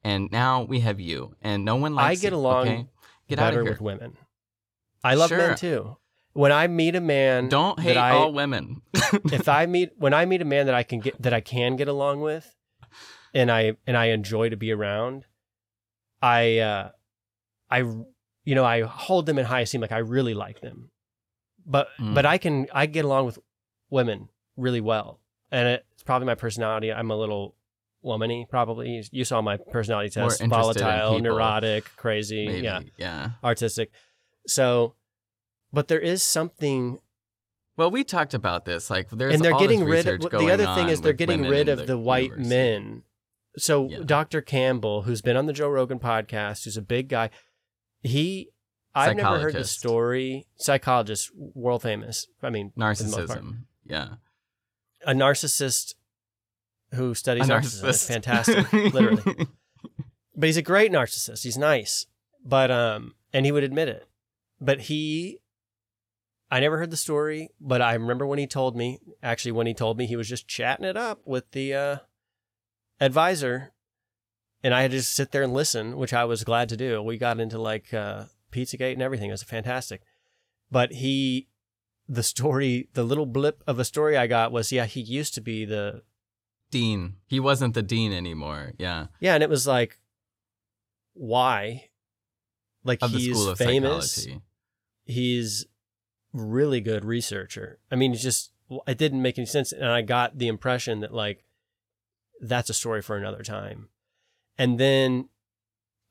and 0.03 0.29
now 0.33 0.65
we 0.65 0.81
have 0.81 0.99
you, 0.99 1.37
and 1.41 1.65
no 1.65 1.77
one 1.77 1.95
likes. 1.95 2.19
I 2.19 2.21
get 2.21 2.33
you, 2.33 2.39
along 2.39 2.63
okay? 2.67 2.87
Get 3.29 3.39
out 3.39 3.51
better 3.53 3.61
of 3.61 3.67
here. 3.67 3.73
with 3.75 3.81
women. 3.81 4.17
I 5.05 5.15
love 5.15 5.29
Sure. 5.29 5.39
men 5.39 5.57
too. 5.57 5.97
When 6.33 6.51
I 6.51 6.67
meet 6.67 6.97
a 6.97 7.01
man, 7.01 7.49
Don't 7.49 7.77
that 7.77 7.83
hate 7.83 7.97
I, 7.97 8.11
all 8.11 8.33
women. 8.33 8.83
if 9.33 9.49
I 9.49 9.67
meet 9.67 9.91
when 9.99 10.13
I 10.13 10.25
meet 10.25 10.43
a 10.43 10.45
man 10.45 10.67
that 10.67 10.75
I 10.75 10.83
can 10.83 10.99
get 10.99 11.23
that 11.23 11.33
I 11.33 11.41
can 11.41 11.77
get 11.77 11.87
along 11.87 12.23
with, 12.23 12.57
and 13.33 13.53
I 13.53 13.77
and 13.87 13.97
I 13.97 14.07
enjoy 14.07 14.49
to 14.49 14.57
be 14.57 14.73
around, 14.73 15.27
I 16.25 16.59
uh, 16.59 16.89
I 17.70 17.79
you 17.79 18.55
know 18.55 18.64
I 18.64 18.83
hold 18.83 19.27
them 19.27 19.39
in 19.39 19.45
high 19.45 19.61
esteem. 19.61 19.81
Like 19.83 19.93
I 19.93 19.99
really 19.99 20.35
like 20.35 20.61
them, 20.61 20.91
but 21.66 21.89
Mm. 22.01 22.14
but 22.14 22.25
I 22.25 22.39
can 22.39 22.66
I 22.72 22.87
get 22.87 23.05
along 23.05 23.27
with 23.27 23.39
women 23.91 24.29
really 24.57 24.81
well, 24.81 25.20
and 25.51 25.68
it's 25.68 26.03
probably 26.03 26.27
my 26.27 26.35
personality. 26.35 26.91
I'm 26.93 27.11
a 27.11 27.16
little 27.16 27.55
womany, 28.03 28.49
probably. 28.49 29.03
You 29.12 29.25
saw 29.25 29.43
my 29.43 29.57
personality 29.59 30.11
test: 30.11 30.43
volatile, 30.43 31.11
people. 31.16 31.20
neurotic, 31.20 31.85
crazy, 31.97 32.47
Maybe. 32.47 32.62
yeah, 32.62 32.81
yeah. 32.97 33.31
artistic. 33.43 33.91
So, 34.47 34.95
but 35.72 35.89
there 35.89 36.01
is 36.01 36.22
something 36.22 36.99
Well, 37.77 37.91
we 37.91 38.05
talked 38.05 38.35
about 38.35 38.64
this. 38.64 38.89
Like, 38.89 39.11
there's 39.11 39.35
and 39.35 39.45
they're 39.45 39.53
all 39.53 39.61
getting 39.61 39.85
rid 39.85 40.07
of 40.07 40.20
the 40.20 40.51
other 40.53 40.66
thing 40.75 40.89
is 40.89 41.01
they're 41.01 41.12
getting 41.12 41.43
rid 41.43 41.68
of 41.68 41.87
the, 41.87 41.99
white 41.99 42.31
university. 42.31 42.49
men 42.49 43.03
so 43.57 43.89
Yeah. 43.89 43.99
dr 44.05 44.41
campbell 44.43 45.03
who's 45.03 45.23
been 45.23 45.37
on 45.37 45.47
the 45.47 45.53
joe 45.53 45.69
rogan 45.69 45.99
podcast 45.99 46.65
who's 46.65 46.77
a 46.77 46.83
big 46.83 47.09
guy 47.09 47.31
he 48.03 48.49
i've 48.95 49.17
never 49.17 49.39
heard 49.41 49.55
the 49.55 49.65
story 49.65 50.47
psychologist 50.57 51.31
world 51.35 51.83
famous 51.83 52.27
i 52.43 52.51
mean 52.51 52.71
for 52.71 52.95
the 52.95 53.05
most 53.05 53.15
part. 53.29 53.43
Narcissism. 53.45 53.59
Yeah. 53.87 54.09
a 55.07 55.13
narcissist 55.13 55.95
who 56.95 57.15
studies 57.15 57.49
A 57.49 57.53
narcissism 57.53 57.65
is 57.65 57.83
narcissist. 57.83 58.09
fantastic 58.09 58.73
literally 58.73 59.47
but 60.37 60.47
he's 60.47 60.57
a 60.57 60.63
great 60.63 60.91
narcissist 60.93 61.43
he's 61.43 61.59
nice 61.59 62.07
but 62.45 62.71
um 62.71 63.15
and 63.33 63.45
he 63.47 63.53
would 63.53 63.65
admit 63.65 63.89
it 63.89 64.07
but 64.61 64.83
he 64.83 65.39
i 66.51 66.61
never 66.61 66.79
heard 66.79 66.91
the 66.91 66.97
story 66.97 67.51
but 67.61 67.83
i 67.83 67.95
remember 67.95 68.27
when 68.27 68.39
he 68.39 68.47
told 68.47 68.77
me 68.77 68.99
actually 69.23 69.53
when 69.53 69.67
he 69.67 69.75
told 69.75 69.99
me 69.99 70.07
he 70.07 70.17
was 70.17 70.29
just 70.29 70.47
chatting 70.49 70.85
it 70.85 70.97
up 70.97 71.21
with 71.25 71.51
the 71.53 71.75
uh 71.75 71.97
advisor 73.01 73.73
and 74.63 74.73
i 74.75 74.83
had 74.83 74.91
to 74.91 74.99
just 74.99 75.15
sit 75.15 75.33
there 75.33 75.43
and 75.43 75.53
listen 75.53 75.97
which 75.97 76.13
i 76.13 76.25
was 76.25 76.45
glad 76.45 76.69
to 76.69 76.77
do 76.77 77.03
we 77.03 77.19
got 77.19 77.41
into 77.41 77.59
like 77.59 77.93
uh 77.93 78.25
pizzagate 78.53 78.93
and 78.93 79.03
everything 79.03 79.29
it 79.29 79.33
was 79.33 79.43
fantastic 79.43 80.03
but 80.71 80.93
he 80.93 81.49
the 82.09 82.23
story 82.23 82.89
the 82.95 83.03
little 83.03 83.27
blip 83.27 83.63
of 83.67 83.79
a 83.79 83.85
story 83.85 84.17
i 84.17 84.27
got 84.27 84.53
was 84.53 84.71
yeah 84.71 84.85
he 84.87 85.01
used 85.01 85.35
to 85.35 85.41
be 85.41 85.65
the 85.65 86.03
dean. 86.75 87.15
He 87.27 87.39
wasn't 87.39 87.75
the 87.75 87.83
dean 87.85 88.13
anymore. 88.13 88.73
Yeah. 88.79 89.07
Yeah, 89.21 89.35
and 89.35 89.45
it 89.45 89.49
was 89.49 89.65
like, 89.65 90.01
why? 91.13 91.91
Like 92.83 93.01
Of 93.01 93.13
he's 93.13 93.53
famous. 93.57 94.13
psychology. 94.13 94.43
He's 95.05 95.67
really 96.33 96.81
good 96.81 97.05
researcher. 97.05 97.79
I 97.93 97.95
mean, 97.95 98.13
it's 98.13 98.23
just 98.23 98.51
it 98.89 98.99
didn't 98.99 99.23
make 99.23 99.39
any 99.39 99.47
sense, 99.47 99.71
and 99.71 99.87
I 99.87 100.03
got 100.03 100.39
the 100.39 100.49
impression 100.49 100.99
that 101.01 101.15
like 101.15 101.45
that's 102.49 102.71
a 102.71 102.75
story 102.75 103.03
for 103.03 103.17
another 103.17 103.43
time. 103.43 103.89
And 104.59 104.79
then 104.79 105.29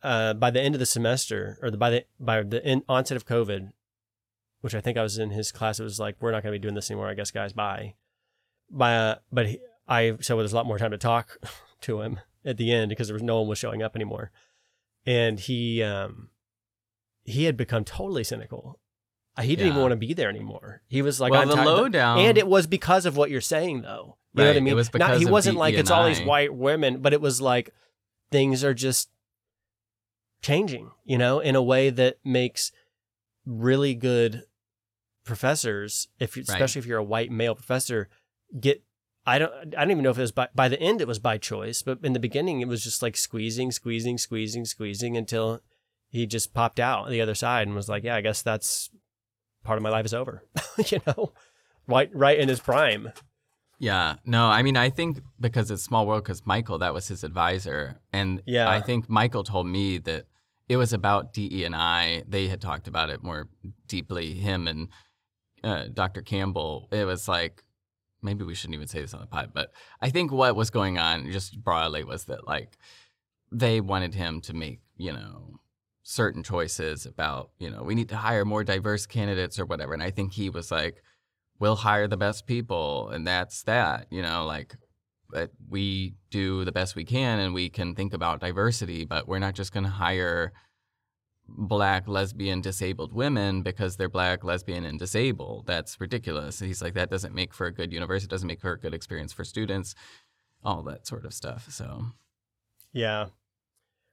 uh, 0.02 0.34
by 0.34 0.52
the 0.52 0.62
end 0.62 0.76
of 0.76 0.80
the 0.80 0.86
semester, 0.86 1.58
or 1.62 1.72
the, 1.72 1.78
by 1.78 1.90
the 1.90 2.06
by 2.20 2.44
the 2.44 2.66
in, 2.68 2.84
onset 2.90 3.16
of 3.16 3.26
COVID, 3.26 3.72
which 4.62 4.76
I 4.76 4.82
think 4.82 4.98
I 4.98 5.04
was 5.04 5.18
in 5.18 5.30
his 5.32 5.52
class, 5.52 5.80
it 5.80 5.84
was 5.84 6.00
like 6.00 6.18
we're 6.20 6.32
not 6.32 6.44
going 6.44 6.54
to 6.54 6.60
be 6.60 6.62
doing 6.62 6.76
this 6.76 6.92
anymore. 6.92 7.08
I 7.08 7.14
guess, 7.14 7.32
guys, 7.32 7.54
bye. 7.54 7.96
By 8.70 8.96
uh, 8.96 9.16
but 9.32 9.48
he, 9.48 9.60
I 9.88 10.18
so 10.22 10.38
there's 10.38 10.54
a 10.54 10.56
lot 10.56 10.66
more 10.66 10.78
time 10.78 10.92
to 10.92 10.98
talk 10.98 11.38
to 11.82 12.02
him 12.02 12.20
at 12.44 12.58
the 12.58 12.72
end 12.72 12.90
because 12.90 13.08
there 13.08 13.16
was 13.16 13.24
no 13.24 13.40
one 13.40 13.50
was 13.50 13.60
showing 13.60 13.82
up 13.82 13.96
anymore, 13.96 14.32
and 15.06 15.40
he 15.40 15.82
um 15.84 16.30
he 17.24 17.46
had 17.46 17.56
become 17.56 17.84
totally 17.84 18.24
cynical. 18.24 18.80
He 19.42 19.56
didn't 19.56 19.70
even 19.70 19.82
want 19.82 19.92
to 19.94 19.98
be 19.98 20.14
there 20.14 20.30
anymore. 20.30 20.84
He 20.86 21.02
was 21.02 21.20
like, 21.20 21.32
well, 21.32 21.42
I'm 21.42 21.48
the 21.48 21.56
lowdown. 21.56 22.20
and 22.20 22.38
it 22.38 22.46
was 22.46 22.68
because 22.68 23.08
of 23.08 23.18
what 23.18 23.32
you're 23.32 23.42
saying, 23.42 23.82
though. 23.82 24.18
You 24.36 24.44
know 24.44 24.50
what 24.50 24.50
I 24.50 24.50
Right, 24.50 24.58
it 24.58 24.62
mean? 24.62 24.76
was 24.76 24.94
Not, 24.94 25.18
he 25.18 25.26
wasn't 25.26 25.58
like 25.58 25.76
it's 25.76 25.92
all 25.92 26.06
these 26.06 26.22
white 26.22 26.54
women, 26.54 27.02
but 27.02 27.14
it 27.14 27.22
was 27.22 27.40
like 27.40 27.70
things 28.32 28.64
are 28.64 28.74
just 28.74 29.10
changing, 30.42 30.92
you 31.06 31.18
know, 31.18 31.40
in 31.40 31.56
a 31.56 31.62
way 31.64 31.90
that 31.90 32.18
makes 32.24 32.72
really 33.46 33.94
good 33.94 34.44
professors, 35.24 36.08
if 36.20 36.36
Right. 36.36 36.44
especially 36.48 36.80
if 36.80 36.86
you're 36.86 36.98
a 37.00 37.04
white 37.04 37.32
male 37.32 37.56
professor, 37.56 38.10
get. 38.60 38.84
I 39.26 39.40
don't. 39.40 39.54
I 39.78 39.80
don't 39.82 39.92
even 39.92 40.04
know 40.04 40.10
if 40.10 40.18
it 40.18 40.22
was 40.22 40.34
by 40.34 40.50
by 40.54 40.68
the 40.68 40.78
end. 40.82 41.00
It 41.00 41.08
was 41.08 41.20
by 41.20 41.38
choice, 41.38 41.82
but 41.82 42.00
in 42.04 42.12
the 42.12 42.20
beginning, 42.20 42.60
it 42.60 42.68
was 42.68 42.84
just 42.84 43.02
like 43.02 43.16
squeezing, 43.16 43.72
squeezing, 43.72 44.18
squeezing, 44.18 44.66
squeezing 44.66 45.16
until 45.16 45.62
he 46.10 46.26
just 46.26 46.54
popped 46.54 46.78
out 46.78 47.08
the 47.10 47.22
other 47.22 47.34
side 47.36 47.66
and 47.66 47.74
was 47.74 47.88
like, 47.88 48.04
"Yeah, 48.04 48.18
I 48.18 48.22
guess 48.22 48.42
that's 48.42 48.90
part 49.64 49.78
of 49.78 49.84
my 49.84 49.90
life 49.90 50.06
is 50.06 50.14
over." 50.14 50.44
you 50.88 51.00
know, 51.08 51.32
right, 51.88 52.10
right 52.14 52.38
in 52.38 52.50
his 52.50 52.60
prime. 52.60 53.14
Yeah, 53.84 54.16
no, 54.24 54.46
I 54.46 54.64
mean, 54.64 54.78
I 54.78 54.90
think 54.90 55.20
because 55.42 55.70
it's 55.70 55.84
small 55.84 56.08
world, 56.08 56.24
because 56.24 56.46
Michael, 56.46 56.78
that 56.78 56.94
was 56.94 57.10
his 57.10 57.26
advisor, 57.26 58.00
and 58.14 58.42
Yeah. 58.46 58.70
I 58.70 58.80
think 58.80 59.10
Michael 59.10 59.44
told 59.44 59.68
me 59.68 59.98
that 59.98 60.26
it 60.70 60.78
was 60.78 60.94
about 60.94 61.34
DE 61.34 61.66
and 61.66 61.76
I. 61.76 62.24
They 62.26 62.48
had 62.48 62.62
talked 62.62 62.88
about 62.88 63.10
it 63.10 63.22
more 63.22 63.50
deeply. 63.88 64.36
Him 64.36 64.70
and 64.70 64.88
uh, 65.66 65.88
Dr. 65.94 66.22
Campbell. 66.22 66.88
It 66.94 67.04
was 67.04 67.28
like 67.28 67.62
maybe 68.22 68.46
we 68.46 68.56
shouldn't 68.56 68.76
even 68.76 68.88
say 68.88 69.02
this 69.02 69.14
on 69.14 69.20
the 69.20 69.28
pod, 69.28 69.52
but 69.54 69.74
I 70.02 70.12
think 70.12 70.32
what 70.32 70.56
was 70.56 70.70
going 70.70 70.98
on 70.98 71.30
just 71.30 71.62
broadly 71.62 72.06
was 72.06 72.24
that 72.26 72.48
like 72.48 72.78
they 73.52 73.82
wanted 73.82 74.16
him 74.16 74.40
to 74.42 74.54
make 74.54 74.80
you 74.96 75.12
know 75.12 75.60
certain 76.04 76.42
choices 76.42 77.06
about 77.06 77.50
you 77.60 77.70
know 77.70 77.84
we 77.84 77.96
need 77.96 78.08
to 78.10 78.16
hire 78.16 78.46
more 78.46 78.64
diverse 78.64 79.06
candidates 79.06 79.60
or 79.60 79.66
whatever, 79.66 79.94
and 79.94 80.02
I 80.02 80.12
think 80.12 80.32
he 80.32 80.50
was 80.50 80.72
like 80.72 81.04
we'll 81.60 81.76
hire 81.76 82.08
the 82.08 82.18
best 82.18 82.46
people 82.46 83.10
and 83.10 83.26
that's 83.28 83.64
that 83.64 84.08
you 84.10 84.22
know 84.22 84.46
like 84.46 84.76
but 85.30 85.52
we 85.70 86.14
do 86.30 86.64
the 86.64 86.72
best 86.72 86.96
we 86.96 87.06
can 87.06 87.40
and 87.40 87.54
we 87.54 87.70
can 87.70 87.96
think 87.96 88.14
about 88.14 88.40
diversity 88.40 89.06
but 89.06 89.28
we're 89.28 89.40
not 89.40 89.56
just 89.56 89.74
going 89.74 89.84
to 89.84 89.90
hire 89.90 90.52
black 91.48 92.08
lesbian 92.08 92.62
disabled 92.62 93.14
women 93.14 93.62
because 93.62 93.98
they're 93.98 94.10
black 94.10 94.44
lesbian 94.44 94.86
and 94.86 94.98
disabled 95.00 95.66
that's 95.68 96.00
ridiculous 96.00 96.60
he's 96.60 96.82
like 96.82 96.94
that 96.94 97.10
doesn't 97.10 97.36
make 97.36 97.54
for 97.54 97.68
a 97.68 97.74
good 97.74 97.92
university 97.92 98.30
doesn't 98.30 98.48
make 98.48 98.62
for 98.62 98.74
a 98.74 98.80
good 98.80 98.94
experience 98.94 99.34
for 99.34 99.44
students 99.44 99.94
all 100.64 100.82
that 100.84 101.06
sort 101.06 101.26
of 101.26 101.34
stuff 101.34 101.68
so 101.70 102.06
Yeah. 102.94 103.28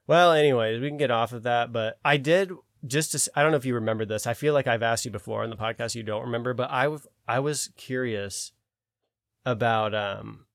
Well, 0.07 0.33
anyways, 0.33 0.81
we 0.81 0.89
can 0.89 0.97
get 0.97 1.11
off 1.13 1.33
of 1.33 1.45
that, 1.45 1.73
but 1.73 1.99
I 2.05 2.17
did 2.17 2.51
just 2.85 3.13
to, 3.13 3.31
I 3.37 3.43
don't 3.43 3.53
know 3.53 3.59
if 3.59 3.67
you 3.67 3.75
remember 3.75 4.05
this. 4.05 4.27
I 4.27 4.35
feel 4.35 4.55
like 4.55 4.67
I've 4.67 4.83
asked 4.83 5.05
you 5.05 5.11
before 5.11 5.45
on 5.45 5.51
the 5.51 5.57
podcast 5.57 5.95
you 5.95 6.03
don't 6.03 6.23
remember, 6.23 6.55
but 6.55 6.71
I 6.71 6.89
was 6.89 7.07
I 7.31 7.39
was 7.39 7.71
curious 7.77 8.53
about 9.47 9.95
um 9.95 10.47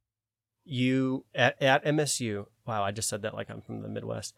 you 0.66 1.26
at, 1.34 1.62
at 1.62 1.86
MSU. 1.86 2.48
Wow, 2.68 2.84
I 2.84 2.92
just 2.92 3.08
said 3.08 3.22
that 3.22 3.34
like 3.34 3.50
I'm 3.50 3.62
from 3.62 3.82
the 3.82 3.88
Midwest. 3.88 4.36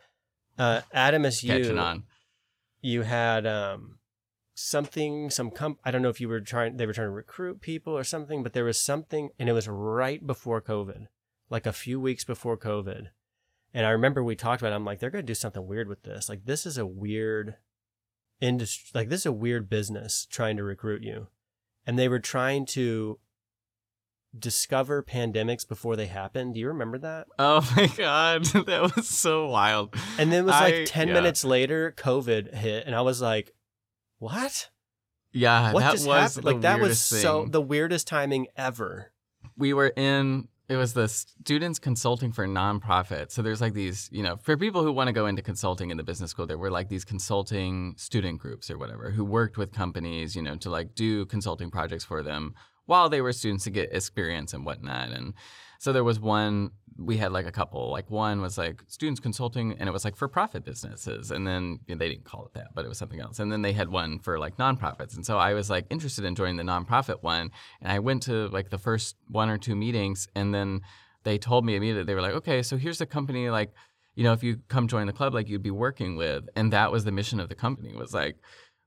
Uh 0.57 0.81
at 0.93 1.15
MSU 1.15 1.47
catching 1.47 1.79
on 1.79 2.03
you 2.81 3.01
had 3.01 3.47
um 3.47 3.97
something 4.53 5.31
some 5.31 5.49
comp 5.49 5.79
I 5.83 5.89
don't 5.89 6.03
know 6.03 6.09
if 6.09 6.21
you 6.21 6.29
were 6.29 6.39
trying 6.39 6.77
they 6.77 6.85
were 6.85 6.93
trying 6.93 7.07
to 7.07 7.11
recruit 7.11 7.59
people 7.59 7.97
or 7.97 8.03
something, 8.03 8.43
but 8.43 8.53
there 8.53 8.65
was 8.65 8.77
something 8.77 9.29
and 9.39 9.49
it 9.49 9.53
was 9.53 9.67
right 9.67 10.25
before 10.25 10.61
COVID, 10.61 11.07
like 11.49 11.65
a 11.65 11.73
few 11.73 11.99
weeks 11.99 12.23
before 12.23 12.57
COVID. 12.57 13.07
And 13.73 13.85
I 13.85 13.89
remember 13.89 14.23
we 14.23 14.35
talked 14.35 14.61
about 14.61 14.73
it, 14.73 14.75
I'm 14.75 14.85
like, 14.85 14.99
they're 14.99 15.09
gonna 15.09 15.23
do 15.23 15.33
something 15.33 15.65
weird 15.65 15.87
with 15.87 16.03
this. 16.03 16.29
Like 16.29 16.45
this 16.45 16.67
is 16.67 16.77
a 16.77 16.85
weird 16.85 17.55
industry 18.39 18.91
like 18.93 19.09
this 19.09 19.21
is 19.21 19.25
a 19.25 19.31
weird 19.31 19.69
business 19.69 20.27
trying 20.29 20.57
to 20.57 20.63
recruit 20.63 21.01
you. 21.01 21.27
And 21.87 21.97
they 21.97 22.07
were 22.09 22.19
trying 22.19 22.65
to 22.67 23.17
discover 24.37 25.01
pandemics 25.01 25.67
before 25.67 25.95
they 25.95 26.05
happened. 26.07 26.53
Do 26.53 26.59
you 26.59 26.67
remember 26.67 26.97
that? 26.99 27.27
oh 27.39 27.67
my 27.75 27.87
god 27.87 28.43
that 28.67 28.95
was 28.95 29.07
so 29.07 29.47
wild 29.47 29.95
And 30.19 30.31
then 30.31 30.41
it 30.43 30.45
was 30.45 30.51
like 30.53 30.73
I- 30.75 30.85
10 30.85 31.07
yeah. 31.07 31.13
minutes 31.15 31.43
later, 31.45 31.93
COVID 31.97 32.53
hit, 32.53 32.85
and 32.85 32.93
I 32.95 33.01
was 33.01 33.21
like, 33.21 33.53
what? 34.19 34.69
yeah 35.33 35.73
what 35.73 35.81
that 35.81 35.91
just 35.91 36.07
was 36.07 36.41
Like 36.43 36.61
that 36.61 36.75
was 36.79 36.81
weirdest 36.87 37.09
so 37.21 37.45
the 37.49 37.61
weirdest 37.61 38.07
timing 38.07 38.47
ever. 38.55 39.11
we 39.57 39.73
were 39.73 39.89
in 39.95 40.47
it 40.69 40.75
was 40.75 40.93
the 40.93 41.07
students 41.07 41.79
consulting 41.79 42.31
for 42.31 42.47
nonprofit 42.47 43.31
so 43.31 43.41
there's 43.41 43.61
like 43.61 43.73
these 43.73 44.09
you 44.11 44.23
know 44.23 44.37
for 44.37 44.57
people 44.57 44.83
who 44.83 44.91
want 44.91 45.07
to 45.07 45.13
go 45.13 45.25
into 45.25 45.41
consulting 45.41 45.91
in 45.91 45.97
the 45.97 46.03
business 46.03 46.31
school 46.31 46.45
there 46.45 46.57
were 46.57 46.71
like 46.71 46.89
these 46.89 47.05
consulting 47.05 47.93
student 47.97 48.39
groups 48.39 48.69
or 48.69 48.77
whatever 48.77 49.11
who 49.11 49.23
worked 49.23 49.57
with 49.57 49.71
companies 49.71 50.35
you 50.35 50.41
know 50.41 50.55
to 50.55 50.69
like 50.69 50.93
do 50.95 51.25
consulting 51.25 51.71
projects 51.71 52.03
for 52.03 52.21
them 52.21 52.53
while 52.87 53.09
they 53.09 53.21
were 53.21 53.33
students 53.33 53.65
to 53.65 53.69
get 53.69 53.93
experience 53.93 54.53
and 54.53 54.65
whatnot. 54.65 55.09
And 55.09 55.33
so 55.77 55.93
there 55.93 56.03
was 56.03 56.19
one 56.19 56.71
we 56.97 57.17
had 57.17 57.31
like 57.31 57.45
a 57.45 57.51
couple. 57.51 57.91
Like 57.91 58.09
one 58.09 58.41
was 58.41 58.57
like 58.57 58.83
students 58.87 59.19
consulting 59.19 59.73
and 59.73 59.87
it 59.87 59.91
was 59.91 60.03
like 60.03 60.15
for 60.15 60.27
profit 60.27 60.65
businesses 60.65 61.31
and 61.31 61.45
then 61.45 61.79
you 61.87 61.95
know, 61.95 61.99
they 61.99 62.09
didn't 62.09 62.25
call 62.25 62.45
it 62.45 62.53
that 62.53 62.69
but 62.73 62.85
it 62.85 62.87
was 62.87 62.97
something 62.97 63.19
else. 63.19 63.39
And 63.39 63.51
then 63.51 63.61
they 63.61 63.73
had 63.73 63.89
one 63.89 64.19
for 64.19 64.39
like 64.39 64.57
nonprofits. 64.57 65.15
And 65.15 65.25
so 65.25 65.37
i 65.37 65.53
was 65.53 65.69
like 65.69 65.85
interested 65.89 66.25
in 66.25 66.35
joining 66.35 66.57
the 66.57 66.63
nonprofit 66.63 67.21
one 67.21 67.51
and 67.81 67.91
i 67.91 67.99
went 67.99 68.23
to 68.23 68.47
like 68.49 68.69
the 68.69 68.77
first 68.77 69.15
one 69.27 69.49
or 69.49 69.57
two 69.57 69.75
meetings 69.75 70.27
and 70.35 70.53
then 70.53 70.81
they 71.23 71.37
told 71.37 71.65
me 71.65 71.75
immediately 71.75 72.03
they 72.03 72.15
were 72.15 72.21
like 72.21 72.33
okay 72.33 72.63
so 72.63 72.77
here's 72.77 72.97
the 72.97 73.05
company 73.05 73.49
like 73.49 73.71
you 74.15 74.23
know 74.23 74.33
if 74.33 74.43
you 74.43 74.59
come 74.67 74.87
join 74.87 75.07
the 75.07 75.13
club 75.13 75.33
like 75.33 75.47
you'd 75.47 75.63
be 75.63 75.71
working 75.71 76.15
with. 76.15 76.49
And 76.55 76.73
that 76.73 76.91
was 76.91 77.05
the 77.05 77.11
mission 77.11 77.39
of 77.39 77.49
the 77.49 77.55
company 77.55 77.93
was 77.95 78.13
like 78.13 78.37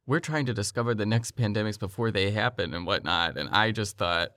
we're 0.06 0.20
trying 0.20 0.46
to 0.46 0.52
discover 0.52 0.92
the 0.92 1.06
next 1.06 1.36
pandemics 1.36 1.78
before 1.78 2.10
they 2.10 2.32
happen 2.32 2.74
and 2.74 2.84
whatnot. 2.84 3.36
And 3.36 3.48
I 3.50 3.70
just 3.70 3.96
thought, 3.96 4.30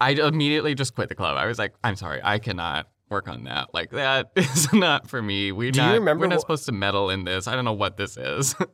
I 0.00 0.10
immediately 0.10 0.74
just 0.74 0.94
quit 0.94 1.08
the 1.08 1.14
club. 1.14 1.36
I 1.36 1.46
was 1.46 1.58
like, 1.58 1.74
I'm 1.84 1.96
sorry, 1.96 2.20
I 2.22 2.38
cannot 2.38 2.88
work 3.10 3.28
on 3.28 3.44
that. 3.44 3.74
Like 3.74 3.90
that 3.90 4.30
is 4.36 4.72
not 4.72 5.08
for 5.08 5.20
me. 5.20 5.52
We 5.52 5.70
Do 5.70 5.80
you 5.80 5.86
not, 5.86 5.94
remember 5.94 6.22
we're 6.22 6.28
not 6.28 6.38
wh- 6.38 6.40
supposed 6.40 6.66
to 6.66 6.72
meddle 6.72 7.10
in 7.10 7.24
this. 7.24 7.46
I 7.46 7.54
don't 7.54 7.64
know 7.64 7.72
what 7.72 7.96
this 7.96 8.16
is. 8.16 8.54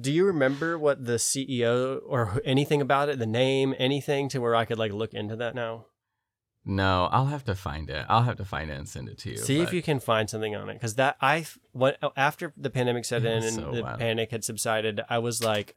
Do 0.00 0.10
you 0.10 0.24
remember 0.24 0.78
what 0.78 1.04
the 1.04 1.14
CEO 1.16 2.00
or 2.06 2.40
anything 2.46 2.80
about 2.80 3.10
it, 3.10 3.18
the 3.18 3.26
name, 3.26 3.74
anything 3.78 4.30
to 4.30 4.38
where 4.40 4.54
I 4.54 4.64
could 4.64 4.78
like 4.78 4.92
look 4.92 5.12
into 5.12 5.36
that 5.36 5.54
now? 5.54 5.86
no, 6.64 7.08
I'll 7.10 7.26
have 7.26 7.44
to 7.46 7.54
find 7.56 7.90
it. 7.90 8.06
I'll 8.08 8.22
have 8.22 8.36
to 8.36 8.44
find 8.44 8.70
it 8.70 8.74
and 8.74 8.88
send 8.88 9.08
it 9.08 9.18
to 9.18 9.30
you. 9.30 9.36
See 9.36 9.60
if 9.60 9.72
you 9.72 9.82
can 9.82 9.98
find 9.98 10.30
something 10.30 10.54
on 10.54 10.68
it, 10.70 10.74
because 10.74 10.94
that 10.94 11.16
I 11.20 11.44
what 11.72 11.98
after 12.16 12.52
the 12.56 12.70
pandemic 12.70 13.04
set 13.04 13.24
in 13.24 13.42
and 13.42 13.54
so 13.54 13.72
the 13.72 13.82
wild. 13.82 13.98
panic 13.98 14.30
had 14.30 14.44
subsided, 14.44 15.00
I 15.10 15.18
was 15.18 15.42
like, 15.42 15.74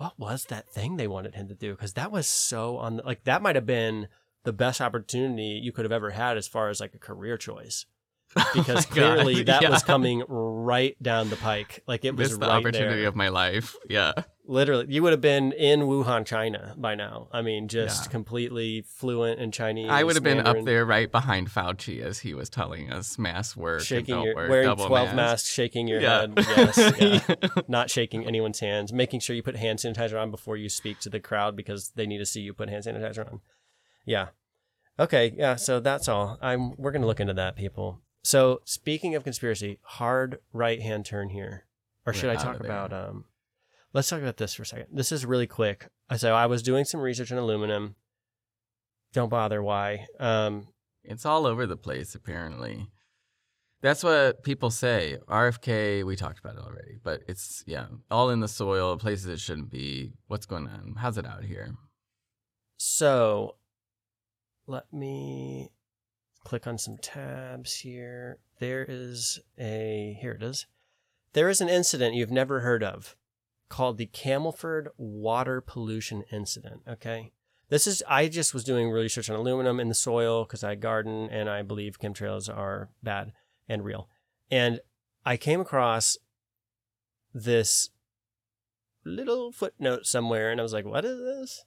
what 0.00 0.18
was 0.18 0.46
that 0.46 0.70
thing 0.70 0.96
they 0.96 1.06
wanted 1.06 1.34
him 1.34 1.46
to 1.46 1.54
do? 1.54 1.72
Because 1.72 1.92
that 1.92 2.10
was 2.10 2.26
so 2.26 2.78
on 2.78 3.02
like 3.04 3.24
that 3.24 3.42
might 3.42 3.54
have 3.54 3.66
been 3.66 4.08
the 4.44 4.52
best 4.52 4.80
opportunity 4.80 5.60
you 5.62 5.72
could 5.72 5.84
have 5.84 5.92
ever 5.92 6.12
had 6.12 6.38
as 6.38 6.48
far 6.48 6.70
as 6.70 6.80
like 6.80 6.94
a 6.94 6.98
career 6.98 7.36
choice. 7.36 7.84
Oh 8.36 8.50
because 8.54 8.86
Oh 8.86 8.90
my 8.90 8.96
God, 8.96 9.14
clearly 9.22 9.42
that 9.44 9.62
yeah. 9.62 9.70
was 9.70 9.82
coming 9.82 10.22
right 10.28 10.96
down 11.02 11.30
the 11.30 11.36
pike. 11.36 11.82
Like 11.86 12.04
it 12.04 12.14
was 12.16 12.30
Missed 12.30 12.40
the 12.40 12.46
right 12.46 12.56
opportunity 12.56 13.00
there. 13.00 13.08
of 13.08 13.16
my 13.16 13.28
life. 13.28 13.76
Yeah. 13.88 14.12
Literally, 14.46 14.86
you 14.88 15.02
would 15.04 15.12
have 15.12 15.20
been 15.20 15.52
in 15.52 15.80
Wuhan, 15.82 16.26
China 16.26 16.74
by 16.76 16.96
now. 16.96 17.28
I 17.32 17.40
mean, 17.42 17.68
just 17.68 18.06
Yeah. 18.06 18.10
completely 18.10 18.82
fluent 18.82 19.38
in 19.40 19.52
Chinese. 19.52 19.88
I 19.90 20.02
would 20.02 20.16
have 20.16 20.24
been 20.24 20.38
Mandarin, 20.38 20.58
up 20.60 20.64
there 20.64 20.84
right 20.84 21.10
behind 21.10 21.48
Fauci 21.48 22.00
as 22.02 22.18
he 22.20 22.34
was 22.34 22.48
telling 22.50 22.92
us 22.92 23.16
mass 23.18 23.56
work, 23.56 23.82
shaking 23.82 24.20
your 24.22 24.34
work, 24.34 24.48
wearing 24.50 24.74
12 24.76 24.90
mask. 25.08 25.16
masks, 25.16 25.48
shaking 25.52 25.86
your 25.86 26.00
Yeah. 26.00 26.20
head. 26.20 26.32
Yes, 26.36 26.78
yeah. 27.00 27.60
Not 27.68 27.90
shaking 27.90 28.26
anyone's 28.26 28.58
hands, 28.60 28.92
making 28.92 29.20
sure 29.20 29.36
you 29.36 29.42
put 29.42 29.54
hand 29.56 29.78
sanitizer 29.78 30.20
on 30.20 30.30
before 30.32 30.56
you 30.56 30.68
speak 30.68 30.98
to 31.00 31.10
the 31.10 31.20
crowd 31.20 31.54
because 31.54 31.90
they 31.94 32.06
need 32.06 32.18
to 32.18 32.26
see 32.26 32.40
you 32.40 32.52
put 32.52 32.68
hand 32.68 32.84
sanitizer 32.84 33.26
on. 33.30 33.40
Yeah. 34.04 34.28
Okay, 34.98 35.32
yeah, 35.36 35.54
so 35.56 35.78
that's 35.80 36.08
all. 36.08 36.38
I'm 36.42 36.72
we're 36.76 36.90
going 36.90 37.02
to 37.02 37.08
look 37.08 37.20
into 37.20 37.34
that, 37.34 37.54
people. 37.56 38.00
So, 38.22 38.60
speaking 38.64 39.14
of 39.14 39.24
conspiracy, 39.24 39.78
hard 39.82 40.38
right-hand 40.52 41.06
turn 41.06 41.30
here. 41.30 41.66
Or 42.06 42.12
We're 42.12 42.14
should 42.14 42.30
I 42.30 42.36
talk 42.36 42.60
about 42.60 42.92
um 42.92 43.24
Let's 43.92 44.08
talk 44.08 44.20
about 44.20 44.36
this 44.36 44.54
for 44.54 44.62
a 44.62 44.66
second. 44.66 44.86
This 44.92 45.10
is 45.10 45.26
really 45.26 45.48
quick. 45.48 45.88
So, 46.16 46.34
I 46.34 46.46
was 46.46 46.62
doing 46.62 46.84
some 46.84 47.00
research 47.00 47.32
on 47.32 47.38
aluminum. 47.38 47.96
Don't 49.12 49.30
bother 49.30 49.62
why. 49.62 50.06
Um 50.18 50.68
It's 51.02 51.24
all 51.26 51.46
over 51.46 51.66
the 51.66 51.76
place, 51.76 52.14
apparently. 52.14 52.88
That's 53.82 54.04
what 54.04 54.42
people 54.42 54.70
say. 54.70 55.16
RFK, 55.26 56.04
we 56.04 56.14
talked 56.14 56.38
about 56.38 56.56
it 56.56 56.62
already, 56.62 56.98
but 57.02 57.22
it's, 57.26 57.64
yeah, 57.66 57.86
all 58.10 58.28
in 58.28 58.40
the 58.40 58.48
soil, 58.48 58.98
places 58.98 59.26
it 59.26 59.40
shouldn't 59.40 59.70
be. 59.70 60.12
What's 60.26 60.44
going 60.44 60.66
on? 60.66 60.96
How's 60.98 61.16
it 61.16 61.24
out 61.24 61.44
here? 61.44 61.74
So 62.76 63.56
let 64.66 64.92
me 64.92 65.70
click 66.44 66.66
on 66.66 66.78
some 66.78 66.96
tabs 66.98 67.76
here. 67.76 68.38
There 68.58 68.84
is 68.88 69.40
a, 69.58 70.16
here 70.20 70.32
it 70.32 70.42
is. 70.42 70.66
There 71.32 71.48
is 71.48 71.60
an 71.60 71.68
incident 71.68 72.14
you've 72.14 72.30
never 72.30 72.60
heard 72.60 72.82
of 72.82 73.16
called 73.68 73.98
the 73.98 74.06
Camelford 74.06 74.88
Water 74.96 75.60
Pollution 75.60 76.24
Incident. 76.32 76.82
Okay. 76.88 77.32
This 77.68 77.86
is, 77.86 78.02
I 78.08 78.26
just 78.26 78.52
was 78.52 78.64
doing 78.64 78.90
research 78.90 79.30
on 79.30 79.36
aluminum 79.36 79.78
in 79.78 79.88
the 79.88 79.94
soil 79.94 80.44
because 80.44 80.64
I 80.64 80.74
garden 80.74 81.28
and 81.30 81.48
I 81.48 81.62
believe 81.62 82.00
chemtrails 82.00 82.54
are 82.54 82.90
bad 83.00 83.32
and 83.68 83.84
real. 83.84 84.08
And 84.50 84.80
I 85.24 85.36
came 85.36 85.60
across 85.60 86.18
this 87.32 87.90
little 89.04 89.52
footnote 89.52 90.04
somewhere 90.04 90.50
and 90.50 90.60
I 90.60 90.64
was 90.64 90.72
like, 90.72 90.84
what 90.84 91.04
is 91.04 91.20
this? 91.20 91.64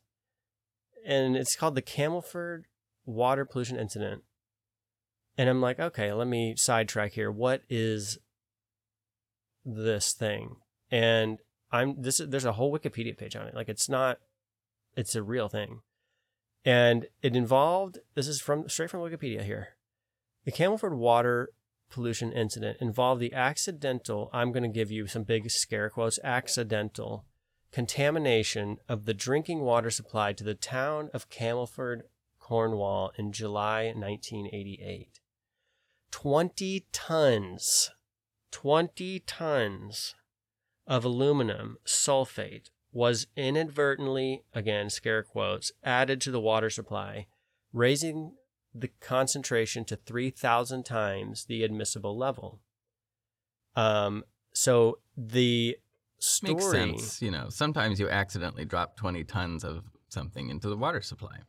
and 1.05 1.35
it's 1.35 1.55
called 1.55 1.75
the 1.75 1.81
Camelford 1.81 2.63
Water 3.05 3.45
Pollution 3.45 3.77
Incident. 3.77 4.23
And 5.37 5.49
I'm 5.49 5.61
like, 5.61 5.79
okay, 5.79 6.13
let 6.13 6.27
me 6.27 6.55
sidetrack 6.55 7.13
here. 7.13 7.31
What 7.31 7.63
is 7.69 8.19
this 9.65 10.13
thing? 10.13 10.57
And 10.91 11.39
I'm 11.71 12.01
this. 12.01 12.19
is- 12.19 12.29
There's 12.29 12.45
a 12.45 12.53
whole 12.53 12.71
Wikipedia 12.71 13.17
page 13.17 13.35
on 13.35 13.47
it. 13.47 13.55
Like, 13.55 13.69
it's 13.69 13.89
not. 13.89 14.19
It's 14.95 15.15
a 15.15 15.23
real 15.23 15.49
thing, 15.49 15.81
and 16.63 17.07
it 17.23 17.35
involved. 17.35 17.97
This 18.13 18.27
is 18.27 18.39
from 18.39 18.69
straight 18.69 18.91
from 18.91 18.99
Wikipedia 18.99 19.41
here. 19.43 19.69
The 20.45 20.51
Camelford 20.51 20.95
Water 20.95 21.49
Pollution 21.89 22.31
Incident 22.31 22.77
involved 22.79 23.19
the 23.19 23.33
accidental. 23.33 24.29
I'm 24.31 24.51
going 24.51 24.61
to 24.61 24.69
give 24.69 24.91
you 24.91 25.07
some 25.07 25.23
big 25.23 25.49
scare 25.49 25.89
quotes. 25.89 26.19
Accidental 26.23 27.25
contamination 27.71 28.77
of 28.87 29.05
the 29.05 29.15
drinking 29.15 29.61
water 29.61 29.89
supply 29.89 30.31
to 30.33 30.43
the 30.43 30.53
town 30.53 31.09
of 31.11 31.27
Camelford, 31.29 32.01
Cornwall 32.39 33.11
in 33.17 33.31
July 33.31 33.85
1988. 33.85 35.21
20 36.13 36.85
tons, 36.91 37.89
20 38.51 39.19
tons 39.21 40.13
of 40.85 41.03
aluminum 41.03 41.77
sulfate 41.87 42.69
was 42.91 43.25
inadvertently, 43.35 44.43
again, 44.53 44.91
scare 44.91 45.23
quotes, 45.23 45.71
added 45.83 46.21
to 46.21 46.29
the 46.29 46.39
water 46.39 46.69
supply, 46.69 47.25
raising 47.73 48.35
the 48.75 48.89
concentration 49.01 49.83
to 49.85 49.95
3,000 49.95 50.83
times 50.83 51.45
the 51.45 51.63
admissible 51.63 52.15
level. 52.15 52.61
Um, 53.75 54.23
so 54.53 54.99
the 55.17 55.77
story. 56.19 56.53
Makes 56.53 56.65
sense. 56.65 57.21
You 57.23 57.31
know, 57.31 57.47
sometimes 57.49 57.99
you 57.99 58.07
accidentally 58.07 58.65
drop 58.65 58.97
20 58.97 59.23
tons 59.23 59.63
of 59.63 59.85
something 60.09 60.51
into 60.51 60.69
the 60.69 60.77
water 60.77 61.01
supply. 61.01 61.39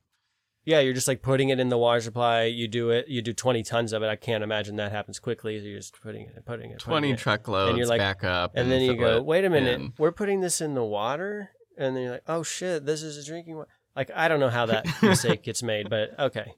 Yeah, 0.66 0.80
you're 0.80 0.94
just 0.94 1.08
like 1.08 1.20
putting 1.20 1.50
it 1.50 1.60
in 1.60 1.68
the 1.68 1.76
water 1.76 2.00
supply. 2.00 2.44
You 2.44 2.68
do 2.68 2.90
it. 2.90 3.06
You 3.08 3.20
do 3.20 3.34
20 3.34 3.62
tons 3.62 3.92
of 3.92 4.02
it. 4.02 4.06
I 4.06 4.16
can't 4.16 4.42
imagine 4.42 4.76
that 4.76 4.92
happens 4.92 5.18
quickly. 5.18 5.58
You're 5.58 5.78
just 5.78 6.00
putting 6.00 6.22
it, 6.22 6.44
putting 6.46 6.70
it, 6.70 6.78
20 6.78 6.96
putting 6.96 7.14
it. 7.14 7.18
truckloads 7.18 7.88
like- 7.88 7.98
back 8.00 8.24
up. 8.24 8.52
and 8.54 8.70
then 8.70 8.80
you 8.80 8.96
go, 8.96 9.20
wait 9.22 9.44
a 9.44 9.50
minute, 9.50 9.80
in. 9.80 9.92
we're 9.98 10.12
putting 10.12 10.40
this 10.40 10.60
in 10.60 10.74
the 10.74 10.84
water, 10.84 11.50
and 11.76 11.94
then 11.94 12.02
you're 12.04 12.12
like, 12.12 12.24
oh 12.28 12.42
shit, 12.42 12.86
this 12.86 13.02
is 13.02 13.18
a 13.18 13.24
drinking 13.24 13.56
water. 13.56 13.68
Like 13.94 14.10
I 14.14 14.28
don't 14.28 14.40
know 14.40 14.50
how 14.50 14.66
that 14.66 14.86
mistake 15.02 15.42
gets 15.42 15.62
made, 15.62 15.90
but 15.90 16.18
okay. 16.18 16.54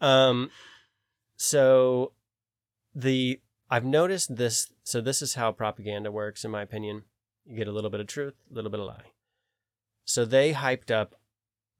Um, 0.00 0.50
so 1.36 2.12
the 2.94 3.40
I've 3.68 3.84
noticed 3.84 4.36
this. 4.36 4.70
So 4.84 5.00
this 5.00 5.22
is 5.22 5.34
how 5.34 5.52
propaganda 5.52 6.10
works, 6.10 6.44
in 6.44 6.50
my 6.50 6.62
opinion. 6.62 7.02
You 7.46 7.56
get 7.56 7.68
a 7.68 7.72
little 7.72 7.90
bit 7.90 8.00
of 8.00 8.06
truth, 8.06 8.34
a 8.50 8.54
little 8.54 8.70
bit 8.70 8.80
of 8.80 8.86
lie. 8.86 9.12
So 10.04 10.24
they 10.24 10.52
hyped 10.52 10.90
up 10.90 11.14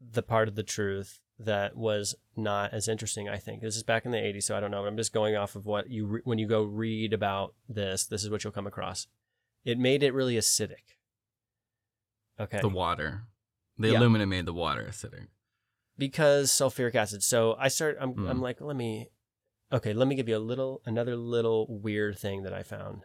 the 0.01 0.23
part 0.23 0.49
of 0.49 0.55
the 0.55 0.63
truth 0.63 1.21
that 1.45 1.77
was 1.77 2.15
not 2.37 2.73
as 2.73 2.89
interesting. 2.89 3.29
I 3.29 3.39
think 3.39 3.61
this 3.63 3.77
is 3.77 3.83
back 3.83 4.05
in 4.05 4.11
the 4.13 4.19
'80s, 4.19 4.45
so 4.45 4.57
I 4.57 4.61
don't 4.61 4.71
know. 4.71 4.83
But 4.83 4.89
I'm 4.89 4.97
just 4.97 5.13
going 5.13 5.37
off 5.37 5.57
of 5.57 5.67
what 5.67 5.91
you 5.91 6.07
re- 6.07 6.21
when 6.25 6.39
you 6.39 6.47
go 6.47 6.63
read 6.63 7.13
about 7.13 7.55
this. 7.69 8.07
This 8.07 8.23
is 8.23 8.31
what 8.31 8.45
you'll 8.45 8.53
come 8.53 8.67
across. 8.67 9.07
It 9.65 9.79
made 9.79 10.03
it 10.03 10.15
really 10.15 10.37
acidic. 10.37 10.97
Okay. 12.39 12.61
the 12.61 12.69
water. 12.69 13.25
The 13.79 13.91
Yeah. 13.93 13.99
aluminum 13.99 14.29
made 14.31 14.47
the 14.47 14.53
water 14.53 14.87
acidic. 14.89 15.29
because 15.99 16.51
sulfuric 16.51 16.95
acid. 16.95 17.23
So 17.23 17.57
I 17.59 17.69
start. 17.69 17.97
I'm. 18.01 18.15
Mm. 18.15 18.31
I'm 18.31 18.41
like, 18.41 18.61
let 18.61 18.77
me. 18.77 19.11
Okay, 19.73 19.93
let 19.93 20.09
me 20.09 20.15
give 20.17 20.29
you 20.29 20.37
a 20.37 20.39
little, 20.39 20.83
another 20.85 21.15
little 21.15 21.67
weird 21.69 22.19
thing 22.19 22.43
that 22.43 22.53
I 22.53 22.63
found. 22.65 23.05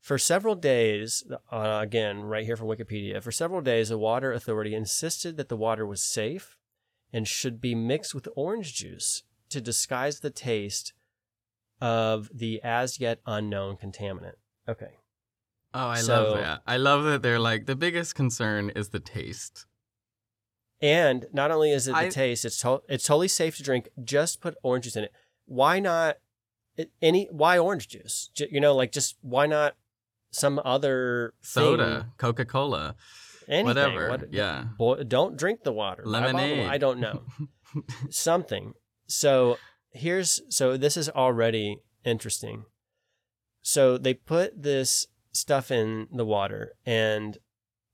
For 0.00 0.18
several 0.18 0.56
days, 0.56 1.22
uh, 1.52 1.78
again, 1.80 2.22
right 2.22 2.44
here 2.44 2.56
from 2.56 2.66
Wikipedia, 2.66 3.22
for 3.22 3.30
several 3.30 3.60
days, 3.60 3.88
the 3.90 3.96
water 3.98 4.32
authority 4.32 4.74
insisted 4.74 5.36
that 5.36 5.48
the 5.48 5.56
water 5.56 5.86
was 5.86 6.02
safe 6.02 6.58
and 7.12 7.26
should 7.28 7.60
be 7.60 7.74
mixed 7.74 8.14
with 8.14 8.28
orange 8.36 8.74
juice 8.74 9.22
to 9.50 9.60
disguise 9.60 10.20
the 10.20 10.30
taste 10.30 10.92
of 11.80 12.30
the 12.32 12.60
as 12.62 13.00
yet 13.00 13.20
unknown 13.26 13.76
contaminant. 13.76 14.34
Okay. 14.68 14.98
Oh, 15.74 15.88
I 15.88 16.00
So- 16.00 16.24
love 16.30 16.38
that. 16.38 16.62
I 16.66 16.76
love 16.76 17.04
that 17.04 17.22
they're 17.22 17.38
like, 17.40 17.66
the 17.66 17.76
biggest 17.76 18.14
concern 18.14 18.70
is 18.70 18.90
the 18.90 19.00
taste. 19.00 19.66
And 20.80 21.26
not 21.32 21.50
only 21.50 21.70
is 21.72 21.86
it 21.86 21.92
the 21.92 21.96
I- 21.98 22.08
taste, 22.08 22.44
it's 22.44 22.58
to- 22.58 22.82
it's 22.88 23.04
totally 23.04 23.28
safe 23.28 23.56
to 23.56 23.62
drink. 23.62 23.88
Just 24.02 24.40
put 24.40 24.56
orange 24.62 24.84
juice 24.84 24.96
in 24.96 25.04
it. 25.04 25.12
Why 25.46 25.78
not 25.80 26.18
any? 27.00 27.26
Why 27.30 27.58
orange 27.58 27.88
juice? 27.88 28.30
J- 28.34 28.48
You 28.50 28.60
know, 28.60 28.74
like 28.74 28.92
just 28.92 29.16
why 29.20 29.46
not 29.46 29.76
some 30.30 30.60
other? 30.64 31.34
Soda, 31.40 32.12
Coca 32.16 32.44
Cola, 32.44 32.96
anything? 33.52 33.66
whatever. 33.66 34.08
What- 34.10 34.32
yeah. 34.32 34.64
Boy, 34.78 35.04
don't 35.04 35.36
drink 35.36 35.62
the 35.62 35.72
water. 35.72 36.02
Lemonade. 36.04 36.68
I 36.68 36.78
don't 36.78 36.98
know. 36.98 37.22
Something. 38.10 38.72
So 39.06 39.58
here's 39.90 40.40
so 40.48 40.76
this 40.76 40.96
is 40.96 41.08
already 41.10 41.78
interesting. 42.04 42.64
So 43.60 43.96
they 43.98 44.14
put 44.14 44.62
this 44.62 45.06
stuff 45.32 45.70
in 45.70 46.08
the 46.12 46.24
water, 46.24 46.72
and 46.84 47.38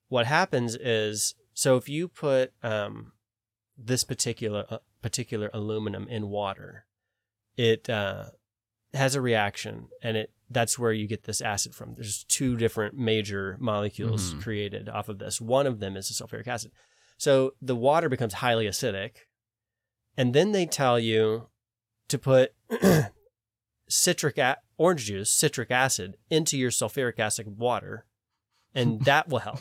what 0.08 0.26
happens 0.26 0.74
is 0.76 1.34
so 1.52 1.76
if 1.76 1.88
you 1.88 2.08
put 2.08 2.52
um, 2.62 3.12
this 3.76 4.04
particular 4.04 4.64
uh, 4.70 4.78
particular 5.02 5.50
aluminum 5.52 6.08
in 6.08 6.28
water, 6.28 6.86
it 7.56 7.90
uh, 7.90 8.26
has 8.94 9.14
a 9.14 9.20
reaction, 9.20 9.88
and 10.02 10.16
it 10.16 10.30
that's 10.50 10.78
where 10.78 10.92
you 10.92 11.06
get 11.06 11.24
this 11.24 11.40
acid 11.40 11.74
from. 11.74 11.94
There's 11.94 12.24
two 12.24 12.56
different 12.56 12.94
major 12.96 13.56
molecules 13.60 14.32
Mhm. 14.34 14.42
created 14.42 14.88
off 14.88 15.08
of 15.08 15.18
this. 15.18 15.40
One 15.40 15.66
of 15.66 15.80
them 15.80 15.96
is 15.96 16.08
the 16.08 16.14
sulfuric 16.14 16.46
acid. 16.46 16.72
So 17.18 17.52
the 17.60 17.76
water 17.76 18.08
becomes 18.08 18.34
highly 18.34 18.66
acidic. 18.66 19.16
And 20.16 20.34
then 20.34 20.52
they 20.52 20.66
tell 20.66 20.98
you 20.98 21.48
to 22.08 22.18
put 22.18 22.52
citric 23.88 24.38
a- 24.38 24.58
orange 24.76 25.06
juice, 25.06 25.30
citric 25.30 25.70
acid 25.70 26.16
into 26.30 26.56
your 26.58 26.70
sulfuric 26.70 27.18
acid 27.18 27.58
water, 27.58 28.06
and 28.74 29.00
that 29.04 29.28
will 29.28 29.40
help. 29.40 29.60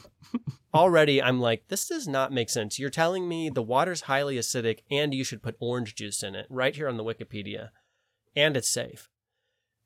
Already 0.73 1.21
I'm 1.21 1.39
like 1.39 1.67
this 1.69 1.87
does 1.87 2.07
not 2.07 2.31
make 2.31 2.49
sense. 2.49 2.77
You're 2.77 2.89
telling 2.89 3.27
me 3.27 3.49
the 3.49 3.63
water's 3.63 4.01
highly 4.01 4.37
acidic 4.37 4.79
and 4.91 5.13
you 5.13 5.23
should 5.23 5.41
put 5.41 5.55
orange 5.59 5.95
juice 5.95 6.21
in 6.23 6.35
it 6.35 6.45
right 6.49 6.75
here 6.75 6.87
on 6.87 6.97
the 6.97 7.03
Wikipedia 7.03 7.69
and 8.35 8.55
it's 8.57 8.69
safe. 8.69 9.09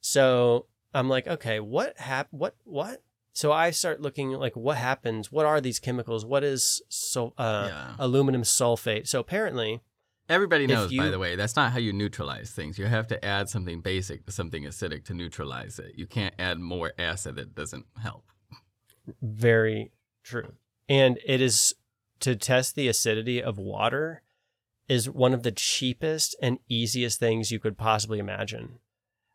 So 0.01 0.67
I'm 0.93 1.09
like, 1.09 1.27
okay, 1.27 1.59
what 1.59 1.97
hap- 1.99 2.31
what 2.31 2.55
what? 2.63 3.01
So 3.33 3.51
I 3.51 3.71
start 3.71 4.01
looking 4.01 4.31
like 4.31 4.55
what 4.55 4.77
happens, 4.77 5.31
what 5.31 5.45
are 5.45 5.61
these 5.61 5.79
chemicals? 5.79 6.25
What 6.25 6.43
is 6.43 6.81
so 6.89 7.33
uh 7.37 7.67
yeah. 7.69 7.95
aluminum 7.99 8.43
sulfate? 8.43 9.07
So 9.07 9.19
apparently 9.19 9.81
Everybody 10.29 10.65
knows, 10.65 10.95
by 10.95 11.09
the 11.09 11.19
way, 11.19 11.35
that's 11.35 11.57
not 11.57 11.73
how 11.73 11.79
you 11.79 11.91
neutralize 11.91 12.51
things. 12.51 12.79
You 12.79 12.85
have 12.85 13.07
to 13.07 13.25
add 13.25 13.49
something 13.49 13.81
basic 13.81 14.25
to 14.25 14.31
something 14.31 14.63
acidic 14.63 15.03
to 15.05 15.13
neutralize 15.13 15.77
it. 15.77 15.95
You 15.97 16.07
can't 16.07 16.33
add 16.39 16.57
more 16.57 16.93
acid 16.97 17.35
that 17.35 17.53
doesn't 17.53 17.85
help. 18.01 18.23
Very 19.21 19.91
true. 20.23 20.53
And 20.87 21.19
it 21.25 21.41
is 21.41 21.75
to 22.21 22.37
test 22.37 22.75
the 22.75 22.87
acidity 22.87 23.43
of 23.43 23.57
water 23.57 24.21
is 24.87 25.09
one 25.09 25.33
of 25.33 25.43
the 25.43 25.51
cheapest 25.51 26.35
and 26.41 26.59
easiest 26.69 27.19
things 27.19 27.51
you 27.51 27.59
could 27.59 27.77
possibly 27.77 28.19
imagine. 28.19 28.79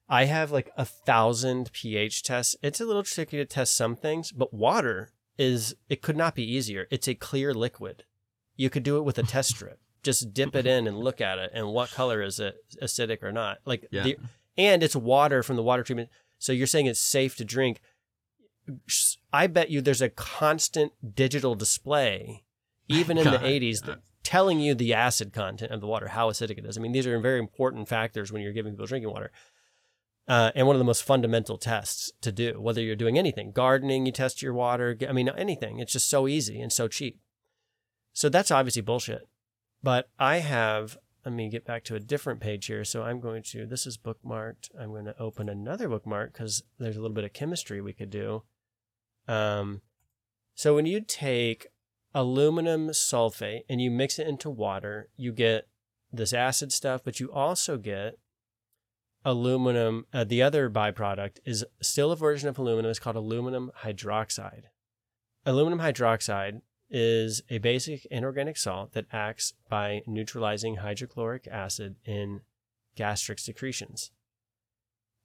I 0.09 0.25
have 0.27 0.53
like 0.53 0.71
a 0.77 0.85
thousand 0.85 1.73
pH 1.73 2.23
tests. 2.23 2.57
It's 2.63 2.81
a 2.81 2.85
little 2.85 3.03
tricky 3.03 3.37
to 3.39 3.45
test 3.45 3.77
some 3.77 3.97
things, 3.97 4.31
but 4.33 4.55
water 4.55 5.11
is, 5.37 5.75
it 5.89 6.03
could 6.03 6.17
not 6.17 6.35
be 6.35 6.45
easier. 6.45 6.87
It's 6.91 7.09
a 7.09 7.15
clear 7.15 7.53
liquid. 7.53 8.05
You 8.57 8.71
could 8.71 8.83
do 8.85 8.97
it 8.99 9.05
with 9.05 9.19
a 9.19 9.23
test 9.23 9.51
strip. 9.51 9.81
Just 10.03 10.33
dip 10.33 10.55
it 10.55 10.67
in 10.67 10.87
and 10.87 10.97
look 10.99 11.21
at 11.21 11.39
it, 11.39 11.51
and 11.53 11.67
what 11.69 11.91
color 11.91 12.23
is 12.23 12.39
it, 12.39 12.55
acidic 12.81 13.25
or 13.25 13.33
not? 13.33 13.59
Like, 13.65 13.89
Yeah. 13.91 14.05
the, 14.05 14.17
and 14.57 14.83
it's 14.85 14.95
water 14.95 15.43
from 15.43 15.57
the 15.57 15.63
water 15.65 15.83
treatment. 15.83 16.11
So 16.39 16.53
you're 16.53 16.69
saying 16.69 16.87
it's 16.87 17.01
safe 17.01 17.37
to 17.37 17.45
drink. 17.45 17.81
I 19.33 19.47
bet 19.47 19.71
you 19.71 19.81
there's 19.81 20.03
a 20.03 20.09
constant 20.09 20.93
digital 21.15 21.55
display, 21.55 22.45
even 22.89 23.19
in 23.19 23.25
the 23.25 23.39
80s, 23.39 23.81
yeah. 23.83 23.87
that 23.95 23.99
telling 24.23 24.59
you 24.61 24.75
the 24.75 24.93
acid 24.95 25.33
content 25.33 25.71
of 25.73 25.81
the 25.81 25.87
water, 25.87 26.09
how 26.09 26.31
acidic 26.31 26.59
it 26.59 26.65
is. 26.67 26.77
I 26.77 26.81
mean, 26.81 26.93
these 26.93 27.07
are 27.07 27.19
very 27.21 27.39
important 27.39 27.89
factors 27.89 28.33
when 28.33 28.43
you're 28.43 28.53
giving 28.53 28.73
people 28.73 28.87
drinking 28.87 29.11
water. 29.13 29.31
Uh, 30.29 30.51
and 30.57 30.67
one 30.67 30.75
of 30.75 30.81
the 30.81 30.85
most 30.85 31.05
fundamental 31.05 31.57
tests 31.57 32.13
to 32.21 32.33
do, 32.33 32.61
whether 32.61 32.83
you're 32.83 32.97
doing 32.97 33.17
anything, 33.17 33.53
gardening, 33.53 34.07
you 34.07 34.13
test 34.13 34.43
your 34.43 34.53
water. 34.55 34.97
I 35.09 35.13
mean, 35.13 35.29
anything. 35.29 35.79
It's 35.79 35.93
just 35.93 36.11
so 36.11 36.27
easy 36.27 36.61
and 36.61 36.73
so 36.73 36.89
cheap. 36.89 37.21
So 38.13 38.29
that's 38.29 38.51
obviously 38.51 38.83
bullshit. 38.83 39.29
But 39.83 40.09
I 40.19 40.39
have, 40.39 40.99
let 41.25 41.33
me 41.33 41.49
get 41.49 41.65
back 41.65 41.85
to 41.85 41.95
a 41.95 42.01
different 42.01 42.41
page 42.41 42.67
here. 42.67 42.85
So 42.85 43.05
I'm 43.05 43.21
going 43.21 43.45
to, 43.51 43.67
this 43.67 43.87
is 43.87 43.97
bookmarked. 43.97 44.71
I'm 44.81 44.91
going 44.91 45.05
to 45.05 45.19
open 45.21 45.49
another 45.49 45.89
bookmark 45.89 46.33
because 46.33 46.65
there's 46.79 46.97
a 46.97 47.01
little 47.01 47.15
bit 47.15 47.25
of 47.25 47.33
chemistry 47.33 47.81
we 47.81 47.93
could 47.93 48.11
do. 48.11 48.43
Um, 49.29 49.83
so 50.55 50.75
when 50.75 50.87
you 50.87 51.03
take 51.03 51.69
aluminum 52.15 52.89
sulfate 52.89 53.61
and 53.69 53.81
you 53.81 53.91
mix 53.91 54.19
it 54.19 54.27
into 54.27 54.51
water, 54.51 55.09
you 55.17 55.31
get 55.31 55.69
this 56.13 56.33
acid 56.33 56.73
stuff, 56.73 57.03
but 57.05 57.21
you 57.21 57.31
also 57.31 57.77
get 57.77 58.19
aluminum. 59.27 60.07
Uh, 60.15 60.25
the 60.25 60.41
other 60.41 60.71
byproduct 60.71 61.39
is 61.45 61.65
still 61.83 62.13
a 62.13 62.17
version 62.17 62.49
of 62.49 62.57
aluminum. 62.57 62.91
It's 62.91 63.01
called 63.01 63.17
aluminum 63.17 63.73
hydroxide. 63.83 64.63
Aluminum 65.45 65.81
hydroxide 65.81 66.63
is 66.89 67.43
a 67.51 67.59
basic 67.59 68.07
inorganic 68.07 68.57
salt 68.57 68.93
that 68.93 69.07
acts 69.13 69.53
by 69.69 70.03
neutralizing 70.07 70.77
hydrochloric 70.77 71.49
acid 71.49 71.97
in 72.05 72.41
gastric 72.95 73.41
secretions. 73.41 74.13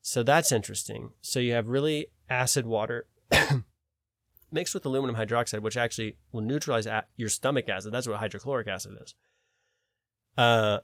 So 0.02 0.24
that's 0.24 0.52
interesting. 0.52 1.12
So 1.22 1.40
you 1.40 1.54
have 1.54 1.68
really 1.68 2.08
acid 2.28 2.66
water 2.66 3.06
mixed 4.52 4.74
with 4.74 4.84
aluminum 4.84 5.16
hydroxide, 5.16 5.60
which 5.60 5.78
actually 5.78 6.18
will 6.32 6.42
neutralize 6.42 6.88
your 7.16 7.30
stomach 7.30 7.70
acid. 7.70 7.94
That's 7.94 8.08
what 8.08 8.18
hydrochloric 8.18 8.68
acid 8.68 8.98
is. 9.00 9.14
Uh, 10.36 10.80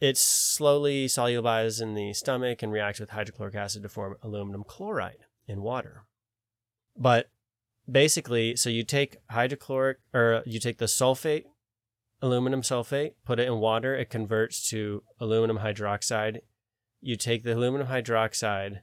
it 0.00 0.16
slowly 0.16 1.06
solubilizes 1.06 1.80
in 1.80 1.94
the 1.94 2.12
stomach 2.12 2.62
and 2.62 2.72
reacts 2.72 3.00
with 3.00 3.10
hydrochloric 3.10 3.54
acid 3.54 3.82
to 3.82 3.88
form 3.88 4.16
aluminum 4.22 4.64
chloride 4.64 5.24
in 5.46 5.62
water. 5.62 6.04
But 6.96 7.30
basically, 7.90 8.56
so 8.56 8.70
you 8.70 8.84
take 8.84 9.18
hydrochloric 9.30 9.98
or 10.12 10.42
you 10.46 10.60
take 10.60 10.78
the 10.78 10.86
sulfate, 10.86 11.44
aluminum 12.20 12.62
sulfate, 12.62 13.12
put 13.24 13.38
it 13.38 13.46
in 13.46 13.58
water, 13.58 13.94
it 13.94 14.10
converts 14.10 14.68
to 14.70 15.02
aluminum 15.20 15.58
hydroxide. 15.58 16.38
You 17.00 17.16
take 17.16 17.42
the 17.42 17.54
aluminum 17.54 17.88
hydroxide 17.88 18.80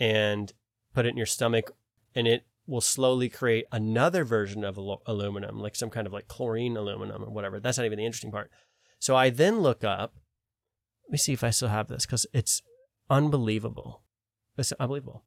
and 0.00 0.52
put 0.94 1.06
it 1.06 1.10
in 1.10 1.16
your 1.16 1.26
stomach, 1.26 1.72
and 2.14 2.26
it 2.26 2.46
will 2.66 2.80
slowly 2.80 3.28
create 3.28 3.66
another 3.72 4.24
version 4.24 4.64
of 4.64 4.78
aluminum, 5.06 5.58
like 5.58 5.76
some 5.76 5.90
kind 5.90 6.06
of 6.06 6.12
like 6.12 6.28
chlorine 6.28 6.76
aluminum 6.76 7.24
or 7.24 7.30
whatever. 7.30 7.60
That's 7.60 7.76
not 7.76 7.84
even 7.84 7.98
the 7.98 8.06
interesting 8.06 8.30
part. 8.30 8.50
So 8.98 9.16
I 9.16 9.30
then 9.30 9.60
look 9.60 9.84
up. 9.84 10.14
Let 11.12 11.16
me 11.16 11.18
see 11.18 11.34
if 11.34 11.44
I 11.44 11.50
still 11.50 11.68
have 11.68 11.88
this 11.88 12.06
because 12.06 12.26
it's 12.32 12.62
unbelievable. 13.10 14.00
It's 14.56 14.72
unbelievable. 14.72 15.24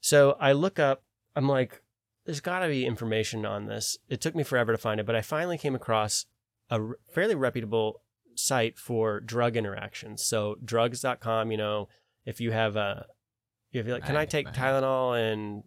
So 0.00 0.36
I 0.38 0.52
look 0.52 0.78
up. 0.78 1.02
I'm 1.34 1.48
like, 1.48 1.82
there's 2.24 2.38
got 2.38 2.60
to 2.60 2.68
be 2.68 2.86
information 2.86 3.44
on 3.44 3.66
this. 3.66 3.98
It 4.08 4.20
took 4.20 4.36
me 4.36 4.44
forever 4.44 4.70
to 4.70 4.78
find 4.78 5.00
it, 5.00 5.06
but 5.06 5.16
I 5.16 5.22
finally 5.22 5.58
came 5.58 5.74
across 5.74 6.26
a 6.70 6.80
fairly 7.12 7.34
reputable 7.34 8.02
site 8.36 8.78
for 8.78 9.18
drug 9.18 9.56
interactions. 9.56 10.24
So 10.24 10.58
drugs.com, 10.64 11.50
you 11.50 11.56
know, 11.56 11.88
if 12.24 12.40
you 12.40 12.52
have 12.52 12.76
a, 12.76 13.06
if 13.72 13.84
you're 13.84 13.96
like, 13.96 14.06
can 14.06 14.16
I 14.16 14.26
take 14.26 14.46
right. 14.46 14.54
Tylenol 14.54 15.20
and 15.20 15.64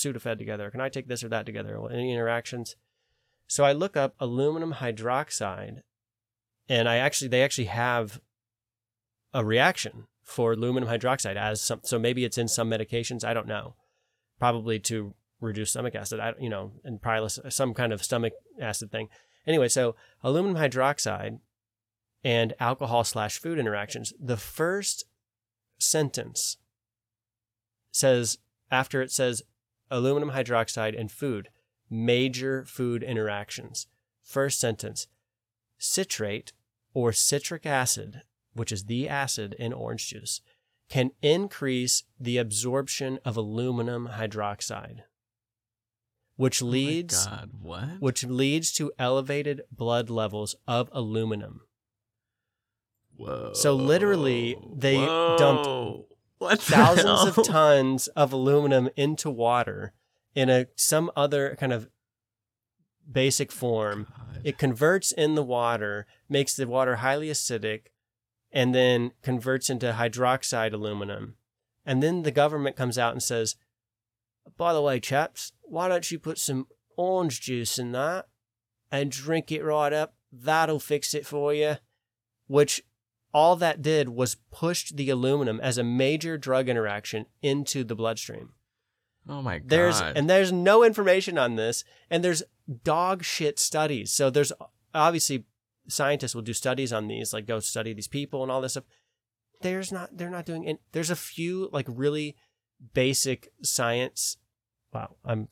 Sudafed 0.00 0.38
together? 0.38 0.70
Can 0.70 0.80
I 0.80 0.88
take 0.88 1.08
this 1.08 1.24
or 1.24 1.28
that 1.30 1.46
together? 1.46 1.80
Any 1.90 2.12
interactions? 2.12 2.76
So 3.48 3.64
I 3.64 3.72
look 3.72 3.96
up 3.96 4.14
aluminum 4.20 4.74
hydroxide, 4.74 5.80
and 6.68 6.88
I 6.88 6.98
actually 6.98 7.26
they 7.26 7.42
actually 7.42 7.64
have 7.64 8.20
a 9.34 9.44
reaction 9.44 10.06
for 10.22 10.52
aluminum 10.52 10.88
hydroxide 10.88 11.36
as 11.36 11.60
some. 11.60 11.80
So 11.82 11.98
maybe 11.98 12.24
it's 12.24 12.38
in 12.38 12.48
some 12.48 12.70
medications. 12.70 13.24
I 13.24 13.34
don't 13.34 13.46
know. 13.46 13.74
Probably 14.38 14.78
to 14.80 15.14
reduce 15.40 15.70
stomach 15.70 15.94
acid. 15.94 16.20
I 16.20 16.32
you 16.40 16.48
know, 16.48 16.72
and 16.84 17.02
probably 17.02 17.28
some 17.28 17.74
kind 17.74 17.92
of 17.92 18.02
stomach 18.02 18.32
acid 18.60 18.90
thing. 18.90 19.08
Anyway, 19.46 19.68
so 19.68 19.94
aluminum 20.22 20.56
hydroxide 20.56 21.40
and 22.22 22.54
alcohol 22.58 23.04
slash 23.04 23.38
food 23.38 23.58
interactions. 23.58 24.14
The 24.18 24.38
first 24.38 25.04
sentence 25.78 26.56
says 27.90 28.38
after 28.70 29.02
it 29.02 29.12
says 29.12 29.42
aluminum 29.90 30.30
hydroxide 30.30 30.98
and 30.98 31.10
food, 31.10 31.48
major 31.90 32.64
food 32.64 33.02
interactions. 33.02 33.86
First 34.22 34.58
sentence 34.58 35.06
citrate 35.76 36.52
or 36.94 37.12
citric 37.12 37.66
acid, 37.66 38.22
which 38.54 38.72
is 38.72 38.84
the 38.84 39.08
acid 39.08 39.54
in 39.58 39.72
orange 39.72 40.08
juice, 40.08 40.40
can 40.88 41.10
increase 41.22 42.04
the 42.18 42.38
absorption 42.38 43.18
of 43.24 43.36
aluminum 43.36 44.10
hydroxide, 44.12 45.00
which 46.36 46.62
Oh 46.62 46.66
leads 46.66 47.26
God, 47.26 47.50
what? 47.60 48.00
which 48.00 48.24
leads 48.24 48.72
to 48.72 48.92
elevated 48.98 49.62
blood 49.70 50.10
levels 50.10 50.56
of 50.66 50.88
aluminum. 50.92 51.62
Whoa. 53.16 53.52
So 53.54 53.74
literally, 53.74 54.56
they 54.74 54.96
dumped 54.96 55.68
what 56.38 56.60
thousands 56.60 57.36
of 57.36 57.44
tons 57.46 58.08
of 58.08 58.32
aluminum 58.32 58.90
into 58.96 59.30
water 59.30 59.92
in 60.34 60.50
a 60.50 60.66
some 60.74 61.10
other 61.16 61.56
kind 61.58 61.72
of 61.72 61.88
basic 63.10 63.52
form. 63.52 64.08
God. 64.16 64.40
It 64.44 64.58
converts 64.58 65.12
in 65.12 65.36
the 65.36 65.42
water, 65.42 66.06
makes 66.28 66.54
the 66.54 66.66
water 66.66 66.96
highly 66.96 67.28
acidic, 67.28 67.86
and 68.54 68.74
then 68.74 69.10
converts 69.20 69.68
into 69.68 69.92
hydroxide 69.92 70.72
aluminum. 70.72 71.34
And 71.84 72.02
then 72.02 72.22
the 72.22 72.30
government 72.30 72.76
comes 72.76 72.96
out 72.96 73.12
and 73.12 73.22
says, 73.22 73.56
by 74.56 74.72
the 74.72 74.80
way, 74.80 75.00
chaps, 75.00 75.52
why 75.62 75.88
don't 75.88 76.10
you 76.10 76.18
put 76.18 76.38
some 76.38 76.68
orange 76.96 77.40
juice 77.40 77.78
in 77.78 77.92
that 77.92 78.28
and 78.90 79.10
drink 79.10 79.50
it 79.50 79.64
right 79.64 79.92
up? 79.92 80.14
That'll 80.32 80.78
fix 80.78 81.12
it 81.14 81.26
for 81.26 81.52
you. 81.52 81.76
Which 82.46 82.82
all 83.32 83.56
that 83.56 83.82
did 83.82 84.10
was 84.10 84.36
pushed 84.52 84.96
the 84.96 85.10
aluminum 85.10 85.60
as 85.60 85.76
a 85.76 85.84
major 85.84 86.38
drug 86.38 86.68
interaction 86.68 87.26
into 87.42 87.82
the 87.82 87.96
bloodstream. 87.96 88.50
oh 89.28 89.42
my 89.42 89.58
god. 89.58 89.68
There's 89.68 90.00
and 90.00 90.30
there's 90.30 90.52
no 90.52 90.84
information 90.84 91.38
on 91.38 91.56
this, 91.56 91.82
and 92.08 92.22
there's 92.22 92.44
dog 92.84 93.24
shit 93.24 93.58
studies. 93.58 94.12
So 94.12 94.30
there's 94.30 94.52
obviously 94.94 95.46
scientists 95.88 96.34
will 96.34 96.42
do 96.42 96.52
studies 96.52 96.92
on 96.92 97.08
these, 97.08 97.32
like 97.32 97.46
go 97.46 97.60
study 97.60 97.92
these 97.92 98.08
people 98.08 98.42
and 98.42 98.50
all 98.50 98.60
this 98.60 98.72
stuff. 98.72 98.84
There's 99.60 99.92
not 99.92 100.16
they're 100.16 100.30
not 100.30 100.46
doing 100.46 100.64
it. 100.64 100.80
There's 100.92 101.10
a 101.10 101.16
few 101.16 101.68
like 101.72 101.86
really 101.88 102.36
basic 102.92 103.48
science. 103.62 104.36
Wow, 104.92 105.16
I'm 105.24 105.48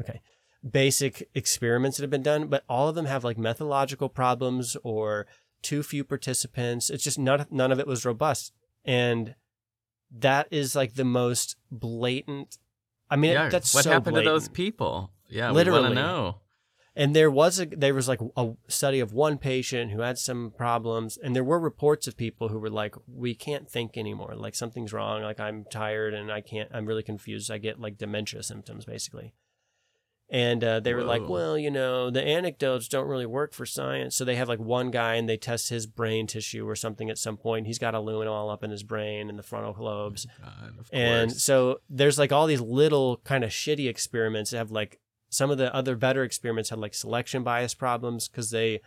okay. 0.00 0.20
Basic 0.68 1.28
experiments 1.34 1.96
that 1.96 2.02
have 2.04 2.10
been 2.10 2.22
done, 2.22 2.46
but 2.46 2.64
all 2.68 2.88
of 2.88 2.94
them 2.94 3.06
have 3.06 3.24
like 3.24 3.38
methodological 3.38 4.08
problems 4.08 4.76
or 4.82 5.26
too 5.60 5.82
few 5.82 6.04
participants. 6.04 6.90
It's 6.90 7.04
just 7.04 7.18
none 7.18 7.46
none 7.50 7.72
of 7.72 7.78
it 7.78 7.86
was 7.86 8.04
robust, 8.04 8.52
and 8.84 9.34
that 10.10 10.48
is 10.50 10.76
like 10.76 10.94
the 10.94 11.04
most 11.04 11.56
blatant. 11.70 12.58
I 13.10 13.16
mean, 13.16 13.32
yeah. 13.32 13.48
that's 13.48 13.74
what 13.74 13.84
so 13.84 13.90
happened 13.90 14.16
to 14.16 14.22
those 14.22 14.48
people? 14.48 15.12
Yeah, 15.28 15.50
we 15.50 15.56
Literally. 15.56 15.82
want 15.82 15.94
to 15.94 16.00
know. 16.00 16.41
And 16.94 17.16
there 17.16 17.30
was 17.30 17.58
a 17.58 17.66
there 17.66 17.94
was 17.94 18.06
like 18.06 18.20
a 18.36 18.50
study 18.68 19.00
of 19.00 19.14
one 19.14 19.38
patient 19.38 19.92
who 19.92 20.00
had 20.00 20.18
some 20.18 20.52
problems, 20.56 21.16
and 21.16 21.34
there 21.34 21.44
were 21.44 21.58
reports 21.58 22.06
of 22.06 22.18
people 22.18 22.48
who 22.48 22.58
were 22.58 22.70
like, 22.70 22.94
"We 23.06 23.34
can't 23.34 23.68
think 23.68 23.96
anymore. 23.96 24.34
Like 24.36 24.54
something's 24.54 24.92
wrong. 24.92 25.22
Like 25.22 25.40
I'm 25.40 25.64
tired 25.70 26.12
and 26.12 26.30
I 26.30 26.42
can't. 26.42 26.68
I'm 26.72 26.84
really 26.84 27.02
confused. 27.02 27.50
I 27.50 27.56
get 27.58 27.80
like 27.80 27.96
dementia 27.96 28.42
symptoms, 28.42 28.84
basically." 28.84 29.32
And 30.28 30.64
uh, 30.64 30.80
they 30.80 30.94
were 30.94 31.04
like, 31.04 31.28
"Well, 31.28 31.58
you 31.58 31.70
know, 31.70 32.10
the 32.10 32.22
anecdotes 32.22 32.88
don't 32.88 33.06
really 33.06 33.26
work 33.26 33.52
for 33.52 33.66
science." 33.66 34.16
So 34.16 34.24
they 34.24 34.36
have 34.36 34.48
like 34.48 34.60
one 34.60 34.90
guy, 34.90 35.14
and 35.14 35.28
they 35.28 35.36
test 35.36 35.68
his 35.68 35.86
brain 35.86 36.26
tissue 36.26 36.66
or 36.66 36.74
something 36.74 37.10
at 37.10 37.18
some 37.18 37.36
point. 37.36 37.66
He's 37.66 37.78
got 37.78 37.94
aluminum 37.94 38.32
all 38.32 38.48
up 38.48 38.64
in 38.64 38.70
his 38.70 38.82
brain 38.82 39.28
and 39.28 39.38
the 39.38 39.42
frontal 39.42 39.76
lobes. 39.78 40.26
God, 40.42 40.74
And 40.90 41.32
so 41.32 41.80
there's 41.90 42.18
like 42.18 42.32
all 42.32 42.46
these 42.46 42.62
little 42.62 43.18
kind 43.24 43.44
of 43.44 43.50
shitty 43.50 43.88
experiments 43.88 44.50
that 44.50 44.56
have 44.58 44.70
like 44.70 45.00
some 45.32 45.50
of 45.50 45.56
the 45.56 45.74
other 45.74 45.96
better 45.96 46.22
experiments 46.24 46.68
had 46.70 46.78
like 46.78 46.92
selection 46.94 47.42
bias 47.42 47.72
problems 47.74 48.28
because 48.28 48.50
they 48.50 48.80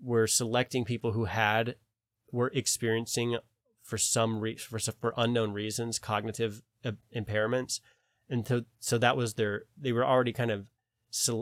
were 0.00 0.26
selecting 0.28 0.84
people 0.84 1.12
who 1.12 1.24
had 1.24 1.74
were 2.30 2.50
experiencing 2.54 3.36
for 3.82 3.98
some 3.98 4.38
re- 4.40 4.56
for 4.56 4.78
for 4.78 5.12
unknown 5.16 5.52
reasons 5.52 5.98
cognitive 5.98 6.62
impairments, 7.14 7.80
and 8.28 8.46
so 8.46 8.62
so 8.78 8.98
that 8.98 9.16
was 9.16 9.34
their 9.34 9.64
they 9.76 9.92
were 9.92 10.04
already 10.06 10.32
kind 10.32 10.50
of 10.50 10.68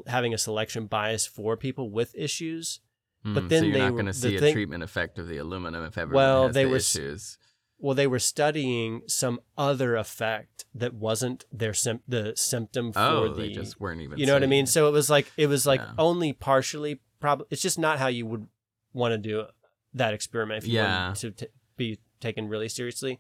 having 0.07 0.33
a 0.35 0.39
selection 0.39 0.87
bias 0.87 1.27
for 1.27 1.57
people 1.57 1.91
with 1.91 2.15
issues. 2.17 2.81
but 3.25 3.45
Mm, 3.45 3.49
then 3.49 3.63
so 3.63 3.67
you're 3.69 3.79
not 3.79 3.91
going 3.93 4.07
to 4.07 4.13
the 4.13 4.19
see 4.19 4.37
a 4.37 4.41
thing- 4.41 4.53
treatment 4.55 4.83
effect 4.83 5.19
of 5.19 5.29
the 5.29 5.37
aluminum 5.39 5.85
if 5.85 5.97
everyone 5.97 6.17
Well, 6.25 6.47
has 6.47 6.55
they 6.55 6.65
the 6.65 6.71
were 6.71 6.77
issues. 6.77 7.39
Well, 7.83 7.95
they 7.97 8.07
were 8.07 8.19
studying 8.21 9.03
some 9.09 9.41
other 9.59 9.97
effect 9.97 10.65
that 10.75 10.95
wasn't 10.95 11.45
their 11.53 11.75
sim- 11.75 12.01
the 12.07 12.33
symptom 12.37 12.93
for 12.93 13.01
Oh, 13.01 13.29
the 13.35 13.43
they 13.43 13.49
just 13.53 13.81
weren't 13.81 14.01
even. 14.01 14.19
you 14.19 14.25
know 14.27 14.35
what 14.35 14.43
I 14.43 14.47
mean? 14.47 14.67
seeing 14.67 14.85
So 14.85 14.89
it 14.89 14.93
was 14.93 15.11
like 15.11 15.31
it 15.37 15.49
was 15.49 15.67
like 15.67 15.81
Yeah. 15.81 15.93
only 15.99 16.33
partially 16.33 17.01
probably 17.21 17.47
it's 17.51 17.61
just 17.63 17.79
not 17.79 17.99
how 17.99 18.07
you 18.07 18.25
would 18.27 18.47
want 18.93 19.13
to 19.13 19.19
do 19.19 19.45
that 19.95 20.15
experiment 20.15 20.63
if 20.63 20.69
you 20.69 20.75
Yeah. 20.77 21.09
wanted 21.09 21.37
to 21.39 21.47
t- 21.47 21.53
be 21.77 21.99
taken 22.21 22.49
really 22.49 22.69
seriously. 22.69 23.19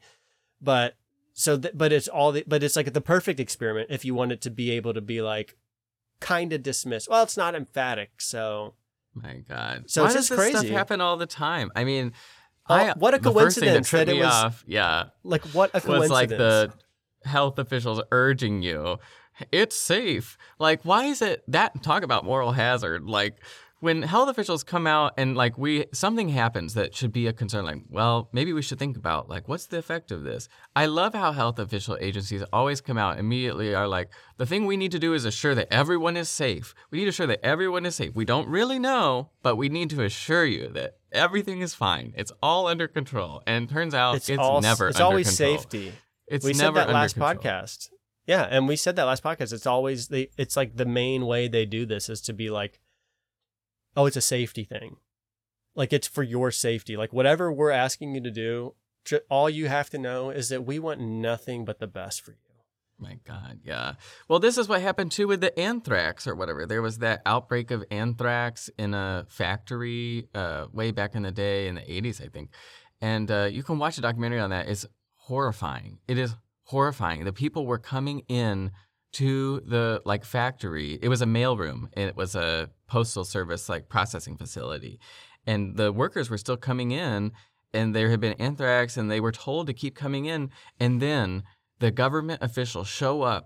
But 0.61 0.95
so 1.35 1.59
th- 1.59 1.75
but 1.77 1.93
it's 1.93 2.07
all 2.09 2.31
the, 2.33 2.45
but 2.47 2.63
it's 2.63 2.77
like 2.77 2.93
the 2.93 3.01
perfect 3.01 3.41
experiment 3.41 3.89
if 3.91 4.05
you 4.05 4.15
wanted 4.15 4.41
to 4.43 4.51
be 4.51 4.71
able 4.71 4.95
to 4.95 5.01
be 5.01 5.21
like 5.21 5.57
kind 6.21 6.53
of 6.53 6.63
dismissed. 6.63 7.09
Well, 7.11 7.25
it's 7.25 7.37
not 7.37 7.55
emphatic, 7.57 8.21
so 8.21 8.75
My 9.15 9.39
God. 9.49 9.91
So 9.91 10.05
Why 10.05 10.13
does 10.13 10.29
this 10.29 10.49
stuff 10.51 10.67
happen 10.69 11.01
all 11.01 11.17
the 11.19 11.27
time? 11.27 11.71
I 11.77 11.85
mean, 11.85 12.13
Oh, 12.69 12.75
I, 12.75 12.93
what 12.93 13.15
a 13.15 13.19
the 13.19 13.33
first 13.33 13.59
thing 13.59 13.65
coincidence 13.69 13.89
tripped 13.89 14.07
that 14.07 14.17
it 14.17 14.19
was- 14.21 14.27
off, 14.33 14.65
yeah, 14.67 15.05
like 15.25 15.43
what 15.47 15.71
a 15.71 15.81
coincidence. 15.81 16.01
was 16.01 16.11
like 16.11 16.29
the 16.31 16.73
health 17.25 17.59
officials 17.59 18.01
urging 18.13 18.63
you, 18.63 18.99
it's 19.51 19.77
safe. 19.77 20.37
Like, 20.59 20.83
why 20.85 21.07
is 21.07 21.23
it 21.23 21.43
that 21.49 21.83
talk 21.83 22.03
about 22.03 22.25
moral 22.25 22.53
hazard? 22.53 23.05
Like, 23.05 23.37
when 23.83 24.03
health 24.03 24.29
officials 24.29 24.63
come 24.63 24.87
out 24.87 25.13
and 25.19 25.37
like 25.37 25.59
we 25.59 25.87
something 25.93 26.29
happens 26.29 26.75
that 26.75 26.95
should 26.95 27.13
be 27.13 27.27
a 27.27 27.33
concern, 27.33 27.65
like, 27.65 27.83
well, 27.91 28.29
maybe 28.33 28.53
we 28.53 28.63
should 28.63 28.79
think 28.79 28.97
about 28.97 29.29
like 29.29 29.49
what's 29.49 29.67
the 29.67 29.77
effect 29.77 30.13
of 30.13 30.23
this. 30.23 30.49
I 30.77 30.87
love 30.87 31.15
how 31.15 31.33
health 31.33 31.59
official 31.59 31.99
agencies 32.01 32.45
always 32.53 32.81
come 32.81 32.97
out 32.97 33.19
immediately 33.19 33.75
are 33.75 33.89
like, 33.89 34.11
the 34.37 34.47
thing 34.47 34.67
we 34.67 34.77
need 34.77 34.93
to 34.93 35.01
do 35.01 35.15
is 35.15 35.25
assure 35.25 35.57
that 35.57 35.67
everyone 35.73 36.17
is 36.17 36.29
safe. 36.29 36.77
We 36.93 36.99
need 36.99 37.07
to 37.07 37.09
assure 37.09 37.27
that 37.27 37.45
everyone 37.45 37.85
is 37.85 37.97
safe. 37.97 38.15
We 38.15 38.25
don't 38.25 38.47
really 38.47 38.79
know, 38.79 39.31
but 39.43 39.57
we 39.57 39.69
need 39.69 39.91
to 39.91 40.05
assure 40.05 40.45
you 40.45 40.69
that 40.75 40.99
everything 41.11 41.61
is 41.61 41.75
fine. 41.75 42.15
It's 42.17 42.31
all 42.41 42.69
under 42.69 42.87
control. 42.87 43.43
And 43.49 43.69
turns 43.69 43.95
out 43.95 44.15
it's, 44.15 44.29
it's, 44.29 44.39
all, 44.39 44.61
never 44.61 44.91
it's 44.91 44.99
under 44.99 45.07
always 45.07 45.27
control. 45.37 45.59
safety. 45.59 45.93
It's 46.29 46.45
we 46.45 46.53
never 46.53 46.79
said 46.79 46.87
that 46.87 46.95
last 46.95 47.15
control. 47.15 47.35
podcast. 47.35 47.89
Yeah, 48.29 48.47
and 48.49 48.69
we 48.69 48.77
said 48.77 48.95
that 48.95 49.07
last 49.07 49.25
podcast. 49.25 49.53
It's 49.53 49.67
always 49.67 50.07
they. 50.07 50.29
It's 50.39 50.57
like 50.57 50.77
the 50.77 50.87
main 50.87 51.27
way 51.27 51.49
they 51.49 51.67
do 51.67 51.85
this 51.85 52.09
is 52.09 52.21
to 52.21 52.33
be 52.33 52.49
like, 52.49 52.79
oh, 53.97 54.07
it's 54.07 54.17
a 54.17 54.23
safety 54.23 54.65
thing, 54.65 54.97
like 55.75 55.93
it's 55.93 56.09
for 56.09 56.23
your 56.23 56.51
safety. 56.51 56.97
Like 56.97 57.13
whatever 57.13 57.53
we're 57.53 57.71
asking 57.71 58.15
you 58.15 58.21
to 58.23 58.31
do, 58.31 58.75
all 59.29 59.51
you 59.51 59.69
have 59.69 59.91
to 59.91 59.99
know 59.99 60.31
is 60.31 60.49
that 60.49 60.65
we 60.65 60.79
want 60.79 61.01
nothing 61.01 61.65
but 61.65 61.79
the 61.79 61.87
best 61.87 62.23
for 62.23 62.33
you. 62.33 62.37
My 62.99 63.19
God, 63.27 63.59
yeah. 63.65 63.95
Well, 64.29 64.39
this 64.39 64.57
is 64.57 64.69
what 64.69 64.81
happened 64.81 65.11
too 65.11 65.27
with 65.27 65.41
the 65.41 65.59
anthrax 65.59 66.27
or 66.27 66.37
whatever. 66.37 66.67
There 66.67 66.83
was 66.83 66.99
that 66.99 67.21
outbreak 67.27 67.73
of 67.73 67.85
anthrax 67.91 68.71
in 68.79 68.95
a 68.95 69.27
factory 69.29 70.29
uh, 70.35 70.67
way 70.73 70.93
back 70.93 71.17
in 71.17 71.23
the 71.23 71.33
day 71.33 71.67
in 71.67 71.75
the 71.75 71.81
80s, 71.81 72.23
I 72.25 72.29
think. 72.29 72.51
And 73.01 73.29
uh, 73.29 73.49
you 73.51 73.65
can 73.65 73.81
watch 73.81 73.99
a 73.99 74.03
documentary 74.03 74.39
on 74.39 74.51
that. 74.51 74.69
It's 74.69 74.87
horrifying. 75.17 75.99
It 76.07 76.17
is 76.17 76.37
horrifying. 76.65 77.25
The 77.25 77.33
people 77.33 77.67
were 77.67 77.79
coming 77.79 78.21
in 78.29 78.71
to 79.15 79.61
the 79.67 80.01
like 80.05 80.25
factory. 80.25 80.99
It 81.03 81.09
was 81.09 81.23
a 81.23 81.27
mailroom. 81.27 81.89
and 81.95 82.09
It 82.09 82.17
was 82.17 82.37
a 82.37 82.71
postal 82.93 83.25
service 83.25 83.69
like 83.69 83.89
processing 83.89 84.37
facility, 84.37 85.01
and 85.47 85.77
the 85.77 85.91
workers 85.93 86.29
were 86.31 86.39
still 86.39 86.59
coming 86.59 86.91
in. 86.91 87.33
And 87.75 87.95
there 87.95 88.11
had 88.11 88.21
been 88.21 88.35
anthrax, 88.35 88.99
and 88.99 89.11
they 89.11 89.19
were 89.19 89.33
told 89.33 89.67
to 89.67 89.73
keep 89.73 89.95
coming 89.97 90.27
in. 90.27 90.51
And 90.79 91.01
then 91.01 91.43
the 91.79 91.91
government 91.91 92.43
officials 92.43 92.87
show 92.87 93.23
up 93.23 93.45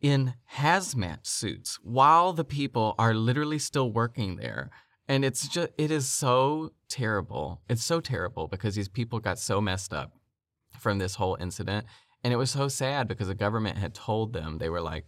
in 0.00 0.32
hazmat 0.54 1.26
suits 1.26 1.78
while 1.82 2.32
the 2.32 2.50
people 2.60 2.94
are 2.98 3.12
literally 3.12 3.58
still 3.58 3.92
working 3.92 4.36
there. 4.36 4.70
And 5.06 5.26
it's 5.26 5.46
just, 5.46 5.68
it 5.76 5.90
is 5.90 6.08
so 6.08 6.72
terrible. 6.88 7.60
It's 7.68 7.84
so 7.84 8.00
terrible 8.00 8.48
because 8.48 8.76
these 8.76 8.88
people 8.88 9.20
got 9.20 9.38
so 9.38 9.60
messed 9.60 9.92
up 9.92 10.12
from 10.80 10.96
this 10.96 11.16
whole 11.16 11.36
incident. 11.38 11.84
And 12.24 12.32
it 12.32 12.38
was 12.38 12.50
so 12.50 12.68
sad 12.68 13.06
because 13.06 13.28
the 13.28 13.34
government 13.34 13.76
had 13.76 13.92
told 13.92 14.32
them, 14.32 14.56
they 14.56 14.70
were 14.70 14.80
like, 14.80 15.04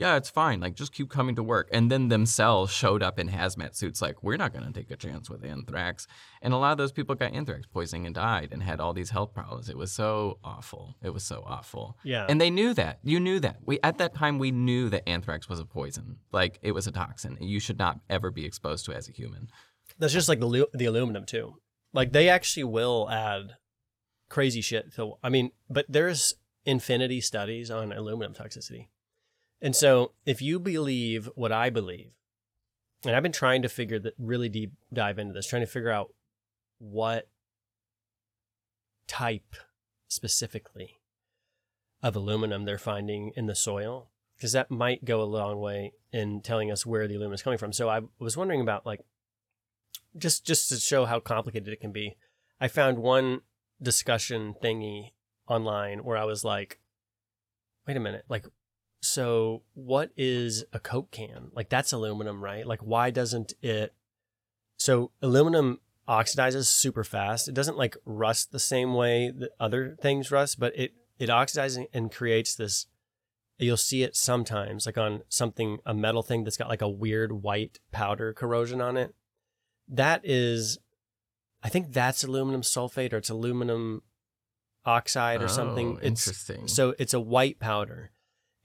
yeah, 0.00 0.16
it's 0.16 0.30
fine. 0.30 0.60
Like, 0.60 0.74
just 0.74 0.92
keep 0.92 1.10
coming 1.10 1.36
to 1.36 1.42
work. 1.42 1.68
And 1.72 1.90
then 1.90 2.08
themselves 2.08 2.72
showed 2.72 3.02
up 3.02 3.18
in 3.18 3.28
hazmat 3.28 3.76
suits, 3.76 4.00
like, 4.00 4.22
we're 4.22 4.38
not 4.38 4.52
going 4.52 4.64
to 4.64 4.72
take 4.72 4.90
a 4.90 4.96
chance 4.96 5.28
with 5.28 5.44
anthrax. 5.44 6.06
And 6.40 6.54
a 6.54 6.56
lot 6.56 6.72
of 6.72 6.78
those 6.78 6.90
people 6.90 7.14
got 7.14 7.34
anthrax 7.34 7.66
poisoning 7.66 8.06
and 8.06 8.14
died 8.14 8.48
and 8.50 8.62
had 8.62 8.80
all 8.80 8.94
these 8.94 9.10
health 9.10 9.34
problems. 9.34 9.68
It 9.68 9.76
was 9.76 9.92
so 9.92 10.38
awful. 10.42 10.96
It 11.02 11.10
was 11.10 11.22
so 11.22 11.44
awful. 11.46 11.98
Yeah, 12.02 12.24
And 12.28 12.40
they 12.40 12.48
knew 12.50 12.72
that. 12.74 12.98
You 13.02 13.20
knew 13.20 13.38
that. 13.40 13.58
We 13.64 13.78
at 13.82 13.98
that 13.98 14.14
time 14.14 14.38
we 14.38 14.50
knew 14.50 14.88
that 14.88 15.06
anthrax 15.08 15.48
was 15.48 15.60
a 15.60 15.66
poison. 15.66 16.16
Like 16.32 16.58
it 16.62 16.72
was 16.72 16.86
a 16.86 16.92
toxin. 16.92 17.36
You 17.40 17.60
should 17.60 17.78
not 17.78 18.00
ever 18.08 18.30
be 18.30 18.46
exposed 18.46 18.86
to 18.86 18.92
as 18.94 19.08
a 19.08 19.12
human. 19.12 19.48
that's 19.98 20.12
just 20.14 20.28
like 20.30 20.40
the 20.40 20.66
the 20.72 20.86
aluminum 20.86 21.26
too. 21.26 21.56
Like 21.92 22.12
they 22.12 22.28
actually 22.30 22.64
will 22.64 23.08
add 23.10 23.56
crazy 24.30 24.62
shit. 24.62 24.94
So 24.94 25.18
I 25.22 25.28
mean, 25.28 25.50
but 25.68 25.84
there's 25.88 26.34
infinity 26.64 27.20
studies 27.20 27.70
on 27.70 27.92
aluminum 27.92 28.32
toxicity. 28.32 28.86
And 29.62 29.76
so 29.76 30.12
if 30.24 30.40
you 30.40 30.58
believe 30.58 31.28
what 31.34 31.52
I 31.52 31.70
believe, 31.70 32.12
and 33.04 33.14
I've 33.14 33.22
been 33.22 33.32
trying 33.32 33.62
to 33.62 33.68
figure 33.68 33.98
that 33.98 34.14
really 34.18 34.48
deep 34.48 34.72
dive 34.92 35.18
into 35.18 35.32
this, 35.32 35.46
trying 35.46 35.62
to 35.62 35.66
figure 35.66 35.90
out 35.90 36.12
what 36.78 37.28
type 39.06 39.56
specifically 40.08 41.00
of 42.02 42.16
aluminum 42.16 42.64
they're 42.64 42.78
finding 42.78 43.32
in 43.36 43.46
the 43.46 43.54
soil, 43.54 44.10
because 44.36 44.52
that 44.52 44.70
might 44.70 45.04
go 45.04 45.22
a 45.22 45.24
long 45.24 45.60
way 45.60 45.92
in 46.12 46.40
telling 46.40 46.70
us 46.70 46.86
where 46.86 47.06
the 47.06 47.14
aluminum 47.14 47.34
is 47.34 47.42
coming 47.42 47.58
from. 47.58 47.72
So 47.72 47.88
I 47.88 48.00
was 48.18 48.36
wondering 48.36 48.60
about 48.60 48.86
like 48.86 49.00
just 50.16 50.44
just 50.46 50.68
to 50.70 50.76
show 50.78 51.04
how 51.04 51.20
complicated 51.20 51.68
it 51.68 51.80
can 51.80 51.92
be. 51.92 52.16
I 52.60 52.68
found 52.68 52.98
one 52.98 53.42
discussion 53.82 54.54
thingy 54.62 55.12
online 55.46 56.04
where 56.04 56.16
I 56.16 56.24
was 56.24 56.44
like, 56.44 56.80
wait 57.86 57.96
a 57.96 58.00
minute, 58.00 58.24
like 58.28 58.46
so 59.00 59.62
what 59.74 60.10
is 60.16 60.64
a 60.72 60.80
coke 60.80 61.10
can? 61.10 61.50
Like 61.54 61.68
that's 61.68 61.92
aluminum 61.92 62.42
right? 62.42 62.66
Like 62.66 62.80
why 62.80 63.10
doesn't 63.10 63.54
it 63.62 63.94
so 64.76 65.10
aluminum 65.20 65.80
oxidizes 66.08 66.66
super 66.66 67.04
fast. 67.04 67.48
It 67.48 67.54
doesn't 67.54 67.76
like 67.76 67.96
rust 68.04 68.52
the 68.52 68.58
same 68.58 68.94
way 68.94 69.30
that 69.30 69.50
other 69.60 69.96
things 70.00 70.30
rust 70.30 70.58
but 70.58 70.76
it 70.76 70.92
it 71.18 71.28
oxidizes 71.28 71.86
and 71.92 72.12
creates 72.12 72.54
this 72.54 72.86
you'll 73.58 73.76
see 73.76 74.02
it 74.02 74.16
sometimes 74.16 74.86
like 74.86 74.96
on 74.96 75.22
something 75.28 75.78
a 75.84 75.92
metal 75.92 76.22
thing 76.22 76.44
that's 76.44 76.56
got 76.56 76.68
like 76.68 76.80
a 76.80 76.88
weird 76.88 77.30
white 77.42 77.78
powder 77.92 78.32
corrosion 78.32 78.80
on 78.80 78.96
it. 78.96 79.14
That 79.88 80.20
is 80.24 80.78
i 81.62 81.68
think 81.68 81.92
that's 81.92 82.24
aluminum 82.24 82.62
sulfate 82.62 83.12
or 83.12 83.18
it's 83.18 83.28
aluminum 83.28 84.02
oxide 84.84 85.42
or 85.42 85.48
something. 85.48 85.94
Oh, 85.94 85.98
it's 86.02 86.26
interesting. 86.26 86.68
so 86.68 86.94
it's 86.98 87.14
a 87.14 87.20
white 87.20 87.58
powder, 87.58 88.10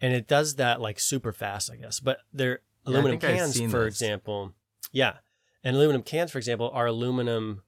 and 0.02 0.14
it 0.14 0.28
does 0.28 0.56
that 0.56 0.82
like 0.82 1.00
super 1.00 1.32
fast, 1.34 1.72
I 1.72 1.76
guess. 1.78 2.00
But 2.00 2.20
they're 2.34 2.62
Yeah, 2.86 2.92
aluminum 2.94 3.20
cans, 3.20 3.60
for 3.72 3.86
this. 3.86 3.94
example. 4.02 4.54
Yeah, 4.92 5.18
and 5.64 5.76
aluminum 5.76 6.04
cans, 6.04 6.32
for 6.32 6.38
example, 6.38 6.70
are 6.74 6.86
aluminum, 6.88 7.64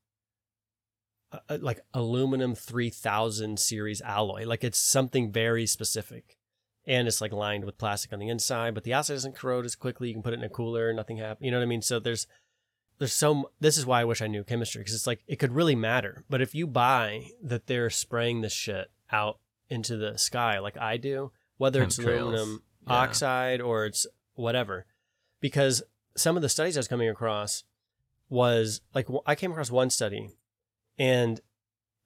uh, 1.32 1.40
uh, 1.50 1.58
like 1.62 1.82
aluminum 1.94 2.56
three 2.56 2.90
thousand 2.90 3.60
series 3.60 4.02
alloy. 4.02 4.46
Like 4.46 4.64
it's 4.64 4.78
something 4.80 5.32
very 5.32 5.66
specific. 5.66 6.38
and 6.90 7.06
it's 7.06 7.20
like 7.20 7.34
lined 7.34 7.66
with 7.66 7.78
plastic 7.78 8.14
on 8.14 8.20
the 8.20 8.30
inside, 8.30 8.74
but 8.74 8.86
the 8.86 8.94
outside 8.94 9.16
doesn't 9.16 9.36
corrode 9.36 9.66
as 9.66 9.76
quickly. 9.76 10.08
You 10.08 10.14
can 10.14 10.24
put 10.24 10.32
it 10.34 10.40
in 10.40 10.46
a 10.46 10.50
cooler, 10.50 10.88
and 10.90 10.96
nothing 10.96 11.18
happens. 11.18 11.44
You 11.46 11.52
know 11.52 11.58
what 11.58 11.64
I 11.64 11.68
mean? 11.68 11.82
So 11.82 12.00
there's 12.00 12.28
there's 13.00 13.12
so 13.14 13.52
this 13.60 13.78
is 13.78 13.86
why 13.86 14.00
I 14.02 14.06
wish 14.06 14.22
I 14.22 14.28
knew 14.28 14.44
chemistry 14.46 14.80
because 14.82 14.96
it's 14.96 15.06
like 15.08 15.22
it 15.28 15.36
could 15.36 15.52
really 15.54 15.76
matter. 15.76 16.24
But 16.30 16.42
if 16.42 16.56
you 16.56 16.66
buy 16.66 17.32
that 17.44 17.68
they're 17.68 17.90
spraying 17.90 18.40
this 18.42 18.54
shit 18.54 18.90
out 19.12 19.40
into 19.70 19.98
the 19.98 20.18
sky 20.18 20.60
like 20.60 20.78
I 20.78 20.96
do, 20.96 21.34
whether 21.58 21.84
it's 21.84 21.97
Chemtrails. 21.97 22.22
aluminum 22.22 22.64
Yeah. 22.88 22.93
oxide 22.93 23.62
or 23.62 23.86
it's 23.86 24.08
whatever, 24.36 24.86
because 25.41 25.84
some 26.16 26.36
of 26.36 26.41
the 26.41 26.49
studies 26.49 26.78
I 26.78 26.80
was 26.80 26.88
coming 26.88 27.10
across 27.10 27.64
was 28.30 28.82
like 28.93 29.08
I 29.26 29.36
came 29.36 29.51
across 29.51 29.72
one 29.72 29.89
study, 29.89 30.30
and 30.97 31.39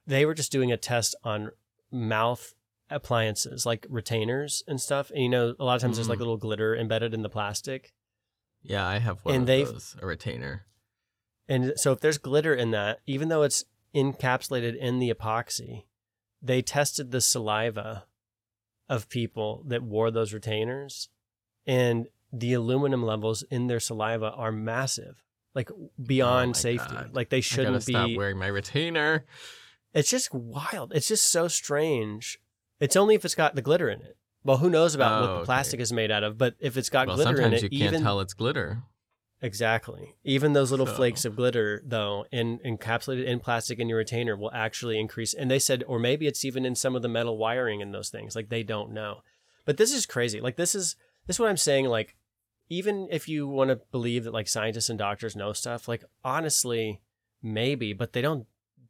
they 0.06 0.24
were 0.26 0.34
just 0.34 0.52
doing 0.52 0.70
a 0.72 0.76
test 0.76 1.14
on 1.24 1.50
mouth 1.90 2.54
appliances 2.90 3.64
like 3.64 3.86
retainers 3.88 4.62
and 4.66 4.80
stuff. 4.80 5.10
And 5.10 5.22
you 5.22 5.28
know, 5.28 5.54
a 5.58 5.64
lot 5.64 5.76
of 5.76 5.82
times 5.82 5.96
there's 5.96 6.08
like 6.08 6.16
Mhm. 6.18 6.20
little 6.20 6.36
glitter 6.36 6.76
embedded 6.76 7.14
in 7.14 7.22
the 7.22 7.30
plastic. 7.30 7.94
Yeah, 8.62 8.86
I 8.86 8.98
have 8.98 9.24
one 9.24 9.34
And 9.34 9.42
of 9.42 9.46
they've- 9.46 9.66
those, 9.68 9.96
a 10.00 10.06
retainer. 10.06 10.66
And 11.48 11.72
so 11.76 11.92
if 11.92 12.00
there's 12.00 12.18
glitter 12.18 12.54
in 12.54 12.70
that, 12.70 13.00
even 13.06 13.28
though 13.28 13.42
it's 13.42 13.64
encapsulated 13.94 14.76
in 14.76 14.98
the 15.00 15.12
epoxy, 15.12 15.84
they 16.40 16.62
tested 16.62 17.10
the 17.10 17.20
saliva 17.20 18.06
of 18.92 19.08
people 19.08 19.64
that 19.68 19.82
wore 19.82 20.10
those 20.10 20.32
retainers 20.34 21.08
and 21.66 22.06
the 22.32 22.52
aluminum 22.52 23.02
levels 23.04 23.42
in 23.50 23.66
their 23.66 23.80
saliva 23.80 24.30
are 24.32 24.52
massive. 24.52 25.22
Like 25.54 25.70
beyond 26.02 26.50
Oh 26.50 26.58
safety. 26.58 26.94
God. 26.94 27.10
Like 27.14 27.28
they 27.30 27.40
shouldn't 27.40 27.82
stop 27.82 28.06
be 28.06 28.16
wearing 28.16 28.38
my 28.38 28.46
retainer. 28.46 29.24
It's 29.94 30.10
just 30.10 30.32
wild. 30.32 30.92
It's 30.94 31.08
just 31.08 31.26
so 31.30 31.48
strange. 31.48 32.38
It's 32.80 32.96
only 32.96 33.14
if 33.14 33.24
it's 33.24 33.34
got 33.34 33.54
the 33.54 33.62
glitter 33.62 33.88
in 33.88 34.00
it. 34.00 34.16
Well, 34.44 34.56
who 34.58 34.70
knows 34.70 34.94
about 34.94 35.12
Oh, 35.12 35.20
what 35.20 35.26
the 35.26 35.32
oh, 35.32 35.36
okay. 35.36 35.44
plastic 35.46 35.80
is 35.80 35.92
made 35.92 36.10
out 36.10 36.22
of, 36.24 36.36
but 36.36 36.54
if 36.58 36.76
it's 36.76 36.90
got 36.90 37.06
well, 37.06 37.16
glitter 37.16 37.40
in 37.42 37.52
it, 37.52 37.62
you 37.62 37.68
can't 37.70 37.92
even 37.94 38.02
tell 38.02 38.20
it's 38.20 38.34
glitter. 38.34 38.82
Exactly. 39.42 40.14
Even 40.22 40.52
those 40.52 40.70
little 40.70 40.86
So- 40.86 40.94
flakes 40.94 41.24
of 41.24 41.34
glitter, 41.34 41.82
though, 41.84 42.24
in, 42.30 42.60
encapsulated 42.60 43.24
in 43.24 43.40
plastic 43.40 43.80
in 43.80 43.88
your 43.88 43.98
retainer, 43.98 44.36
will 44.36 44.52
actually 44.52 44.98
increase. 45.00 45.34
And 45.34 45.50
they 45.50 45.58
said, 45.58 45.82
or 45.88 45.98
maybe 45.98 46.28
it's 46.28 46.44
even 46.44 46.64
in 46.64 46.76
some 46.76 46.94
of 46.94 47.02
the 47.02 47.08
metal 47.08 47.36
wiring 47.36 47.80
in 47.80 47.90
those 47.90 48.08
things. 48.08 48.36
Like 48.36 48.48
they 48.50 48.62
don't 48.62 48.92
know. 48.92 49.22
But 49.64 49.76
this 49.76 49.92
is 49.92 50.06
crazy. 50.06 50.40
Like 50.40 50.56
this 50.56 50.74
is 50.74 50.96
this 51.26 51.36
is 51.36 51.40
what 51.40 51.50
I'm 51.50 51.56
saying. 51.56 51.86
Like 51.86 52.14
even 52.68 53.08
if 53.10 53.28
you 53.28 53.48
want 53.48 53.70
to 53.70 53.80
believe 53.90 54.24
that 54.24 54.32
like 54.32 54.48
scientists 54.48 54.88
and 54.88 54.98
doctors 54.98 55.36
know 55.36 55.52
stuff, 55.52 55.88
like 55.88 56.04
honestly, 56.24 57.00
maybe, 57.42 57.92
but 57.92 58.12
they 58.12 58.22
don't. 58.22 58.46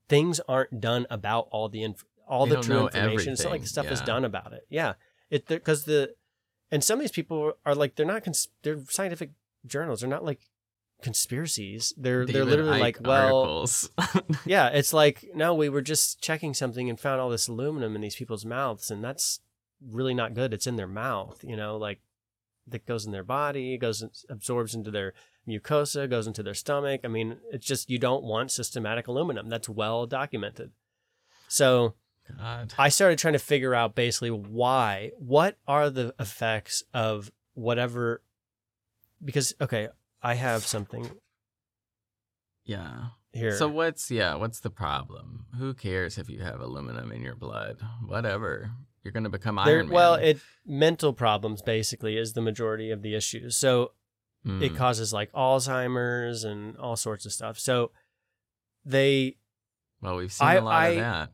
Things 0.09 0.41
aren't 0.47 0.81
done 0.81 1.07
about 1.09 1.49
all 1.51 1.71
the 1.71 1.83
inf- 1.83 2.05
all 2.29 2.47
They 2.47 2.57
the 2.57 2.63
true 2.63 2.87
information. 2.89 3.33
It's 3.33 3.43
not 3.43 3.53
like 3.53 3.67
stuff 3.67 3.91
is 3.91 4.03
done 4.03 4.25
about 4.25 4.53
it. 4.53 4.67
Yeah, 4.69 4.95
it 5.31 5.47
because 5.47 5.85
the 5.85 6.15
and 6.71 6.85
some 6.85 6.99
of 6.99 7.03
these 7.03 7.13
people 7.13 7.53
are 7.65 7.75
like 7.75 7.95
they're 7.95 8.05
not 8.05 8.25
cons- 8.25 8.49
they're 8.63 8.81
scientific 8.89 9.31
journals. 9.67 10.01
They're 10.01 10.11
not 10.11 10.25
like 10.25 10.41
conspiracies. 11.03 11.93
They're 11.97 12.25
they're 12.27 12.45
David 12.45 12.49
literally 12.49 12.79
Icke 12.79 12.81
like, 12.81 12.99
well, 13.03 13.67
yeah, 14.47 14.69
it's 14.69 14.93
like 14.93 15.25
no, 15.35 15.55
we 15.55 15.69
were 15.69 15.83
just 15.83 16.21
checking 16.21 16.55
something 16.55 16.89
and 16.89 16.99
found 16.99 17.21
all 17.21 17.31
this 17.31 17.49
aluminum 17.49 17.95
in 17.95 18.03
these 18.03 18.17
people's 18.17 18.45
mouths, 18.45 18.91
and 18.91 19.03
that's 19.03 19.41
really 19.91 20.15
not 20.15 20.35
good. 20.35 20.53
It's 20.55 20.67
in 20.67 20.77
their 20.77 20.89
mouth, 20.89 21.43
you 21.43 21.57
know, 21.57 21.77
like 21.77 22.01
that 22.67 22.87
goes 22.87 23.05
in 23.05 23.13
their 23.13 23.25
body, 23.25 23.77
goes 23.77 24.05
absorbs 24.29 24.75
into 24.75 24.91
their 24.91 25.15
mucosa, 25.49 26.09
goes 26.09 26.27
into 26.27 26.43
their 26.43 26.55
stomach. 26.55 27.01
I 27.05 27.09
mean, 27.09 27.39
it's 27.51 27.67
just 27.67 27.91
you 27.91 27.99
don't 27.99 28.25
want 28.25 28.51
systematic 28.51 29.09
aluminum. 29.09 29.49
That's 29.49 29.69
well 29.69 30.07
documented. 30.07 30.71
So 31.49 31.95
God. 32.39 32.73
I 32.79 32.89
started 32.89 33.19
trying 33.19 33.35
to 33.35 33.39
figure 33.39 33.75
out 33.75 33.95
basically 33.95 34.31
why, 34.31 35.11
what 35.19 35.59
are 35.67 35.91
the 35.91 36.15
effects 36.19 36.83
of 36.95 37.31
whatever, 37.55 38.23
because 39.25 39.55
okay, 39.61 39.89
I 40.23 40.35
have 40.35 40.65
something 40.65 41.11
Yeah. 42.65 43.09
here. 43.33 43.57
So 43.57 43.69
what's 43.69 44.11
yeah, 44.11 44.35
what's 44.37 44.61
the 44.61 44.71
problem? 44.71 45.47
Who 45.59 45.75
cares 45.75 46.19
if 46.19 46.29
you 46.29 46.41
have 46.43 46.61
aluminum 46.61 47.13
in 47.13 47.23
your 47.23 47.35
blood? 47.37 47.81
Whatever. 48.07 48.71
You're 49.03 49.13
gonna 49.13 49.31
become 49.31 49.57
There- 49.57 49.77
Iron 49.79 49.87
Man. 49.87 49.95
well, 49.95 50.15
it 50.15 50.41
mental 50.65 51.13
problems 51.13 51.61
basically 51.63 52.17
is 52.17 52.35
the 52.35 52.41
majority 52.41 52.91
of 52.91 53.03
the 53.03 53.15
issues. 53.15 53.57
So 53.57 53.93
Hmm. 54.45 54.63
it 54.63 54.77
causes 54.77 55.13
like 55.13 55.31
Alzheimer's 55.33 56.45
and 56.45 56.77
all 56.77 56.97
sorts 56.97 57.27
of 57.27 57.33
stuff. 57.33 57.59
So 57.59 57.93
they 58.85 59.39
well, 60.01 60.17
we've 60.17 60.33
seen 60.33 60.49
I- 60.49 60.55
a 60.55 60.61
lot 60.65 60.75
I- 60.75 60.89
of 60.89 60.97
that. 60.97 61.33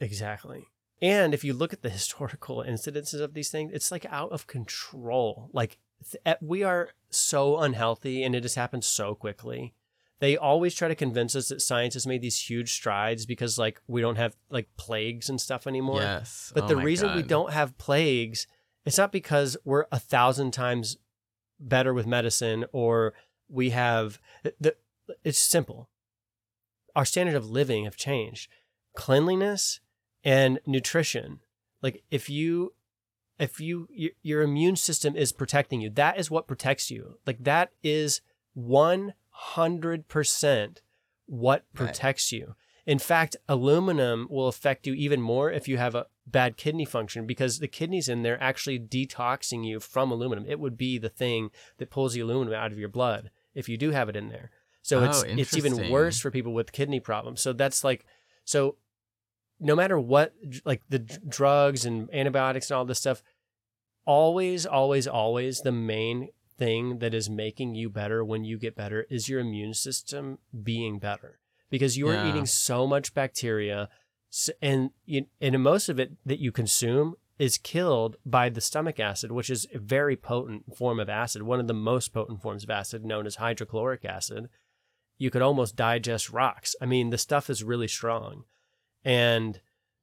exactly. 0.00 0.64
And 1.00 1.34
if 1.34 1.42
you 1.42 1.52
look 1.52 1.72
at 1.72 1.82
the 1.82 1.90
historical 1.98 2.58
incidences 2.58 3.20
of 3.20 3.34
these 3.34 3.50
things, 3.50 3.72
it's 3.74 3.90
like 3.90 4.06
out 4.06 4.30
of 4.30 4.46
control. 4.46 5.50
Like 5.52 5.78
Eh, 6.24 6.34
we 6.40 6.62
are 6.62 6.90
so 7.10 7.58
unhealthy 7.58 8.22
and 8.22 8.34
it 8.34 8.44
has 8.44 8.54
happened 8.54 8.84
so 8.84 9.14
quickly. 9.14 9.74
They 10.20 10.36
always 10.36 10.74
try 10.74 10.88
to 10.88 10.94
convince 10.94 11.34
us 11.34 11.48
that 11.48 11.60
science 11.60 11.94
has 11.94 12.06
made 12.06 12.22
these 12.22 12.38
huge 12.38 12.72
strides 12.72 13.26
because 13.26 13.58
like 13.58 13.80
we 13.88 14.00
don't 14.00 14.16
have 14.16 14.36
like 14.50 14.68
plagues 14.76 15.28
and 15.28 15.40
stuff 15.40 15.66
anymore. 15.66 16.00
Yes. 16.00 16.52
But 16.54 16.64
Oh 16.64 16.68
the 16.68 16.76
reason 16.76 17.16
we 17.16 17.22
don't 17.22 17.52
have 17.52 17.76
plagues, 17.76 18.46
it's 18.84 18.98
not 18.98 19.10
because 19.10 19.56
we're 19.64 19.86
a 19.90 19.98
thousand 19.98 20.52
times 20.52 20.96
better 21.58 21.92
with 21.92 22.06
medicine 22.06 22.64
or 22.72 23.14
we 23.48 23.70
have 23.70 24.20
the, 24.60 24.76
it's 25.24 25.38
simple. 25.38 25.90
Our 26.94 27.04
standard 27.04 27.34
of 27.34 27.50
living 27.50 27.84
have 27.84 27.96
changed. 27.96 28.48
Cleanliness 28.94 29.80
and 30.22 30.60
nutrition. 30.66 31.40
Like 31.82 32.04
if 32.10 32.30
you 32.30 32.74
if 33.38 33.60
you 33.60 33.88
your, 33.90 34.10
your 34.22 34.42
immune 34.42 34.76
system 34.76 35.16
is 35.16 35.32
protecting 35.32 35.80
you, 35.80 35.90
that 35.90 36.18
is 36.18 36.30
what 36.30 36.46
protects 36.46 36.90
you. 36.90 37.18
Like 37.26 37.42
that 37.44 37.70
is 37.82 38.20
100% 38.56 40.78
what 41.26 41.62
Right. 41.62 41.74
protects 41.74 42.32
you. 42.32 42.54
In 42.84 42.98
fact, 42.98 43.36
aluminum 43.48 44.26
will 44.28 44.48
affect 44.48 44.86
you 44.86 44.94
even 44.94 45.20
more 45.20 45.52
if 45.52 45.68
you 45.68 45.78
have 45.78 45.94
a 45.94 46.06
bad 46.26 46.56
kidney 46.56 46.84
function 46.84 47.26
because 47.26 47.60
the 47.60 47.68
kidneys 47.68 48.08
in 48.08 48.22
there 48.22 48.42
actually 48.42 48.78
detoxing 48.78 49.64
you 49.64 49.78
from 49.78 50.10
aluminum. 50.10 50.44
It 50.46 50.58
would 50.58 50.76
be 50.76 50.98
the 50.98 51.08
thing 51.08 51.50
that 51.78 51.90
pulls 51.90 52.14
the 52.14 52.20
aluminum 52.20 52.54
out 52.54 52.72
of 52.72 52.78
your 52.78 52.88
blood 52.88 53.30
if 53.54 53.68
you 53.68 53.76
do 53.76 53.90
have 53.90 54.08
it 54.08 54.16
in 54.16 54.30
there. 54.30 54.50
So 54.82 55.04
it's 55.04 55.22
Oh, 55.22 55.26
it's 55.26 55.56
even 55.56 55.90
worse 55.90 56.18
for 56.18 56.32
people 56.32 56.52
with 56.52 56.72
kidney 56.72 56.98
problems. 56.98 57.40
So 57.40 57.52
that's 57.52 57.84
like 57.84 58.04
so 58.44 58.76
no 59.62 59.76
matter 59.76 59.98
what 59.98 60.34
like 60.64 60.82
the 60.88 60.98
d- 60.98 61.16
drugs 61.28 61.84
and 61.84 62.12
antibiotics 62.12 62.70
and 62.70 62.76
all 62.76 62.84
this 62.84 62.98
stuff 62.98 63.22
always 64.04 64.66
always 64.66 65.06
always 65.06 65.60
the 65.60 65.72
main 65.72 66.28
thing 66.58 66.98
that 66.98 67.14
is 67.14 67.30
making 67.30 67.74
you 67.74 67.88
better 67.88 68.24
when 68.24 68.44
you 68.44 68.58
get 68.58 68.76
better 68.76 69.06
is 69.08 69.28
your 69.28 69.40
immune 69.40 69.74
system 69.74 70.38
being 70.62 70.98
better. 70.98 71.38
Because 71.70 71.96
you 71.96 72.08
are 72.08 72.14
Yeah. 72.14 72.28
eating 72.28 72.46
so 72.46 72.86
much 72.86 73.14
bacteria 73.14 73.88
and 74.60 74.90
you, 75.04 75.26
and 75.40 75.62
most 75.62 75.88
of 75.88 76.00
it 76.00 76.12
that 76.24 76.38
you 76.38 76.50
consume 76.52 77.14
is 77.38 77.58
killed 77.58 78.16
by 78.24 78.48
the 78.48 78.60
stomach 78.60 78.98
acid 79.00 79.30
which 79.32 79.50
is 79.50 79.66
a 79.74 79.78
very 79.78 80.16
potent 80.16 80.76
form 80.76 80.98
of 81.00 81.08
acid 81.08 81.42
one 81.42 81.60
of 81.60 81.66
the 81.66 81.74
most 81.74 82.12
potent 82.12 82.40
forms 82.40 82.64
of 82.64 82.70
acid 82.70 83.04
known 83.04 83.26
as 83.26 83.36
hydrochloric 83.36 84.04
acid. 84.04 84.48
You 85.18 85.30
could 85.30 85.42
almost 85.42 85.76
digest 85.76 86.30
rocks. 86.30 86.74
I 86.80 86.86
mean 86.86 87.10
the 87.10 87.18
stuff 87.18 87.48
is 87.48 87.62
really 87.62 87.88
strong 87.88 88.44
and 89.04 89.60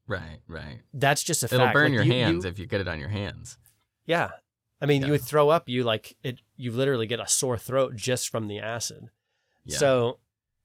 Right, 0.07 0.39
right. 0.47 0.79
that's 0.93 1.23
just 1.23 1.43
a 1.43 1.47
fact. 1.47 1.53
It'll 1.53 1.65
fact 1.67 1.73
burn 1.75 1.85
Like, 1.91 1.93
your 1.93 2.03
you- 2.03 2.11
hands 2.13 2.43
you- 2.45 2.49
if 2.51 2.59
you 2.59 2.65
get 2.65 2.81
it 2.81 2.87
on 2.87 2.99
your 2.99 3.09
hands. 3.09 3.57
yeah. 4.05 4.31
I 4.81 4.85
mean, 4.85 5.01
Yeah. 5.01 5.07
you 5.07 5.11
would 5.11 5.21
throw 5.23 5.49
up, 5.49 5.67
you 5.67 5.83
like 5.83 6.15
it, 6.23 6.39
you 6.55 6.71
literally 6.71 7.05
get 7.05 7.19
a 7.19 7.27
sore 7.27 7.57
throat 7.57 7.95
just 7.97 8.29
from 8.29 8.47
the 8.47 8.59
acid. 8.59 9.09
Yeah. 9.65 9.77
So 9.77 10.19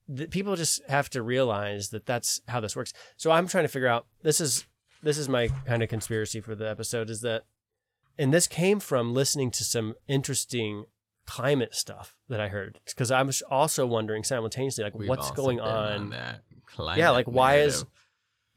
the, 0.09 0.26
people 0.28 0.55
just 0.55 0.85
have 0.89 1.11
to 1.11 1.22
realize 1.22 1.89
that 1.91 2.07
that's 2.07 2.41
how 2.47 2.61
this 2.61 2.76
works. 2.76 2.93
So 3.16 3.32
I'm 3.32 3.49
trying 3.49 3.64
to 3.64 3.68
figure 3.68 3.89
out 3.89 4.07
this 4.22 4.41
is 4.41 4.66
this 5.03 5.18
is 5.18 5.28
my 5.28 5.49
kind 5.66 5.82
of 5.82 5.89
conspiracy 5.89 6.41
for 6.41 6.55
the 6.55 6.68
episode 6.68 7.11
is 7.11 7.20
that 7.22 7.45
and 8.16 8.32
this 8.32 8.47
came 8.47 8.78
from 8.80 9.12
listening 9.12 9.51
to 9.51 9.64
some 9.64 9.95
interesting 10.07 10.85
climate 11.26 11.74
stuff 11.74 12.14
that 12.28 12.41
I 12.41 12.49
heard 12.49 12.78
because 12.87 13.11
I 13.11 13.20
was 13.22 13.43
also 13.51 13.85
wondering 13.85 14.22
simultaneously 14.22 14.85
like 14.85 14.95
We've 14.95 15.09
what's 15.09 15.32
going 15.32 15.59
on 15.61 16.11
that 16.11 16.43
Yeah, 16.97 17.11
like, 17.11 17.26
why 17.26 17.57
is- 17.57 17.82
narrative. 17.82 17.91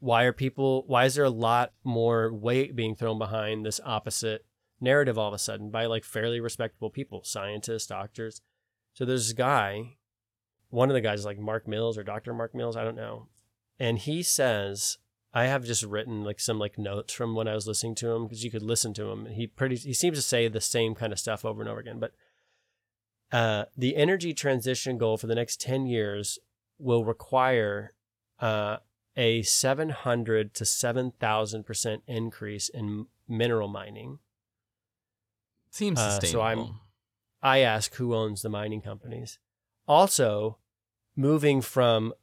Why 0.00 0.24
are 0.24 0.32
people 0.32 0.84
why 0.86 1.04
is 1.04 1.14
there 1.14 1.24
a 1.24 1.30
lot 1.30 1.72
more 1.84 2.32
weight 2.32 2.76
being 2.76 2.94
thrown 2.94 3.18
behind 3.18 3.64
this 3.64 3.80
opposite 3.84 4.44
narrative 4.80 5.18
all 5.18 5.28
of 5.28 5.34
a 5.34 5.38
sudden 5.38 5.70
by 5.70 5.86
like 5.86 6.04
fairly 6.04 6.40
respectable 6.40 6.90
people 6.90 7.22
scientists 7.24 7.86
doctors? 7.86 8.40
So 8.94 9.04
there's 9.04 9.26
this 9.26 9.32
guy 9.32 9.96
one 10.70 10.90
of 10.90 10.94
the 10.94 11.00
guys 11.00 11.20
is 11.20 11.24
like 11.24 11.38
mark 11.38 11.66
mills 11.66 11.96
or 11.96 12.02
dr 12.02 12.32
mark 12.34 12.54
mills 12.54 12.76
i 12.76 12.84
don't 12.84 12.94
know 12.94 13.28
and 13.78 13.98
he 13.98 14.22
says 14.22 14.98
i 15.32 15.44
have 15.44 15.64
just 15.64 15.82
written 15.82 16.24
like 16.24 16.38
some 16.38 16.58
like 16.58 16.78
notes 16.78 17.12
from 17.12 17.34
when 17.34 17.48
i 17.48 17.54
was 17.54 17.66
listening 17.66 17.94
to 17.94 18.10
him 18.10 18.24
because 18.24 18.44
you 18.44 18.50
could 18.50 18.62
listen 18.62 18.92
to 18.92 19.10
him. 19.10 19.26
He 19.26 19.46
pretty 19.46 19.76
he 19.76 19.94
seems 19.94 20.18
to 20.18 20.22
say 20.22 20.46
the 20.46 20.60
same 20.60 20.94
kind 20.94 21.12
of 21.12 21.18
stuff 21.18 21.44
over 21.44 21.60
and 21.60 21.70
over 21.70 21.80
again 21.80 21.98
but 21.98 22.12
uh, 23.30 23.66
the 23.76 23.96
energy 23.96 24.32
transition 24.32 24.96
goal 24.96 25.18
for 25.18 25.26
the 25.26 25.34
next 25.34 25.60
10 25.60 25.86
years 25.86 26.38
will 26.78 27.04
require 27.04 27.92
uh, 28.40 28.78
a 29.18 29.42
700 29.42 30.54
to 30.54 30.64
7,000% 30.64 32.02
increase 32.06 32.68
in 32.70 33.06
mineral 33.26 33.68
mining 33.68 34.20
Seems 35.70 35.98
Uh, 35.98 36.18
sustainable. 36.18 36.32
so 36.32 36.40
I'm- 36.40 36.80
I 37.42 37.58
ask 37.58 37.94
who 37.96 38.14
owns 38.14 38.40
the 38.40 38.48
mining 38.48 38.80
companies. 38.80 39.38
Also, 39.86 40.58
moving 41.14 41.60
from 41.60 42.14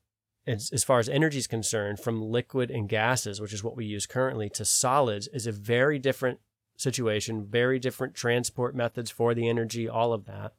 as, 0.47 0.71
as 0.71 0.83
far 0.83 0.99
as 0.99 1.07
energy 1.09 1.37
is 1.37 1.47
concerned, 1.47 1.99
from 1.99 2.21
liquid 2.21 2.69
and 2.71 2.89
gases, 2.89 3.39
which 3.39 3.53
is 3.53 3.63
what 3.63 3.75
we 3.75 3.85
use 3.85 4.05
currently, 4.05 4.49
to 4.49 4.65
solids 4.65 5.27
is 5.27 5.45
a 5.47 5.51
very 5.51 5.99
different 5.99 6.39
situation, 6.75 7.45
very 7.45 7.79
different 7.79 8.13
transport 8.15 8.75
methods 8.75 9.09
for 9.11 9.33
the 9.33 9.47
energy, 9.47 9.87
all 9.87 10.11
of 10.11 10.25
that. 10.25 10.53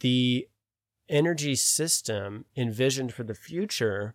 The 0.00 0.48
energy 1.08 1.54
system 1.56 2.46
envisioned 2.56 3.12
for 3.14 3.22
the 3.22 3.34
future 3.34 4.14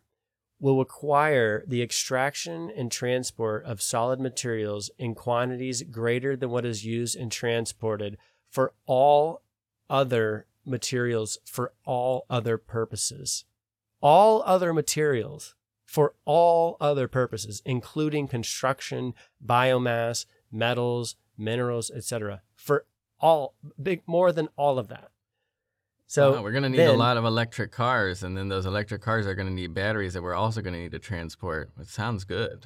will 0.64 0.80
require 0.80 1.62
the 1.68 1.82
extraction 1.82 2.72
and 2.74 2.90
transport 2.90 3.66
of 3.66 3.82
solid 3.82 4.18
materials 4.18 4.90
in 4.98 5.14
quantities 5.14 5.84
greater 5.84 6.38
than 6.38 6.50
what 6.50 6.64
is 6.64 6.86
used 6.86 7.18
and 7.18 7.30
transported 7.30 8.18
for 8.50 8.72
all 8.86 9.42
other 9.90 10.46
materials 10.66 11.38
for 11.44 11.74
all 11.84 12.26
other 12.30 12.58
purposes. 12.58 13.44
All 14.00 14.42
other 14.46 14.74
materials 14.74 15.54
for 15.84 16.14
all 16.24 16.78
other 16.80 17.10
purposes, 17.10 17.62
including 17.66 18.30
construction, 18.30 19.14
biomass, 19.46 20.26
metals, 20.50 21.18
minerals, 21.38 21.92
etc. 21.92 22.42
For 22.56 22.86
all 23.20 23.56
big 23.82 24.02
more 24.08 24.32
than 24.32 24.48
all 24.56 24.80
of 24.80 24.88
that. 24.88 25.12
So 26.08 26.34
Wow, 26.34 26.44
we're 26.44 26.52
gonna 26.52 26.70
need 26.70 26.82
a 26.86 26.94
lot 26.94 27.18
of 27.18 27.26
electric 27.26 27.72
cars, 27.72 28.24
and 28.24 28.38
then 28.38 28.48
those 28.50 28.66
electric 28.66 29.02
cars 29.02 29.26
are 29.26 29.34
gonna 29.36 29.50
need 29.50 29.74
batteries 29.74 30.14
that 30.14 30.22
we're 30.22 30.36
also 30.36 30.62
gonna 30.62 30.78
need 30.78 30.92
to 30.92 31.00
transport. 31.00 31.72
It 31.80 31.88
sounds 31.88 32.24
good. 32.24 32.66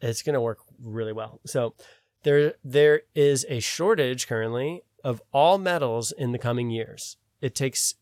it's 0.00 0.22
going 0.22 0.34
to 0.34 0.40
work 0.40 0.58
really 0.80 1.12
well. 1.12 1.40
So 1.44 1.74
there 2.22 2.54
there 2.64 3.02
is 3.16 3.44
a 3.48 3.58
shortage 3.60 4.26
currently 4.28 4.82
of 5.02 5.20
all 5.32 5.58
metals 5.58 6.12
in 6.12 6.30
the 6.32 6.38
coming 6.38 6.70
years. 6.70 7.16
It 7.40 7.54
takes 7.54 7.94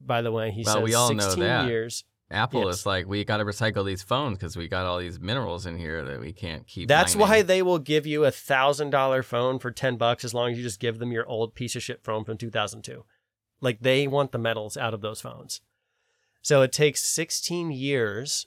by 0.00 0.20
the 0.20 0.32
way, 0.32 0.50
he 0.50 0.62
Well, 0.64 0.74
says 0.76 0.82
we 0.84 0.94
all 0.94 1.14
know 1.14 1.22
16 1.22 1.44
that. 1.44 1.66
years. 1.68 2.04
Apple 2.30 2.66
Yes. 2.66 2.80
is 2.80 2.86
like, 2.86 3.06
we 3.06 3.24
got 3.24 3.36
to 3.36 3.44
recycle 3.44 3.84
these 3.86 4.02
phones 4.02 4.38
because 4.38 4.56
we 4.56 4.66
got 4.66 4.84
all 4.86 4.98
these 4.98 5.20
minerals 5.20 5.64
in 5.66 5.78
here 5.78 6.04
that 6.04 6.18
we 6.20 6.32
can't 6.32 6.66
keep. 6.66 6.88
That's 6.88 7.14
mining. 7.14 7.28
why 7.30 7.42
they 7.42 7.62
will 7.62 7.78
give 7.78 8.06
you 8.06 8.24
a 8.24 8.30
thousand 8.32 8.90
dollar 8.90 9.22
phone 9.22 9.58
for 9.60 9.70
ten 9.70 9.96
bucks 9.96 10.24
as 10.24 10.34
long 10.34 10.50
as 10.50 10.58
you 10.58 10.64
just 10.64 10.80
give 10.80 10.98
them 10.98 11.12
your 11.12 11.26
old 11.26 11.54
piece 11.54 11.76
of 11.76 11.82
shit 11.82 12.02
phone 12.02 12.24
from 12.24 12.36
two 12.36 12.50
thousand 12.50 12.82
two. 12.82 13.04
Like 13.64 13.80
they 13.80 14.06
want 14.06 14.30
the 14.32 14.38
metals 14.38 14.76
out 14.76 14.94
of 14.94 15.00
those 15.00 15.20
phones. 15.20 15.60
So 16.42 16.62
it 16.62 16.70
takes 16.72 17.02
sixteen 17.02 17.70
years 17.72 18.46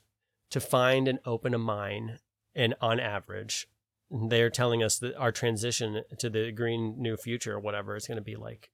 to 0.51 0.59
find 0.61 1.07
and 1.07 1.19
open 1.25 1.53
a 1.53 1.57
mine, 1.57 2.19
and 2.55 2.73
on 2.79 2.99
average, 2.99 3.67
they're 4.09 4.49
telling 4.49 4.81
us 4.83 4.97
that 4.99 5.15
our 5.17 5.31
transition 5.31 6.03
to 6.19 6.29
the 6.29 6.51
green 6.51 6.95
new 7.01 7.17
future 7.17 7.55
or 7.55 7.59
whatever 7.59 7.95
is 7.97 8.07
going 8.07 8.17
to 8.17 8.21
be 8.23 8.35
like 8.37 8.69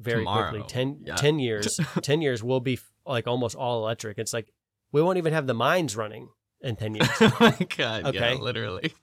very 0.00 0.20
Tomorrow. 0.22 0.50
quickly. 0.50 0.68
10, 0.68 1.00
Yeah. 1.06 1.14
10 1.14 1.38
years. 1.46 1.78
ten 2.00 2.22
years 2.22 2.42
will 2.42 2.58
be 2.60 2.78
like 3.06 3.26
almost 3.28 3.54
all 3.54 3.78
electric. 3.84 4.18
It's 4.18 4.32
like 4.32 4.52
we 4.90 5.00
won't 5.02 5.18
even 5.18 5.32
have 5.32 5.46
the 5.46 5.54
mines 5.54 5.94
running 5.96 6.30
in 6.62 6.76
ten 6.76 6.94
years. 6.94 7.08
oh 7.20 7.36
my 7.40 7.66
god! 7.76 8.06
Okay. 8.06 8.34
Yeah, 8.34 8.40
literally. 8.40 8.94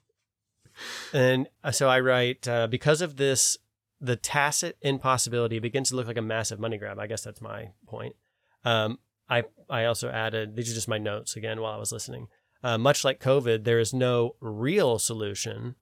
And 1.12 1.48
uh, 1.62 1.70
so 1.72 1.88
I 1.88 2.00
write, 2.00 2.46
uh, 2.48 2.66
because 2.66 3.00
of 3.02 3.16
this, 3.16 3.58
the 4.00 4.16
tacit 4.16 4.76
impossibility 4.80 5.58
begins 5.58 5.90
to 5.90 5.96
look 5.96 6.06
like 6.06 6.16
a 6.16 6.22
massive 6.22 6.58
money 6.58 6.78
grab. 6.78 6.98
I 6.98 7.06
guess 7.06 7.22
that's 7.22 7.40
my 7.42 7.70
point. 7.86 8.16
Um, 8.64 8.98
I, 9.28 9.44
I 9.68 9.84
also 9.84 10.08
added, 10.08 10.56
these 10.56 10.70
are 10.70 10.74
just 10.74 10.88
my 10.88 10.98
notes 10.98 11.36
again 11.36 11.60
while 11.60 11.74
I 11.74 11.78
was 11.78 11.92
listening. 11.92 12.28
Uh, 12.62 12.78
much 12.78 13.04
like 13.04 13.20
COVID, 13.20 13.64
there 13.64 13.78
is 13.78 13.92
no 13.94 14.36
real 14.40 14.98
solution, 14.98 15.76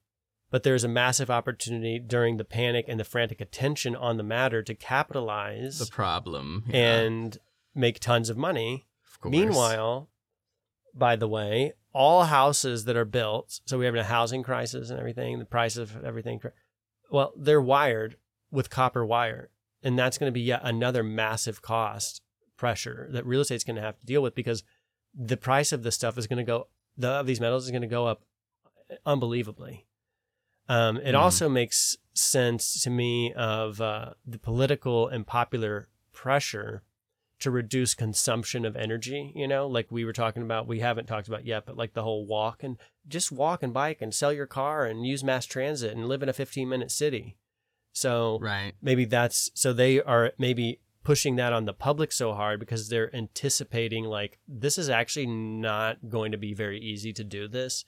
but 0.51 0.63
there 0.63 0.75
is 0.75 0.85
a 0.85 0.89
massive 0.89 1.31
opportunity 1.31 1.99
during 1.99 2.37
the 2.37 2.45
panic 2.45 2.85
and 2.89 2.99
the 3.01 3.05
frantic 3.05 3.41
attention 3.41 3.95
on 3.97 4.17
the 4.17 4.23
matter 4.23 4.63
to 4.63 4.75
capitalize 4.75 5.79
The 5.79 5.87
problem. 5.87 6.65
yeah, 6.69 7.01
and 7.01 7.39
make 7.75 8.01
tons 8.01 8.31
of 8.31 8.37
money. 8.37 8.87
of. 9.25 9.31
Meanwhile, 9.31 10.09
by 10.95 11.17
the 11.17 11.29
way, 11.29 11.73
all 11.93 12.25
houses 12.25 12.85
that 12.85 12.97
are 12.97 13.05
built, 13.05 13.61
so 13.67 13.79
we 13.79 13.85
have 13.87 13.95
a 13.95 14.05
housing 14.05 14.43
crisis 14.43 14.91
and 14.91 14.99
everything, 14.99 15.39
the 15.39 15.45
price 15.45 15.77
of 15.77 16.05
everything, 16.05 16.39
cr- 16.39 16.49
well, 17.11 17.33
they're 17.37 17.61
wired 17.61 18.17
with 18.51 18.71
copper 18.71 19.05
wire. 19.05 19.51
And 19.83 19.99
that's 19.99 20.19
going 20.19 20.29
to 20.29 20.35
be 20.35 20.41
yet 20.41 20.61
another 20.65 21.03
massive 21.05 21.63
cost 21.63 22.21
pressure 22.57 23.09
that 23.13 23.25
real 23.25 23.41
estate's 23.41 23.63
going 23.65 23.77
to 23.77 23.83
have 23.83 23.99
to 24.01 24.07
deal 24.07 24.21
with 24.23 24.35
because 24.35 24.65
the 25.15 25.37
price 25.37 25.73
of 25.73 25.83
this 25.85 25.95
stuff 25.95 26.19
is 26.19 26.27
going 26.27 26.39
to 26.39 26.45
go, 26.45 26.67
the, 26.97 27.09
of 27.09 27.27
these 27.27 27.41
metals 27.41 27.65
is 27.65 27.71
going 27.71 27.83
to 27.83 27.89
go 27.89 28.07
up 28.07 28.25
unbelievably. 29.07 29.87
Um, 30.69 30.99
it 30.99 31.13
Mhm. 31.15 31.19
also 31.19 31.49
makes 31.49 31.97
sense 32.15 32.83
to 32.83 32.91
me 32.91 33.33
of 33.33 33.81
uh, 33.81 34.15
the 34.27 34.39
political 34.39 35.09
and 35.09 35.27
popular 35.27 35.89
pressure 36.13 36.83
to 37.39 37.51
reduce 37.53 37.95
consumption 37.95 38.65
of 38.65 38.75
energy, 38.77 39.33
you 39.37 39.47
know, 39.47 39.69
like 39.69 39.93
we 39.93 40.05
were 40.05 40.13
talking 40.13 40.43
about, 40.43 40.67
we 40.67 40.81
haven't 40.81 41.07
talked 41.07 41.29
about 41.29 41.47
yet, 41.47 41.65
but 41.65 41.77
like 41.77 41.93
the 41.95 42.03
whole 42.03 42.27
walk 42.27 42.65
and 42.65 42.77
just 43.09 43.33
walk 43.33 43.63
and 43.63 43.73
bike 43.73 44.01
and 44.01 44.15
sell 44.15 44.33
your 44.33 44.47
car 44.47 44.85
and 44.85 45.07
use 45.07 45.25
mass 45.25 45.47
transit 45.47 45.97
and 45.97 46.07
live 46.07 46.23
in 46.23 46.29
a 46.29 46.33
15 46.33 46.69
minute 46.69 46.91
city. 46.91 47.37
So 47.93 48.39
Right. 48.41 48.75
maybe 48.81 49.05
that's 49.05 49.51
so 49.55 49.73
they 49.73 50.01
are 50.01 50.33
maybe 50.39 50.81
pushing 51.05 51.37
that 51.37 51.53
on 51.53 51.65
the 51.65 51.73
public 51.73 52.13
so 52.13 52.35
hard 52.35 52.61
because 52.61 52.89
they're 52.89 53.15
anticipating 53.17 54.05
like 54.05 54.39
this 54.47 54.77
is 54.77 54.91
actually 54.91 55.27
not 55.27 56.09
going 56.09 56.33
to 56.33 56.39
be 56.39 56.53
very 56.55 56.79
easy 56.79 57.13
to 57.15 57.25
do 57.25 57.49
this. 57.49 57.85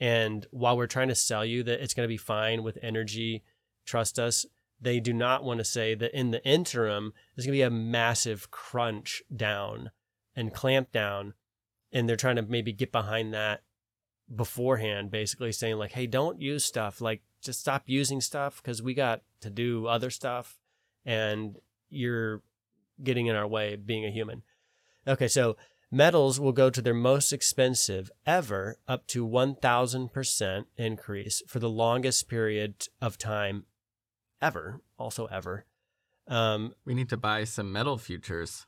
And 0.00 0.46
while 0.50 0.76
we're 0.76 0.86
trying 0.86 1.08
to 1.08 1.14
sell 1.14 1.44
you 1.44 1.62
that 1.64 1.82
it's 1.82 1.94
going 1.94 2.06
to 2.06 2.12
be 2.12 2.16
fine 2.16 2.62
with 2.62 2.78
energy, 2.82 3.44
trust 3.84 4.18
us, 4.18 4.46
they 4.80 4.98
do 4.98 5.12
not 5.12 5.44
want 5.44 5.58
to 5.58 5.64
say 5.64 5.94
that 5.94 6.18
in 6.18 6.30
the 6.32 6.44
interim, 6.44 7.12
there's 7.36 7.46
going 7.46 7.52
to 7.54 7.58
be 7.58 7.62
a 7.62 7.70
massive 7.70 8.50
crunch 8.50 9.22
down 9.34 9.90
and 10.34 10.54
clamp 10.54 10.90
down. 10.90 11.34
And 11.92 12.08
they're 12.08 12.16
trying 12.16 12.36
to 12.36 12.42
maybe 12.42 12.72
get 12.72 12.90
behind 12.90 13.32
that 13.34 13.62
beforehand, 14.34 15.10
basically 15.10 15.52
saying, 15.52 15.76
like, 15.76 15.92
hey, 15.92 16.06
don't 16.06 16.40
use 16.40 16.64
stuff. 16.64 17.00
Like, 17.00 17.22
just 17.40 17.60
stop 17.60 17.84
using 17.86 18.20
stuff 18.20 18.62
because 18.62 18.82
we 18.82 18.94
got 18.94 19.22
to 19.40 19.50
do 19.50 19.86
other 19.86 20.10
stuff 20.10 20.58
and 21.04 21.56
you're 21.90 22.42
getting 23.02 23.26
in 23.26 23.36
our 23.36 23.46
way 23.46 23.74
of 23.74 23.86
being 23.86 24.04
a 24.04 24.10
human. 24.10 24.42
Okay, 25.06 25.28
so 25.28 25.56
metals 25.90 26.38
will 26.38 26.52
go 26.52 26.70
to 26.70 26.80
their 26.80 26.94
most 26.94 27.32
expensive 27.32 28.10
ever, 28.24 28.76
up 28.86 29.06
to 29.08 29.26
1000% 29.26 30.64
increase 30.76 31.42
for 31.46 31.58
the 31.58 31.70
longest 31.70 32.28
period 32.28 32.86
of 33.00 33.18
time 33.18 33.64
ever, 34.40 34.80
also 34.98 35.26
ever. 35.26 35.66
Um, 36.28 36.74
We 36.84 36.94
need 36.94 37.08
to 37.08 37.16
buy 37.16 37.44
some 37.44 37.72
metal 37.72 37.98
futures. 37.98 38.66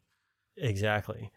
Exactly. 0.57 1.31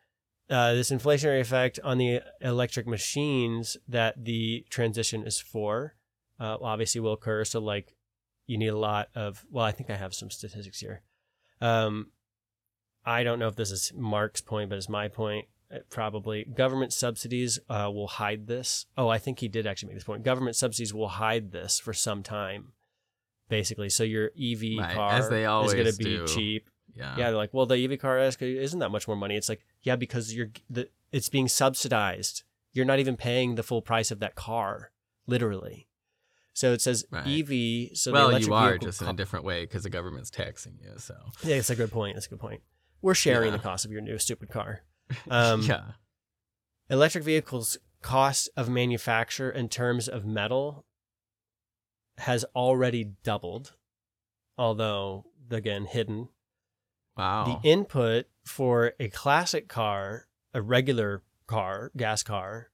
Uh, 0.49 0.73
this 0.73 0.91
inflationary 0.91 1.41
effect 1.41 1.79
on 1.83 1.97
the 1.97 2.21
electric 2.41 2.87
machines 2.87 3.75
that 3.87 4.23
the 4.23 4.65
transition 4.69 5.23
is 5.27 5.39
for 5.39 5.95
uh, 6.39 6.57
obviously 6.61 7.01
will 7.01 7.13
occur. 7.13 7.43
So, 7.43 7.59
like, 7.59 7.95
you 8.45 8.57
need 8.57 8.67
a 8.67 8.77
lot 8.77 9.09
of, 9.13 9.45
well, 9.51 9.65
I 9.65 9.71
think 9.73 9.89
I 9.89 9.97
have 9.97 10.13
some 10.13 10.29
statistics 10.29 10.79
here. 10.79 11.01
Um, 11.59 12.11
I 13.05 13.23
don't 13.23 13.39
know 13.39 13.47
if 13.47 13.55
this 13.55 13.71
is 13.71 13.91
Mark's 13.95 14.41
point, 14.41 14.69
but 14.69 14.77
it's 14.77 14.87
my 14.89 15.07
point. 15.09 15.47
Uh, 15.73 15.79
Probably 15.89 16.45
government 16.45 16.93
subsidies 16.93 17.59
uh, 17.69 17.89
will 17.93 18.07
hide 18.07 18.47
this. 18.47 18.85
Oh, 18.97 19.09
I 19.09 19.17
think 19.17 19.39
he 19.39 19.49
did 19.49 19.67
actually 19.67 19.87
make 19.89 19.97
this 19.97 20.03
point. 20.05 20.23
Government 20.23 20.55
subsidies 20.55 20.93
will 20.93 21.09
hide 21.09 21.51
this 21.51 21.77
for 21.79 21.93
some 21.93 22.23
time, 22.23 22.71
basically. 23.49 23.89
So 23.89 24.03
your 24.03 24.31
EV 24.39 24.79
Right, 24.79 24.95
car 24.95 25.19
is 25.19 25.73
going 25.73 25.91
to 25.91 25.97
be 25.97 26.03
do. 26.03 26.27
cheap. 26.27 26.69
Yeah. 26.97 27.15
Yeah, 27.17 27.27
they're 27.29 27.37
like, 27.37 27.53
well, 27.53 27.65
the 27.65 27.75
EV 27.83 27.99
car 27.99 28.19
is- 28.19 28.35
isn't 28.41 28.79
that 28.79 28.89
much 28.89 29.07
more 29.07 29.15
money. 29.17 29.35
It's 29.35 29.49
like, 29.49 29.65
yeah, 29.83 29.95
because 29.95 30.33
you're 30.33 30.49
the 30.69 30.89
it's 31.11 31.29
being 31.29 31.47
subsidized. 31.47 32.43
You're 32.73 32.85
not 32.85 32.99
even 32.99 33.15
paying 33.17 33.55
the 33.55 33.63
full 33.63 33.81
price 33.81 34.11
of 34.11 34.19
that 34.19 34.35
car, 34.35 34.91
literally. 35.25 35.87
So 36.53 36.73
it 36.73 36.81
says 36.81 37.05
Right. 37.11 37.27
EV. 37.27 37.95
So 37.97 38.09
the 38.11 38.13
well, 38.15 38.29
electric 38.29 38.47
you 38.47 38.53
are 38.53 38.69
vehicle 38.71 38.87
just 38.87 39.01
in 39.01 39.07
a 39.07 39.13
different 39.13 39.45
way 39.45 39.63
because 39.63 39.83
the 39.83 39.89
government's 39.89 40.29
taxing 40.31 40.77
you. 40.81 40.93
So. 40.97 41.15
Yeah, 41.43 41.55
it's 41.57 41.69
a 41.69 41.75
good 41.75 41.91
point. 41.91 42.15
That's 42.15 42.25
a 42.25 42.29
good 42.29 42.39
point. 42.39 42.61
We're 43.01 43.13
sharing 43.13 43.51
Yeah. 43.51 43.57
the 43.57 43.63
cost 43.63 43.85
of 43.85 43.91
your 43.91 44.01
new 44.01 44.17
stupid 44.17 44.49
car. 44.49 44.81
Um, 45.29 45.61
yeah. 45.61 45.91
Electric 46.89 47.23
vehicles' 47.23 47.77
cost 48.01 48.49
of 48.57 48.69
manufacture 48.69 49.49
in 49.49 49.69
terms 49.69 50.07
of 50.07 50.25
metal 50.25 50.85
has 52.19 52.43
already 52.55 53.03
doubled, 53.23 53.73
although 54.57 55.25
again 55.51 55.85
hidden 55.85 56.29
Wow. 57.17 57.59
The 57.61 57.69
input 57.69 58.25
for 58.45 58.93
a 58.99 59.09
classic 59.09 59.67
car, 59.67 60.27
a 60.53 60.61
regular 60.61 61.23
car, 61.47 61.91
gas 61.97 62.23
car, 62.23 62.69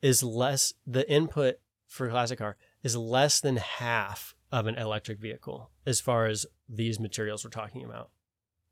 is 0.00 0.22
less, 0.22 0.72
the 0.86 1.08
input 1.10 1.56
for 1.88 2.06
a 2.06 2.10
classic 2.10 2.38
car 2.38 2.56
is 2.82 2.96
less 2.96 3.40
than 3.40 3.56
half 3.56 4.34
of 4.50 4.66
an 4.66 4.76
electric 4.76 5.18
vehicle 5.20 5.70
as 5.86 6.00
far 6.00 6.26
as 6.26 6.46
these 6.68 6.98
materials 6.98 7.44
we're 7.44 7.50
talking 7.50 7.84
about. 7.84 8.10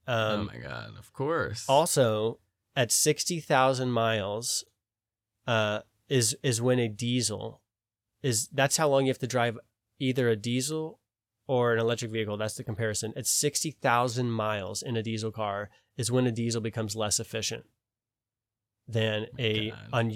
oh 0.08 0.34
Um, 0.40 0.46
my 0.46 0.56
god! 0.56 0.92
Of 0.98 1.12
course. 1.12 1.64
also, 1.68 2.38
at 2.76 2.90
60,000 2.90 3.90
miles, 3.90 4.64
uh, 5.46 5.80
is, 6.08 6.36
is 6.42 6.62
when 6.62 6.78
a 6.78 6.88
diesel 6.88 7.60
is, 8.22 8.48
that's 8.48 8.76
how 8.76 8.88
long 8.88 9.04
you 9.06 9.10
have 9.10 9.18
to 9.18 9.26
drive 9.26 9.58
either 9.98 10.28
a 10.28 10.36
diesel 10.36 10.99
or 11.50 11.72
an 11.72 11.80
electric 11.80 12.12
vehicle, 12.12 12.36
that's 12.36 12.54
the 12.54 12.62
comparison. 12.62 13.12
At 13.16 13.26
60,000 13.26 14.30
miles 14.30 14.82
in 14.82 14.96
a 14.96 15.02
diesel 15.02 15.32
car 15.32 15.68
is 15.96 16.08
when 16.08 16.24
a 16.24 16.30
diesel 16.30 16.60
becomes 16.60 16.94
less 16.94 17.18
efficient 17.18 17.64
than 18.86 19.26
oh 19.32 19.42
a 19.42 19.72
un, 19.92 20.12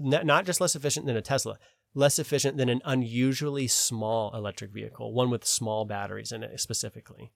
not 0.00 0.44
just 0.44 0.60
less 0.60 0.74
efficient 0.74 1.06
than 1.06 1.16
a 1.16 1.22
Tesla, 1.22 1.56
less 1.94 2.18
efficient 2.18 2.56
than 2.56 2.68
an 2.68 2.82
unusually 2.84 3.68
small 3.68 4.34
electric 4.34 4.72
vehicle, 4.72 5.12
one 5.12 5.30
with 5.30 5.44
small 5.44 5.84
batteries 5.84 6.32
in 6.32 6.42
it 6.42 6.58
specifically. 6.60 7.30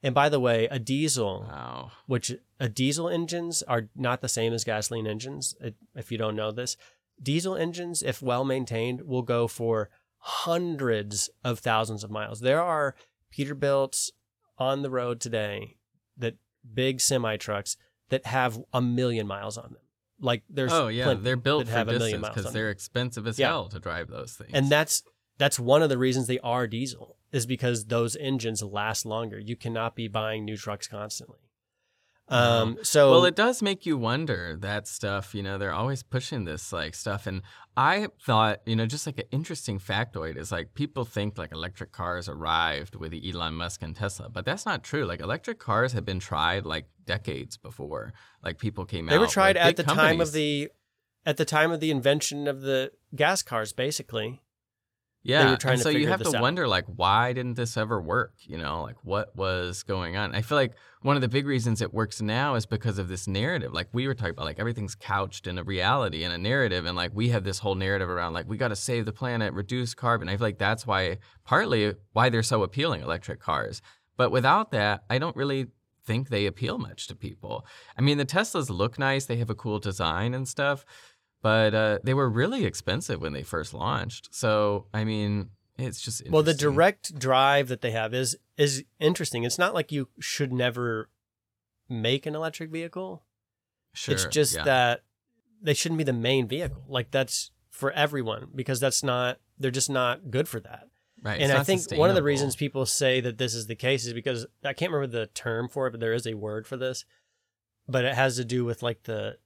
And 0.00 0.14
by 0.14 0.28
the 0.28 0.40
way, 0.40 0.68
a 0.70 0.78
diesel 0.78 1.46
Wow. 1.48 1.90
which 2.06 2.32
a 2.60 2.68
diesel 2.68 3.08
engines 3.08 3.64
are 3.64 3.88
not 3.96 4.20
the 4.20 4.28
same 4.28 4.52
as 4.52 4.62
gasoline 4.62 5.08
engines. 5.08 5.56
If 5.96 6.12
you 6.12 6.18
don't 6.18 6.36
know 6.36 6.52
this, 6.52 6.76
diesel 7.20 7.56
engines, 7.56 8.00
if 8.00 8.22
well 8.22 8.44
maintained, 8.44 9.02
will 9.02 9.22
go 9.22 9.48
for 9.48 9.90
hundreds 10.20 11.30
of 11.44 11.58
thousands 11.58 12.04
of 12.04 12.10
miles. 12.10 12.40
There 12.40 12.62
are 12.62 12.94
Peterbilts 13.36 14.10
on 14.58 14.82
the 14.82 14.90
road 14.90 15.20
today 15.20 15.76
that 16.16 16.36
big 16.74 17.00
semi 17.00 17.36
trucks 17.36 17.76
that 18.10 18.26
have 18.26 18.58
a 18.72 18.80
million 18.82 19.26
miles 19.26 19.56
on 19.56 19.72
them. 19.72 19.82
Like 20.20 20.42
there's 20.50 20.72
oh 20.72 20.88
yeah, 20.88 21.14
they're 21.14 21.36
built 21.36 21.64
that 21.66 21.72
for 21.72 21.78
have 21.78 21.88
a 21.88 21.92
million 21.92 22.20
distance 22.20 22.22
miles 22.22 22.34
because 22.36 22.52
they're 22.52 22.70
expensive 22.70 23.26
as 23.26 23.38
Yeah. 23.38 23.48
hell 23.48 23.68
to 23.68 23.78
drive 23.80 24.08
those 24.08 24.32
things. 24.34 24.50
and 24.52 24.68
that's 24.68 25.02
that's 25.38 25.58
one 25.58 25.82
of 25.82 25.88
the 25.88 25.96
reasons 25.96 26.26
they 26.26 26.38
are 26.40 26.66
diesel 26.66 27.16
is 27.32 27.46
because 27.46 27.86
those 27.86 28.16
engines 28.16 28.62
last 28.62 29.06
longer. 29.06 29.38
You 29.38 29.56
cannot 29.56 29.94
be 29.96 30.08
buying 30.08 30.44
new 30.44 30.56
trucks 30.58 30.86
constantly. 30.86 31.38
Um, 32.30 32.78
so 32.82 33.10
well, 33.10 33.24
it 33.24 33.34
does 33.34 33.60
make 33.60 33.84
you 33.86 33.98
wonder 33.98 34.56
that 34.60 34.86
stuff. 34.86 35.34
You 35.34 35.42
know, 35.42 35.58
they're 35.58 35.72
always 35.72 36.02
pushing 36.02 36.44
this 36.44 36.72
like 36.72 36.94
stuff, 36.94 37.26
and 37.26 37.42
I 37.76 38.08
thought, 38.24 38.60
you 38.66 38.76
know, 38.76 38.86
just 38.86 39.06
like 39.06 39.18
an 39.18 39.24
interesting 39.32 39.80
factoid 39.80 40.36
is 40.36 40.52
like 40.52 40.74
people 40.74 41.04
think 41.04 41.36
like 41.38 41.50
electric 41.50 41.92
cars 41.92 42.28
arrived 42.28 42.94
with 42.94 43.12
Elon 43.12 43.54
Musk 43.54 43.82
and 43.82 43.96
Tesla, 43.96 44.28
but 44.28 44.44
that's 44.44 44.64
not 44.64 44.84
true. 44.84 45.04
Like 45.04 45.20
electric 45.20 45.58
cars 45.58 45.92
have 45.92 46.04
been 46.04 46.20
tried 46.20 46.64
like 46.64 46.86
decades 47.04 47.56
before. 47.56 48.12
Like 48.44 48.58
people 48.58 48.84
came 48.84 49.08
out. 49.08 49.10
They 49.10 49.18
were 49.18 49.26
tried 49.26 49.56
like, 49.56 49.66
at 49.66 49.76
the 49.76 49.82
time 49.82 50.20
of 50.20 50.32
the 50.32 50.70
at 51.26 51.36
the 51.36 51.44
time 51.44 51.72
of 51.72 51.80
the 51.80 51.90
invention 51.90 52.46
of 52.46 52.60
the 52.62 52.92
gas 53.14 53.42
cars, 53.42 53.72
basically. 53.72 54.40
Yeah, 55.22 55.56
and 55.64 55.80
so 55.80 55.90
you 55.90 56.08
have 56.08 56.22
to 56.22 56.34
out. 56.34 56.40
wonder, 56.40 56.66
like, 56.66 56.86
why 56.86 57.34
didn't 57.34 57.54
this 57.54 57.76
ever 57.76 58.00
work? 58.00 58.32
You 58.40 58.56
know, 58.56 58.82
like 58.82 58.96
what 59.02 59.36
was 59.36 59.82
going 59.82 60.16
on? 60.16 60.34
I 60.34 60.40
feel 60.40 60.56
like 60.56 60.72
one 61.02 61.14
of 61.14 61.20
the 61.20 61.28
big 61.28 61.46
reasons 61.46 61.82
it 61.82 61.92
works 61.92 62.22
now 62.22 62.54
is 62.54 62.64
because 62.64 62.98
of 62.98 63.08
this 63.08 63.28
narrative. 63.28 63.74
Like 63.74 63.88
we 63.92 64.06
were 64.06 64.14
talking 64.14 64.32
about, 64.32 64.46
like 64.46 64.58
everything's 64.58 64.94
couched 64.94 65.46
in 65.46 65.58
a 65.58 65.62
reality 65.62 66.24
and 66.24 66.32
a 66.32 66.38
narrative, 66.38 66.86
and 66.86 66.96
like 66.96 67.10
we 67.14 67.28
have 67.28 67.44
this 67.44 67.58
whole 67.58 67.74
narrative 67.74 68.08
around, 68.08 68.32
like 68.32 68.48
we 68.48 68.56
got 68.56 68.68
to 68.68 68.76
save 68.76 69.04
the 69.04 69.12
planet, 69.12 69.52
reduce 69.52 69.92
carbon. 69.92 70.28
I 70.28 70.38
feel 70.38 70.46
like 70.46 70.58
that's 70.58 70.86
why, 70.86 71.18
partly, 71.44 71.94
why 72.12 72.30
they're 72.30 72.42
so 72.42 72.62
appealing, 72.62 73.02
electric 73.02 73.40
cars. 73.40 73.82
But 74.16 74.30
without 74.30 74.70
that, 74.70 75.04
I 75.10 75.18
don't 75.18 75.36
really 75.36 75.66
think 76.06 76.30
they 76.30 76.46
appeal 76.46 76.78
much 76.78 77.06
to 77.08 77.14
people. 77.14 77.66
I 77.96 78.00
mean, 78.00 78.16
the 78.16 78.24
Teslas 78.24 78.70
look 78.70 78.98
nice; 78.98 79.26
they 79.26 79.36
have 79.36 79.50
a 79.50 79.54
cool 79.54 79.78
design 79.78 80.32
and 80.32 80.48
stuff 80.48 80.86
but 81.42 81.74
uh, 81.74 81.98
they 82.02 82.14
were 82.14 82.28
really 82.28 82.64
expensive 82.64 83.20
when 83.20 83.32
they 83.32 83.42
first 83.42 83.72
launched. 83.72 84.28
So 84.32 84.86
I 84.92 85.04
mean, 85.04 85.50
it's 85.78 86.00
just 86.00 86.28
Well, 86.28 86.42
the 86.42 86.54
direct 86.54 87.18
drive 87.18 87.68
that 87.68 87.80
they 87.80 87.92
have 87.92 88.14
is 88.14 88.36
is 88.56 88.84
interesting. 88.98 89.44
It's 89.44 89.58
not 89.58 89.74
like 89.74 89.92
you 89.92 90.08
should 90.18 90.52
never 90.52 91.08
make 91.88 92.26
an 92.26 92.34
electric 92.34 92.70
vehicle. 92.70 93.22
Sure, 93.92 94.14
it's 94.14 94.26
just 94.26 94.56
yeah. 94.56 94.64
that 94.64 95.02
they 95.62 95.74
shouldn't 95.74 95.98
be 95.98 96.04
the 96.04 96.12
main 96.12 96.46
vehicle. 96.46 96.84
Like 96.88 97.10
that's 97.10 97.50
for 97.70 97.90
everyone 97.92 98.48
because 98.54 98.80
that's 98.80 99.02
not 99.02 99.38
they're 99.58 99.70
just 99.70 99.90
not 99.90 100.30
good 100.30 100.48
for 100.48 100.60
that. 100.60 100.88
right. 101.22 101.40
and 101.40 101.52
I 101.52 101.62
think 101.62 101.82
one 101.92 102.10
of 102.10 102.16
the 102.16 102.22
reasons 102.22 102.56
people 102.56 102.86
say 102.86 103.20
that 103.20 103.38
this 103.38 103.54
is 103.54 103.66
the 103.66 103.74
case 103.74 104.06
is 104.06 104.12
because 104.12 104.46
I 104.64 104.72
can't 104.72 104.92
remember 104.92 105.18
the 105.18 105.26
term 105.26 105.68
for 105.68 105.86
it, 105.86 105.92
but 105.92 106.00
there 106.00 106.12
is 106.12 106.26
a 106.26 106.34
word 106.34 106.66
for 106.66 106.76
this. 106.76 107.04
But 107.88 108.04
it 108.04 108.14
has 108.14 108.36
to 108.36 108.44
do 108.44 108.64
with 108.64 108.82
like 108.82 109.02
the 109.04 109.38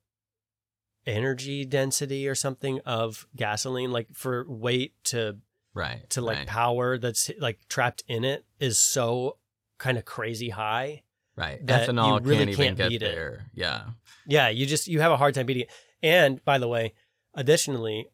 energy 1.06 1.64
density 1.64 2.28
or 2.28 2.34
something 2.34 2.80
of 2.80 3.26
gasoline, 3.36 3.90
like 3.90 4.08
for 4.12 4.44
weight 4.48 4.94
to 5.04 5.38
right 5.74 6.08
to 6.10 6.20
like 6.20 6.38
right, 6.38 6.46
power 6.46 6.98
that's 6.98 7.30
like 7.38 7.60
trapped 7.68 8.04
in 8.08 8.24
it 8.24 8.44
is 8.60 8.78
so 8.78 9.38
kind 9.78 9.98
of 9.98 10.04
crazy 10.04 10.50
high. 10.50 11.02
right. 11.36 11.64
that 11.66 11.88
you 11.88 11.94
Ethanol 11.94 12.24
really 12.24 12.46
can't 12.46 12.56
can't 12.56 12.76
get 12.76 12.88
beat 12.90 13.02
it. 13.02 13.14
there. 13.14 13.50
Yeah, 13.54 13.84
Yeah, 14.26 14.48
you 14.48 14.66
just 14.66 14.86
you 14.88 15.00
have 15.00 15.12
a 15.12 15.16
hard 15.16 15.34
time 15.34 15.46
beating 15.46 15.62
it. 15.62 15.70
And 16.02 16.44
by 16.44 16.58
the 16.58 16.68
way, 16.68 16.94
additionally, 17.34 18.08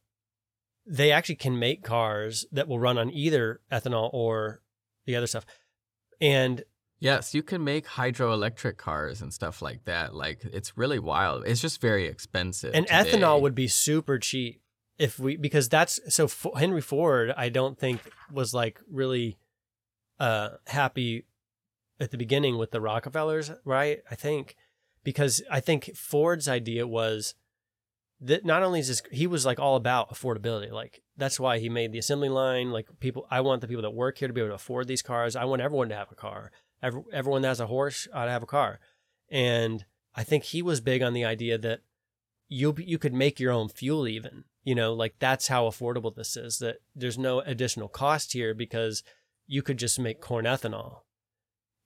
they 0.87 1.13
actually 1.13 1.37
can 1.37 1.59
make 1.59 1.83
cars 1.83 2.47
that 2.53 2.69
will 2.69 2.79
run 2.79 2.99
on 2.99 3.11
either 3.11 3.61
ethanol 3.71 4.11
or 4.13 4.63
the 5.07 5.17
other 5.17 5.27
stuff. 5.27 5.47
And 6.21 6.65
yes, 7.01 7.35
you 7.35 7.43
can 7.43 7.65
make 7.65 7.87
hydroelectric 7.87 8.77
cars 8.77 9.21
and 9.21 9.33
stuff 9.33 9.61
like 9.61 9.85
that. 9.87 10.15
Like 10.15 10.45
it's 10.45 10.77
really 10.77 10.99
wild. 10.99 11.45
It's 11.47 11.61
just 11.61 11.81
very 11.81 12.07
expensive. 12.07 12.75
and 12.75 12.87
today. 12.87 13.11
ethanol 13.11 13.41
would 13.41 13.55
be 13.55 13.67
super 13.67 14.19
cheap 14.19 14.63
if 14.99 15.19
we 15.19 15.37
because 15.37 15.69
that's 15.69 15.99
so 16.15 16.29
Henry 16.57 16.83
Ford 16.83 17.33
I 17.37 17.49
don't 17.49 17.79
think 17.79 18.01
was 18.31 18.55
like 18.55 18.81
really 18.91 19.39
uh 20.21 20.51
happy 20.67 21.25
at 21.99 22.11
the 22.11 22.19
beginning 22.19 22.59
with 22.59 22.71
the 22.71 22.81
Rockefellers, 22.81 23.51
right? 23.65 24.01
I 24.11 24.15
think 24.15 24.57
because 25.03 25.43
I 25.51 25.61
think 25.61 25.97
Ford's 25.97 26.49
idea 26.49 26.87
was 26.87 27.35
that 28.21 28.45
not 28.45 28.63
only 28.63 28.81
is 28.81 28.89
this 28.89 29.03
he 29.11 29.27
was 29.27 29.47
like 29.47 29.59
all 29.59 29.77
about 29.77 30.11
affordability 30.11 30.71
like 30.71 31.03
that's 31.17 31.41
why 31.41 31.59
he 31.59 31.69
made 31.69 31.91
the 31.93 31.99
assembly 31.99 32.29
line 32.29 32.71
like 32.71 32.87
people 33.01 33.27
i 33.31 33.41
want 33.41 33.61
the 33.61 33.67
people 33.67 33.83
that 33.83 33.95
work 33.95 34.19
here 34.19 34.29
to 34.29 34.35
be 34.35 34.41
able 34.41 34.51
to 34.51 34.55
afford 34.55 34.87
these 34.87 35.03
cars 35.03 35.35
i 35.35 35.45
want 35.45 35.63
everyone 35.63 35.89
to 35.89 35.95
have 35.95 36.13
a 36.13 36.15
car 36.15 36.51
Every, 36.83 37.03
everyone 37.13 37.43
that 37.43 37.49
has 37.49 37.61
a 37.61 37.67
horse 37.67 38.09
ought 38.13 38.25
to 38.25 38.31
have 38.31 38.43
a 38.43 38.47
car. 38.47 38.81
And 39.31 39.85
i 40.15 40.25
think 40.25 40.43
he 40.43 40.61
was 40.61 40.81
big 40.81 41.03
on 41.03 41.13
the 41.13 41.25
idea 41.25 41.57
that 41.57 41.81
you 42.49 42.75
you 42.79 42.99
could 42.99 43.15
make 43.15 43.39
your 43.39 43.53
own 43.53 43.69
fuel 43.69 44.09
even 44.09 44.43
you 44.65 44.75
know 44.75 44.93
like 44.93 45.15
that's 45.21 45.47
how 45.47 45.67
affordable 45.67 46.13
this 46.13 46.37
is 46.37 46.59
that 46.59 46.79
there's 46.97 47.17
no 47.17 47.39
additional 47.43 47.89
cost 47.89 48.33
here 48.33 48.53
because 48.53 49.05
you 49.47 49.63
could 49.63 49.79
just 49.79 50.01
make 50.01 50.21
corn 50.21 50.47
ethanol 50.47 51.03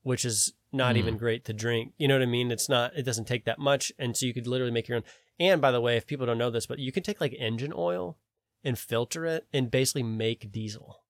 which 0.03 0.24
is 0.24 0.55
not 0.72 0.95
Hmm. 0.95 0.99
even 0.99 1.16
great 1.18 1.45
to 1.45 1.53
drink. 1.53 1.92
You 1.99 2.09
know 2.09 2.14
what 2.14 2.22
i 2.22 2.26
mean? 2.26 2.51
It's 2.51 2.68
not 2.68 2.97
it 2.97 3.03
doesn't 3.05 3.26
take 3.26 3.45
that 3.45 3.59
much. 3.59 3.92
And 3.99 4.16
so 4.16 4.26
you 4.26 4.34
could 4.34 4.47
literally 4.47 4.72
make 4.72 4.88
your 4.88 4.97
own 4.97 5.05
and 5.38 5.61
by 5.61 5.70
the 5.70 5.80
way 5.80 5.97
if 5.97 6.07
people 6.07 6.26
don't 6.26 6.38
know 6.38 6.51
this 6.51 6.66
but 6.66 6.78
you 6.78 6.92
can 6.92 7.03
take 7.03 7.20
like 7.20 7.34
engine 7.38 7.72
oil 7.76 8.16
and 8.62 8.78
filter 8.78 9.26
it 9.26 9.47
and 9.53 9.70
basically 9.70 10.03
make 10.03 10.51
diesel. 10.51 11.03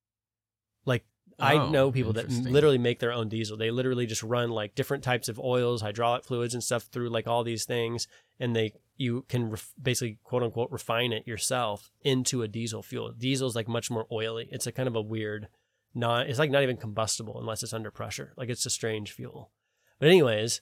Like 0.85 1.05
I 1.39 1.55
Oh, 1.57 1.71
know 1.71 1.91
people 1.91 2.13
that 2.15 2.31
literally 2.31 2.79
make 2.79 2.99
their 3.01 3.13
own 3.13 3.29
diesel. 3.29 3.57
They 3.57 3.71
literally 3.71 4.07
just 4.07 4.23
run 4.23 4.51
like 4.51 4.75
different 4.75 5.03
types 5.03 5.29
of 5.29 5.39
oils, 5.41 5.83
hydraulic 5.83 6.25
fluids, 6.25 6.55
and 6.55 6.63
stuff 6.63 6.85
through 6.85 7.09
like 7.11 7.27
all 7.27 7.43
these 7.45 7.65
things, 7.65 8.07
and 8.39 8.55
they 8.55 8.73
you 8.97 9.25
can 9.29 9.51
ref- 9.51 9.73
basically 9.83 10.19
quote 10.23 10.43
unquote 10.45 10.71
refine 10.71 11.13
it 11.13 11.27
yourself 11.27 11.91
into 12.03 12.43
a 12.43 12.49
diesel 12.49 12.83
fuel. 12.83 13.11
Diesel 13.13 13.49
is 13.49 13.57
like 13.57 13.67
much 13.69 13.91
more 13.91 14.07
oily. 14.13 14.49
It's 14.53 14.67
a 14.67 14.73
kind 14.73 14.87
of 14.87 14.95
a 14.95 15.01
weird, 15.03 15.49
not 15.95 16.29
it's 16.29 16.39
like 16.39 16.51
not 16.51 16.63
even 16.63 16.77
combustible 16.77 17.39
unless 17.41 17.63
it's 17.63 17.73
under 17.73 17.91
pressure. 17.91 18.33
Like 18.37 18.49
it's 18.49 18.65
a 18.67 18.71
strange 18.71 19.11
fuel. 19.11 19.51
But 19.99 20.09
anyways, 20.09 20.61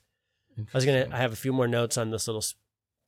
I 0.59 0.63
was 0.75 0.85
gonna. 0.87 1.09
I 1.13 1.19
have 1.19 1.33
a 1.33 1.37
few 1.37 1.53
more 1.53 1.69
notes 1.69 1.99
on 1.99 2.11
this 2.11 2.27
little 2.27 2.45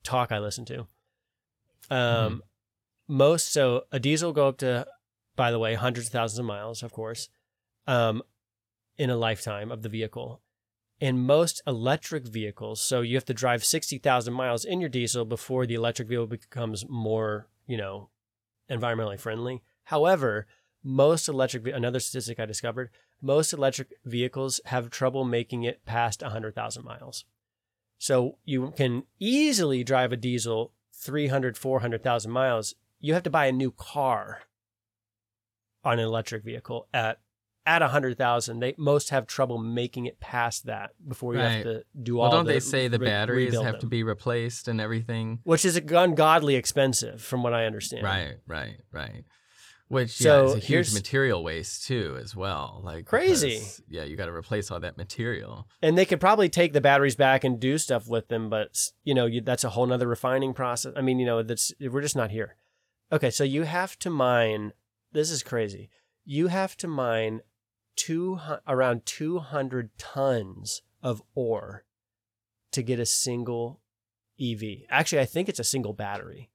talk 0.03 0.31
I 0.33 0.39
listened 0.39 0.67
to. 0.69 0.81
Um, 0.81 1.99
Mm-hmm. 1.99 2.39
most 3.09 3.53
so 3.53 3.85
a 3.93 3.99
diesel 4.01 4.33
go 4.33 4.49
up 4.49 4.59
to, 4.59 4.87
by 5.37 5.51
the 5.51 5.59
way, 5.59 5.75
hundreds 5.75 6.09
of 6.09 6.13
thousands 6.13 6.39
of 6.39 6.45
miles, 6.47 6.83
of 6.83 6.93
course, 6.93 7.29
um, 7.87 8.23
in 8.97 9.11
a 9.11 9.17
lifetime 9.17 9.71
of 9.71 9.83
the 9.83 9.89
vehicle. 9.89 10.41
And 11.01 11.27
most 11.27 11.61
electric 11.67 12.27
vehicles, 12.27 12.81
so 12.81 13.01
you 13.01 13.17
have 13.17 13.25
to 13.27 13.35
drive 13.35 13.65
sixty 13.65 13.99
thousand 13.99 14.35
miles 14.35 14.65
in 14.65 14.81
your 14.81 14.89
diesel 14.89 15.25
before 15.25 15.67
the 15.67 15.75
electric 15.75 16.09
vehicle 16.09 16.27
becomes 16.27 16.89
more, 16.89 17.49
you 17.67 17.77
know, 17.77 18.11
environmentally 18.71 19.19
friendly. 19.19 19.63
However, 19.85 20.47
most 20.83 21.29
electric 21.29 21.67
another 21.67 21.99
statistic 21.99 22.39
I 22.39 22.47
discovered, 22.47 22.91
most 23.21 23.53
electric 23.53 23.95
vehicles 24.05 24.61
have 24.67 24.91
trouble 24.91 25.25
making 25.25 25.65
it 25.65 25.85
past 25.85 26.23
100,000 26.23 26.85
miles. 26.85 27.25
So 27.99 28.39
you 28.45 28.73
can 28.77 29.05
easily 29.19 29.83
drive 29.83 30.13
a 30.13 30.17
diesel 30.17 30.73
300, 30.93 31.57
400,000 31.57 32.31
miles. 32.31 32.75
You 33.01 33.15
have 33.15 33.23
to 33.23 33.31
buy 33.31 33.47
a 33.47 33.53
new 33.53 33.71
car 33.71 34.43
on 35.83 35.99
an 35.99 36.05
electric 36.05 36.45
vehicle 36.45 36.87
at 36.93 37.21
at 37.67 37.81
a 37.83 37.87
100,000. 37.87 38.61
They 38.61 38.75
most 38.77 39.11
have 39.11 39.27
trouble 39.27 39.59
making 39.59 40.07
it 40.07 40.21
past 40.21 40.67
that 40.67 40.91
before 41.09 41.35
you 41.35 41.41
Right. 41.41 41.49
have 41.53 41.63
to 41.65 41.85
do 42.03 42.17
well, 42.17 42.27
all 42.27 42.31
don't 42.31 42.47
the 42.47 42.53
they 42.55 42.61
say 42.61 42.89
the 42.89 42.99
re- 42.99 43.07
batteries 43.07 43.55
have 43.61 43.79
to 43.81 43.87
be 43.87 44.03
replaced 44.03 44.69
and 44.69 44.81
everything? 44.81 45.41
which 45.45 45.65
is 45.65 45.77
ungodly 45.77 46.57
expensive 46.57 47.23
from 47.23 47.43
what 47.43 47.55
I 47.55 47.65
understand. 47.67 48.05
Right, 48.05 48.37
right, 48.47 48.77
right. 48.93 49.25
Which 49.89 50.13
So 50.13 50.25
yeah, 50.43 50.49
is 50.51 50.55
a 50.55 50.67
huge 50.67 50.95
material 50.95 51.45
waste 51.45 51.87
too, 51.87 52.19
as 52.21 52.35
well. 52.35 52.81
Like 52.83 53.05
Crazy. 53.05 53.59
because, 53.59 53.81
Yeah, 53.89 54.05
you 54.05 54.17
got 54.17 54.27
to 54.27 54.33
replace 54.33 54.71
all 54.71 54.81
that 54.81 54.97
material. 54.97 55.69
and 55.83 55.97
they 55.97 56.07
could 56.07 56.21
probably 56.21 56.49
take 56.49 56.73
the 56.73 56.81
batteries 56.81 57.17
back 57.17 57.45
and 57.45 57.61
do 57.61 57.77
stuff 57.79 58.09
with 58.09 58.29
them 58.29 58.49
but 58.49 58.79
you 59.05 59.15
know 59.15 59.27
you, 59.27 59.41
that's 59.43 59.63
a 59.65 59.71
whole 59.71 59.87
nother 59.87 60.09
refining 60.09 60.53
process 60.55 60.93
i 60.97 61.01
mean 61.03 61.19
you 61.19 61.27
know 61.27 61.43
that's 61.43 61.73
we're 61.81 62.01
just 62.01 62.17
not 62.17 62.31
here 62.31 62.57
okay 63.13 63.31
so 63.31 63.45
you 63.45 63.63
have 63.65 63.99
to 63.99 64.09
mine 64.11 64.73
this 65.13 65.31
is 65.31 65.43
crazy 65.43 65.91
you 66.25 66.47
have 66.49 66.77
to 66.79 66.89
mine 66.89 67.41
two 67.97 68.41
around 68.67 69.07
200 69.07 69.91
tons 69.99 70.83
of 71.03 71.23
ore 71.35 71.85
to 72.73 72.83
get 72.83 72.99
a 72.99 73.07
single 73.07 73.81
EV. 74.41 74.63
Actually, 74.91 75.21
I 75.21 75.27
think 75.27 75.49
it's 75.49 75.61
a 75.61 75.65
single 75.65 75.93
battery. 75.93 76.51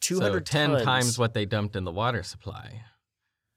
200 0.00 0.46
so 0.46 0.52
10 0.52 0.70
tons, 0.70 0.84
times 0.84 1.18
what 1.18 1.34
they 1.34 1.44
dumped 1.44 1.74
in 1.74 1.84
the 1.84 1.90
water 1.90 2.22
supply 2.22 2.82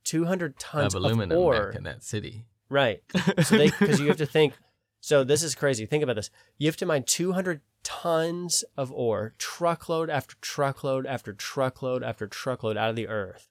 200 0.06 0.58
tons 0.58 0.96
of 0.96 1.00
of, 1.00 1.06
aluminum 1.06 1.38
ore. 1.38 1.68
back 1.68 1.76
in 1.76 1.84
that 1.84 2.04
city. 2.04 2.46
Right. 2.70 3.04
So 3.44 3.58
they 3.58 3.70
because 3.70 4.00
you 4.00 4.08
have 4.08 4.18
to 4.18 4.26
think. 4.26 4.54
So 5.00 5.24
this 5.24 5.44
is 5.44 5.56
crazy. 5.56 5.86
Think 5.86 6.04
about 6.04 6.16
this. 6.16 6.30
You 6.58 6.68
have 6.68 6.78
to 6.78 6.86
mine 6.86 7.04
200 7.04 7.62
tons 7.84 8.64
of 8.78 8.92
ore, 8.92 9.34
truckload 9.38 10.10
after 10.10 10.36
truckload 10.42 11.06
after 11.06 11.34
truckload 11.34 12.04
after 12.04 12.28
truckload 12.28 12.78
out 12.78 12.90
of 12.90 12.96
the 12.96 13.08
earth 13.08 13.50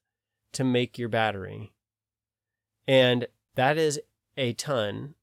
to 0.52 0.64
make 0.64 0.98
your 0.98 1.08
battery. 1.08 1.72
And 2.90 3.28
that 3.54 3.78
is 3.78 4.00
a 4.36 4.52
ton 4.52 5.14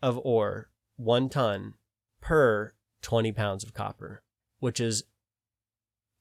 of 0.00 0.18
ore, 0.24 0.70
one 0.96 1.28
ton 1.28 1.74
per 2.22 2.72
20 3.02 3.30
pounds 3.32 3.62
of 3.62 3.74
copper, 3.74 4.22
which 4.60 4.80
is 4.80 5.04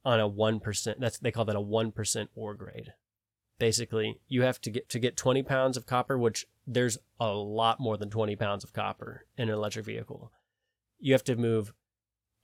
on 0.03 0.19
a 0.19 0.29
1%. 0.29 0.95
That's 0.99 1.19
they 1.19 1.31
call 1.31 1.45
that 1.45 1.55
a 1.55 1.61
1% 1.61 2.27
ore 2.35 2.53
grade. 2.53 2.91
Basically, 3.57 4.19
you 4.27 4.41
have 4.41 4.59
to 4.59 4.69
get 4.69 4.89
to 4.89 4.99
get 4.99 5.15
20 5.15 5.41
pounds 5.41 5.77
of 5.77 5.85
copper, 5.85 6.17
which 6.17 6.45
there's 6.67 6.97
a 7.17 7.31
lot 7.31 7.79
more 7.79 7.95
than 7.95 8.09
20 8.09 8.35
pounds 8.35 8.65
of 8.65 8.73
copper 8.73 9.25
in 9.37 9.47
an 9.47 9.55
electric 9.55 9.85
vehicle. 9.85 10.33
You 10.99 11.13
have 11.13 11.23
to 11.23 11.37
move 11.37 11.71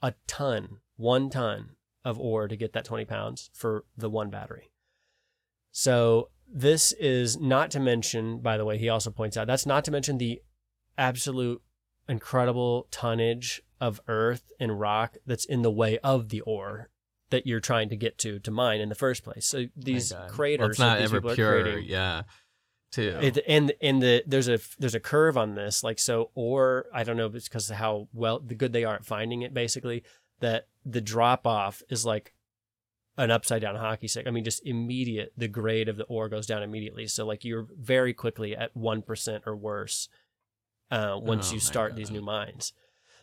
a 0.02 0.14
ton, 0.28 0.78
one 0.96 1.30
ton 1.30 1.72
of 2.06 2.18
ore 2.18 2.48
to 2.48 2.56
get 2.56 2.72
that 2.72 2.86
20 2.86 3.04
pounds 3.04 3.50
for 3.52 3.84
the 3.98 4.10
one 4.10 4.30
battery. 4.30 4.72
So 5.74 6.30
this 6.52 6.92
is 6.94 7.40
not 7.40 7.72
to 7.72 7.80
mention, 7.80 8.40
by 8.40 8.58
the 8.58 8.66
way, 8.66 8.78
he 8.78 8.90
also 8.90 9.10
points 9.12 9.38
out 9.38 9.48
that's 9.48 9.66
not 9.66 9.84
to 9.86 9.92
mention 9.92 10.18
the 10.18 10.42
absolute 10.98 11.62
incredible 12.08 12.88
tonnage 12.92 13.62
of 13.80 14.00
earth 14.08 14.44
and 14.60 14.80
rock 14.80 15.18
that's 15.26 15.46
in 15.46 15.62
the 15.62 15.72
way 15.72 15.98
of 16.00 16.30
the 16.30 16.42
ore 16.42 16.90
that 17.30 17.48
you're 17.48 17.60
trying 17.60 17.90
to 17.90 17.96
get 17.96 18.18
to 18.20 18.40
to 18.40 18.52
mine 18.52 18.80
in 18.80 18.90
the 18.90 18.96
first 18.96 19.24
place. 19.24 19.46
So 19.46 19.66
these 19.76 20.14
craters, 20.30 20.78
Well, 20.78 20.90
not 20.90 21.00
ever 21.00 21.22
pure. 21.22 21.62
creating- 21.64 21.86
Yeah. 21.90 22.24
Too. 22.92 23.18
it, 23.24 23.40
and 23.48 23.74
and 23.82 24.04
the 24.04 24.24
there's 24.28 24.48
a 24.48 24.60
there's 24.78 24.94
a 24.94 25.00
curve 25.00 25.36
on 25.36 25.56
this 25.56 25.84
like 25.84 25.98
so 25.98 26.30
or 26.36 26.86
I 26.94 27.04
don't 27.04 27.18
know 27.18 27.26
if 27.26 27.34
it's 27.34 27.48
because 27.50 27.68
of 27.72 27.78
how 27.78 28.08
well 28.14 28.40
the 28.40 28.54
good 28.54 28.72
they 28.72 28.84
are 28.84 28.94
at 28.94 29.04
finding 29.04 29.42
it 29.42 29.52
basically 29.52 30.04
that 30.42 30.68
the 30.86 31.02
drop 31.02 31.48
off 31.48 31.82
is 31.90 32.06
like 32.06 32.36
an 33.18 33.32
upside 33.32 33.62
down 33.62 33.76
hockey 33.76 34.08
stick. 34.08 34.28
I 34.28 34.32
mean 34.32 34.44
just 34.44 34.66
immediate 34.66 35.34
the 35.38 35.48
grade 35.48 35.90
of 35.90 35.98
the 35.98 36.06
ore 36.06 36.30
goes 36.30 36.48
down 36.48 36.64
immediately. 36.64 37.08
So 37.08 37.26
like 37.26 37.44
you're 37.44 37.68
very 37.80 38.14
quickly 38.14 38.56
at 38.56 38.76
one 38.76 39.02
percent 39.02 39.44
or 39.46 39.56
worse 39.56 40.10
uh, 40.92 41.18
once 41.20 41.52
Oh 41.52 41.56
you 41.56 41.60
start 41.60 41.96
these 41.96 42.12
new 42.12 42.22
mines. 42.22 42.74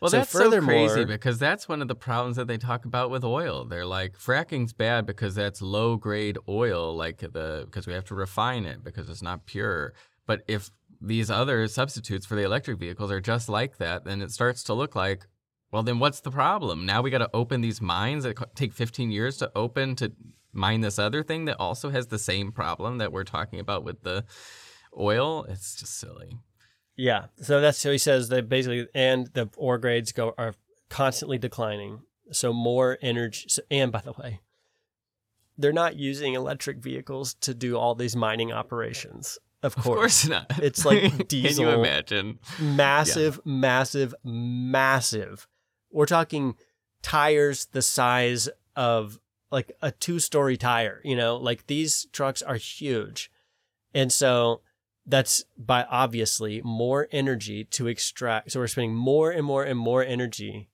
Well, 0.01 0.09
So 0.09 0.17
that's 0.17 0.31
so 0.31 0.61
crazy 0.61 1.05
because 1.05 1.37
that's 1.37 1.69
one 1.69 1.81
of 1.83 1.87
the 1.87 1.95
problems 1.95 2.35
that 2.37 2.47
they 2.47 2.57
talk 2.57 2.85
about 2.85 3.11
with 3.11 3.23
oil. 3.23 3.65
They're 3.65 3.85
like 3.85 4.17
fracking's 4.17 4.73
bad 4.73 5.05
because 5.05 5.35
that's 5.35 5.61
low 5.61 5.95
grade 5.95 6.39
oil, 6.49 6.95
like 6.95 7.19
the 7.19 7.63
because 7.65 7.85
we 7.85 7.93
have 7.93 8.05
to 8.05 8.15
refine 8.15 8.65
it 8.65 8.83
because 8.83 9.09
it's 9.09 9.21
not 9.21 9.45
pure. 9.45 9.93
But 10.25 10.41
if 10.47 10.71
these 10.99 11.29
other 11.29 11.67
substitutes 11.67 12.25
for 12.25 12.35
the 12.35 12.43
electric 12.43 12.79
vehicles 12.79 13.11
are 13.11 13.21
just 13.21 13.47
like 13.47 13.77
that, 13.77 14.03
then 14.05 14.23
it 14.23 14.31
starts 14.31 14.63
to 14.63 14.73
look 14.73 14.95
like, 14.95 15.27
well, 15.71 15.83
then 15.83 15.99
what's 15.99 16.19
the 16.19 16.31
problem? 16.31 16.85
Now 16.85 17.01
we 17.01 17.09
got 17.09 17.19
to 17.19 17.29
open 17.33 17.61
these 17.61 17.81
mines 17.81 18.23
that 18.23 18.55
take 18.55 18.73
15 18.73 19.11
years 19.11 19.37
to 19.37 19.51
open 19.55 19.95
to 19.97 20.11
mine 20.53 20.81
this 20.81 20.99
other 20.99 21.23
thing 21.23 21.45
that 21.45 21.57
also 21.59 21.89
has 21.89 22.07
the 22.07 22.19
same 22.19 22.51
problem 22.51 22.97
that 22.97 23.11
we're 23.11 23.23
talking 23.23 23.59
about 23.59 23.83
with 23.83 24.03
the 24.03 24.25
oil. 24.97 25.45
It's 25.47 25.75
just 25.75 25.97
silly. 25.97 26.37
Yeah. 26.95 27.25
So 27.41 27.61
that's 27.61 27.77
so 27.77 27.91
he 27.91 27.97
says 27.97 28.29
that 28.29 28.49
basically, 28.49 28.87
and 28.93 29.27
the 29.33 29.49
ore 29.55 29.77
grades 29.77 30.11
go 30.11 30.33
are 30.37 30.55
constantly 30.89 31.37
declining. 31.37 32.01
So 32.31 32.53
more 32.53 32.97
energy. 33.01 33.45
So, 33.47 33.61
and 33.71 33.91
by 33.91 34.01
the 34.01 34.13
way, 34.13 34.41
they're 35.57 35.73
not 35.73 35.95
using 35.95 36.33
electric 36.33 36.77
vehicles 36.77 37.33
to 37.35 37.53
do 37.53 37.77
all 37.77 37.95
these 37.95 38.15
mining 38.15 38.51
operations. 38.51 39.37
Of 39.63 39.77
Of 39.77 39.83
course, 39.83 40.25
course 40.25 40.27
not. 40.27 40.59
It's 40.61 40.85
like 40.85 41.27
diesel. 41.27 41.65
Can 41.65 41.73
you 41.73 41.79
imagine? 41.79 42.39
massive, 42.59 43.39
massive, 43.45 44.15
massive. 44.23 45.47
We're 45.91 46.05
talking 46.05 46.55
tires 47.01 47.67
the 47.71 47.81
size 47.81 48.49
of 48.75 49.19
like 49.51 49.71
a 49.81 49.91
two-story 49.91 50.57
tire. 50.57 51.01
You 51.03 51.15
know, 51.15 51.37
like 51.37 51.67
these 51.67 52.05
trucks 52.11 52.41
are 52.41 52.55
huge, 52.55 53.31
and 53.93 54.11
so 54.11 54.61
that's 55.05 55.43
by 55.57 55.83
obviously 55.83 56.61
more 56.63 57.07
energy 57.11 57.63
to 57.65 57.87
extract. 57.87 58.51
So 58.51 58.59
we're 58.59 58.67
spending 58.67 58.95
more 58.95 59.31
and 59.31 59.45
more 59.45 59.63
and 59.63 59.77
more 59.77 60.03
energy 60.03 60.69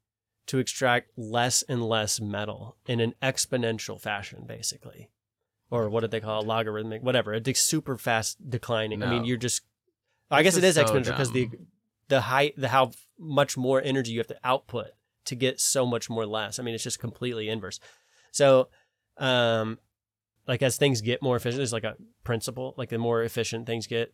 to 0.48 0.60
extract 0.60 1.12
less 1.18 1.62
and 1.64 1.84
less 1.84 2.20
metal 2.20 2.78
in 2.88 3.00
an 3.00 3.14
exponential 3.22 4.00
fashion, 4.00 4.46
basically. 4.48 5.10
Or 5.70 5.90
what 5.90 6.02
did 6.02 6.12
they 6.12 6.22
call 6.22 6.42
it? 6.42 6.48
logarithmic? 6.48 7.04
Whatever. 7.04 7.34
It's 7.34 7.60
super 7.60 7.98
fast 7.98 8.50
declining. 8.50 9.04
I 9.04 9.10
mean, 9.10 9.26
you're 9.26 9.38
just. 9.38 9.64
I 10.32 10.44
guess 10.44 10.58
it 10.58 10.64
is 10.64 10.76
is 10.76 10.76
so 10.76 10.84
exponential 10.84 11.06
because 11.06 11.32
the 11.32 11.50
the 12.08 12.22
height, 12.22 12.54
the 12.58 12.70
how 12.70 12.92
much 13.20 13.58
more 13.58 13.82
energy 13.82 14.12
you 14.12 14.20
have 14.20 14.28
to 14.28 14.38
output 14.44 14.88
to 15.28 15.36
get 15.36 15.60
so 15.60 15.86
much 15.86 16.10
more 16.10 16.26
less. 16.26 16.60
I 16.60 16.64
mean, 16.64 16.76
it's 16.76 16.84
just 16.84 17.00
completely 17.00 17.48
inverse. 17.50 17.80
So, 18.32 18.70
um, 19.18 19.80
like 20.48 20.62
as 20.62 20.78
things 20.78 21.02
get 21.02 21.22
more 21.22 21.36
efficient, 21.36 21.58
there's 21.58 21.74
like 21.74 21.84
a 21.84 21.96
principle. 22.24 22.74
Like 22.78 22.90
the 22.90 22.98
more 22.98 23.24
efficient 23.24 23.66
things 23.66 23.88
get, 23.88 24.14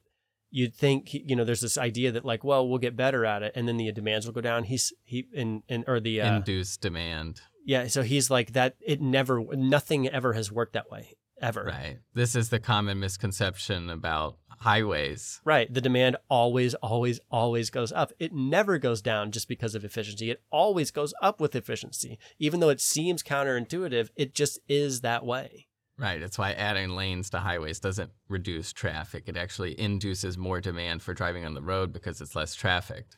you'd 0.49 0.75
think 0.75 1.13
you 1.13 1.35
know 1.35 1.43
there's 1.43 1.61
this 1.61 1.77
idea 1.77 2.11
that 2.11 2.25
like, 2.25 2.43
well, 2.43 2.67
we'll 2.67 2.79
get 2.79 2.95
better 2.95 3.25
at 3.25 3.43
it, 3.43 3.53
and 3.55 3.67
then 3.67 3.77
the 3.77 3.91
demands 3.91 4.25
will 4.25 4.33
go 4.33 4.41
down. 4.41 4.63
He's 4.63 4.93
he 5.03 5.27
and 5.35 5.63
and 5.69 5.83
or 5.87 5.99
the 5.99 6.21
uh, 6.21 6.37
Induced 6.37 6.81
demand. 6.81 7.41
yeah. 7.65 7.87
So 7.87 8.01
he's 8.01 8.29
like 8.29 8.53
that. 8.53 8.75
It 8.81 9.01
never, 9.01 9.43
nothing 9.55 10.07
ever 10.07 10.33
has 10.33 10.51
worked 10.51 10.73
that 10.73 10.89
way 10.89 11.15
ever. 11.41 11.65
Right. 11.65 11.99
This 12.13 12.35
is 12.35 12.49
the 12.49 12.59
common 12.59 12.99
misconception 12.99 13.89
about 13.89 14.37
highways. 14.63 15.41
Right. 15.43 15.71
The 15.71 15.81
demand 15.81 16.17
always, 16.29 16.73
always, 16.75 17.19
always 17.29 17.69
goes 17.69 17.91
up. 17.91 18.13
It 18.19 18.33
never 18.33 18.77
goes 18.77 19.01
down 19.01 19.31
just 19.31 19.47
because 19.47 19.75
of 19.75 19.83
efficiency. 19.83 20.31
It 20.31 20.41
always 20.51 20.89
goes 20.89 21.13
up 21.21 21.41
with 21.41 21.55
efficiency. 21.55 22.17
Even 22.39 22.59
though 22.59 22.69
it 22.69 22.81
seems 22.81 23.23
counterintuitive, 23.23 24.09
it 24.15 24.33
just 24.33 24.59
is 24.67 25.01
that 25.01 25.25
way. 25.25 25.67
Right. 25.97 26.21
It's 26.21 26.37
why 26.37 26.53
adding 26.53 26.91
lanes 26.91 27.29
to 27.31 27.39
highways 27.39 27.79
doesn't 27.79 28.11
reduce 28.27 28.73
traffic. 28.73 29.25
It 29.27 29.37
actually 29.37 29.79
induces 29.79 30.37
more 30.37 30.59
demand 30.59 31.01
for 31.01 31.13
driving 31.13 31.45
on 31.45 31.53
the 31.53 31.61
road 31.61 31.93
because 31.93 32.19
it's 32.21 32.35
less 32.35 32.55
trafficked. 32.55 33.17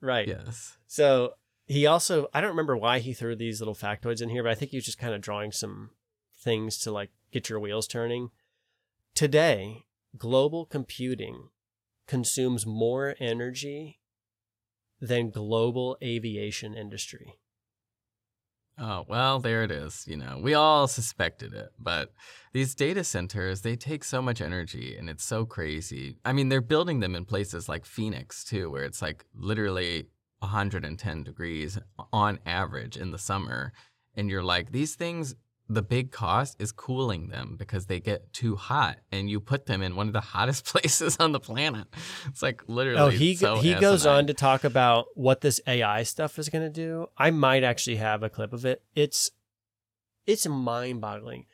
Right. 0.00 0.26
Yes. 0.26 0.78
So 0.88 1.34
he 1.66 1.86
also, 1.86 2.28
I 2.34 2.40
don't 2.40 2.50
remember 2.50 2.76
why 2.76 2.98
he 2.98 3.12
threw 3.12 3.36
these 3.36 3.60
little 3.60 3.74
factoids 3.74 4.20
in 4.20 4.30
here, 4.30 4.42
but 4.42 4.50
I 4.50 4.54
think 4.54 4.72
he 4.72 4.76
was 4.78 4.84
just 4.84 4.98
kind 4.98 5.14
of 5.14 5.20
drawing 5.20 5.52
some 5.52 5.90
things 6.38 6.78
to 6.78 6.90
like 6.90 7.10
get 7.30 7.48
your 7.48 7.60
wheels 7.60 7.86
turning. 7.86 8.30
Today, 9.14 9.84
global 10.16 10.66
computing 10.66 11.48
consumes 12.06 12.66
more 12.66 13.14
energy 13.20 14.00
than 15.00 15.30
global 15.30 15.96
aviation 16.02 16.74
industry. 16.74 17.38
Oh, 18.78 19.04
well, 19.06 19.38
there 19.38 19.62
it 19.62 19.70
is. 19.70 20.04
You 20.08 20.16
know, 20.16 20.40
we 20.42 20.54
all 20.54 20.88
suspected 20.88 21.52
it, 21.52 21.70
but 21.78 22.12
these 22.52 22.74
data 22.74 23.04
centers, 23.04 23.60
they 23.60 23.76
take 23.76 24.02
so 24.02 24.22
much 24.22 24.40
energy 24.40 24.96
and 24.96 25.10
it's 25.10 25.24
so 25.24 25.44
crazy. 25.44 26.16
I 26.24 26.32
mean, 26.32 26.48
they're 26.48 26.60
building 26.60 27.00
them 27.00 27.14
in 27.14 27.24
places 27.24 27.68
like 27.68 27.84
Phoenix, 27.84 28.44
too, 28.44 28.70
where 28.70 28.84
it's 28.84 29.02
like 29.02 29.26
literally 29.34 30.06
110 30.38 31.22
degrees 31.22 31.78
on 32.12 32.38
average 32.46 32.96
in 32.96 33.10
the 33.10 33.18
summer. 33.18 33.72
And 34.14 34.30
you're 34.30 34.42
like, 34.42 34.72
these 34.72 34.94
things, 34.94 35.34
the 35.68 35.82
big 35.82 36.10
cost 36.10 36.56
is 36.60 36.72
cooling 36.72 37.28
them 37.28 37.56
because 37.58 37.86
they 37.86 38.00
get 38.00 38.32
too 38.32 38.56
hot 38.56 38.98
and 39.10 39.30
you 39.30 39.40
put 39.40 39.66
them 39.66 39.82
in 39.82 39.96
one 39.96 40.06
of 40.06 40.12
the 40.12 40.20
hottest 40.32 40.64
places 40.66 41.16
on 41.18 41.32
the 41.32 41.40
planet. 41.40 41.86
It's 42.26 42.42
like 42.42 42.62
oh, 42.68 42.72
literally. 42.72 43.00
Oh, 43.00 43.08
he 43.08 43.34
so 43.34 43.56
he 43.56 43.74
goes 43.74 44.04
on 44.06 44.26
to 44.26 44.34
talk 44.34 44.64
about 44.64 45.06
what 45.14 45.40
this 45.40 45.60
AI 45.66 46.02
stuff 46.02 46.38
is 46.38 46.48
going 46.48 46.64
to 46.64 46.70
do. 46.70 47.06
I 47.16 47.30
might 47.30 47.64
actually 47.64 47.96
have 47.96 48.22
a 48.22 48.28
clip 48.28 48.52
of 48.52 48.64
it. 48.64 48.82
It's 48.94 49.30
it's 50.26 50.46
mind-boggling 50.46 51.46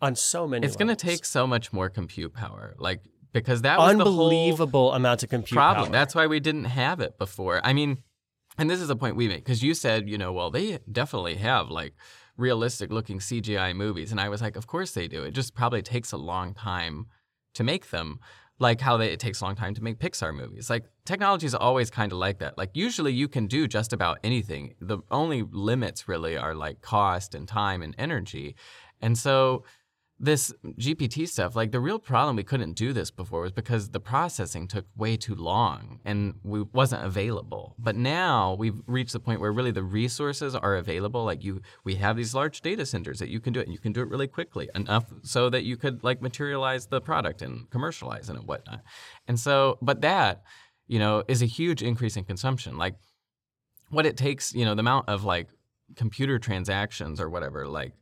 on 0.00 0.14
so 0.14 0.46
many. 0.46 0.66
It's 0.66 0.76
going 0.76 0.88
to 0.88 0.96
take 0.96 1.24
so 1.24 1.46
much 1.46 1.72
more 1.72 1.88
compute 1.90 2.32
power. 2.32 2.74
Like, 2.78 3.02
because 3.32 3.62
that 3.62 3.78
was 3.78 3.90
unbelievable 3.90 4.92
amount 4.94 5.22
of 5.22 5.28
compute 5.28 5.56
problem. 5.56 5.86
power. 5.86 5.92
That's 5.92 6.14
why 6.14 6.26
we 6.26 6.40
didn't 6.40 6.64
have 6.64 7.00
it 7.00 7.18
before. 7.18 7.60
I 7.64 7.72
mean, 7.72 8.02
and 8.56 8.68
this 8.68 8.80
is 8.80 8.90
a 8.90 8.96
point 8.96 9.16
we 9.16 9.28
make 9.28 9.44
because 9.44 9.62
you 9.62 9.74
said, 9.74 10.08
you 10.08 10.18
know, 10.18 10.32
well, 10.32 10.50
they 10.50 10.78
definitely 10.90 11.36
have 11.36 11.68
like 11.70 11.94
realistic 12.38 12.90
looking 12.90 13.18
CGI 13.18 13.74
movies. 13.76 14.10
And 14.10 14.20
I 14.20 14.30
was 14.30 14.40
like, 14.40 14.56
of 14.56 14.66
course 14.66 14.92
they 14.92 15.08
do. 15.08 15.24
It 15.24 15.32
just 15.32 15.54
probably 15.54 15.82
takes 15.82 16.12
a 16.12 16.16
long 16.16 16.54
time 16.54 17.06
to 17.54 17.64
make 17.64 17.90
them. 17.90 18.20
Like 18.60 18.80
how 18.80 18.96
they, 18.96 19.12
it 19.12 19.20
takes 19.20 19.40
a 19.40 19.44
long 19.44 19.54
time 19.54 19.74
to 19.74 19.84
make 19.84 20.00
Pixar 20.00 20.34
movies. 20.34 20.68
Like 20.68 20.84
technology 21.04 21.46
is 21.46 21.54
always 21.54 21.90
kind 21.90 22.10
of 22.10 22.18
like 22.18 22.40
that. 22.40 22.58
Like 22.58 22.70
usually 22.74 23.12
you 23.12 23.28
can 23.28 23.46
do 23.46 23.68
just 23.68 23.92
about 23.92 24.18
anything. 24.24 24.74
The 24.80 24.98
only 25.12 25.42
limits 25.42 26.08
really 26.08 26.36
are 26.36 26.56
like 26.56 26.80
cost 26.80 27.36
and 27.36 27.46
time 27.46 27.82
and 27.82 27.94
energy. 27.98 28.56
And 29.00 29.16
so 29.16 29.62
this 30.20 30.52
GPT 30.64 31.28
stuff, 31.28 31.54
like 31.54 31.70
the 31.70 31.78
real 31.78 31.98
problem 32.00 32.34
we 32.34 32.42
couldn't 32.42 32.72
do 32.72 32.92
this 32.92 33.10
before 33.10 33.42
was 33.42 33.52
because 33.52 33.90
the 33.90 34.00
processing 34.00 34.66
took 34.66 34.84
way 34.96 35.16
too 35.16 35.36
long 35.36 36.00
and 36.04 36.34
we 36.42 36.62
wasn't 36.62 37.04
available. 37.04 37.76
But 37.78 37.94
now 37.94 38.56
we've 38.58 38.80
reached 38.86 39.12
the 39.12 39.20
point 39.20 39.40
where 39.40 39.52
really 39.52 39.70
the 39.70 39.84
resources 39.84 40.56
are 40.56 40.74
available. 40.74 41.24
Like 41.24 41.44
you, 41.44 41.62
we 41.84 41.94
have 41.96 42.16
these 42.16 42.34
large 42.34 42.62
data 42.62 42.84
centers 42.84 43.20
that 43.20 43.28
you 43.28 43.38
can 43.38 43.52
do 43.52 43.60
it, 43.60 43.66
and 43.66 43.72
you 43.72 43.78
can 43.78 43.92
do 43.92 44.00
it 44.00 44.08
really 44.08 44.26
quickly 44.26 44.68
enough 44.74 45.04
so 45.22 45.50
that 45.50 45.62
you 45.62 45.76
could 45.76 46.02
like 46.02 46.20
materialize 46.20 46.86
the 46.86 47.00
product 47.00 47.40
and 47.40 47.70
commercialize 47.70 48.28
it 48.28 48.36
and 48.36 48.46
whatnot. 48.48 48.82
And 49.28 49.38
so, 49.38 49.78
but 49.80 50.00
that, 50.00 50.42
you 50.88 50.98
know, 50.98 51.22
is 51.28 51.42
a 51.42 51.46
huge 51.46 51.80
increase 51.80 52.16
in 52.16 52.24
consumption. 52.24 52.76
Like 52.76 52.96
what 53.90 54.04
it 54.04 54.16
takes, 54.16 54.52
you 54.52 54.64
know, 54.64 54.74
the 54.74 54.80
amount 54.80 55.08
of 55.08 55.22
like 55.22 55.48
computer 55.94 56.40
transactions 56.40 57.20
or 57.20 57.30
whatever, 57.30 57.68
like 57.68 57.92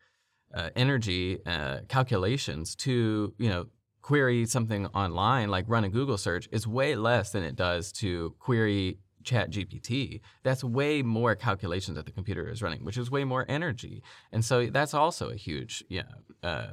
uh, 0.55 0.71
energy 0.77 1.39
uh, 1.47 1.81
calculations 1.89 2.75
to 2.75 3.35
you 3.39 3.49
know 3.49 3.67
query 4.03 4.47
something 4.47 4.87
online 4.89 5.49
like 5.49 5.65
run 5.69 5.85
a 5.85 5.89
google 5.89 6.17
search 6.17 6.49
is 6.53 6.67
way 6.67 6.95
less 6.95 7.33
than 7.33 7.43
it 7.43 7.57
does 7.57 7.91
to 7.91 8.35
query 8.39 8.99
chat 9.25 9.51
gpt 9.51 10.21
that's 10.45 10.63
way 10.63 11.03
more 11.03 11.35
calculations 11.35 11.97
that 11.97 12.07
the 12.07 12.13
computer 12.13 12.49
is 12.49 12.63
running 12.63 12.85
which 12.85 12.97
is 12.97 13.11
way 13.11 13.25
more 13.25 13.45
energy. 13.49 14.03
And 14.33 14.45
so 14.45 14.67
that's 14.67 14.95
also 14.95 15.31
a 15.31 15.37
huge 15.37 15.85
yeah 15.89 16.03
uh, 16.43 16.69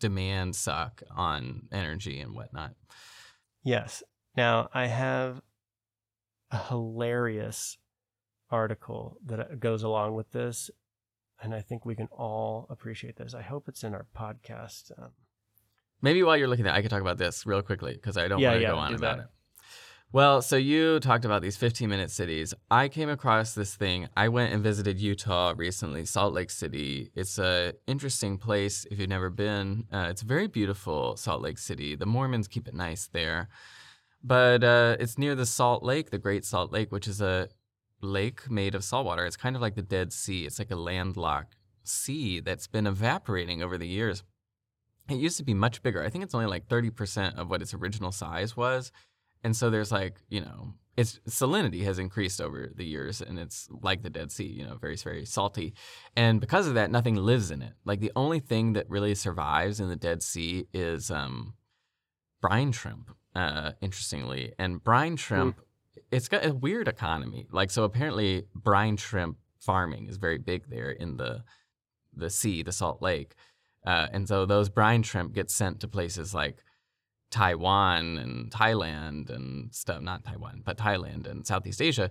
demand 0.00 0.54
suck 0.54 1.02
on 1.14 1.62
energy 1.72 2.20
and 2.20 2.34
whatnot. 2.34 2.74
Yes. 3.64 4.02
Now 4.36 4.68
I 4.72 4.86
have 4.86 5.40
a 6.50 6.58
hilarious 6.58 7.78
article 8.50 9.18
that 9.26 9.58
goes 9.58 9.82
along 9.82 10.14
with 10.14 10.30
this, 10.30 10.70
and 11.42 11.54
I 11.54 11.60
think 11.60 11.84
we 11.84 11.94
can 11.94 12.08
all 12.10 12.66
appreciate 12.70 13.16
this. 13.16 13.34
I 13.34 13.42
hope 13.42 13.68
it's 13.68 13.84
in 13.84 13.94
our 13.94 14.06
podcast. 14.16 14.92
Um, 14.98 15.10
Maybe 16.02 16.22
while 16.22 16.36
you're 16.36 16.48
looking 16.48 16.66
at, 16.66 16.74
it, 16.74 16.78
I 16.78 16.82
could 16.82 16.90
talk 16.90 17.00
about 17.00 17.18
this 17.18 17.46
real 17.46 17.62
quickly 17.62 17.94
because 17.94 18.16
I 18.16 18.28
don't 18.28 18.38
Yeah, 18.40 18.50
want 18.50 18.58
to 18.58 18.62
yeah, 18.62 18.70
go 18.70 18.76
on 18.78 18.94
about 18.94 19.16
that. 19.18 19.22
it. 19.24 19.28
Well, 20.12 20.40
so 20.40 20.56
you 20.56 21.00
talked 21.00 21.24
about 21.24 21.42
these 21.42 21.56
15 21.56 21.88
minute 21.88 22.10
cities. 22.10 22.54
I 22.70 22.88
came 22.88 23.08
across 23.08 23.54
this 23.54 23.74
thing. 23.74 24.08
I 24.16 24.28
went 24.28 24.52
and 24.52 24.62
visited 24.62 25.00
Utah 25.00 25.52
recently, 25.56 26.04
Salt 26.06 26.32
Lake 26.32 26.50
City. 26.50 27.10
It's 27.14 27.38
a 27.38 27.72
interesting 27.86 28.38
place 28.38 28.86
if 28.90 28.98
you've 29.00 29.08
never 29.08 29.30
been. 29.30 29.84
Uh, 29.92 30.06
it's 30.10 30.22
very 30.22 30.46
beautiful, 30.46 31.16
Salt 31.16 31.42
Lake 31.42 31.58
City. 31.58 31.96
The 31.96 32.06
Mormons 32.06 32.46
keep 32.46 32.68
it 32.68 32.74
nice 32.74 33.08
there, 33.08 33.48
but 34.22 34.62
uh, 34.62 34.96
it's 35.00 35.18
near 35.18 35.34
the 35.34 35.44
Salt 35.46 35.82
Lake, 35.82 36.10
the 36.10 36.18
Great 36.18 36.44
Salt 36.44 36.72
Lake, 36.72 36.92
which 36.92 37.08
is 37.08 37.20
a 37.20 37.48
lake 38.00 38.50
made 38.50 38.74
of 38.74 38.84
salt 38.84 39.06
water. 39.06 39.24
It's 39.24 39.36
kind 39.36 39.56
of 39.56 39.62
like 39.62 39.74
the 39.74 39.82
Dead 39.82 40.12
Sea. 40.12 40.46
It's 40.46 40.58
like 40.58 40.70
a 40.70 40.76
landlocked 40.76 41.56
sea 41.84 42.40
that's 42.40 42.66
been 42.66 42.86
evaporating 42.86 43.62
over 43.62 43.78
the 43.78 43.86
years. 43.86 44.22
It 45.08 45.14
used 45.14 45.36
to 45.38 45.44
be 45.44 45.54
much 45.54 45.82
bigger. 45.82 46.02
I 46.02 46.10
think 46.10 46.24
it's 46.24 46.34
only 46.34 46.46
like 46.46 46.68
30% 46.68 47.36
of 47.36 47.48
what 47.48 47.62
its 47.62 47.74
original 47.74 48.12
size 48.12 48.56
was. 48.56 48.90
And 49.44 49.56
so 49.56 49.70
there's 49.70 49.92
like, 49.92 50.20
you 50.28 50.40
know, 50.40 50.74
its 50.96 51.20
salinity 51.28 51.84
has 51.84 51.98
increased 51.98 52.40
over 52.40 52.72
the 52.74 52.84
years 52.84 53.20
and 53.20 53.38
it's 53.38 53.68
like 53.82 54.02
the 54.02 54.10
Dead 54.10 54.32
Sea, 54.32 54.46
you 54.46 54.64
know, 54.64 54.76
very, 54.76 54.96
very 54.96 55.26
salty. 55.26 55.74
And 56.16 56.40
because 56.40 56.66
of 56.66 56.74
that, 56.74 56.90
nothing 56.90 57.16
lives 57.16 57.50
in 57.50 57.62
it. 57.62 57.74
Like 57.84 58.00
the 58.00 58.12
only 58.16 58.40
thing 58.40 58.72
that 58.72 58.88
really 58.88 59.14
survives 59.14 59.78
in 59.78 59.88
the 59.88 59.96
Dead 59.96 60.22
Sea 60.22 60.66
is 60.72 61.10
um, 61.10 61.54
brine 62.40 62.72
shrimp, 62.72 63.10
uh, 63.34 63.72
interestingly. 63.80 64.54
And 64.58 64.82
brine 64.82 65.16
shrimp, 65.16 65.60
it's 66.10 66.28
got 66.28 66.46
a 66.46 66.54
weird 66.54 66.88
economy. 66.88 67.46
Like, 67.50 67.70
so 67.70 67.84
apparently 67.84 68.44
brine 68.54 68.96
shrimp 68.96 69.38
farming 69.60 70.08
is 70.08 70.16
very 70.16 70.38
big 70.38 70.68
there 70.68 70.90
in 70.90 71.16
the, 71.16 71.42
the 72.14 72.30
sea, 72.30 72.62
the 72.62 72.72
Salt 72.72 73.02
Lake. 73.02 73.34
Uh, 73.84 74.08
and 74.12 74.28
so 74.28 74.46
those 74.46 74.68
brine 74.68 75.02
shrimp 75.02 75.32
get 75.32 75.50
sent 75.50 75.80
to 75.80 75.88
places 75.88 76.34
like 76.34 76.58
Taiwan 77.30 78.18
and 78.18 78.50
Thailand 78.50 79.30
and 79.30 79.74
stuff, 79.74 80.00
not 80.00 80.24
Taiwan, 80.24 80.62
but 80.64 80.78
Thailand 80.78 81.28
and 81.28 81.46
Southeast 81.46 81.82
Asia. 81.82 82.10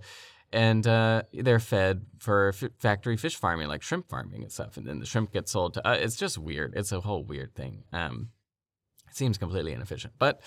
And 0.53 0.85
uh, 0.87 1.23
they're 1.33 1.59
fed 1.59 2.05
for 2.19 2.49
f- 2.49 2.71
factory 2.77 3.17
fish 3.17 3.35
farming, 3.35 3.67
like 3.67 3.81
shrimp 3.81 4.09
farming 4.09 4.43
and 4.43 4.51
stuff. 4.51 4.77
And 4.77 4.85
then 4.85 4.99
the 4.99 5.05
shrimp 5.05 5.31
gets 5.31 5.51
sold 5.51 5.73
to, 5.73 5.87
uh, 5.87 5.93
it's 5.93 6.15
just 6.15 6.37
weird. 6.37 6.73
It's 6.75 6.91
a 6.91 7.01
whole 7.01 7.23
weird 7.23 7.55
thing. 7.55 7.83
Um, 7.91 8.29
seems 9.15 9.37
completely 9.37 9.73
inefficient, 9.73 10.13
but 10.19 10.41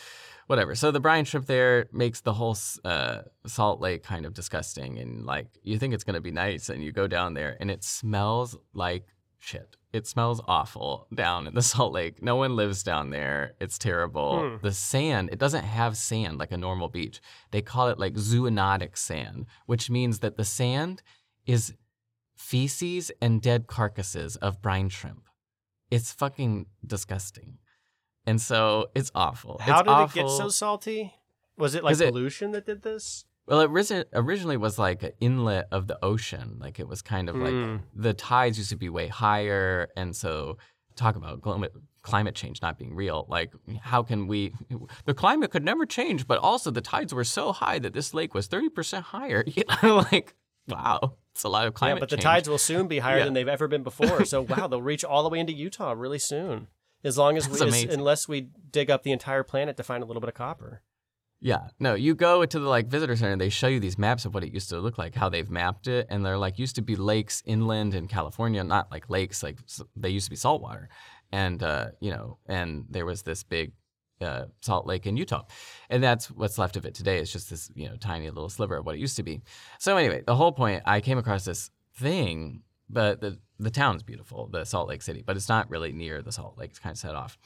whatever. 0.47 0.75
So 0.75 0.91
the 0.91 1.01
brine 1.01 1.25
shrimp 1.25 1.47
there 1.47 1.87
makes 1.93 2.21
the 2.21 2.33
whole 2.33 2.57
uh, 2.85 3.23
Salt 3.47 3.81
Lake 3.81 4.03
kind 4.03 4.27
of 4.27 4.35
disgusting. 4.35 4.99
And 4.99 5.25
like, 5.25 5.47
you 5.63 5.79
think 5.79 5.95
it's 5.95 6.05
going 6.05 6.15
to 6.15 6.21
be 6.21 6.31
nice, 6.31 6.69
and 6.69 6.83
you 6.83 6.93
go 6.93 7.07
down 7.07 7.35
there 7.35 7.57
and 7.61 7.71
it 7.71 7.85
smells 7.85 8.57
like 8.73 9.07
shit. 9.39 9.77
It 9.93 10.07
smells 10.07 10.41
awful 10.47 11.07
down 11.15 11.47
in 11.47 11.55
the 11.55 11.63
Salt 11.73 11.93
Lake. 11.93 12.23
No 12.23 12.37
one 12.37 12.57
lives 12.57 12.83
down 12.83 13.11
there. 13.11 13.55
It's 13.61 13.79
terrible. 13.79 14.41
Hmm. 14.41 14.57
The 14.63 14.73
sand, 14.73 15.31
it 15.33 15.39
doesn't 15.39 15.65
have 15.65 15.97
sand 15.97 16.39
like 16.39 16.53
a 16.53 16.59
normal 16.59 16.89
beach. 16.89 17.21
They 17.51 17.63
call 17.63 17.89
it 17.89 17.99
like 17.99 18.15
zoonotic 18.15 18.97
sand, 18.97 19.47
which 19.67 19.89
means 19.89 20.19
that 20.21 20.37
the 20.37 20.45
sand 20.45 21.03
is 21.47 21.75
feces 22.37 23.11
and 23.21 23.41
dead 23.43 23.67
carcasses 23.67 24.37
of 24.37 24.61
brine 24.61 24.89
shrimp. 24.89 25.29
It's 25.91 26.13
fucking 26.13 26.67
disgusting. 26.87 27.59
And 28.29 28.41
so 28.41 28.91
it's 28.95 29.11
awful. 29.15 29.59
how 29.61 29.73
it's 29.79 29.83
did 29.83 29.89
awful. 29.91 30.21
it 30.21 30.25
get 30.27 30.31
so 30.31 30.49
salty? 30.49 31.15
Was 31.57 31.75
it 31.75 31.83
like 31.83 31.93
'Cause 31.93 32.01
it- 32.03 32.11
pollution 32.13 32.51
that 32.53 32.67
did 32.67 32.83
this? 32.83 33.25
Well, 33.47 33.61
it 33.63 33.71
risi- 33.71 34.05
originally 34.13 34.59
was 34.59 34.79
like 34.79 35.03
an 35.03 35.13
inlet 35.21 35.69
of 35.73 35.87
the 35.87 35.99
ocean. 36.05 36.59
Like 36.61 36.79
it 36.79 36.87
was 36.87 37.01
kind 37.01 37.31
of 37.31 37.37
like 37.37 37.55
Mm. 37.55 37.81
the 37.95 38.13
tides 38.13 38.59
used 38.59 38.69
to 38.71 38.77
be 38.77 38.91
way 38.91 39.09
higher, 39.09 39.89
and 39.97 40.15
so 40.15 40.59
talk 40.97 41.17
about 41.17 41.41
climate 41.41 41.73
climate 42.03 42.35
change 42.35 42.61
not 42.61 42.79
being 42.79 42.95
real. 42.95 43.25
Like 43.29 43.53
how 43.81 44.03
can 44.03 44.27
we? 44.27 44.53
The 45.07 45.15
climate 45.15 45.51
could 45.51 45.65
never 45.65 45.87
change, 45.87 46.27
but 46.27 46.39
also 46.39 46.71
the 46.71 46.83
tides 46.83 47.15
were 47.15 47.25
so 47.25 47.53
high 47.53 47.79
that 47.79 47.95
this 47.95 48.13
lake 48.13 48.35
was 48.35 48.47
thirty 48.49 48.69
percent 48.69 49.07
higher. 49.07 49.43
You 49.57 49.65
know, 49.83 50.05
like 50.13 50.35
wow, 50.69 51.15
it's 51.33 51.45
a 51.45 51.49
lot 51.49 51.67
of 51.67 51.73
climate 51.73 51.97
yeah, 51.97 52.01
but 52.01 52.11
the 52.11 52.17
change. 52.17 52.25
tides 52.25 52.49
will 52.51 52.59
soon 52.59 52.87
be 52.87 52.99
higher 52.99 53.19
Yeah. 53.21 53.25
than 53.25 53.33
they've 53.33 53.49
ever 53.49 53.67
been 53.67 53.83
before. 53.83 54.27
So 54.27 54.43
wow, 54.53 54.67
they'll 54.69 54.83
reach 54.83 55.05
all 55.05 55.23
the 55.23 55.31
way 55.31 55.39
into 55.41 55.55
Utah 55.55 55.93
really 55.97 56.19
soon. 56.19 56.69
As 57.05 57.17
long 57.17 57.37
as 57.37 57.49
That's 57.49 57.61
we, 57.61 57.89
as, 57.89 57.95
unless 57.95 58.29
we 58.29 58.49
dig 58.71 58.91
up 58.91 59.03
the 59.03 59.13
entire 59.13 59.43
planet 59.43 59.77
to 59.77 59.83
find 59.83 60.03
a 60.03 60.07
little 60.07 60.21
bit 60.21 60.29
of 60.29 60.35
copper. 60.35 60.83
Yeah, 61.41 61.69
no, 61.79 61.95
you 61.95 62.17
go 62.17 62.45
to 62.45 62.59
the 62.59 62.69
like 62.69 62.89
visitor 62.89 63.15
center. 63.15 63.37
They 63.37 63.49
show 63.49 63.69
you 63.69 63.79
these 63.79 63.97
maps 63.97 64.25
of 64.25 64.35
what 64.35 64.43
it 64.43 64.53
used 64.53 64.71
to 64.71 64.81
look 64.81 64.99
like, 64.99 65.15
how 65.15 65.29
they've 65.29 65.49
mapped 65.49 65.87
it, 65.87 66.09
and 66.11 66.27
they're 66.27 66.39
like 66.39 66.59
used 66.59 66.75
to 66.77 66.83
be 66.83 66.97
lakes 66.97 67.43
inland 67.47 67.95
in 67.95 68.09
California, 68.09 68.65
not 68.65 68.91
like 68.91 69.09
lakes, 69.09 69.43
like 69.43 69.59
they 69.95 70.09
used 70.09 70.27
to 70.27 70.31
be 70.31 70.37
saltwater, 70.37 70.89
and 71.31 71.63
uh, 71.63 71.91
you 72.01 72.11
know, 72.11 72.39
and 72.47 72.87
there 72.91 73.07
was 73.07 73.23
this 73.23 73.45
big 73.45 73.73
uh, 74.21 74.47
salt 74.63 74.85
lake 74.85 75.07
in 75.07 75.17
Utah, 75.17 75.45
and 75.89 76.03
that's 76.03 76.29
what's 76.29 76.59
left 76.59 76.77
of 76.77 76.85
it 76.85 76.95
today. 76.95 77.19
It's 77.19 77.33
just 77.33 77.51
this 77.51 77.71
you 77.77 77.89
know 77.89 77.97
tiny 77.97 78.29
little 78.29 78.49
sliver 78.49 78.79
of 78.79 78.87
what 78.87 78.97
it 78.97 79.01
used 79.01 79.17
to 79.17 79.23
be. 79.23 79.41
So 79.79 79.97
anyway, 79.97 80.25
the 80.27 80.35
whole 80.35 80.53
point, 80.53 80.83
I 80.87 81.01
came 81.01 81.19
across 81.19 81.45
this 81.45 81.71
thing, 81.95 82.63
but 82.89 83.21
the 83.21 83.39
the 83.59 83.71
town's 83.71 84.03
beautiful, 84.03 84.49
the 84.49 84.65
Salt 84.65 84.89
Lake 84.89 85.03
City, 85.03 85.23
but 85.27 85.37
it's 85.37 85.49
not 85.49 85.69
really 85.69 85.93
near 85.93 86.23
the 86.23 86.33
Salt 86.33 86.57
Lake. 86.59 86.71
It's 86.71 86.79
kind 86.79 86.93
of 86.93 86.99
set 86.99 87.15
off. 87.15 87.37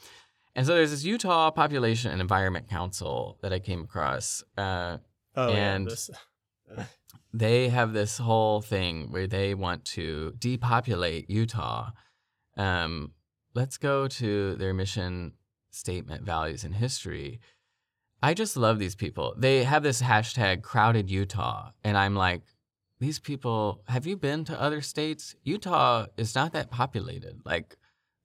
And 0.55 0.67
so 0.67 0.75
there's 0.75 0.91
this 0.91 1.03
Utah 1.03 1.49
Population 1.49 2.11
and 2.11 2.21
Environment 2.21 2.69
Council 2.69 3.39
that 3.41 3.51
I 3.51 3.59
came 3.59 3.81
across. 3.81 4.43
Uh, 4.57 4.97
Oh 5.35 5.49
And- 5.51 5.89
yeah, 6.77 6.85
they 7.33 7.69
have 7.69 7.93
this 7.93 8.19
whole 8.19 8.61
thing 8.61 9.11
where 9.11 9.25
they 9.25 9.55
want 9.55 9.83
to 9.85 10.33
depopulate 10.37 11.27
Utah. 11.29 11.89
Um, 12.55 13.13
let's 13.55 13.77
go 13.77 14.07
to 14.07 14.53
their 14.55 14.73
mission 14.75 15.33
statement, 15.71 16.23
values, 16.23 16.63
and 16.63 16.75
history. 16.75 17.39
I 18.21 18.35
just 18.35 18.55
love 18.55 18.77
these 18.77 18.95
people. 18.95 19.33
They 19.35 19.63
have 19.63 19.81
this 19.81 20.03
hashtag 20.03 20.61
crowded 20.61 21.09
Utah, 21.09 21.71
and 21.83 21.97
I'm 21.97 22.15
like, 22.15 22.43
these 23.03 23.19
people, 23.19 23.81
have 23.89 24.07
you 24.07 24.15
been 24.15 24.45
to 24.45 24.61
other 24.61 24.81
states? 24.81 25.35
Utah 25.43 26.05
is 26.15 26.33
not 26.35 26.53
that 26.53 26.71
populated. 26.71 27.41
Like, 27.43 27.75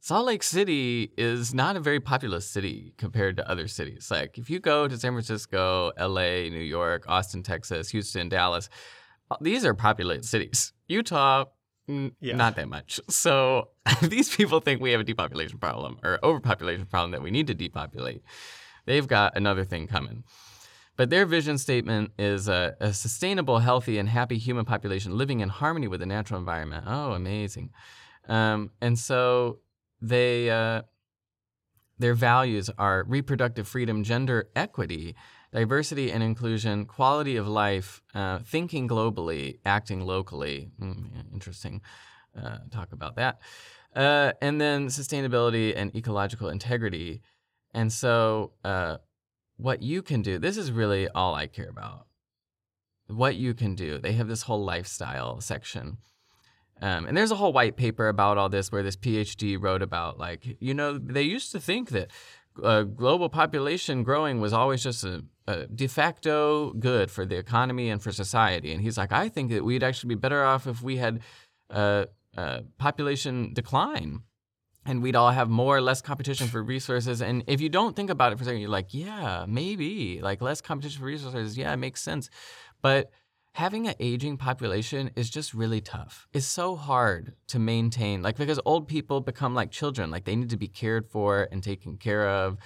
Salt 0.00 0.26
Lake 0.26 0.44
City 0.44 1.10
is 1.18 1.52
not 1.52 1.74
a 1.74 1.80
very 1.80 1.98
populous 1.98 2.46
city 2.46 2.94
compared 2.96 3.36
to 3.38 3.50
other 3.50 3.66
cities. 3.66 4.08
Like, 4.08 4.38
if 4.38 4.48
you 4.48 4.60
go 4.60 4.86
to 4.86 4.96
San 4.96 5.12
Francisco, 5.12 5.90
LA, 5.98 6.48
New 6.48 6.60
York, 6.78 7.04
Austin, 7.08 7.42
Texas, 7.42 7.90
Houston, 7.90 8.28
Dallas, 8.28 8.68
these 9.40 9.64
are 9.64 9.74
populated 9.74 10.24
cities. 10.24 10.72
Utah, 10.86 11.46
mm, 11.90 12.12
Yeah. 12.20 12.36
not 12.36 12.54
that 12.54 12.68
much. 12.68 13.00
So 13.08 13.70
these 14.02 14.34
people 14.34 14.60
think 14.60 14.80
we 14.80 14.92
have 14.92 15.00
a 15.00 15.04
depopulation 15.04 15.58
problem 15.58 15.98
or 16.04 16.20
overpopulation 16.22 16.86
problem 16.86 17.10
that 17.10 17.22
we 17.22 17.32
need 17.32 17.48
to 17.48 17.54
depopulate. 17.54 18.22
They've 18.86 19.08
got 19.08 19.36
another 19.36 19.64
thing 19.64 19.88
coming. 19.88 20.22
But 20.98 21.10
their 21.10 21.26
vision 21.26 21.58
statement 21.58 22.10
is 22.18 22.48
a, 22.48 22.74
a 22.80 22.92
sustainable, 22.92 23.60
healthy, 23.60 23.98
and 23.98 24.08
happy 24.08 24.36
human 24.36 24.64
population 24.64 25.16
living 25.16 25.38
in 25.38 25.48
harmony 25.48 25.86
with 25.86 26.00
the 26.00 26.06
natural 26.06 26.40
environment. 26.40 26.86
Oh, 26.88 27.12
amazing. 27.12 27.70
Um, 28.28 28.72
and 28.80 28.98
so 28.98 29.60
they 30.02 30.50
uh, 30.50 30.82
their 32.00 32.14
values 32.14 32.68
are 32.78 33.04
reproductive 33.04 33.68
freedom, 33.68 34.02
gender 34.02 34.48
equity, 34.56 35.14
diversity 35.52 36.10
and 36.10 36.20
inclusion, 36.20 36.84
quality 36.84 37.36
of 37.36 37.46
life, 37.46 38.02
uh, 38.12 38.40
thinking 38.40 38.88
globally, 38.88 39.60
acting 39.64 40.00
locally. 40.00 40.68
Mm, 40.80 41.32
interesting. 41.32 41.80
Uh, 42.36 42.58
talk 42.72 42.92
about 42.92 43.14
that. 43.14 43.38
Uh, 43.94 44.32
and 44.42 44.60
then 44.60 44.88
sustainability 44.88 45.74
and 45.76 45.94
ecological 45.94 46.48
integrity. 46.48 47.20
And 47.72 47.92
so, 47.92 48.52
uh, 48.64 48.96
what 49.58 49.82
you 49.82 50.02
can 50.02 50.22
do, 50.22 50.38
this 50.38 50.56
is 50.56 50.72
really 50.72 51.08
all 51.08 51.34
I 51.34 51.46
care 51.46 51.68
about. 51.68 52.06
What 53.08 53.36
you 53.36 53.54
can 53.54 53.74
do. 53.74 53.98
They 53.98 54.12
have 54.12 54.28
this 54.28 54.42
whole 54.42 54.64
lifestyle 54.64 55.40
section. 55.40 55.98
Um, 56.80 57.06
and 57.06 57.16
there's 57.16 57.32
a 57.32 57.36
whole 57.36 57.52
white 57.52 57.76
paper 57.76 58.08
about 58.08 58.38
all 58.38 58.48
this 58.48 58.70
where 58.70 58.84
this 58.84 58.96
PhD 58.96 59.60
wrote 59.60 59.82
about, 59.82 60.18
like, 60.18 60.56
you 60.60 60.74
know, 60.74 60.96
they 60.96 61.22
used 61.22 61.50
to 61.52 61.60
think 61.60 61.90
that 61.90 62.10
uh, 62.62 62.82
global 62.82 63.28
population 63.28 64.04
growing 64.04 64.40
was 64.40 64.52
always 64.52 64.82
just 64.82 65.02
a, 65.02 65.24
a, 65.48 65.66
de 65.66 65.88
facto 65.88 66.72
good 66.74 67.10
for 67.10 67.26
the 67.26 67.36
economy 67.36 67.90
and 67.90 68.00
for 68.00 68.12
society. 68.12 68.72
And 68.72 68.80
he's 68.80 68.96
like, 68.96 69.10
I 69.12 69.28
think 69.28 69.50
that 69.50 69.64
we'd 69.64 69.82
actually 69.82 70.14
be 70.14 70.20
better 70.20 70.44
off 70.44 70.66
if 70.68 70.82
we 70.82 70.98
had 70.98 71.20
uh, 71.70 72.06
uh, 72.36 72.60
population 72.78 73.52
decline 73.54 74.22
and 74.88 75.02
we'd 75.02 75.14
all 75.14 75.30
have 75.30 75.48
more 75.48 75.76
or 75.76 75.80
less 75.80 76.00
competition 76.00 76.48
for 76.48 76.62
resources. 76.62 77.22
And 77.22 77.44
if 77.46 77.60
you 77.60 77.68
don't 77.68 77.94
think 77.94 78.10
about 78.10 78.32
it 78.32 78.36
for 78.36 78.42
a 78.42 78.46
second, 78.46 78.60
you're 78.60 78.70
like, 78.70 78.94
yeah, 78.94 79.44
maybe 79.46 80.20
like 80.20 80.40
less 80.42 80.60
competition 80.60 80.98
for 81.00 81.06
resources. 81.06 81.56
Yeah, 81.56 81.72
it 81.72 81.76
makes 81.76 82.02
sense. 82.02 82.30
But 82.82 83.10
having 83.52 83.88
an 83.88 83.94
aging 84.00 84.36
population 84.36 85.10
is 85.16 85.28
just 85.30 85.52
really 85.52 85.80
tough. 85.80 86.28
It's 86.32 86.46
so 86.46 86.76
hard 86.76 87.34
to 87.48 87.58
maintain, 87.58 88.22
like, 88.22 88.36
because 88.36 88.60
old 88.64 88.88
people 88.88 89.20
become 89.20 89.54
like 89.54 89.70
children, 89.70 90.10
like, 90.10 90.24
they 90.24 90.36
need 90.36 90.50
to 90.50 90.56
be 90.56 90.68
cared 90.68 91.06
for 91.06 91.48
and 91.52 91.62
taken 91.62 91.96
care 91.96 92.28
of. 92.28 92.56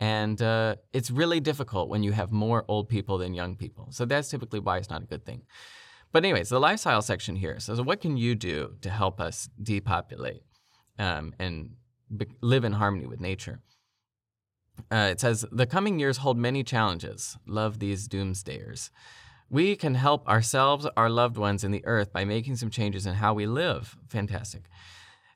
And 0.00 0.40
uh, 0.40 0.76
it's 0.92 1.10
really 1.10 1.40
difficult 1.40 1.88
when 1.88 2.02
you 2.02 2.12
have 2.12 2.30
more 2.32 2.64
old 2.68 2.88
people 2.88 3.18
than 3.18 3.34
young 3.34 3.56
people. 3.56 3.88
So 3.90 4.04
that's 4.04 4.28
typically 4.30 4.60
why 4.60 4.78
it's 4.78 4.90
not 4.90 5.02
a 5.02 5.06
good 5.06 5.24
thing. 5.26 5.42
But, 6.12 6.24
anyways, 6.24 6.48
the 6.48 6.60
lifestyle 6.60 7.02
section 7.02 7.36
here 7.36 7.60
says, 7.60 7.82
what 7.82 8.00
can 8.00 8.16
you 8.16 8.34
do 8.34 8.76
to 8.80 8.90
help 8.90 9.20
us 9.20 9.50
depopulate 9.62 10.42
um, 10.98 11.34
and 11.38 11.76
be- 12.16 12.26
live 12.40 12.64
in 12.64 12.72
harmony 12.72 13.06
with 13.06 13.20
nature? 13.20 13.60
Uh, 14.90 15.08
it 15.10 15.20
says, 15.20 15.44
the 15.50 15.66
coming 15.66 15.98
years 15.98 16.18
hold 16.18 16.38
many 16.38 16.62
challenges. 16.62 17.36
Love 17.46 17.78
these 17.78 18.08
doomsdayers. 18.08 18.90
We 19.50 19.76
can 19.76 19.94
help 19.94 20.28
ourselves, 20.28 20.86
our 20.96 21.08
loved 21.08 21.36
ones, 21.36 21.64
in 21.64 21.70
the 21.70 21.84
earth 21.84 22.12
by 22.12 22.24
making 22.24 22.56
some 22.56 22.70
changes 22.70 23.06
in 23.06 23.14
how 23.14 23.34
we 23.34 23.46
live. 23.46 23.96
Fantastic. 24.08 24.64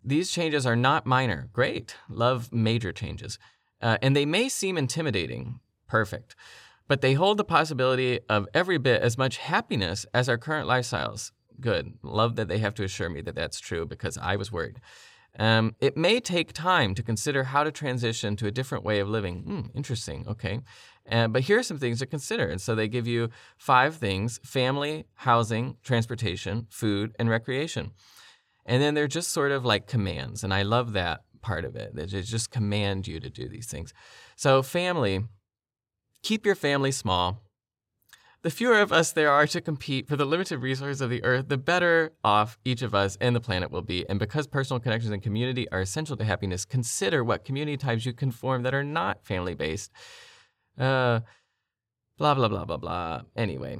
These 0.04 0.30
changes 0.30 0.66
are 0.66 0.76
not 0.76 1.06
minor. 1.06 1.48
Great. 1.52 1.96
Love 2.08 2.52
major 2.52 2.92
changes. 2.92 3.38
Uh, 3.80 3.98
and 4.02 4.14
they 4.14 4.26
may 4.26 4.48
seem 4.48 4.76
intimidating. 4.76 5.60
Perfect. 5.88 6.36
But 6.88 7.00
they 7.00 7.14
hold 7.14 7.38
the 7.38 7.44
possibility 7.44 8.20
of 8.28 8.48
every 8.52 8.78
bit 8.78 9.00
as 9.02 9.16
much 9.16 9.38
happiness 9.38 10.04
as 10.12 10.28
our 10.28 10.38
current 10.38 10.68
lifestyles. 10.68 11.32
Good. 11.60 11.94
Love 12.02 12.36
that 12.36 12.48
they 12.48 12.58
have 12.58 12.74
to 12.74 12.84
assure 12.84 13.08
me 13.08 13.22
that 13.22 13.34
that's 13.34 13.60
true 13.60 13.86
because 13.86 14.18
I 14.18 14.36
was 14.36 14.52
worried. 14.52 14.80
Um, 15.38 15.74
it 15.80 15.96
may 15.96 16.20
take 16.20 16.52
time 16.52 16.94
to 16.94 17.02
consider 17.02 17.44
how 17.44 17.64
to 17.64 17.72
transition 17.72 18.36
to 18.36 18.46
a 18.46 18.50
different 18.50 18.84
way 18.84 19.00
of 19.00 19.08
living. 19.08 19.42
Hmm, 19.42 19.76
interesting. 19.76 20.26
Okay. 20.28 20.60
Uh, 21.10 21.28
but 21.28 21.42
here 21.42 21.58
are 21.58 21.62
some 21.62 21.78
things 21.78 21.98
to 22.00 22.06
consider. 22.06 22.48
And 22.48 22.60
so 22.60 22.74
they 22.74 22.88
give 22.88 23.06
you 23.06 23.30
five 23.56 23.96
things 23.96 24.38
family, 24.44 25.06
housing, 25.14 25.76
transportation, 25.82 26.66
food, 26.70 27.14
and 27.18 27.28
recreation. 27.30 27.92
And 28.66 28.82
then 28.82 28.94
they're 28.94 29.08
just 29.08 29.30
sort 29.30 29.52
of 29.52 29.64
like 29.64 29.86
commands. 29.86 30.44
And 30.44 30.52
I 30.54 30.62
love 30.62 30.92
that 30.92 31.22
part 31.40 31.64
of 31.64 31.76
it. 31.76 31.94
That 31.94 32.10
they 32.10 32.22
just 32.22 32.50
command 32.50 33.08
you 33.08 33.18
to 33.18 33.30
do 33.30 33.48
these 33.48 33.66
things. 33.66 33.92
So, 34.36 34.62
family, 34.62 35.24
keep 36.22 36.46
your 36.46 36.54
family 36.54 36.92
small. 36.92 37.42
The 38.42 38.50
fewer 38.50 38.80
of 38.80 38.92
us 38.92 39.12
there 39.12 39.30
are 39.30 39.46
to 39.46 39.60
compete 39.60 40.08
for 40.08 40.16
the 40.16 40.24
limited 40.24 40.58
resources 40.58 41.00
of 41.00 41.10
the 41.10 41.22
earth, 41.22 41.48
the 41.48 41.56
better 41.56 42.12
off 42.24 42.58
each 42.64 42.82
of 42.82 42.92
us 42.92 43.16
and 43.20 43.36
the 43.36 43.40
planet 43.40 43.70
will 43.70 43.82
be. 43.82 44.08
And 44.08 44.18
because 44.18 44.48
personal 44.48 44.80
connections 44.80 45.12
and 45.12 45.22
community 45.22 45.70
are 45.70 45.80
essential 45.80 46.16
to 46.16 46.24
happiness, 46.24 46.64
consider 46.64 47.22
what 47.22 47.44
community 47.44 47.76
types 47.76 48.04
you 48.04 48.12
can 48.12 48.32
form 48.32 48.64
that 48.64 48.74
are 48.74 48.82
not 48.82 49.24
family 49.24 49.54
based. 49.54 49.92
Uh, 50.76 51.20
blah, 52.18 52.34
blah, 52.34 52.48
blah, 52.48 52.64
blah, 52.64 52.78
blah. 52.78 53.20
Anyway, 53.36 53.78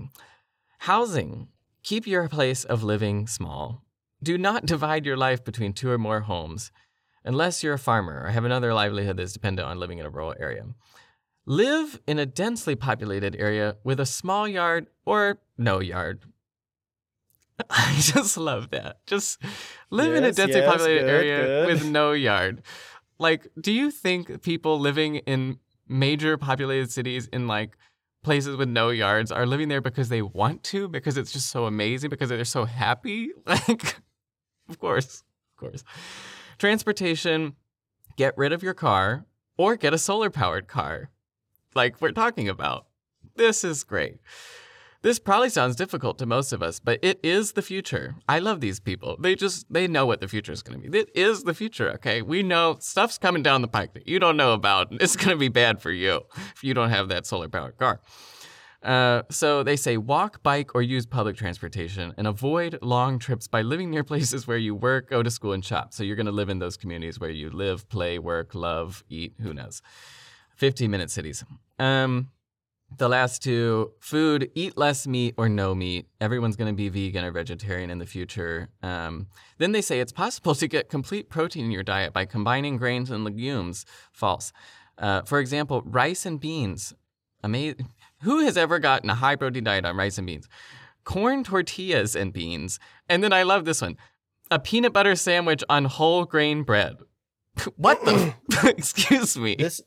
housing. 0.79 1.49
Keep 1.83 2.07
your 2.07 2.29
place 2.29 2.63
of 2.63 2.85
living 2.85 3.27
small. 3.27 3.83
Do 4.23 4.39
not 4.39 4.65
divide 4.65 5.05
your 5.05 5.17
life 5.17 5.43
between 5.43 5.73
two 5.73 5.91
or 5.91 5.99
more 5.99 6.21
homes, 6.21 6.71
unless 7.25 7.65
you're 7.65 7.75
a 7.75 7.79
farmer 7.79 8.23
or 8.25 8.29
have 8.29 8.45
another 8.45 8.73
livelihood 8.73 9.17
that's 9.17 9.33
dependent 9.33 9.67
on 9.67 9.81
living 9.81 9.99
in 9.99 10.07
a 10.07 10.11
rural 10.11 10.37
area. 10.39 10.67
Live 11.45 12.01
in 12.07 12.21
a 12.21 12.27
densely 12.27 12.77
populated 12.77 13.35
area 13.37 13.77
with 13.83 13.99
a 13.99 14.07
small 14.07 14.47
yard 14.47 14.87
or 15.05 15.41
no 15.59 15.81
yard. 15.81 16.25
I 17.71 17.97
just 18.01 18.37
love 18.37 18.71
that. 18.71 19.05
Just 19.07 19.43
live 19.91 20.15
in 20.15 20.23
a 20.23 20.31
densely 20.33 20.61
yes, 20.61 20.71
populated 20.71 21.01
good, 21.01 21.11
area 21.11 21.45
good. 21.45 21.67
with 21.67 21.85
no 21.85 22.13
yard. 22.13 22.63
Like, 23.19 23.49
do 23.61 23.73
you 23.73 23.91
think 23.91 24.43
people 24.43 24.79
living 24.79 25.17
in 25.17 25.59
major 25.89 26.37
populated 26.37 26.93
cities 26.93 27.29
in 27.33 27.49
like 27.49 27.77
places 28.23 28.57
with 28.57 28.69
no 28.69 28.91
yards 28.91 29.33
are 29.33 29.45
living 29.45 29.69
there 29.69 29.81
because 29.81 30.09
they 30.09 30.23
want 30.23 30.63
to, 30.65 30.89
because 30.89 31.17
it's 31.17 31.33
just 31.33 31.51
so 31.51 31.67
amazing, 31.67 32.09
because 32.09 32.29
they're 32.29 32.45
so 32.45 32.65
happy? 32.65 33.31
Like, 33.47 33.97
of 34.69 34.79
course, 34.79 35.25
of 35.53 35.57
course. 35.57 35.83
Transportation, 36.57 37.57
get 38.17 38.39
rid 38.39 38.53
of 38.53 38.63
your 38.63 38.75
car 38.75 39.27
or 39.59 39.77
get 39.77 39.93
a 39.93 39.99
solar 39.99 40.31
powered 40.31 40.69
car 40.69 41.11
like 41.75 42.01
we're 42.01 42.13
talking 42.13 42.49
about. 42.49 42.87
This 43.37 43.65
is 43.65 43.85
great. 43.85 44.19
This 45.03 45.19
probably 45.19 45.49
sounds 45.49 45.75
difficult 45.75 46.17
to 46.19 46.27
most 46.27 46.53
of 46.53 46.63
us, 46.63 46.79
but 46.79 47.01
it 47.03 47.19
is 47.25 47.53
the 47.53 47.63
future. 47.63 48.15
I 48.29 48.39
love 48.39 48.61
these 48.61 48.79
people. 48.79 49.17
They 49.19 49.35
just 49.35 49.67
they 49.69 49.89
know 49.89 50.07
what 50.07 50.21
the 50.21 50.29
future 50.29 50.53
is 50.53 50.63
going 50.63 50.81
to 50.81 50.89
be. 50.89 50.97
It 50.97 51.11
is 51.17 51.43
the 51.43 51.55
future, 51.55 51.91
okay? 51.95 52.23
We 52.23 52.45
know 52.45 52.77
stuff's 52.79 53.19
coming 53.19 53.43
down 53.43 53.63
the 53.63 53.69
pike 53.69 53.95
that 53.95 54.07
you 54.07 54.21
don't 54.21 54.37
know 54.37 54.53
about. 54.53 54.89
It's 55.01 55.17
going 55.17 55.31
to 55.31 55.37
be 55.37 55.49
bad 55.49 55.83
for 55.83 55.91
you 55.91 56.21
if 56.55 56.63
you 56.63 56.73
don't 56.73 56.91
have 56.91 57.09
that 57.09 57.27
solar 57.27 57.49
powered 57.49 57.79
car. 57.79 58.01
Uh, 58.83 59.23
so 59.29 59.63
they 59.63 59.77
say 59.77 59.97
walk, 59.97 60.43
bike, 60.43 60.75
or 60.75 60.83
use 60.83 61.07
public 61.07 61.37
transportation 61.37 62.13
and 62.17 62.27
avoid 62.27 62.79
long 62.83 63.19
trips 63.19 63.49
by 63.49 63.63
living 63.63 63.91
near 63.91 64.05
places 64.05 64.47
where 64.47 64.57
you 64.57 64.75
work, 64.75 65.11
go 65.11 65.23
to 65.23 65.31
school, 65.31 65.53
and 65.53 65.65
shop. 65.65 65.93
So 65.93 66.05
you're 66.05 66.17
going 66.17 66.27
to 66.27 66.33
live 66.33 66.49
in 66.49 66.61
those 66.61 66.77
communities 66.77 67.19
where 67.19 67.31
you 67.31 67.51
live, 67.51 67.89
play, 67.89 68.19
work, 68.19 68.55
love, 68.55 69.03
eat, 69.09 69.35
who 69.41 69.55
knows. 69.55 69.83
15 70.63 70.93
minute 70.93 71.11
cities. 71.11 71.45
Um, 71.81 72.31
the 72.97 73.09
last 73.09 73.43
two 73.43 73.91
food, 73.99 74.49
eat 74.55 74.79
less 74.79 75.09
meat 75.09 75.35
or 75.37 75.49
no 75.49 75.75
meat. 75.75 76.07
Everyone's 76.21 76.55
going 76.55 76.73
to 76.73 76.77
be 76.77 76.89
vegan 76.89 77.25
or 77.25 77.33
vegetarian 77.33 77.91
in 77.91 77.99
the 77.99 78.07
future. 78.07 78.69
Um, 78.81 79.27
then 79.59 79.73
they 79.73 79.81
say 79.81 79.99
it's 79.99 80.13
possible 80.13 80.55
to 80.63 80.69
get 80.69 80.89
complete 80.89 81.29
protein 81.29 81.65
in 81.65 81.73
your 81.73 81.83
diet 81.83 82.13
by 82.13 82.27
combining 82.27 82.77
grains 82.77 83.11
and 83.11 83.25
legumes. 83.25 83.85
False. 84.13 84.53
Uh, 84.97 85.23
for 85.23 85.41
example, 85.41 85.83
rice 85.85 86.25
and 86.25 86.39
beans. 86.39 86.95
Amazing. 87.43 87.89
Who 88.21 88.45
has 88.45 88.57
ever 88.57 88.79
gotten 88.79 89.11
a 89.11 89.17
high 89.17 89.35
protein 89.35 89.65
diet 89.65 89.85
on 89.85 89.97
rice 89.97 90.17
and 90.17 90.29
beans? 90.29 90.49
Corn 91.03 91.43
tortillas 91.43 92.15
and 92.15 92.33
beans. 92.33 92.79
And 93.09 93.25
then 93.25 93.33
I 93.33 93.43
love 93.43 93.65
this 93.65 93.83
one 93.83 93.97
a 94.49 94.61
peanut 94.61 94.93
butter 94.93 95.17
sandwich 95.17 95.65
on 95.69 95.87
whole 95.87 96.25
grain 96.25 96.63
bread. 96.63 96.99
what 97.75 98.05
the? 98.05 98.35
Excuse 98.77 99.37
me. 99.37 99.57
This 99.57 99.83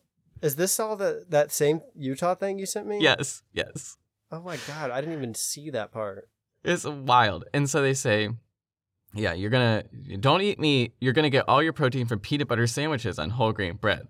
is 0.45 0.55
this 0.55 0.79
all 0.79 0.95
the 0.95 1.25
that 1.29 1.51
same 1.51 1.81
Utah 1.95 2.35
thing 2.35 2.59
you 2.59 2.65
sent 2.65 2.87
me? 2.87 2.99
yes, 3.01 3.43
yes. 3.51 3.97
Oh 4.31 4.41
my 4.41 4.57
god, 4.67 4.91
I 4.91 5.01
didn't 5.01 5.17
even 5.17 5.33
see 5.33 5.69
that 5.71 5.91
part. 5.91 6.29
It's 6.63 6.85
wild. 6.85 7.45
And 7.53 7.69
so 7.69 7.81
they 7.81 7.93
say, 7.93 8.29
yeah, 9.13 9.33
you're 9.33 9.49
gonna 9.49 9.83
don't 10.19 10.41
eat 10.41 10.59
meat. 10.59 10.93
You're 10.99 11.13
gonna 11.13 11.29
get 11.29 11.45
all 11.47 11.63
your 11.63 11.73
protein 11.73 12.05
from 12.05 12.19
peanut 12.19 12.47
butter 12.47 12.67
sandwiches 12.67 13.17
on 13.17 13.31
whole 13.31 13.53
grain 13.53 13.75
bread. 13.75 14.07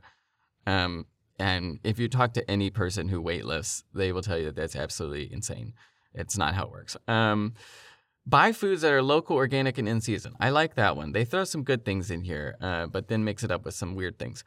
Um, 0.68 1.06
and 1.40 1.80
if 1.84 2.00
you 2.00 2.08
talk 2.08 2.34
to 2.34 2.50
any 2.50 2.70
person 2.70 3.08
who 3.10 3.22
weightlifts, 3.22 3.84
they 3.94 4.12
will 4.12 4.22
tell 4.22 4.38
you 4.38 4.46
that 4.46 4.56
that's 4.56 4.76
absolutely 4.76 5.32
insane. 5.32 5.74
It's 6.14 6.38
not 6.38 6.54
how 6.54 6.64
it 6.66 6.72
works. 6.72 6.98
Um, 7.08 7.54
buy 8.26 8.52
foods 8.52 8.82
that 8.82 8.92
are 8.92 9.02
local, 9.02 9.36
organic, 9.36 9.78
and 9.78 9.88
in 9.88 10.02
season. 10.02 10.34
I 10.40 10.50
like 10.50 10.76
that 10.76 10.96
one. 10.96 11.12
They 11.12 11.26
throw 11.26 11.44
some 11.44 11.64
good 11.64 11.84
things 11.84 12.10
in 12.10 12.22
here, 12.22 12.56
uh, 12.62 12.88
but 12.88 13.10
then 13.10 13.26
mix 13.26 13.44
it 13.44 13.52
up 13.52 13.66
with 13.66 13.74
some 13.74 13.96
weird 13.96 14.18
things. 14.18 14.44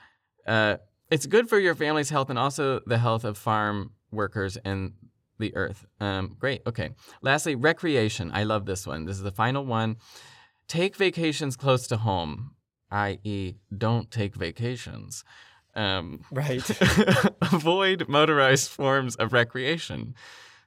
Uh, 0.47 0.79
it's 1.11 1.27
good 1.27 1.49
for 1.49 1.59
your 1.59 1.75
family's 1.75 2.11
health 2.11 2.31
and 2.31 2.39
also 2.39 2.81
the 2.87 2.99
health 2.99 3.25
of 3.25 3.37
farm 3.39 3.93
workers 4.11 4.57
and 4.65 4.93
the 5.39 5.55
earth. 5.57 5.87
Um, 6.01 6.37
great. 6.39 6.63
Okay. 6.67 6.91
Lastly, 7.23 7.55
recreation. 7.55 8.31
I 8.33 8.43
love 8.45 8.67
this 8.67 8.87
one. 8.87 9.05
This 9.05 9.17
is 9.17 9.23
the 9.23 9.31
final 9.31 9.65
one. 9.65 9.97
Take 10.67 10.97
vacations 10.97 11.57
close 11.57 11.87
to 11.87 11.97
home, 11.97 12.53
i.e., 12.91 13.55
don't 13.77 14.11
take 14.11 14.35
vacations. 14.35 15.25
Um, 15.75 16.21
Right. 16.31 16.69
avoid 17.53 18.09
motorized 18.09 18.71
forms 18.71 19.15
of 19.17 19.33
recreation. 19.33 20.15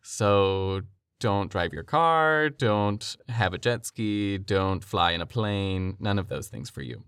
So 0.02 0.82
don't 1.20 1.52
drive 1.52 1.74
your 1.74 1.84
car, 1.84 2.50
don't 2.50 3.16
have 3.30 3.54
a 3.54 3.58
jet 3.58 3.86
ski, 3.86 4.40
don't 4.40 4.84
fly 4.84 5.12
in 5.12 5.22
a 5.22 5.26
plane, 5.28 5.96
none 6.00 6.18
of 6.18 6.30
those 6.30 6.48
things 6.48 6.70
for 6.70 6.82
you. 6.82 7.04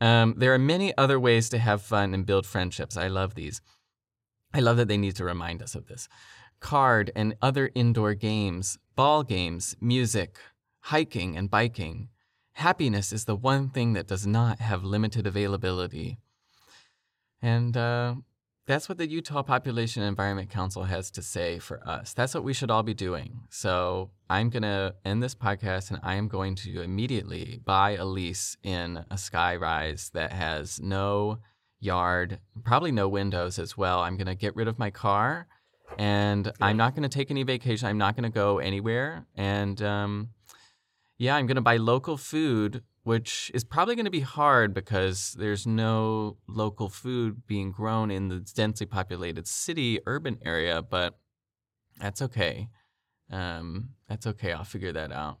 Um, 0.00 0.34
there 0.36 0.54
are 0.54 0.58
many 0.58 0.96
other 0.96 1.18
ways 1.18 1.48
to 1.50 1.58
have 1.58 1.82
fun 1.82 2.14
and 2.14 2.24
build 2.24 2.46
friendships. 2.46 2.96
I 2.96 3.08
love 3.08 3.34
these. 3.34 3.60
I 4.54 4.60
love 4.60 4.76
that 4.76 4.88
they 4.88 4.96
need 4.96 5.16
to 5.16 5.24
remind 5.24 5.62
us 5.62 5.74
of 5.74 5.86
this. 5.86 6.08
Card 6.60 7.10
and 7.14 7.36
other 7.42 7.70
indoor 7.74 8.14
games, 8.14 8.78
ball 8.96 9.22
games, 9.22 9.76
music, 9.80 10.38
hiking 10.80 11.36
and 11.36 11.50
biking, 11.50 12.08
happiness 12.52 13.12
is 13.12 13.24
the 13.24 13.36
one 13.36 13.68
thing 13.68 13.92
that 13.92 14.08
does 14.08 14.26
not 14.26 14.58
have 14.58 14.82
limited 14.82 15.26
availability. 15.26 16.18
And 17.40 17.76
uh, 17.76 18.16
that's 18.68 18.86
what 18.86 18.98
the 18.98 19.08
Utah 19.08 19.42
Population 19.42 20.02
and 20.02 20.10
Environment 20.10 20.50
Council 20.50 20.84
has 20.84 21.10
to 21.12 21.22
say 21.22 21.58
for 21.58 21.80
us. 21.88 22.12
That's 22.12 22.34
what 22.34 22.44
we 22.44 22.52
should 22.52 22.70
all 22.70 22.82
be 22.82 22.92
doing. 22.92 23.40
So 23.48 24.10
I'm 24.28 24.50
going 24.50 24.62
to 24.62 24.94
end 25.06 25.22
this 25.22 25.34
podcast 25.34 25.90
and 25.90 25.98
I 26.02 26.16
am 26.16 26.28
going 26.28 26.54
to 26.56 26.82
immediately 26.82 27.60
buy 27.64 27.96
a 27.96 28.04
lease 28.04 28.58
in 28.62 28.98
a 29.10 29.14
skyrise 29.14 30.12
that 30.12 30.34
has 30.34 30.78
no 30.80 31.38
yard, 31.80 32.40
probably 32.62 32.92
no 32.92 33.08
windows 33.08 33.58
as 33.58 33.78
well. 33.78 34.00
I'm 34.00 34.18
going 34.18 34.26
to 34.26 34.34
get 34.34 34.54
rid 34.54 34.68
of 34.68 34.78
my 34.78 34.90
car 34.90 35.46
and 35.98 36.52
I'm 36.60 36.76
not 36.76 36.94
going 36.94 37.08
to 37.08 37.08
take 37.08 37.30
any 37.30 37.44
vacation. 37.44 37.88
I'm 37.88 37.96
not 37.96 38.16
going 38.16 38.30
to 38.30 38.34
go 38.34 38.58
anywhere. 38.58 39.24
And 39.34 39.80
um, 39.80 40.28
yeah, 41.16 41.36
I'm 41.36 41.46
going 41.46 41.56
to 41.56 41.62
buy 41.62 41.78
local 41.78 42.18
food, 42.18 42.82
which 43.08 43.50
is 43.54 43.64
probably 43.64 43.94
going 43.94 44.04
to 44.04 44.10
be 44.10 44.20
hard 44.20 44.74
because 44.74 45.34
there's 45.38 45.66
no 45.66 46.36
local 46.46 46.90
food 46.90 47.46
being 47.46 47.72
grown 47.72 48.10
in 48.10 48.28
the 48.28 48.40
densely 48.54 48.84
populated 48.84 49.48
city 49.48 49.98
urban 50.04 50.38
area, 50.44 50.82
but 50.82 51.18
that's 51.98 52.20
okay. 52.20 52.68
Um, 53.30 53.94
that's 54.10 54.26
okay. 54.26 54.52
I'll 54.52 54.62
figure 54.62 54.92
that 54.92 55.10
out. 55.10 55.38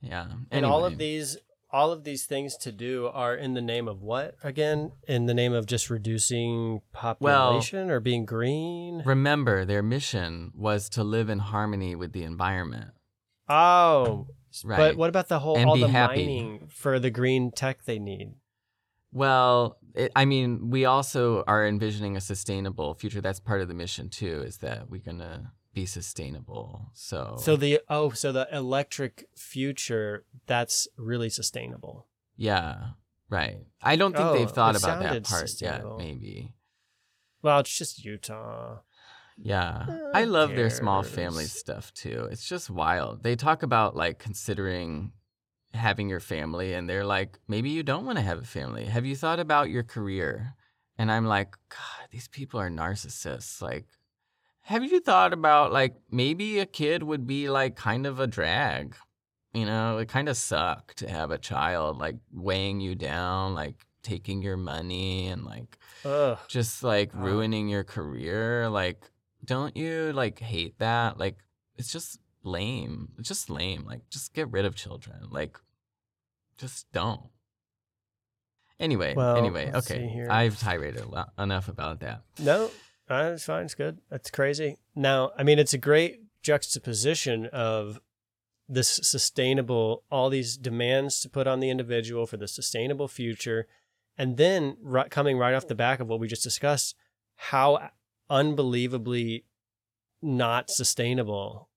Yeah. 0.00 0.28
And 0.52 0.64
all 0.64 0.84
of 0.84 0.98
these 0.98 1.36
all 1.72 1.90
of 1.90 2.04
these 2.04 2.26
things 2.26 2.56
to 2.58 2.70
do 2.70 3.08
are 3.12 3.34
in 3.34 3.54
the 3.54 3.60
name 3.60 3.88
of 3.88 4.00
what 4.00 4.36
again? 4.44 4.92
In 5.08 5.26
the 5.26 5.34
name 5.34 5.54
of 5.54 5.66
just 5.66 5.90
reducing 5.90 6.80
population 6.92 7.90
or 7.90 7.98
being 7.98 8.24
green? 8.24 9.02
Remember, 9.04 9.64
their 9.64 9.82
mission 9.82 10.52
was 10.54 10.88
to 10.90 11.02
live 11.02 11.28
in 11.28 11.40
harmony 11.40 11.96
with 11.96 12.12
the 12.12 12.22
environment. 12.22 12.92
Oh, 13.48 14.28
Right. 14.64 14.76
but 14.78 14.96
what 14.96 15.08
about 15.08 15.28
the 15.28 15.38
whole 15.38 15.56
And 15.56 15.66
all 15.68 15.74
be 15.74 15.82
the 15.82 15.88
happy. 15.88 16.24
mining 16.24 16.68
for 16.68 16.98
the 16.98 17.10
green 17.10 17.50
tech 17.50 17.84
they 17.84 17.98
need? 17.98 18.34
Well, 19.12 19.78
it, 19.94 20.12
I 20.14 20.24
mean, 20.26 20.70
we 20.70 20.84
also 20.84 21.42
are 21.46 21.66
envisioning 21.66 22.16
a 22.16 22.20
sustainable 22.20 22.94
future. 22.94 23.20
That's 23.20 23.40
part 23.40 23.60
of 23.62 23.68
the 23.68 23.74
mission 23.74 24.08
too. 24.10 24.42
Is 24.46 24.58
that 24.58 24.90
we're 24.90 25.00
gonna 25.00 25.52
be 25.72 25.86
sustainable? 25.86 26.90
So, 26.94 27.36
So 27.40 27.56
the 27.56 27.80
oh, 27.88 28.10
so 28.10 28.32
the 28.32 28.48
electric 28.52 29.28
future 29.34 30.24
that's 30.46 30.88
really 30.96 31.30
sustainable. 31.30 32.06
yeah, 32.36 32.90
right. 33.30 33.58
I 33.82 33.96
don't 33.96 34.14
think 34.14 34.28
Oh, 34.28 34.34
they've 34.34 34.50
thought 34.50 34.76
about 34.76 35.00
that 35.02 35.24
part 35.24 35.50
yet. 35.60 35.84
Maybe. 35.96 36.54
Well, 37.40 37.60
it's 37.60 37.76
just 37.76 38.04
Utah. 38.04 38.80
Yeah. 39.40 39.86
I 40.14 40.24
love 40.24 40.50
their 40.50 40.70
small 40.70 41.02
cares? 41.02 41.14
family 41.14 41.44
stuff 41.44 41.92
too. 41.94 42.28
It's 42.30 42.48
just 42.48 42.70
wild. 42.70 43.22
They 43.22 43.36
talk 43.36 43.62
about 43.62 43.96
like 43.96 44.18
considering 44.18 45.12
having 45.74 46.08
your 46.08 46.20
family 46.20 46.74
and 46.74 46.88
they're 46.88 47.04
like, 47.04 47.38
maybe 47.46 47.70
you 47.70 47.82
don't 47.82 48.04
want 48.04 48.18
to 48.18 48.24
have 48.24 48.38
a 48.38 48.44
family. 48.44 48.86
Have 48.86 49.06
you 49.06 49.16
thought 49.16 49.38
about 49.40 49.70
your 49.70 49.82
career? 49.82 50.54
And 50.98 51.12
I'm 51.12 51.26
like, 51.26 51.52
God, 51.68 52.08
these 52.10 52.28
people 52.28 52.58
are 52.58 52.70
narcissists. 52.70 53.62
Like, 53.62 53.86
have 54.62 54.84
you 54.84 55.00
thought 55.00 55.32
about 55.32 55.72
like 55.72 55.94
maybe 56.10 56.58
a 56.58 56.66
kid 56.66 57.02
would 57.02 57.26
be 57.26 57.48
like 57.48 57.76
kind 57.76 58.06
of 58.06 58.18
a 58.20 58.26
drag? 58.26 58.96
You 59.54 59.64
know, 59.64 59.98
it 59.98 60.08
kind 60.08 60.28
of 60.28 60.36
suck 60.36 60.94
to 60.94 61.08
have 61.08 61.30
a 61.30 61.38
child 61.38 61.98
like 61.98 62.16
weighing 62.32 62.80
you 62.80 62.94
down, 62.94 63.54
like 63.54 63.86
taking 64.02 64.42
your 64.42 64.56
money 64.56 65.28
and 65.28 65.44
like 65.44 65.78
Ugh. 66.04 66.38
just 66.48 66.82
like 66.82 67.10
ruining 67.14 67.68
your 67.68 67.84
career 67.84 68.68
like 68.68 69.10
don't 69.44 69.76
you 69.76 70.12
like 70.12 70.38
hate 70.40 70.78
that 70.78 71.18
like 71.18 71.38
it's 71.76 71.92
just 71.92 72.18
lame 72.42 73.08
it's 73.18 73.28
just 73.28 73.50
lame 73.50 73.84
like 73.86 74.08
just 74.10 74.34
get 74.34 74.50
rid 74.50 74.64
of 74.64 74.74
children 74.74 75.16
like 75.30 75.58
just 76.56 76.90
don't 76.92 77.28
anyway 78.80 79.14
Well, 79.14 79.36
anyway 79.36 79.70
okay 79.74 80.26
i've 80.28 80.58
tirade 80.58 80.96
a 80.96 81.06
lot, 81.06 81.32
enough 81.38 81.68
about 81.68 82.00
that 82.00 82.22
No, 82.38 82.70
uh, 83.10 83.32
it's 83.34 83.44
fine. 83.44 83.64
It's 83.64 83.74
good. 83.74 83.98
That's 84.10 84.30
crazy. 84.30 84.76
Now, 84.94 85.30
I 85.38 85.42
mean, 85.42 85.58
it's 85.58 85.72
a 85.72 85.78
great 85.78 86.20
juxtaposition 86.42 87.46
of 87.46 88.00
this 88.68 89.00
sustainable, 89.02 90.04
all 90.10 90.28
these 90.28 90.56
demands 90.58 91.20
to 91.20 91.28
put 91.30 91.46
on 91.46 91.60
the 91.60 91.70
individual 91.70 92.26
for 92.26 92.36
the 92.36 92.46
sustainable 92.46 93.08
future. 93.08 93.66
And 94.18 94.36
then 94.36 94.76
right, 94.82 95.10
coming 95.10 95.38
right 95.38 95.54
off 95.54 95.68
the 95.68 95.74
back 95.74 96.00
of 96.00 96.08
what 96.08 96.20
we 96.20 96.28
just 96.28 96.42
discussed, 96.42 96.94
how 97.36 97.90
unbelievably 98.30 99.44
not 100.22 100.70
sustainable 100.70 101.68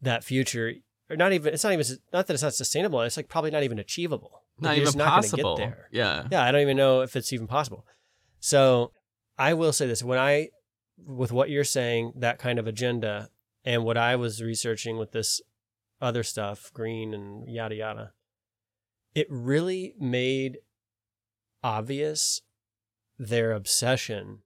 that 0.00 0.24
future, 0.24 0.74
or 1.10 1.16
not 1.16 1.32
even, 1.32 1.54
it's 1.54 1.64
not 1.64 1.72
even, 1.72 1.86
not 2.12 2.26
that 2.26 2.34
it's 2.34 2.42
not 2.42 2.54
sustainable. 2.54 3.00
It's 3.02 3.16
like 3.16 3.28
probably 3.28 3.50
not 3.50 3.62
even 3.62 3.78
achievable. 3.78 4.42
Like, 4.58 4.62
not 4.62 4.76
you're 4.76 4.88
even 4.88 4.98
not 4.98 5.08
possible 5.08 5.56
Get 5.56 5.66
there. 5.66 5.88
yeah 5.92 6.26
Yeah, 6.30 6.44
I 6.44 6.52
don't 6.52 6.62
even 6.62 6.76
know 6.76 7.02
if 7.02 7.14
it's 7.16 7.32
even 7.32 7.46
possible. 7.46 7.86
So 8.40 8.92
I 9.36 9.54
will 9.54 9.72
say 9.72 9.86
this 9.86 10.02
when 10.02 10.18
I, 10.18 10.48
with 11.06 11.30
what 11.32 11.50
you're 11.50 11.64
saying, 11.64 12.12
that 12.16 12.38
kind 12.38 12.58
of 12.58 12.66
agenda, 12.66 13.30
and 13.64 13.84
what 13.84 13.96
I 13.96 14.16
was 14.16 14.42
researching 14.42 14.98
with 14.98 15.12
this 15.12 15.40
other 16.00 16.22
stuff, 16.22 16.72
green 16.72 17.12
and 17.12 17.48
yada 17.48 17.74
yada, 17.74 18.12
it 19.14 19.26
really 19.30 19.94
made 19.98 20.58
obvious 21.62 22.42
their 23.18 23.52
obsession 23.52 24.42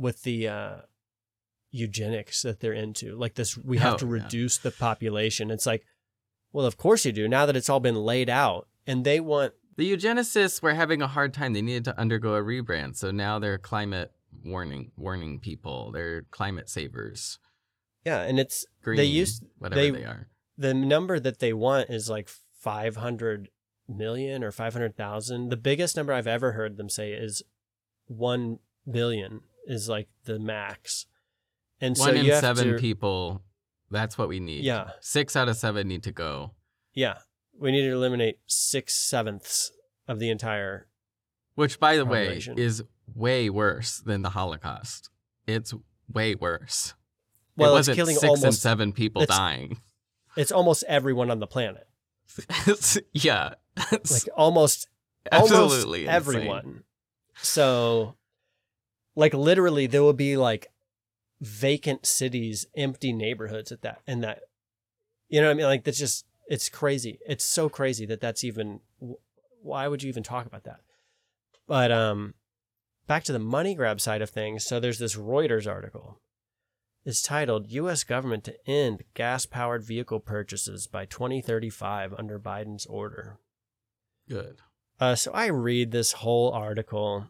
with 0.00 0.22
the 0.22 0.48
uh, 0.48 0.76
eugenics 1.70 2.42
that 2.42 2.60
they're 2.60 2.72
into. 2.72 3.16
Like 3.16 3.34
this, 3.34 3.56
we 3.56 3.78
have 3.78 3.94
Oh, 3.94 3.98
to 3.98 4.06
yeah. 4.06 4.12
reduce 4.12 4.58
the 4.58 4.70
population. 4.70 5.50
It's 5.50 5.66
like, 5.66 5.84
well, 6.52 6.66
of 6.66 6.76
course 6.76 7.04
you 7.04 7.12
do. 7.12 7.28
Now 7.28 7.46
that 7.46 7.56
it's 7.56 7.68
all 7.68 7.80
been 7.80 7.94
laid 7.96 8.28
out, 8.28 8.66
and 8.86 9.04
they 9.04 9.20
want 9.20 9.52
the 9.76 9.90
eugenicists 9.96 10.62
were 10.62 10.74
having 10.74 11.00
a 11.00 11.06
hard 11.06 11.32
time 11.32 11.52
they 11.52 11.62
needed 11.62 11.84
to 11.84 11.98
undergo 11.98 12.34
a 12.34 12.42
rebrand 12.42 12.96
so 12.96 13.10
now 13.10 13.38
they're 13.38 13.56
climate 13.56 14.12
warning 14.44 14.90
warning 14.96 15.38
people 15.38 15.90
they're 15.92 16.22
climate 16.30 16.68
savers 16.68 17.38
yeah, 18.04 18.20
and 18.22 18.38
it's 18.40 18.66
green 18.82 18.96
They 18.96 19.04
used- 19.04 19.44
whatever 19.58 19.80
they- 19.80 19.90
they 19.90 20.04
are 20.04 20.28
the 20.58 20.74
number 20.74 21.18
that 21.20 21.38
they 21.38 21.52
want 21.52 21.88
is 21.90 22.10
like 22.10 22.28
500 22.28 23.48
million 23.88 24.42
or 24.44 24.50
500,000. 24.52 25.48
The 25.48 25.56
biggest 25.56 25.96
number 25.96 26.12
I've 26.12 26.26
ever 26.26 26.52
heard 26.52 26.76
them 26.76 26.88
say 26.90 27.12
is 27.12 27.42
1 28.06 28.58
billion 28.90 29.40
is 29.70 29.88
like 29.88 30.08
the 30.24 30.38
max. 30.38 31.06
And 31.80 31.96
One 31.96 32.10
so 32.10 32.14
in 32.14 32.24
you 32.26 32.32
have 32.32 32.40
seven 32.42 32.72
to, 32.72 32.78
people. 32.78 33.42
That's 33.90 34.18
what 34.18 34.28
we 34.28 34.40
need. 34.40 34.64
Yeah. 34.64 34.90
Six 35.00 35.34
out 35.36 35.48
of 35.48 35.56
seven 35.56 35.88
need 35.88 36.02
to 36.02 36.12
go. 36.12 36.52
Yeah. 36.92 37.18
We 37.58 37.72
need 37.72 37.82
to 37.82 37.92
eliminate 37.92 38.38
six 38.46 38.94
sevenths 38.94 39.72
of 40.06 40.18
the 40.18 40.30
entire. 40.30 40.86
Which, 41.54 41.80
by 41.80 41.96
the 41.96 42.04
way, 42.04 42.40
is 42.56 42.82
way 43.14 43.50
worse 43.50 43.98
than 43.98 44.22
the 44.22 44.30
Holocaust. 44.30 45.10
It's 45.46 45.74
way 46.12 46.34
worse. 46.34 46.94
Well, 47.56 47.70
it 47.70 47.78
it's 47.80 47.88
wasn't 47.88 47.96
killing 47.96 48.14
six 48.16 48.22
and 48.24 48.30
almost. 48.44 48.62
seven 48.62 48.92
people 48.92 49.22
it's- 49.22 49.36
dying. 49.36 49.80
It's 50.36 50.52
almost 50.52 50.84
everyone 50.86 51.30
on 51.30 51.40
the 51.40 51.46
planet. 51.48 51.86
yeah. 53.12 53.54
It's 53.90 54.26
Like 54.26 54.32
almost 54.36 54.88
absolutely 55.30 56.06
almost 56.08 56.28
everyone. 56.28 56.84
So, 57.42 58.14
like 59.16 59.34
literally, 59.34 59.86
there 59.86 60.02
will 60.02 60.12
be 60.12 60.36
like 60.36 60.68
vacant 61.40 62.06
cities, 62.06 62.66
empty 62.76 63.12
neighborhoods 63.12 63.72
at 63.72 63.82
that, 63.82 64.00
and 64.06 64.22
that, 64.22 64.40
you 65.28 65.40
know 65.40 65.48
what 65.48 65.52
I 65.52 65.54
mean? 65.54 65.66
Like 65.66 65.84
that's 65.84 65.98
just 65.98 66.26
it's 66.48 66.68
crazy. 66.68 67.20
It's 67.26 67.44
so 67.44 67.68
crazy 67.68 68.04
that 68.06 68.20
that's 68.20 68.44
even. 68.44 68.80
Why 69.62 69.88
would 69.88 70.02
you 70.02 70.08
even 70.08 70.22
talk 70.22 70.46
about 70.46 70.64
that? 70.64 70.80
But 71.66 71.92
um, 71.92 72.34
back 73.06 73.24
to 73.24 73.32
the 73.32 73.38
money 73.38 73.74
grab 73.74 74.00
side 74.00 74.22
of 74.22 74.30
things. 74.30 74.64
So 74.64 74.80
there's 74.80 74.98
this 74.98 75.16
Reuters 75.16 75.70
article. 75.70 76.18
It's 77.04 77.22
titled 77.22 77.70
"U.S. 77.70 78.04
Government 78.04 78.44
to 78.44 78.68
End 78.68 79.04
Gas-Powered 79.14 79.84
Vehicle 79.84 80.20
Purchases 80.20 80.86
by 80.86 81.06
2035 81.06 82.14
Under 82.14 82.38
Biden's 82.38 82.86
Order." 82.86 83.38
Good. 84.28 84.58
Uh, 84.98 85.14
so 85.14 85.30
I 85.32 85.46
read 85.46 85.92
this 85.92 86.12
whole 86.12 86.52
article. 86.52 87.28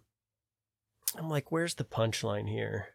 I'm 1.16 1.28
like, 1.28 1.50
where's 1.50 1.74
the 1.74 1.84
punchline 1.84 2.48
here? 2.48 2.88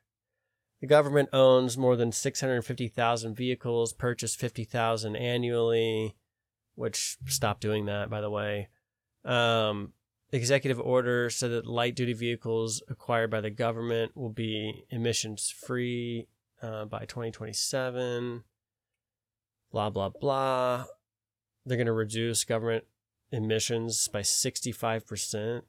The 0.81 0.87
government 0.87 1.29
owns 1.33 1.77
more 1.77 1.95
than 1.95 2.11
650,000 2.11 3.35
vehicles, 3.35 3.93
purchased 3.93 4.39
50,000 4.39 5.15
annually, 5.15 6.15
which 6.75 7.17
stopped 7.25 7.61
doing 7.61 7.85
that, 7.85 8.09
by 8.09 8.21
the 8.21 8.29
way. 8.29 8.69
Um, 9.23 9.93
executive 10.31 10.79
order 10.79 11.29
said 11.29 11.51
that 11.51 11.65
light 11.65 11.95
duty 11.95 12.13
vehicles 12.13 12.83
acquired 12.89 13.31
by 13.31 13.41
the 13.41 13.49
government 13.49 14.15
will 14.15 14.29
be 14.29 14.85
emissions 14.89 15.49
free 15.49 16.27
uh, 16.61 16.85
by 16.85 17.05
2027. 17.05 18.43
Blah, 19.71 19.89
blah, 19.89 20.09
blah. 20.09 20.85
They're 21.65 21.77
going 21.77 21.87
to 21.87 21.93
reduce 21.93 22.43
government 22.43 22.83
emissions 23.31 24.07
by 24.07 24.21
65% 24.21 25.61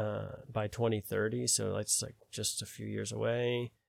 uh, 0.00 0.36
by 0.50 0.66
2030. 0.66 1.46
So 1.46 1.74
that's 1.74 2.02
like 2.02 2.14
just 2.30 2.62
a 2.62 2.66
few 2.66 2.86
years 2.86 3.12
away. 3.12 3.72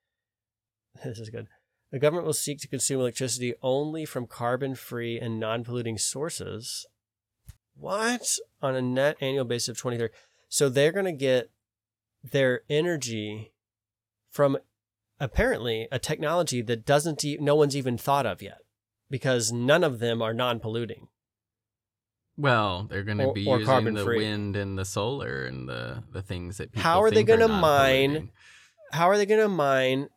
This 1.06 1.20
is 1.20 1.30
good. 1.30 1.48
The 1.94 2.00
government 2.00 2.26
will 2.26 2.34
seek 2.34 2.60
to 2.60 2.68
consume 2.68 3.00
electricity 3.00 3.54
only 3.62 4.04
from 4.04 4.28
carbon 4.28 4.76
free 4.76 5.18
and 5.18 5.40
non 5.40 5.64
polluting 5.64 5.98
sources. 5.98 6.86
What? 7.78 8.38
On 8.62 8.76
a 8.76 8.82
net 8.82 9.16
annual 9.22 9.46
basis 9.46 9.70
of 9.70 9.78
2030. 9.78 10.14
So 10.50 10.68
they're 10.68 10.92
going 10.92 11.06
to 11.06 11.14
get 11.14 11.50
their 12.22 12.64
energy 12.70 13.54
from 14.30 14.58
apparently 15.18 15.88
a 15.94 16.00
technology 16.00 16.62
that 16.62 16.86
doesn't 16.86 17.24
e- 17.24 17.38
no 17.40 17.56
one's 17.56 17.78
even 17.78 17.98
thought 17.98 18.26
of 18.26 18.42
yet 18.42 18.60
because 19.10 19.54
none 19.54 19.84
of 19.84 20.00
them 20.00 20.22
are 20.22 20.34
non-polluting. 20.34 21.08
Well, 22.42 22.88
they're 22.90 23.04
going 23.04 23.20
to 23.20 23.32
be 23.34 23.46
or 23.46 23.60
using 23.60 23.94
the 23.94 24.04
free. 24.04 24.18
wind 24.18 24.56
and 24.56 24.78
the 24.78 24.86
solar 24.86 25.46
and 25.46 25.70
the 25.70 26.04
the 26.12 26.22
things 26.22 26.58
that 26.58 26.72
people 26.72 26.82
How 26.84 27.04
are 27.04 27.12
they 27.12 27.24
gonna 27.24 27.48
mine 27.48 28.10
polluting. 28.10 28.32
How 28.94 29.10
are 29.10 29.18
they 29.18 29.26
going 29.26 29.40
to 29.42 29.48
mine 29.48 30.10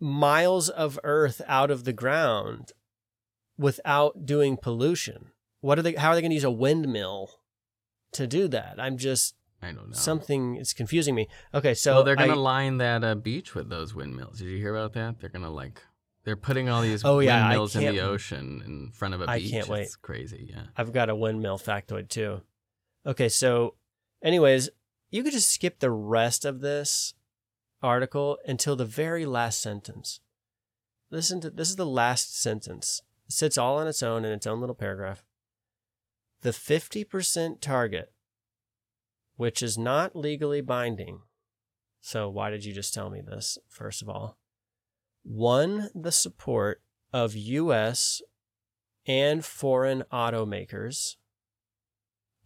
miles 0.00 0.68
of 0.68 0.98
earth 1.04 1.42
out 1.46 1.70
of 1.70 1.84
the 1.84 1.92
ground 1.92 2.72
without 3.58 4.24
doing 4.24 4.56
pollution? 4.56 5.32
What 5.60 5.78
are 5.78 5.82
they 5.82 5.94
how 5.94 6.10
are 6.10 6.14
they 6.14 6.20
going 6.20 6.30
to 6.30 6.36
use 6.36 6.44
a 6.44 6.50
windmill 6.50 7.40
to 8.12 8.26
do 8.26 8.48
that? 8.48 8.76
I'm 8.78 8.96
just 8.96 9.34
I 9.60 9.72
don't 9.72 9.88
know. 9.88 9.96
something 9.96 10.56
is 10.56 10.72
confusing 10.72 11.14
me. 11.14 11.28
Okay, 11.52 11.74
so 11.74 11.96
well, 11.96 12.04
they're 12.04 12.16
going 12.16 12.30
to 12.30 12.36
line 12.36 12.78
that 12.78 13.02
uh, 13.02 13.14
beach 13.14 13.54
with 13.54 13.68
those 13.68 13.94
windmills. 13.94 14.38
Did 14.38 14.48
you 14.48 14.58
hear 14.58 14.74
about 14.74 14.92
that? 14.94 15.20
They're 15.20 15.30
going 15.30 15.44
to 15.44 15.50
like 15.50 15.82
they're 16.26 16.36
putting 16.36 16.68
all 16.68 16.82
these 16.82 17.04
Oh, 17.04 17.20
yeah, 17.20 17.46
windmills 17.48 17.76
in 17.76 17.84
the 17.84 18.00
ocean 18.00 18.60
in 18.66 18.90
front 18.90 19.14
of 19.14 19.20
a 19.20 19.30
I 19.30 19.38
beach. 19.38 19.52
I 19.52 19.56
can't 19.58 19.68
wait. 19.68 19.82
It's 19.82 19.94
crazy. 19.94 20.48
Yeah. 20.50 20.64
I've 20.76 20.92
got 20.92 21.08
a 21.08 21.14
windmill 21.14 21.56
factoid 21.56 22.08
too. 22.08 22.42
Okay, 23.06 23.28
so 23.28 23.74
anyways, 24.24 24.68
you 25.08 25.22
could 25.22 25.32
just 25.32 25.48
skip 25.48 25.78
the 25.78 25.90
rest 25.92 26.44
of 26.44 26.60
this 26.60 27.14
article 27.80 28.38
until 28.44 28.74
the 28.74 28.84
very 28.84 29.24
last 29.24 29.62
sentence. 29.62 30.18
Listen 31.12 31.40
to 31.42 31.48
this 31.48 31.70
is 31.70 31.76
the 31.76 31.86
last 31.86 32.36
sentence. 32.36 33.02
It 33.26 33.32
sits 33.32 33.56
all 33.56 33.78
on 33.78 33.86
its 33.86 34.02
own 34.02 34.24
in 34.24 34.32
its 34.32 34.48
own 34.48 34.58
little 34.58 34.74
paragraph. 34.74 35.24
The 36.42 36.50
50% 36.50 37.60
target, 37.60 38.12
which 39.36 39.62
is 39.62 39.78
not 39.78 40.16
legally 40.16 40.60
binding. 40.60 41.20
So 42.00 42.28
why 42.28 42.50
did 42.50 42.64
you 42.64 42.74
just 42.74 42.92
tell 42.92 43.10
me 43.10 43.20
this, 43.20 43.58
first 43.68 44.02
of 44.02 44.08
all? 44.08 44.38
Won 45.28 45.90
the 45.94 46.12
support 46.12 46.82
of 47.12 47.34
US 47.34 48.22
and 49.06 49.44
foreign 49.44 50.04
automakers. 50.12 51.16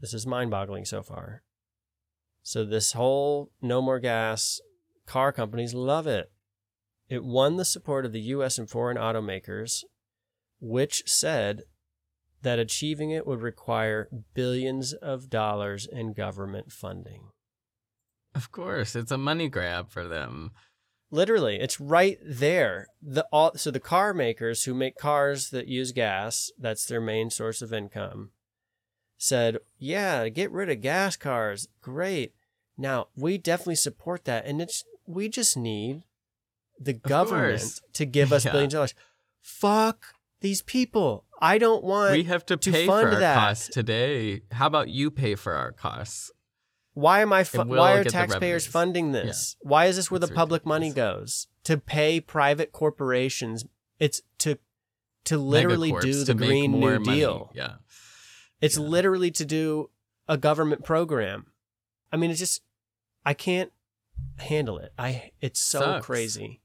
This 0.01 0.15
is 0.15 0.27
mind 0.27 0.51
boggling 0.51 0.85
so 0.85 1.02
far. 1.02 1.43
So, 2.43 2.65
this 2.65 2.93
whole 2.93 3.51
no 3.61 3.82
more 3.82 4.01
gas 4.01 4.61
car 5.07 5.31
companies 5.31 5.74
love 5.74 6.07
it. 6.07 6.32
It 7.09 7.24
won 7.24 7.57
the 7.57 7.65
support 7.65 8.07
of 8.07 8.12
the 8.12 8.20
US 8.20 8.57
and 8.57 8.70
foreign 8.70 8.97
automakers, 8.97 9.85
which 10.61 11.02
said 11.07 11.62
that 12.43 12.59
achieving 12.59 13.11
it 13.11 13.27
would 13.27 13.43
require 13.43 14.09
billions 14.32 14.93
of 14.94 15.28
dollars 15.28 15.86
in 15.86 16.12
government 16.15 16.73
funding. 16.73 17.28
Of 18.35 18.52
course, 18.52 18.94
it's 18.94 19.11
a 19.11 19.19
money 19.19 19.48
grab 19.48 19.90
for 19.90 20.07
them. 20.07 20.52
Literally, 21.11 21.57
it's 21.61 21.81
right 21.81 22.19
there. 22.24 22.87
The 23.03 23.27
all 23.32 23.53
so 23.57 23.70
the 23.70 23.81
car 23.81 24.15
makers 24.15 24.65
who 24.65 24.74
make 24.74 24.97
cars 24.97 25.51
that 25.51 25.66
use 25.66 25.91
gas, 25.93 26.51
that's 26.59 26.87
their 26.87 27.01
main 27.01 27.31
source 27.31 27.62
of 27.62 27.73
income, 27.73 28.31
said, 29.19 29.59
"Yeah, 29.78 30.28
get 30.28 30.51
rid 30.53 30.70
of 30.70 30.81
gas 30.81 31.16
cars. 31.16 31.66
Great. 31.81 32.35
Now, 32.78 33.09
we 33.16 33.39
definitely 33.39 33.74
support 33.74 34.24
that 34.24 34.47
and 34.47 34.62
it's 34.62 34.85
we 35.07 35.28
just 35.28 35.57
need 35.57 36.05
the 36.78 36.93
government 36.95 37.61
course. 37.61 37.82
to 37.95 38.07
give 38.07 38.32
us 38.32 38.45
Yeah. 38.47 38.53
billions 38.53 38.73
of 38.74 38.78
dollars. 38.78 38.95
Fuck 39.43 40.15
these 40.41 40.62
people. 40.62 41.24
I 41.43 41.59
don't 41.59 41.82
want 41.82 42.12
we 42.12 42.24
have 42.24 42.47
to 42.47 42.57
to 42.57 42.70
pay 42.73 42.87
fund 42.87 43.09
for 43.09 43.15
our 43.15 43.20
that. 43.20 43.35
costs 43.35 43.69
today. 43.69 44.43
How 44.53 44.66
about 44.66 44.89
you 44.89 45.11
pay 45.11 45.35
for 45.35 45.55
our 45.55 45.73
costs? 45.73 46.31
Why 46.94 47.20
am 47.20 47.32
I? 47.32 47.44
Fu- 47.44 47.62
why 47.62 47.92
are 47.94 48.04
taxpayers 48.04 48.66
funding 48.66 49.12
this? 49.12 49.56
Why 49.60 49.86
is 49.86 49.96
this 49.96 50.10
where 50.10 50.18
It's 50.18 50.28
the 50.28 50.34
public 50.34 50.66
money 50.66 50.92
goes 50.92 51.46
to 51.64 51.78
pay 51.78 52.20
private 52.20 52.72
corporations? 52.72 53.64
It's 53.98 54.22
to 54.38 54.58
to 55.24 55.38
literally 55.38 55.92
Megacorps 55.92 56.02
do 56.02 56.24
the 56.24 56.34
Green 56.34 56.72
New 56.72 56.98
money. 56.98 57.04
Deal. 57.20 57.52
Yeah. 57.54 57.74
It's 58.60 58.76
Yeah. 58.76 58.82
literally 58.84 59.30
to 59.32 59.44
do 59.44 59.90
a 60.28 60.36
government 60.36 60.84
program. 60.84 61.46
I 62.12 62.16
mean, 62.16 62.30
it's 62.30 62.40
just 62.40 62.62
I 63.24 63.34
can't 63.34 63.72
handle 64.38 64.78
it. 64.78 64.92
I 64.98 65.30
it's 65.40 65.60
so 65.60 65.80
Sucks. 65.80 66.06
crazy. 66.06 66.60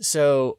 So 0.00 0.58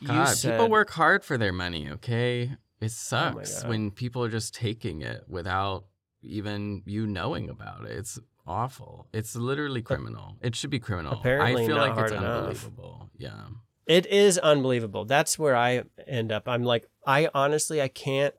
you 0.00 0.08
God, 0.08 0.26
said, 0.36 0.52
people 0.52 0.70
work 0.70 0.90
hard 0.90 1.24
for 1.24 1.36
their 1.36 1.52
money, 1.52 1.90
okay? 1.90 2.42
It 2.80 2.84
Oh 2.84 2.88
sucks 2.88 3.62
God. 3.62 3.68
when 3.68 3.90
people 3.90 4.22
are 4.24 4.28
just 4.30 4.54
taking 4.54 5.02
it 5.02 5.24
without 5.28 5.84
even 6.24 6.82
you 6.86 7.06
knowing 7.06 7.48
about 7.48 7.84
it. 7.84 7.92
It's 7.92 8.18
awful. 8.46 9.08
It's 9.12 9.34
literally 9.36 9.82
criminal. 9.82 10.36
It 10.40 10.54
should 10.56 10.70
be 10.70 10.78
criminal. 10.78 11.12
Apparently 11.12 11.64
I 11.64 11.66
feel 11.66 11.76
not 11.76 11.88
like 11.88 11.94
hard 11.94 12.10
it's 12.12 12.18
enough. 12.20 12.38
unbelievable. 12.38 13.10
Yeah. 13.16 13.44
It 13.86 14.06
is 14.06 14.38
unbelievable. 14.38 15.04
That's 15.04 15.38
where 15.38 15.56
I 15.56 15.84
end 16.06 16.32
up. 16.32 16.48
I'm 16.48 16.62
like, 16.64 16.86
I 17.06 17.28
honestly, 17.34 17.82
I 17.82 17.88
can't. 17.88 18.34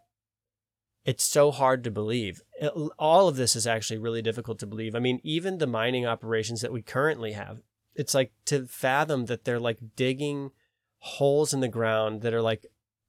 It's 1.05 1.23
so 1.23 1.51
hard 1.51 1.83
to 1.83 1.91
believe. 1.91 2.41
It- 2.59 2.73
all 2.97 3.27
of 3.27 3.35
this 3.35 3.55
is 3.55 3.67
actually 3.67 3.99
really 3.99 4.21
difficult 4.23 4.57
to 4.59 4.67
believe. 4.67 4.95
I 4.95 4.99
mean, 4.99 5.19
even 5.23 5.59
the 5.59 5.67
mining 5.67 6.05
operations 6.05 6.61
that 6.61 6.71
we 6.73 6.81
currently 6.81 7.33
have, 7.33 7.61
it's 7.93 8.13
like 8.15 8.31
to 8.45 8.65
fathom 8.65 9.25
that 9.25 9.45
they're 9.45 9.59
like 9.59 9.77
digging 9.95 10.51
holes 10.97 11.53
in 11.53 11.59
the 11.59 11.67
ground 11.67 12.21
that 12.21 12.33
are 12.33 12.41
like 12.41 12.65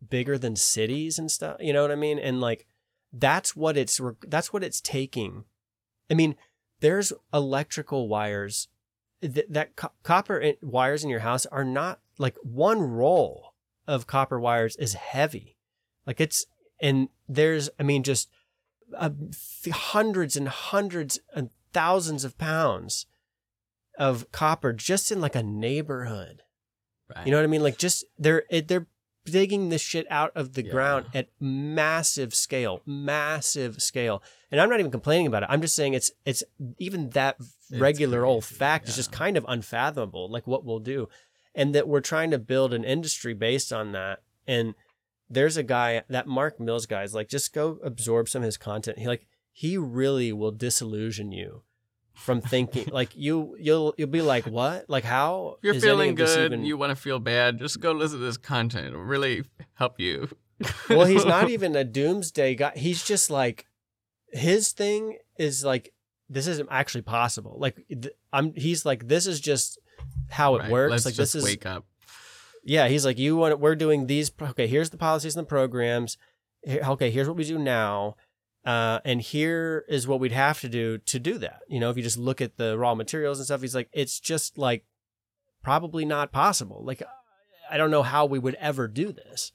bigger 0.07 0.37
than 0.37 0.57
cities 0.57 1.19
and 1.19 1.31
stuff. 1.31 1.57
You 1.59 1.73
know 1.73 1.81
what 1.83 1.91
I 1.91 1.97
mean? 1.97 2.19
And 2.19 2.39
like, 2.41 2.67
that's 3.19 3.57
what 3.57 3.77
it's 3.77 4.01
that's 4.27 4.53
what 4.53 4.65
it's 4.65 4.81
taking. 4.81 5.45
I 6.11 6.15
mean, 6.15 6.37
there's 6.81 7.13
electrical 7.33 8.09
wires 8.09 8.69
that, 9.21 9.53
that 9.53 9.77
co- 9.77 9.93
copper 10.03 10.39
in- 10.39 10.57
wires 10.63 11.05
in 11.05 11.11
your 11.11 11.21
house 11.21 11.47
are 11.47 11.65
not 11.65 12.01
like 12.19 12.37
one 12.43 12.81
roll 12.81 13.55
of 13.87 14.07
copper 14.07 14.39
wires 14.39 14.77
is 14.77 14.95
heavy. 14.95 15.57
Like 16.07 16.21
it's, 16.21 16.47
and 16.81 17.09
there's, 17.29 17.71
I 17.79 17.83
mean, 17.83 18.03
just 18.03 18.31
uh, 18.97 19.11
hundreds 19.71 20.37
and 20.37 20.49
hundreds 20.49 21.19
and 21.35 21.51
thousands 21.73 22.25
of 22.25 22.39
pounds 22.39 23.07
of 23.99 24.31
copper 24.33 24.73
just 24.73 25.11
in 25.11 25.21
like 25.21 25.35
a 25.35 25.43
neighborhood. 25.43 26.43
Right. 27.15 27.27
You 27.27 27.33
know 27.33 27.39
what 27.39 27.45
I 27.45 27.49
mean? 27.49 27.63
Like 27.63 27.79
just 27.79 28.05
they're 28.19 28.45
it, 28.51 28.69
they're 28.69 28.87
digging 29.27 29.69
this 29.69 29.83
shit 29.83 30.07
out 30.11 30.33
of 30.35 30.55
the 30.55 30.65
Yeah. 30.65 30.71
ground 30.73 31.07
at 31.13 31.29
massive 31.39 32.35
scale, 32.35 32.81
massive 32.87 33.83
scale. 33.83 34.23
And 34.51 34.61
I'm 34.61 34.71
not 34.71 34.81
even 34.81 34.91
complaining 34.93 35.27
about 35.27 35.43
it. 35.43 35.49
I'm 35.51 35.61
just 35.61 35.77
saying 35.77 35.95
it's 35.95 36.11
it's 36.25 36.43
even 36.79 37.11
that 37.11 37.37
regular 37.71 38.25
old 38.25 38.45
fact 38.45 38.89
is 38.89 38.97
just 38.97 39.13
kind 39.13 39.37
of 39.37 39.45
unfathomable. 39.49 40.31
Like 40.31 40.47
what 40.47 40.65
we'll 40.65 40.79
do, 40.79 41.09
and 41.55 41.75
that 41.75 41.89
we're 41.89 42.01
trying 42.01 42.31
to 42.31 42.39
build 42.39 42.73
an 42.73 42.85
industry 42.85 43.35
based 43.35 43.73
on 43.73 43.93
that. 43.93 44.23
And 44.47 44.75
there's 45.29 45.57
a 45.57 45.63
guy 45.63 46.03
that 46.09 46.27
Mark 46.29 46.61
Mills 46.61 46.87
guy 46.87 47.03
is 47.03 47.15
like, 47.15 47.29
just 47.29 47.53
go 47.53 47.79
absorb 47.83 48.29
some 48.29 48.43
of 48.43 48.47
his 48.47 48.57
content. 48.57 48.99
He 49.01 49.07
like 49.09 49.27
he 49.53 49.77
really 49.77 50.33
will 50.33 50.53
disillusion 50.53 51.33
you 51.33 51.63
from 52.17 52.41
thinking 52.41 52.89
like 52.93 53.11
you 53.15 53.55
you'll 53.61 53.95
you'll 53.97 54.09
be 54.09 54.23
like 54.23 54.47
what 54.47 54.89
like 54.89 55.05
how 55.05 55.57
if 55.59 55.65
you're 55.65 55.81
feeling 55.81 56.15
good, 56.15 56.53
even- 56.53 56.65
you 56.65 56.77
want 56.77 56.91
to 56.91 56.97
feel 56.97 57.19
bad, 57.19 57.59
just 57.59 57.79
go 57.81 57.93
listen 57.93 58.19
to 58.19 58.25
this 58.25 58.37
content. 58.39 58.87
It'll 58.89 59.01
really 59.03 59.45
help 59.75 60.01
you. 60.01 60.29
well, 60.89 61.05
he's 61.05 61.25
not 61.27 61.51
even 61.57 61.77
a 61.77 61.85
doomsday 61.85 62.55
guy. 62.55 62.73
He's 62.75 63.05
just 63.05 63.31
like 63.31 63.67
his 64.33 64.73
thing 64.73 65.19
is 65.39 65.65
like 65.65 65.93
this 66.29 66.47
isn't 66.47 66.69
actually 66.73 67.03
possible. 67.03 67.57
Like 67.59 67.85
th- 67.89 68.15
I'm 68.33 68.55
he's 68.55 68.85
like 68.87 69.07
this 69.09 69.27
is 69.27 69.39
just 69.41 69.79
how 70.31 70.57
it 70.57 70.61
Right, 70.63 70.71
works. 70.71 70.91
Let's 70.91 71.05
like 71.05 71.15
this 71.15 71.35
is 71.35 71.45
wake 71.45 71.67
up. 71.67 71.85
yeah. 72.65 72.89
He's 72.89 73.05
like 73.05 73.19
you 73.19 73.37
want 73.37 73.61
we're 73.61 73.77
doing 73.77 74.07
these. 74.07 74.31
Okay, 74.41 74.67
here's 74.67 74.91
the 74.91 74.97
policies 74.97 75.37
and 75.37 75.45
the 75.45 75.49
programs. 75.49 76.17
Okay, 76.67 77.11
here's 77.11 77.29
what 77.29 77.37
we 77.37 77.45
do 77.45 77.59
now. 77.59 78.17
Uh, 78.67 78.99
and 79.05 79.21
here 79.21 79.85
is 79.89 80.09
what 80.09 80.19
we'd 80.19 80.33
have 80.33 80.61
to 80.61 80.69
do 80.69 80.99
to 80.99 81.21
do 81.21 81.39
that. 81.39 81.61
You 81.69 81.79
know, 81.79 81.89
if 81.89 81.97
you 81.97 82.03
just 82.03 82.19
look 82.19 82.41
at 82.41 82.57
the 82.57 82.77
raw 82.77 82.97
materials 82.97 83.39
and 83.39 83.47
stuff, 83.47 83.61
he's 83.61 83.77
like, 83.77 83.89
it's 83.93 84.19
just 84.19 84.59
like 84.59 84.85
probably 85.63 86.05
not 86.05 86.33
possible. 86.33 86.83
Like, 86.85 87.01
I 87.71 87.77
don't 87.77 87.93
know 87.93 88.03
how 88.03 88.27
we 88.27 88.41
would 88.41 88.57
ever 88.57 88.89
do 88.89 89.13
this. 89.13 89.53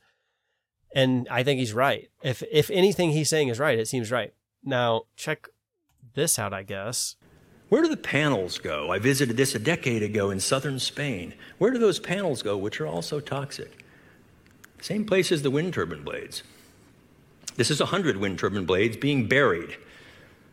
And 0.95 1.27
I 1.29 1.43
think 1.43 1.59
he's 1.59 1.73
right. 1.73 2.09
If 2.23 2.41
if 2.51 2.69
anything 2.69 3.11
he's 3.11 3.29
saying 3.29 3.49
is 3.49 3.59
right, 3.59 3.77
it 3.77 3.88
seems 3.89 4.11
right. 4.11 4.33
Now 4.63 5.03
check 5.17 5.49
this 6.13 6.39
out, 6.39 6.53
I 6.53 6.63
guess. 6.63 7.15
Where 7.67 7.81
do 7.81 7.89
the 7.89 7.97
panels 7.97 8.57
go? 8.59 8.91
I 8.91 8.99
visited 8.99 9.38
this 9.38 9.55
a 9.55 9.59
decade 9.59 10.03
ago 10.03 10.29
in 10.29 10.39
southern 10.41 10.79
Spain. 10.79 11.33
Where 11.57 11.71
do 11.71 11.79
those 11.79 11.99
panels 11.99 12.41
go, 12.41 12.57
which 12.57 12.81
are 12.81 12.88
also 12.88 13.21
toxic? 13.21 13.85
Same 14.81 15.05
place 15.05 15.31
as 15.31 15.41
the 15.41 15.51
wind 15.51 15.73
turbine 15.73 16.03
blades. 16.03 16.43
This 17.57 17.69
is 17.69 17.80
100 17.80 18.18
wind 18.18 18.40
turbine 18.40 18.65
blades 18.65 18.98
being 18.98 19.28
buried. 19.28 19.78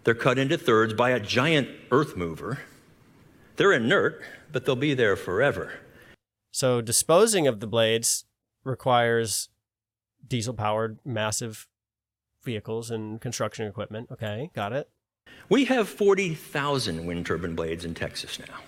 They're 0.05 0.15
cut 0.15 0.39
into 0.39 0.59
thirds 0.59 0.95
by 0.95 1.11
a 1.11 1.21
giant 1.21 1.69
earth 1.91 2.17
mover. 2.17 2.61
They're 3.57 3.73
inert, 3.73 4.23
but 4.53 4.65
they'll 4.65 4.77
be 4.77 4.95
there 4.95 5.17
forever. 5.17 5.73
So 6.51 6.81
disposing 6.81 7.47
of 7.47 7.61
the 7.61 7.67
blades 7.67 8.25
requires 8.65 9.49
diesel 10.27 10.55
powered 10.55 10.99
massive 11.05 11.69
vehicles 12.43 12.91
and 12.91 13.21
construction 13.21 13.67
equipment. 13.67 14.09
Okay, 14.11 14.51
got 14.55 14.73
it. 14.73 14.89
We 15.49 15.67
have 15.67 15.89
40,000 15.89 17.07
wind 17.07 17.27
turbine 17.27 17.55
blades 17.55 17.85
in 17.85 17.95
Texas 17.95 18.39
now, 18.39 18.61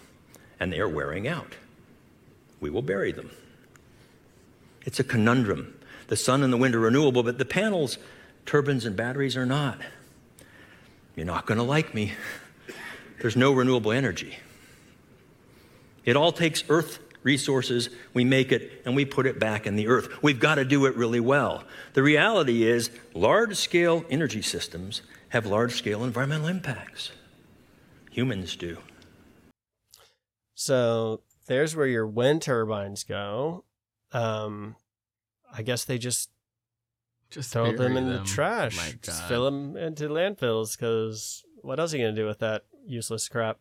and 0.59 0.73
they 0.73 0.81
are 0.81 0.89
wearing 0.89 1.27
out. 1.29 1.57
We 2.61 2.71
will 2.71 2.83
bury 2.83 3.13
them. 3.13 3.31
It's 4.85 5.01
a 5.01 5.05
conundrum. 5.05 5.79
The 6.09 6.17
sun 6.17 6.43
and 6.43 6.53
the 6.53 6.57
wind 6.57 6.75
are 6.75 6.81
renewable, 6.81 7.23
but 7.23 7.39
the 7.39 7.45
panels, 7.45 7.99
turbines, 8.47 8.85
and 8.85 8.97
batteries 8.97 9.37
are 9.37 9.47
not. 9.47 9.79
You're 11.17 11.27
not 11.27 11.47
going 11.47 11.59
to 11.59 11.65
like 11.65 11.95
me. 11.95 12.13
There's 13.21 13.37
no 13.37 13.53
renewable 13.53 13.93
energy. 13.93 14.39
It 16.05 16.17
all 16.17 16.33
takes 16.33 16.65
earth 16.69 16.99
resources, 17.23 17.91
we 18.15 18.25
make 18.25 18.51
it, 18.53 18.83
and 18.85 18.97
we 18.97 19.05
put 19.05 19.27
it 19.27 19.39
back 19.39 19.67
in 19.67 19.77
the 19.77 19.89
earth. 19.89 20.23
We've 20.23 20.41
got 20.41 20.55
to 20.57 20.65
do 20.65 20.87
it 20.87 20.97
really 20.97 21.21
well. 21.21 21.65
The 21.93 22.03
reality 22.03 22.63
is, 22.63 22.91
large 23.15 23.57
scale 23.57 24.05
energy 24.09 24.43
systems 24.43 25.03
have 25.29 25.47
large 25.47 25.75
scale 25.75 26.03
environmental 26.05 26.49
impacts. 26.49 27.13
Humans 28.11 28.57
do. 28.57 28.79
So 30.55 31.21
there's 31.47 31.77
where 31.77 31.87
your 31.87 32.07
wind 32.07 32.43
turbines 32.43 33.05
go. 33.05 33.65
Um, 34.13 34.77
I 35.53 35.63
guess 35.63 35.85
they 35.85 35.99
just 35.99 36.31
Just 37.31 37.53
throw 37.53 37.73
them 37.73 37.97
in 37.97 38.09
the 38.09 38.25
trash. 38.25 38.77
Just 39.03 39.25
fill 39.29 39.45
them 39.45 39.77
into 39.77 40.09
landfills 40.09 40.77
because 40.77 41.45
what 41.63 41.79
else 41.79 41.95
are 41.95 41.97
you 41.99 42.05
going 42.05 42.15
to 42.15 42.21
do 42.21 42.27
with 42.27 42.41
that 42.41 42.63
useless 42.87 43.29
crap? 43.29 43.59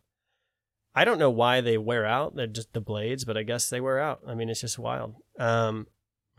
I 0.95 1.05
don't 1.05 1.19
know 1.19 1.29
why 1.29 1.61
they 1.61 1.77
wear 1.77 2.05
out. 2.05 2.35
They're 2.35 2.47
just 2.47 2.73
the 2.73 2.81
blades, 2.81 3.25
but 3.25 3.37
I 3.37 3.43
guess 3.43 3.69
they 3.69 3.79
wear 3.79 3.99
out. 3.99 4.21
I 4.27 4.33
mean, 4.33 4.49
it's 4.49 4.61
just 4.61 4.79
wild. 4.79 5.15
Um, 5.37 5.85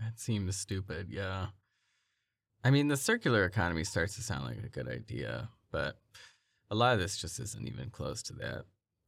That 0.00 0.18
seems 0.18 0.56
stupid. 0.56 1.06
Yeah. 1.10 1.46
I 2.64 2.70
mean, 2.70 2.88
the 2.88 2.96
circular 2.96 3.44
economy 3.44 3.84
starts 3.84 4.16
to 4.16 4.22
sound 4.22 4.44
like 4.44 4.58
a 4.58 4.68
good 4.68 4.88
idea, 4.88 5.50
but 5.70 5.96
a 6.70 6.74
lot 6.74 6.94
of 6.94 7.00
this 7.00 7.16
just 7.16 7.38
isn't 7.40 7.66
even 7.66 7.90
close 7.90 8.22
to 8.24 8.32
that. 8.34 8.64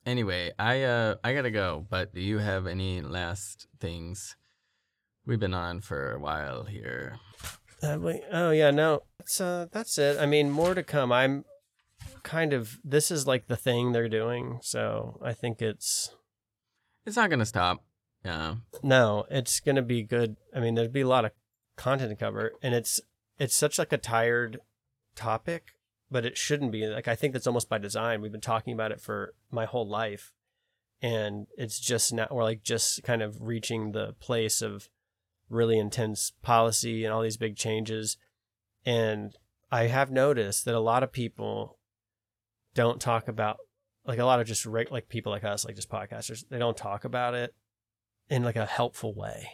Anyway, 0.07 0.53
I 0.59 0.83
uh 0.83 1.17
I 1.23 1.35
gotta 1.35 1.51
go. 1.51 1.87
But 1.89 2.15
do 2.15 2.21
you 2.21 2.39
have 2.39 2.67
any 2.67 3.01
last 3.03 3.67
things? 3.79 4.37
We've 5.27 5.39
been 5.39 5.55
on 5.55 5.81
for 5.81 6.13
a 6.13 6.19
while 6.19 6.65
here. 6.65 7.19
Uh, 7.83 7.99
wait, 8.01 8.23
oh 8.31 8.51
yeah, 8.51 8.71
no, 8.71 9.03
that's 9.19 9.41
uh, 9.41 9.67
that's 9.73 9.99
it. 9.99 10.19
I 10.21 10.27
mean, 10.27 10.51
more 10.51 10.75
to 10.75 10.83
come. 10.83 11.11
I'm 11.11 11.45
kind 12.23 12.53
of 12.53 12.79
this 12.85 13.11
is 13.11 13.27
like 13.27 13.49
the 13.49 13.57
thing 13.57 13.93
they're 13.93 14.09
doing, 14.09 14.61
so 14.63 15.19
I 15.23 15.33
think 15.33 15.61
it's 15.61 16.15
It's 17.05 17.17
not 17.17 17.31
gonna 17.31 17.47
stop. 17.47 17.83
Yeah. 18.25 18.57
no, 18.85 19.27
it's 19.31 19.59
gonna 19.59 19.83
be 19.83 20.05
good. 20.05 20.37
I 20.55 20.61
mean, 20.61 20.75
there'd 20.77 20.93
be 20.93 21.01
a 21.01 21.09
lot 21.09 21.25
of 21.25 21.33
content 21.77 22.11
to 22.11 22.17
cover, 22.17 22.53
and 22.63 22.75
it's 22.75 23.01
it's 23.39 23.57
such 23.57 23.79
like 23.79 23.93
a 23.93 23.99
tired 23.99 24.61
topic, 25.17 25.73
but 26.09 26.25
it 26.25 26.39
shouldn't 26.39 26.71
be. 26.71 26.87
Like 26.87 27.09
I 27.09 27.17
think 27.17 27.33
that's 27.33 27.49
almost 27.49 27.69
by 27.69 27.79
design. 27.79 28.21
We've 28.21 28.31
been 28.31 28.41
talking 28.41 28.75
about 28.75 28.93
it 28.93 29.01
for 29.01 29.35
my 29.51 29.65
whole 29.65 29.89
life, 29.89 30.33
and 31.01 31.49
it's 31.59 31.81
just 31.81 32.13
now 32.13 32.29
we're 32.31 32.45
like 32.45 32.63
just 32.63 33.03
kind 33.03 33.23
of 33.23 33.39
reaching 33.41 33.91
the 33.91 34.15
place 34.21 34.63
of 34.63 34.89
really 35.53 35.79
intense 35.79 36.33
policy 36.43 37.05
and 37.05 37.13
all 37.13 37.23
these 37.23 37.37
big 37.37 37.57
changes. 37.57 38.17
And 38.85 39.37
I 39.71 39.85
have 39.85 40.11
noticed 40.11 40.65
that 40.65 40.75
a 40.75 40.81
lot 40.81 41.03
of 41.03 41.13
people 41.13 41.79
don't 42.75 43.01
talk 43.01 43.29
about 43.29 43.59
like 44.05 44.19
a 44.19 44.25
lot 44.25 44.41
of 44.41 44.47
just 44.47 44.67
reg- 44.67 44.91
like 44.91 45.09
people 45.09 45.31
like 45.31 45.45
us, 45.45 45.65
like 45.65 45.77
just 45.77 45.91
podcasters, 45.91 46.45
they 46.49 46.59
don't 46.59 46.77
talk 46.77 47.05
about 47.05 47.35
it 47.35 47.55
in 48.29 48.43
like 48.43 48.57
a 48.57 48.67
helpful 48.67 49.15
way. 49.15 49.49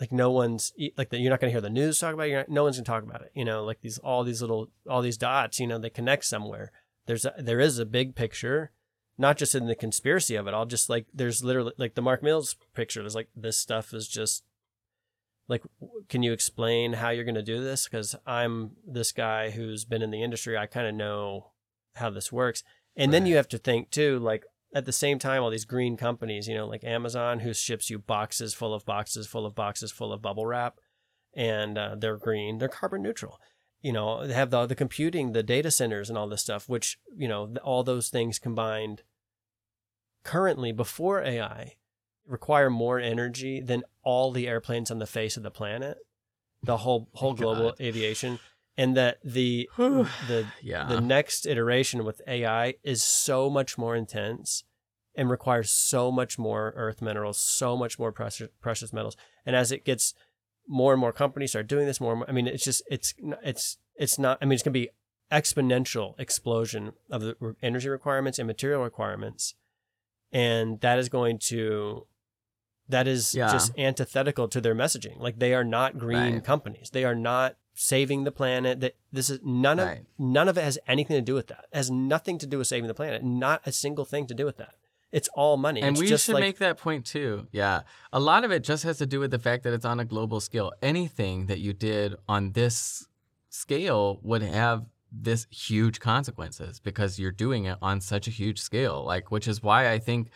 Like 0.00 0.12
no 0.12 0.30
one's 0.30 0.72
like 0.96 1.10
the, 1.10 1.18
you're 1.18 1.30
not 1.30 1.40
going 1.40 1.50
to 1.50 1.54
hear 1.54 1.60
the 1.60 1.70
news 1.70 1.98
talk 1.98 2.14
about 2.14 2.28
it. 2.28 2.34
Not, 2.34 2.48
no 2.48 2.62
one's 2.62 2.76
going 2.76 2.84
to 2.84 2.90
talk 2.90 3.02
about 3.02 3.22
it. 3.22 3.32
You 3.34 3.44
know, 3.44 3.64
like 3.64 3.80
these 3.80 3.98
all 3.98 4.22
these 4.22 4.40
little 4.40 4.70
all 4.88 5.02
these 5.02 5.16
dots. 5.16 5.58
You 5.58 5.66
know, 5.66 5.78
they 5.78 5.90
connect 5.90 6.24
somewhere. 6.24 6.70
There's 7.06 7.24
a, 7.24 7.34
there 7.38 7.58
is 7.58 7.78
a 7.78 7.86
big 7.86 8.14
picture, 8.14 8.70
not 9.16 9.36
just 9.36 9.56
in 9.56 9.66
the 9.66 9.74
conspiracy 9.74 10.36
of 10.36 10.46
it 10.46 10.54
all. 10.54 10.66
Just 10.66 10.88
like 10.88 11.06
there's 11.12 11.42
literally 11.42 11.72
like 11.78 11.96
the 11.96 12.02
Mark 12.02 12.22
Mills 12.22 12.54
picture. 12.74 13.00
There's 13.00 13.16
like 13.16 13.30
this 13.34 13.56
stuff 13.58 13.92
is 13.92 14.06
just 14.06 14.44
like 15.48 15.62
can 16.08 16.22
you 16.22 16.32
explain 16.32 16.94
how 16.94 17.10
you're 17.10 17.24
going 17.24 17.34
to 17.34 17.42
do 17.42 17.62
this? 17.62 17.86
Because 17.88 18.14
i'm 18.26 18.72
this 18.86 19.12
guy 19.12 19.50
who's 19.50 19.84
been 19.84 20.02
in 20.02 20.10
the 20.10 20.22
industry. 20.22 20.56
I 20.56 20.66
kind 20.66 20.86
of 20.86 20.94
know 20.94 21.52
how 21.94 22.10
this 22.10 22.30
works. 22.30 22.62
And 22.96 23.12
then 23.12 23.26
you 23.26 23.36
have 23.36 23.48
to 23.48 23.58
think 23.58 23.90
too 23.90 24.18
like 24.18 24.44
at 24.74 24.84
the 24.84 24.92
same 24.92 25.18
time 25.18 25.42
all 25.42 25.50
these 25.50 25.64
green 25.64 25.96
companies 25.96 26.46
you 26.46 26.54
know 26.54 26.66
like 26.66 26.84
amazon 26.84 27.40
who 27.40 27.54
ships 27.54 27.88
you 27.88 27.98
boxes 27.98 28.52
full 28.52 28.74
of 28.74 28.84
boxes 28.84 29.26
full 29.26 29.46
of 29.46 29.54
boxes 29.54 29.90
full 29.90 30.12
of 30.12 30.20
bubble 30.20 30.44
wrap 30.44 30.78
and 31.34 31.78
uh, 31.78 31.94
they're 31.96 32.16
green 32.16 32.58
they're 32.58 32.68
carbon 32.68 33.02
neutral. 33.02 33.38
You 33.80 33.92
know 33.92 34.26
they 34.26 34.34
have 34.34 34.50
the, 34.50 34.66
the 34.66 34.74
computing 34.74 35.32
the 35.32 35.42
data 35.42 35.70
centers 35.70 36.08
and 36.08 36.18
all 36.18 36.28
this 36.28 36.42
stuff 36.42 36.68
which 36.68 36.98
you 37.16 37.28
know 37.28 37.54
all 37.62 37.84
those 37.84 38.08
things 38.08 38.38
combined 38.38 39.02
currently 40.24 40.72
before 40.72 41.22
ai 41.22 41.76
require 42.28 42.70
more 42.70 43.00
energy 43.00 43.60
than 43.60 43.82
all 44.02 44.30
the 44.30 44.46
airplanes 44.46 44.90
on 44.90 44.98
the 44.98 45.06
face 45.06 45.36
of 45.36 45.42
the 45.42 45.50
planet, 45.50 45.98
the 46.62 46.78
whole 46.78 47.08
whole 47.14 47.34
global 47.34 47.70
God. 47.70 47.80
aviation, 47.80 48.38
and 48.76 48.96
that 48.96 49.18
the 49.24 49.68
the 49.76 50.46
Yeah. 50.62 50.86
the 50.86 51.00
next 51.00 51.46
iteration 51.46 52.04
with 52.04 52.20
AI 52.26 52.74
is 52.84 53.02
so 53.02 53.48
much 53.50 53.76
more 53.78 53.96
intense 53.96 54.64
and 55.16 55.28
requires 55.30 55.70
so 55.70 56.12
much 56.12 56.38
more 56.38 56.72
earth 56.76 57.02
minerals, 57.02 57.38
so 57.38 57.76
much 57.76 57.98
more 57.98 58.12
precious 58.12 58.48
precious 58.60 58.92
metals, 58.92 59.16
and 59.44 59.56
as 59.56 59.72
it 59.72 59.84
gets 59.84 60.14
more 60.68 60.92
and 60.92 61.00
more 61.00 61.12
companies 61.12 61.50
start 61.50 61.66
doing 61.66 61.86
this 61.86 62.00
more, 62.00 62.12
and 62.12 62.18
more 62.20 62.28
I 62.28 62.32
mean, 62.32 62.46
it's 62.46 62.64
just 62.64 62.82
it's 62.90 63.14
it's 63.42 63.78
it's 63.96 64.18
not. 64.18 64.38
I 64.40 64.44
mean, 64.44 64.52
it's 64.52 64.62
going 64.62 64.74
to 64.74 64.80
be 64.80 64.90
exponential 65.32 66.18
explosion 66.20 66.92
of 67.10 67.22
the 67.22 67.54
energy 67.62 67.88
requirements 67.88 68.38
and 68.38 68.46
material 68.46 68.82
requirements, 68.82 69.54
and 70.32 70.80
that 70.80 70.98
is 70.98 71.08
going 71.08 71.38
to 71.38 72.06
that 72.88 73.06
is 73.06 73.34
Yeah. 73.34 73.52
just 73.52 73.76
antithetical 73.78 74.48
to 74.48 74.60
their 74.60 74.74
messaging. 74.74 75.18
Like 75.20 75.38
they 75.38 75.54
are 75.54 75.64
not 75.64 75.98
green 75.98 76.34
Right. 76.34 76.44
companies. 76.44 76.90
They 76.90 77.04
are 77.04 77.14
not 77.14 77.56
saving 77.74 78.24
the 78.24 78.32
planet. 78.32 78.80
That 78.80 78.96
this 79.12 79.30
is 79.30 79.40
none 79.44 79.78
of 79.78 79.86
Right. 79.86 80.04
none 80.18 80.48
of 80.48 80.56
it 80.58 80.64
has 80.64 80.78
anything 80.86 81.16
to 81.16 81.22
do 81.22 81.34
with 81.34 81.48
that. 81.48 81.66
It 81.72 81.76
has 81.76 81.90
nothing 81.90 82.38
to 82.38 82.46
do 82.46 82.58
with 82.58 82.66
saving 82.66 82.88
the 82.88 82.94
planet. 82.94 83.22
Not 83.22 83.60
a 83.66 83.72
single 83.72 84.04
thing 84.04 84.26
to 84.28 84.34
do 84.34 84.44
with 84.44 84.56
that. 84.56 84.74
It's 85.10 85.28
all 85.34 85.56
money. 85.56 85.80
And 85.80 85.96
it's 85.96 86.00
we 86.00 86.16
should 86.16 86.34
like, 86.34 86.42
make 86.42 86.58
that 86.58 86.76
point 86.76 87.06
too. 87.06 87.46
Yeah. 87.50 87.82
A 88.12 88.20
lot 88.20 88.44
of 88.44 88.50
it 88.50 88.62
just 88.62 88.82
has 88.84 88.98
to 88.98 89.06
do 89.06 89.20
with 89.20 89.30
the 89.30 89.38
fact 89.38 89.62
that 89.64 89.72
it's 89.72 89.84
on 89.86 90.00
a 90.00 90.04
global 90.04 90.40
scale. 90.40 90.72
Anything 90.82 91.46
that 91.46 91.60
you 91.60 91.72
did 91.72 92.16
on 92.28 92.52
this 92.52 93.06
scale 93.48 94.18
would 94.22 94.42
have 94.42 94.84
this 95.10 95.46
huge 95.50 96.00
consequences 96.00 96.80
because 96.80 97.18
you're 97.18 97.32
doing 97.32 97.64
it 97.64 97.78
on 97.80 98.00
such 98.02 98.28
a 98.28 98.30
huge 98.30 98.60
scale. 98.60 99.02
Like, 99.04 99.30
which 99.30 99.48
is 99.48 99.62
why 99.62 99.90
I 99.90 99.98
think 99.98 100.28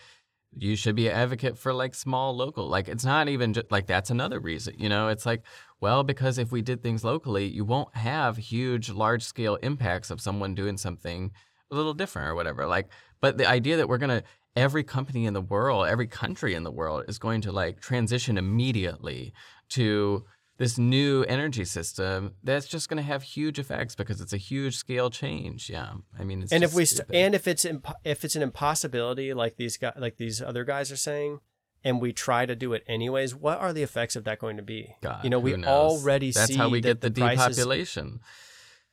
you 0.56 0.76
should 0.76 0.94
be 0.94 1.08
an 1.08 1.14
advocate 1.14 1.56
for 1.56 1.72
like 1.72 1.94
small 1.94 2.36
local. 2.36 2.68
Like, 2.68 2.88
it's 2.88 3.04
not 3.04 3.28
even 3.28 3.52
just 3.52 3.70
like 3.70 3.86
that's 3.86 4.10
another 4.10 4.40
reason, 4.40 4.74
you 4.78 4.88
know? 4.88 5.08
It's 5.08 5.26
like, 5.26 5.42
well, 5.80 6.04
because 6.04 6.38
if 6.38 6.52
we 6.52 6.62
did 6.62 6.82
things 6.82 7.04
locally, 7.04 7.46
you 7.46 7.64
won't 7.64 7.94
have 7.96 8.36
huge, 8.36 8.90
large 8.90 9.22
scale 9.24 9.56
impacts 9.56 10.10
of 10.10 10.20
someone 10.20 10.54
doing 10.54 10.76
something 10.76 11.32
a 11.70 11.74
little 11.74 11.94
different 11.94 12.28
or 12.28 12.34
whatever. 12.34 12.66
Like, 12.66 12.88
but 13.20 13.38
the 13.38 13.48
idea 13.48 13.76
that 13.78 13.88
we're 13.88 13.98
gonna 13.98 14.22
every 14.54 14.84
company 14.84 15.26
in 15.26 15.34
the 15.34 15.40
world, 15.40 15.86
every 15.86 16.06
country 16.06 16.54
in 16.54 16.62
the 16.62 16.70
world 16.70 17.04
is 17.08 17.18
going 17.18 17.40
to 17.40 17.52
like 17.52 17.80
transition 17.80 18.36
immediately 18.36 19.32
to 19.70 20.24
this 20.62 20.78
new 20.78 21.24
energy 21.24 21.64
system 21.64 22.34
that's 22.44 22.68
just 22.68 22.88
going 22.88 22.96
to 22.96 23.02
have 23.02 23.24
huge 23.24 23.58
effects 23.58 23.96
because 23.96 24.20
it's 24.20 24.32
a 24.32 24.36
huge 24.36 24.76
scale 24.76 25.10
change. 25.10 25.68
Yeah, 25.68 25.94
I 26.16 26.22
mean, 26.22 26.40
it's 26.40 26.52
and 26.52 26.62
if 26.62 26.72
we 26.72 26.84
st- 26.84 27.08
and 27.12 27.34
if 27.34 27.48
it's 27.48 27.66
if 28.04 28.24
it's 28.24 28.36
an 28.36 28.42
impossibility 28.42 29.34
like 29.34 29.56
these 29.56 29.76
guys 29.76 29.94
like 29.96 30.18
these 30.18 30.40
other 30.40 30.62
guys 30.62 30.92
are 30.92 30.96
saying 30.96 31.40
and 31.82 32.00
we 32.00 32.12
try 32.12 32.46
to 32.46 32.54
do 32.54 32.72
it 32.74 32.84
anyways 32.86 33.34
what 33.34 33.58
are 33.58 33.72
the 33.72 33.82
effects 33.82 34.14
of 34.14 34.22
that 34.22 34.38
going 34.38 34.56
to 34.56 34.62
be 34.62 34.94
God, 35.00 35.24
you 35.24 35.30
know 35.30 35.40
we 35.40 35.56
knows? 35.56 35.66
already 35.66 36.30
that's 36.30 36.46
see 36.46 36.54
how 36.54 36.68
we 36.68 36.80
get 36.80 37.00
the, 37.00 37.10
prices 37.10 37.56
depopulation. 37.56 38.20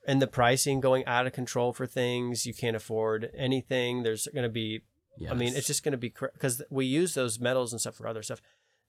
and 0.07 0.19
the 0.19 0.25
pricing 0.25 0.79
going 0.79 1.05
out 1.05 1.27
of 1.27 1.33
control 1.33 1.71
for 1.71 1.85
things 1.85 2.47
you 2.47 2.53
can't 2.55 2.75
afford 2.75 3.29
anything 3.37 4.01
there's 4.01 4.27
going 4.33 4.41
to 4.41 4.49
be 4.49 4.81
I 5.29 5.33
mean, 5.33 5.55
it's 5.55 5.67
just 5.67 5.83
going 5.83 5.91
to 5.91 5.97
be 5.97 6.13
because 6.33 6.61
we 6.69 6.85
use 6.85 7.13
those 7.13 7.39
metals 7.39 7.73
and 7.73 7.81
stuff 7.81 7.95
for 7.95 8.07
other 8.07 8.23
stuff. 8.23 8.41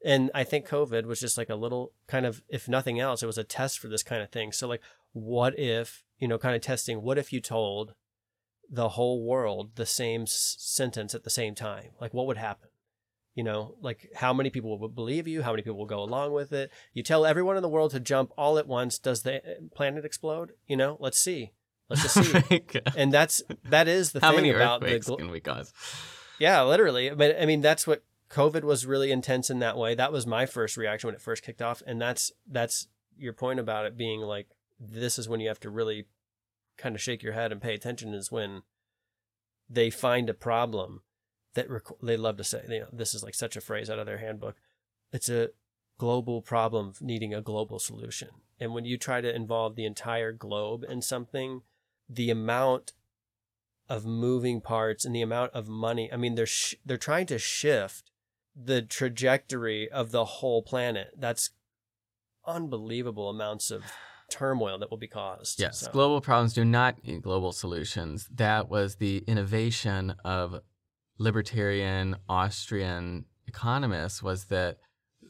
And 0.05 0.31
I 0.35 0.45
think 0.45 0.67
COVID 0.69 1.05
was 1.05 1.21
just 1.21 1.37
like 1.37 1.51
a 1.51 1.55
little 1.55 1.93
kind 2.07 2.25
of, 2.25 2.43
if 2.49 2.69
nothing 2.69 2.99
else, 2.99 3.23
it 3.23 3.27
was 3.27 3.39
a 3.39 3.45
test 3.45 3.79
for 3.79 3.89
this 3.89 4.03
kind 4.03 4.23
of 4.23 4.31
thing. 4.31 4.51
So, 4.53 4.67
like, 4.67 4.81
what 5.13 5.59
if, 5.59 6.05
you 6.19 6.27
know, 6.29 6.39
kind 6.39 6.57
of 6.57 6.63
testing, 6.63 7.03
what 7.03 7.19
if 7.19 7.33
you 7.33 7.41
told 7.41 7.95
the 8.71 8.91
whole 8.91 9.25
world 9.25 9.73
the 9.75 9.85
same 9.87 10.23
s- 10.23 10.57
sentence 10.59 11.15
at 11.15 11.25
the 11.25 11.31
same 11.31 11.55
time? 11.55 11.91
Like, 12.01 12.15
what 12.15 12.27
would 12.27 12.39
happen? 12.39 12.69
You 13.35 13.45
know, 13.45 13.77
like 13.81 14.11
how 14.17 14.33
many 14.33 14.51
people 14.51 14.77
would 14.79 14.95
believe 14.95 15.29
you? 15.29 15.43
How 15.43 15.53
many 15.53 15.63
people 15.63 15.79
will 15.79 15.87
go 15.87 16.03
along 16.03 16.33
with 16.33 16.53
it? 16.53 16.71
You 16.93 17.03
tell 17.03 17.25
everyone 17.25 17.57
in 17.57 17.63
the 17.63 17.69
world 17.69 17.93
to 17.93 18.01
jump 18.01 18.33
all 18.37 18.59
at 18.59 18.67
once. 18.67 18.99
Does 18.99 19.23
the 19.23 19.37
uh, 19.37 19.55
planet 19.75 20.05
explode? 20.05 20.53
You 20.67 20.77
know, 20.77 20.97
let's 20.99 21.19
see. 21.19 21.53
Let's 21.89 22.03
just 22.03 22.49
see. 22.49 22.63
and 22.97 23.13
that's 23.13 23.41
that 23.69 23.87
is 23.87 24.13
the 24.13 24.21
how 24.21 24.31
thing 24.31 24.37
many 24.37 24.51
about 24.51 24.81
the 24.81 24.87
earthquakes 24.87 25.07
glo- 25.07 25.17
can 25.17 25.31
we 25.31 25.41
cause? 25.41 25.73
yeah, 26.39 26.63
literally. 26.63 27.11
But 27.11 27.41
I 27.41 27.47
mean, 27.47 27.61
that's 27.61 27.87
what 27.87 28.03
COVID 28.31 28.63
was 28.63 28.87
really 28.87 29.11
intense 29.11 29.51
in 29.51 29.59
that 29.59 29.77
way. 29.77 29.95
That 29.95 30.13
was 30.13 30.27
my 30.27 30.47
first 30.47 30.77
reaction 30.77 31.09
when 31.09 31.15
it 31.15 31.21
first 31.21 31.43
kicked 31.43 31.63
off, 31.63 31.83
and 31.87 32.01
that's 32.01 32.33
that's 32.47 32.89
your 33.17 33.33
point 33.33 33.61
about 33.61 33.87
it 33.87 33.97
being 33.97 34.21
like 34.21 34.49
this 34.79 35.19
is 35.19 35.29
when 35.29 35.41
you 35.41 35.49
have 35.49 35.61
to 35.61 35.71
really 35.71 36.07
kind 36.79 36.95
of 36.95 37.03
shake 37.03 37.23
your 37.23 37.35
head 37.35 37.53
and 37.53 37.61
pay 37.61 37.75
attention 37.75 38.15
is 38.15 38.33
when 38.33 38.63
they 39.69 39.91
find 39.91 40.31
a 40.31 40.35
problem 40.35 41.03
that 41.55 41.69
requ- 41.69 42.01
they 42.03 42.17
love 42.17 42.37
to 42.39 42.45
say, 42.45 42.63
you 42.69 42.81
know, 42.81 42.87
this 42.93 43.15
is 43.15 43.23
like 43.23 43.35
such 43.35 43.57
a 43.57 43.61
phrase 43.61 43.91
out 43.91 43.99
of 43.99 44.07
their 44.07 44.19
handbook. 44.19 44.57
It's 45.13 45.29
a 45.29 45.51
global 45.99 46.41
problem 46.41 46.95
needing 47.01 47.35
a 47.35 47.43
global 47.43 47.79
solution. 47.79 48.29
And 48.59 48.73
when 48.73 48.85
you 48.85 48.97
try 48.97 49.21
to 49.21 49.35
involve 49.35 49.77
the 49.77 49.85
entire 49.85 50.33
globe 50.33 50.85
in 50.89 51.03
something, 51.03 51.63
the 52.09 52.31
amount 52.31 52.93
of 53.89 54.07
moving 54.07 54.61
parts 54.61 55.05
and 55.05 55.15
the 55.15 55.23
amount 55.23 55.53
of 55.53 55.69
money, 55.69 56.11
I 56.13 56.17
mean, 56.17 56.37
they're 56.37 56.47
sh- 56.47 56.77
they're 56.87 56.97
trying 56.97 57.27
to 57.27 57.39
shift 57.39 58.10
the 58.63 58.83
trajectory 58.83 59.91
of 59.91 60.11
the 60.11 60.25
whole 60.25 60.63
planet. 60.63 61.15
That's 61.17 61.51
unbelievable 62.47 63.29
amounts 63.31 63.71
of 63.71 63.83
turmoil 64.31 64.79
that 64.79 64.91
will 64.91 64.99
be 64.99 65.09
caused. 65.09 65.61
Yes, 65.61 65.81
So- 65.81 65.91
global 65.91 66.21
problems 66.21 66.53
do 66.53 66.65
not 66.65 67.03
need 67.05 67.23
global 67.23 67.53
solutions. 67.53 68.29
That 68.33 68.69
was 68.69 68.97
the 68.97 69.19
innovation 69.27 70.11
of 70.25 70.61
libertarian 71.19 72.17
Austrian 72.29 73.27
economists 73.47 74.23
was 74.23 74.45
that 74.47 74.79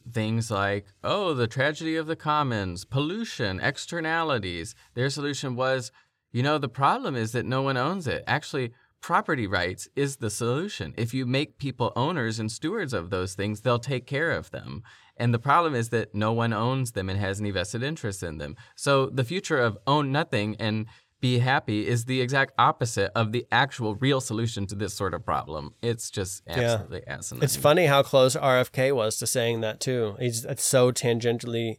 things 0.09 0.49
like, 0.49 0.85
oh, 1.03 1.33
the 1.33 1.47
tragedy 1.47 1.95
of 1.95 2.07
the 2.07 2.15
commons, 2.15 2.85
pollution, 2.85 3.59
externalities, 3.59 4.73
their 4.93 5.09
solution 5.09 5.55
was, 5.55 5.91
you 6.31 6.41
know, 6.41 6.57
the 6.57 6.69
problem 6.69 7.15
is 7.15 7.33
that 7.33 7.45
no 7.45 7.61
one 7.61 7.77
owns 7.77 8.07
it. 8.07 8.23
Actually, 8.25 8.73
property 9.01 9.47
rights 9.47 9.89
is 9.95 10.17
the 10.17 10.29
solution. 10.29 10.93
If 10.97 11.13
you 11.13 11.25
make 11.25 11.57
people 11.57 11.91
owners 11.95 12.39
and 12.39 12.51
stewards 12.51 12.93
of 12.93 13.09
those 13.09 13.33
things, 13.33 13.61
they'll 13.61 13.79
take 13.79 14.05
care 14.05 14.31
of 14.31 14.51
them. 14.51 14.83
And 15.17 15.33
the 15.33 15.39
problem 15.39 15.75
is 15.75 15.89
that 15.89 16.15
no 16.15 16.31
one 16.31 16.53
owns 16.53 16.91
them 16.91 17.09
and 17.09 17.19
has 17.19 17.39
any 17.39 17.51
vested 17.51 17.83
interest 17.83 18.23
in 18.23 18.37
them. 18.37 18.55
So 18.75 19.07
the 19.07 19.23
future 19.23 19.59
of 19.59 19.77
own 19.85 20.11
nothing 20.11 20.55
and 20.59 20.85
be 21.19 21.39
happy 21.39 21.87
is 21.87 22.05
the 22.05 22.19
exact 22.19 22.53
opposite 22.57 23.11
of 23.15 23.31
the 23.31 23.45
actual 23.51 23.95
real 23.95 24.19
solution 24.19 24.65
to 24.67 24.75
this 24.75 24.93
sort 24.93 25.13
of 25.13 25.23
problem. 25.23 25.75
It's 25.81 26.09
just 26.09 26.41
absolutely 26.47 27.05
asinine. 27.05 27.43
It's 27.43 27.55
funny 27.55 27.85
how 27.85 28.01
close 28.01 28.35
RFK 28.35 28.95
was 28.95 29.17
to 29.17 29.27
saying 29.27 29.61
that 29.61 29.79
too. 29.79 30.15
He's 30.19 30.45
it's 30.45 30.63
so 30.63 30.91
tangentially. 30.91 31.77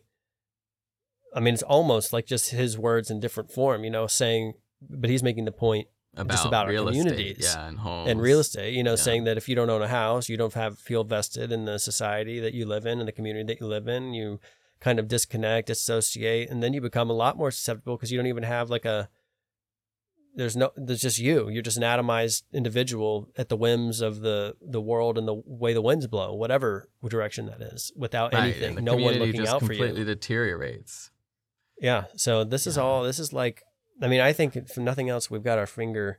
I 1.35 1.41
mean, 1.41 1.55
it's 1.55 1.63
almost 1.65 2.13
like 2.13 2.27
just 2.27 2.51
his 2.51 2.79
words 2.79 3.11
in 3.11 3.19
different 3.19 3.51
form, 3.51 3.83
you 3.85 3.91
know, 3.91 4.07
saying, 4.07 4.53
but 4.89 5.11
he's 5.11 5.23
making 5.23 5.47
the 5.47 5.53
point 5.53 5.89
about, 6.15 6.31
just 6.31 6.45
about 6.47 6.67
our 6.67 6.71
real 6.73 6.89
estate, 6.89 7.03
communities 7.11 7.53
yeah, 7.55 7.69
and 7.69 7.79
homes 7.79 8.11
in 8.11 8.19
real 8.21 8.41
estate, 8.41 8.75
you 8.75 8.83
know, 8.83 8.93
Yeah. 8.93 8.97
saying 8.97 9.25
that 9.25 9.37
if 9.37 9.49
you 9.49 9.55
don't 9.55 9.71
own 9.71 9.83
a 9.83 9.89
house, 9.89 10.29
you 10.29 10.37
don't 10.37 10.53
have 10.55 10.79
feel 10.79 11.05
vested 11.05 11.51
in 11.53 11.65
the 11.65 11.79
society 11.79 12.39
that 12.41 12.53
you 12.55 12.67
live 12.67 12.85
in 12.87 12.99
and 12.99 13.09
the 13.09 13.13
community 13.13 13.45
that 13.47 13.61
you 13.61 13.67
live 13.67 13.89
in. 13.89 14.13
You 14.13 14.39
kind 14.81 14.99
of 14.99 15.09
disconnect, 15.09 15.69
dissociate, 15.69 16.51
and 16.51 16.63
then 16.63 16.73
you 16.75 16.81
become 16.81 17.09
a 17.09 17.15
lot 17.15 17.37
more 17.37 17.51
susceptible 17.51 17.97
because 17.97 18.11
you 18.13 18.19
don't 18.19 18.27
even 18.27 18.43
have 18.43 18.69
like 18.69 18.85
a. 18.85 19.09
There's 20.35 20.57
no. 20.57 20.71
There's 20.77 21.03
just 21.03 21.19
you. 21.19 21.51
You're 21.51 21.63
just 21.63 21.77
an 21.77 21.83
atomized 21.83 22.45
individual 22.55 23.29
at 23.37 23.51
the 23.51 23.57
whims 23.57 24.01
of 24.01 24.21
the 24.21 24.57
the 24.63 24.81
world 24.81 25.19
and 25.19 25.29
the 25.29 25.35
way 25.47 25.75
the 25.75 25.83
winds 25.83 26.07
blow, 26.07 26.33
whatever 26.35 26.89
direction 27.07 27.47
that 27.47 27.61
is, 27.61 27.93
without 27.95 28.33
Right, 28.33 28.45
anything. 28.45 28.77
and 28.79 28.85
no 28.85 28.97
one 28.97 29.15
looking 29.19 29.47
out 29.47 29.61
for 29.61 29.73
you. 29.73 29.79
completely 29.79 30.05
deteriorates. 30.05 31.11
Yeah. 31.79 32.05
So 32.17 32.45
this 32.45 32.67
is 32.67 32.79
all. 32.79 33.03
This 33.03 33.19
is 33.19 33.33
like. 33.33 33.63
I 34.03 34.09
mean, 34.09 34.21
I 34.21 34.33
think 34.33 34.57
if 34.57 34.77
nothing 34.77 35.09
else, 35.09 35.31
we've 35.31 35.43
got 35.43 35.59
our 35.59 35.67
finger 35.67 36.19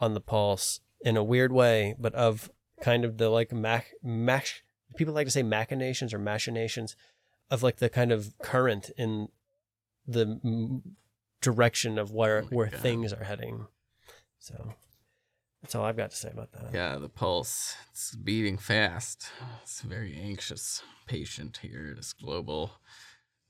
on 0.00 0.14
the 0.14 0.20
pulse 0.20 0.80
in 1.00 1.16
a 1.16 1.24
weird 1.24 1.52
way, 1.52 1.94
but 1.98 2.14
of 2.14 2.50
kind 2.80 3.04
of 3.04 3.18
the 3.18 3.28
like 3.28 3.52
mach 3.52 3.86
mach. 4.02 4.46
People 4.96 5.14
like 5.14 5.26
to 5.26 5.30
say 5.30 5.42
machinations 5.44 6.12
or 6.12 6.18
machinations 6.18 6.96
of 7.50 7.62
like 7.62 7.76
the 7.76 7.88
kind 7.88 8.10
of 8.10 8.34
current 8.42 8.90
in 8.96 9.28
the 10.06 10.40
mm, 10.44 10.82
direction 11.40 11.98
of 11.98 12.10
where 12.12 12.42
Oh 12.42 12.46
where 12.46 12.66
God. 12.66 12.80
things 12.80 13.12
are 13.12 13.24
heading. 13.24 13.66
So 14.38 14.74
that's 15.62 15.74
all 15.74 15.84
I've 15.84 15.96
got 15.96 16.10
to 16.10 16.16
say 16.16 16.30
about 16.30 16.52
that. 16.52 16.70
Yeah, 16.72 16.96
the 16.96 17.08
pulse. 17.08 17.74
It's 17.92 18.16
beating 18.16 18.58
fast. 18.58 19.28
It's 19.62 19.82
very 19.82 20.18
anxious 20.20 20.82
patient 21.06 21.60
here. 21.62 21.92
This 21.94 22.12
global, 22.12 22.72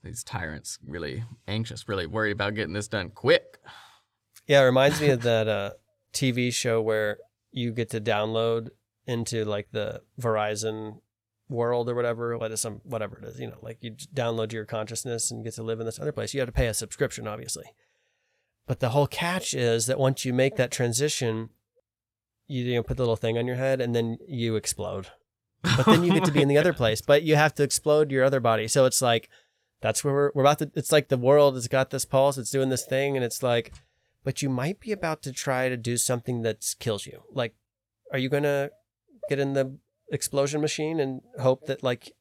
these 0.03 0.25
tyrants 0.25 0.79
really 0.87 1.25
anxious, 1.47 1.89
really 1.89 2.07
worried 2.07 2.33
about 2.33 2.55
getting 2.55 2.73
this 2.73 2.89
done 2.89 3.11
quick. 3.11 3.59
Yeah, 4.47 4.63
it 4.63 4.65
reminds 4.65 5.01
me 5.01 5.11
of 5.11 5.23
that 5.23 5.49
uh, 5.49 5.71
TV 6.13 6.53
show 6.53 6.81
where 6.81 7.19
you 7.53 7.73
get 7.73 7.91
to 7.91 8.01
download 8.01 8.69
into 9.07 9.45
like 9.45 9.69
the 9.73 10.03
Verizon 10.21 11.01
world 11.49 11.89
or 11.89 11.95
whatever, 11.95 12.39
what 12.39 12.53
is 12.53 12.61
some 12.61 12.81
whatever 12.85 13.19
it 13.19 13.25
is, 13.25 13.41
you 13.41 13.49
know, 13.49 13.59
like 13.61 13.79
you 13.81 13.93
download 14.15 14.53
your 14.53 14.65
consciousness 14.65 15.31
and 15.31 15.45
get 15.45 15.55
to 15.55 15.63
live 15.63 15.81
in 15.81 15.87
this 15.87 15.99
other 15.99 16.13
place. 16.13 16.33
You 16.33 16.41
have 16.41 16.49
to 16.49 16.53
pay 16.53 16.69
a 16.69 16.75
subscription, 16.75 17.27
obviously. 17.27 17.65
But 18.67 18.81
the 18.81 18.91
whole 18.91 19.09
catch 19.09 19.53
is 19.53 19.87
that 19.87 19.99
once 19.99 20.25
you 20.25 20.33
make 20.33 20.57
that 20.57 20.71
transition, 20.71 21.51
you, 22.47 22.65
you 22.65 22.75
know, 22.77 22.83
put 22.83 22.97
the 22.97 23.03
little 23.03 23.17
thing 23.17 23.37
on 23.37 23.47
your 23.47 23.57
head 23.57 23.81
and 23.81 23.95
then 23.95 24.19
you 24.29 24.55
explode. 24.55 25.09
But 25.63 25.87
then 25.87 26.05
you 26.05 26.13
get 26.13 26.25
to 26.25 26.33
be 26.33 26.41
in 26.41 26.49
the 26.49 26.57
other 26.57 26.73
place, 26.81 27.01
but 27.01 27.23
you 27.23 27.37
have 27.37 27.55
to 27.57 27.63
explode 27.63 28.11
your 28.11 28.25
other 28.25 28.41
body. 28.41 28.69
So 28.69 28.85
it's 28.85 29.03
like 29.03 29.29
that's 29.81 30.05
where 30.05 30.15
we're, 30.15 30.31
we're 30.35 30.43
about 30.43 30.59
to. 30.61 30.71
It's 30.75 30.93
like 30.93 31.09
the 31.09 31.17
world 31.17 31.55
has 31.55 31.69
got 31.69 31.91
this 31.91 32.05
pulse, 32.05 32.39
it's 32.39 32.51
doing 32.51 32.69
this 32.69 32.85
thing, 32.85 33.17
and 33.17 33.25
it's 33.25 33.43
like, 33.43 33.73
but 34.25 34.43
you 34.43 34.49
might 34.49 34.81
be 34.81 34.93
about 34.93 35.23
to 35.23 35.33
try 35.33 35.69
to 35.69 35.77
do 35.77 35.97
something 35.97 36.43
that 36.43 36.75
kills 36.79 37.07
you. 37.07 37.23
Like, 37.33 37.55
are 38.13 38.19
you 38.19 38.29
gonna 38.29 38.71
get 39.29 39.39
in 39.39 39.55
the 39.55 39.79
explosion 40.13 40.61
machine 40.61 41.01
and 41.01 41.23
hope 41.41 41.67
that 41.67 41.83
like 41.83 42.13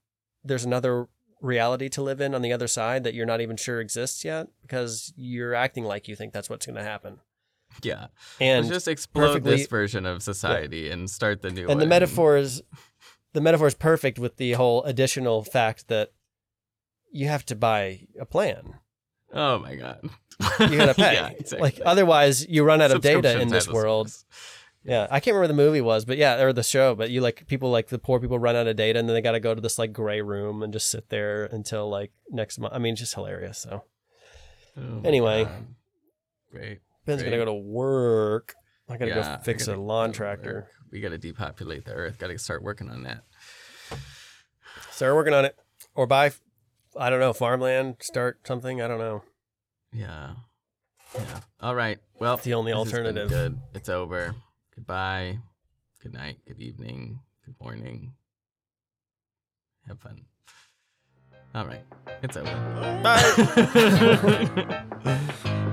there's 0.43 0.63
another 0.63 1.07
reality 1.41 1.89
to 1.89 2.01
live 2.01 2.21
in 2.21 2.35
on 2.35 2.41
the 2.41 2.53
other 2.53 2.67
side 2.67 3.03
that 3.03 3.13
you're 3.13 3.25
not 3.25 3.41
even 3.41 3.57
sure 3.57 3.79
exists 3.79 4.23
yet 4.25 4.47
because 4.61 5.13
you're 5.15 5.55
acting 5.55 5.83
like 5.83 6.07
you 6.07 6.15
think 6.15 6.33
that's 6.33 6.49
what's 6.49 6.65
going 6.65 6.75
to 6.75 6.83
happen. 6.83 7.19
Yeah. 7.81 8.07
And 8.41 8.65
Let's 8.65 8.75
just 8.75 8.87
explode 8.87 9.43
this 9.43 9.67
version 9.67 10.05
of 10.05 10.21
society 10.23 10.89
and 10.89 11.09
start 11.09 11.41
the 11.41 11.51
new 11.51 11.63
one. 11.63 11.71
and 11.71 11.81
the 11.81 11.85
metaphor 11.85 12.37
is 12.37 12.61
the 13.33 13.41
metaphor 13.41 13.67
is 13.67 13.75
perfect 13.75 14.19
with 14.19 14.37
the 14.37 14.53
whole 14.53 14.83
additional 14.83 15.43
fact 15.43 15.87
that 15.87 16.11
you 17.11 17.27
have 17.27 17.45
to 17.47 17.55
buy 17.55 18.07
a 18.19 18.25
plan. 18.25 18.75
Oh 19.33 19.59
my 19.59 19.75
god. 19.75 20.01
You 20.59 20.77
gotta 20.77 20.93
pay. 20.93 21.13
yeah, 21.13 21.29
exactly. 21.29 21.59
Like 21.59 21.79
otherwise, 21.85 22.47
you 22.47 22.63
run 22.63 22.81
out 22.81 22.91
of 22.91 23.01
data 23.01 23.39
in 23.39 23.49
this 23.49 23.67
world. 23.67 24.11
Yeah, 24.83 25.07
I 25.11 25.19
can't 25.19 25.35
remember 25.35 25.47
the 25.53 25.61
movie 25.61 25.81
was, 25.81 26.05
but 26.05 26.17
yeah, 26.17 26.41
or 26.41 26.53
the 26.53 26.63
show. 26.63 26.95
But 26.95 27.09
you 27.11 27.19
like 27.21 27.45
people 27.47 27.69
like 27.69 27.89
the 27.89 27.99
poor 27.99 28.19
people 28.19 28.39
run 28.39 28.55
out 28.55 28.65
of 28.67 28.75
data, 28.77 28.97
and 28.97 29.07
then 29.09 29.13
they 29.13 29.21
got 29.21 29.33
to 29.33 29.39
go 29.39 29.53
to 29.53 29.59
this 29.61 29.77
like 29.77 29.91
gray 29.91 30.21
room 30.21 30.63
and 30.63 30.71
just 30.71 30.89
sit 30.89 31.09
there 31.09 31.45
until 31.45 31.89
like 31.89 32.11
next 32.29 32.57
month. 32.59 32.73
I 32.73 32.79
mean, 32.79 32.93
it's 32.93 33.01
just 33.01 33.13
hilarious. 33.13 33.57
So 33.59 33.83
Oh 34.77 35.01
Anyway. 35.03 35.43
God. 35.43 35.65
Great. 36.51 36.79
Ben's 37.05 37.21
Great. 37.21 37.31
gonna 37.31 37.41
go 37.43 37.45
to 37.45 37.53
work. 37.53 38.55
I 38.87 38.97
gotta 38.97 39.11
Yeah, 39.11 39.37
go 39.37 39.43
fix 39.43 39.67
I 39.67 39.73
a 39.73 39.75
gotta 39.75 39.85
lawn 39.85 40.11
tractor. 40.11 40.69
We 40.91 41.01
got 41.01 41.09
to 41.09 41.17
depopulate 41.19 41.85
the 41.85 41.91
earth. 41.93 42.17
Got 42.17 42.27
to 42.27 42.37
start 42.39 42.63
working 42.63 42.89
on 42.89 43.03
that. 43.03 43.23
Start 44.91 45.13
working 45.15 45.33
on 45.33 45.45
it, 45.45 45.55
or 45.93 46.07
buy. 46.07 46.31
I 46.97 47.09
don't 47.09 47.19
know 47.19 47.33
farmland. 47.33 47.97
Start 48.01 48.39
something. 48.45 48.81
I 48.81 48.87
don't 48.87 48.99
know. 48.99 49.23
Yeah. 49.93 50.31
Yeah. 51.15 51.39
All 51.61 51.75
right. 51.75 51.99
Well, 52.19 52.37
the 52.37 52.53
only 52.53 52.71
this 52.71 52.77
alternative. 52.77 53.29
Good. 53.29 53.59
It's 53.73 53.89
over. 53.89 54.35
Goodbye. 54.75 55.39
Good 56.01 56.13
night. 56.13 56.37
Good 56.47 56.59
evening. 56.59 57.19
Good 57.45 57.55
morning. 57.61 58.13
Have 59.87 59.99
fun. 59.99 60.21
All 61.55 61.65
right. 61.65 61.83
It's 62.21 62.37
over. 62.37 63.01
Bye. 63.03 65.55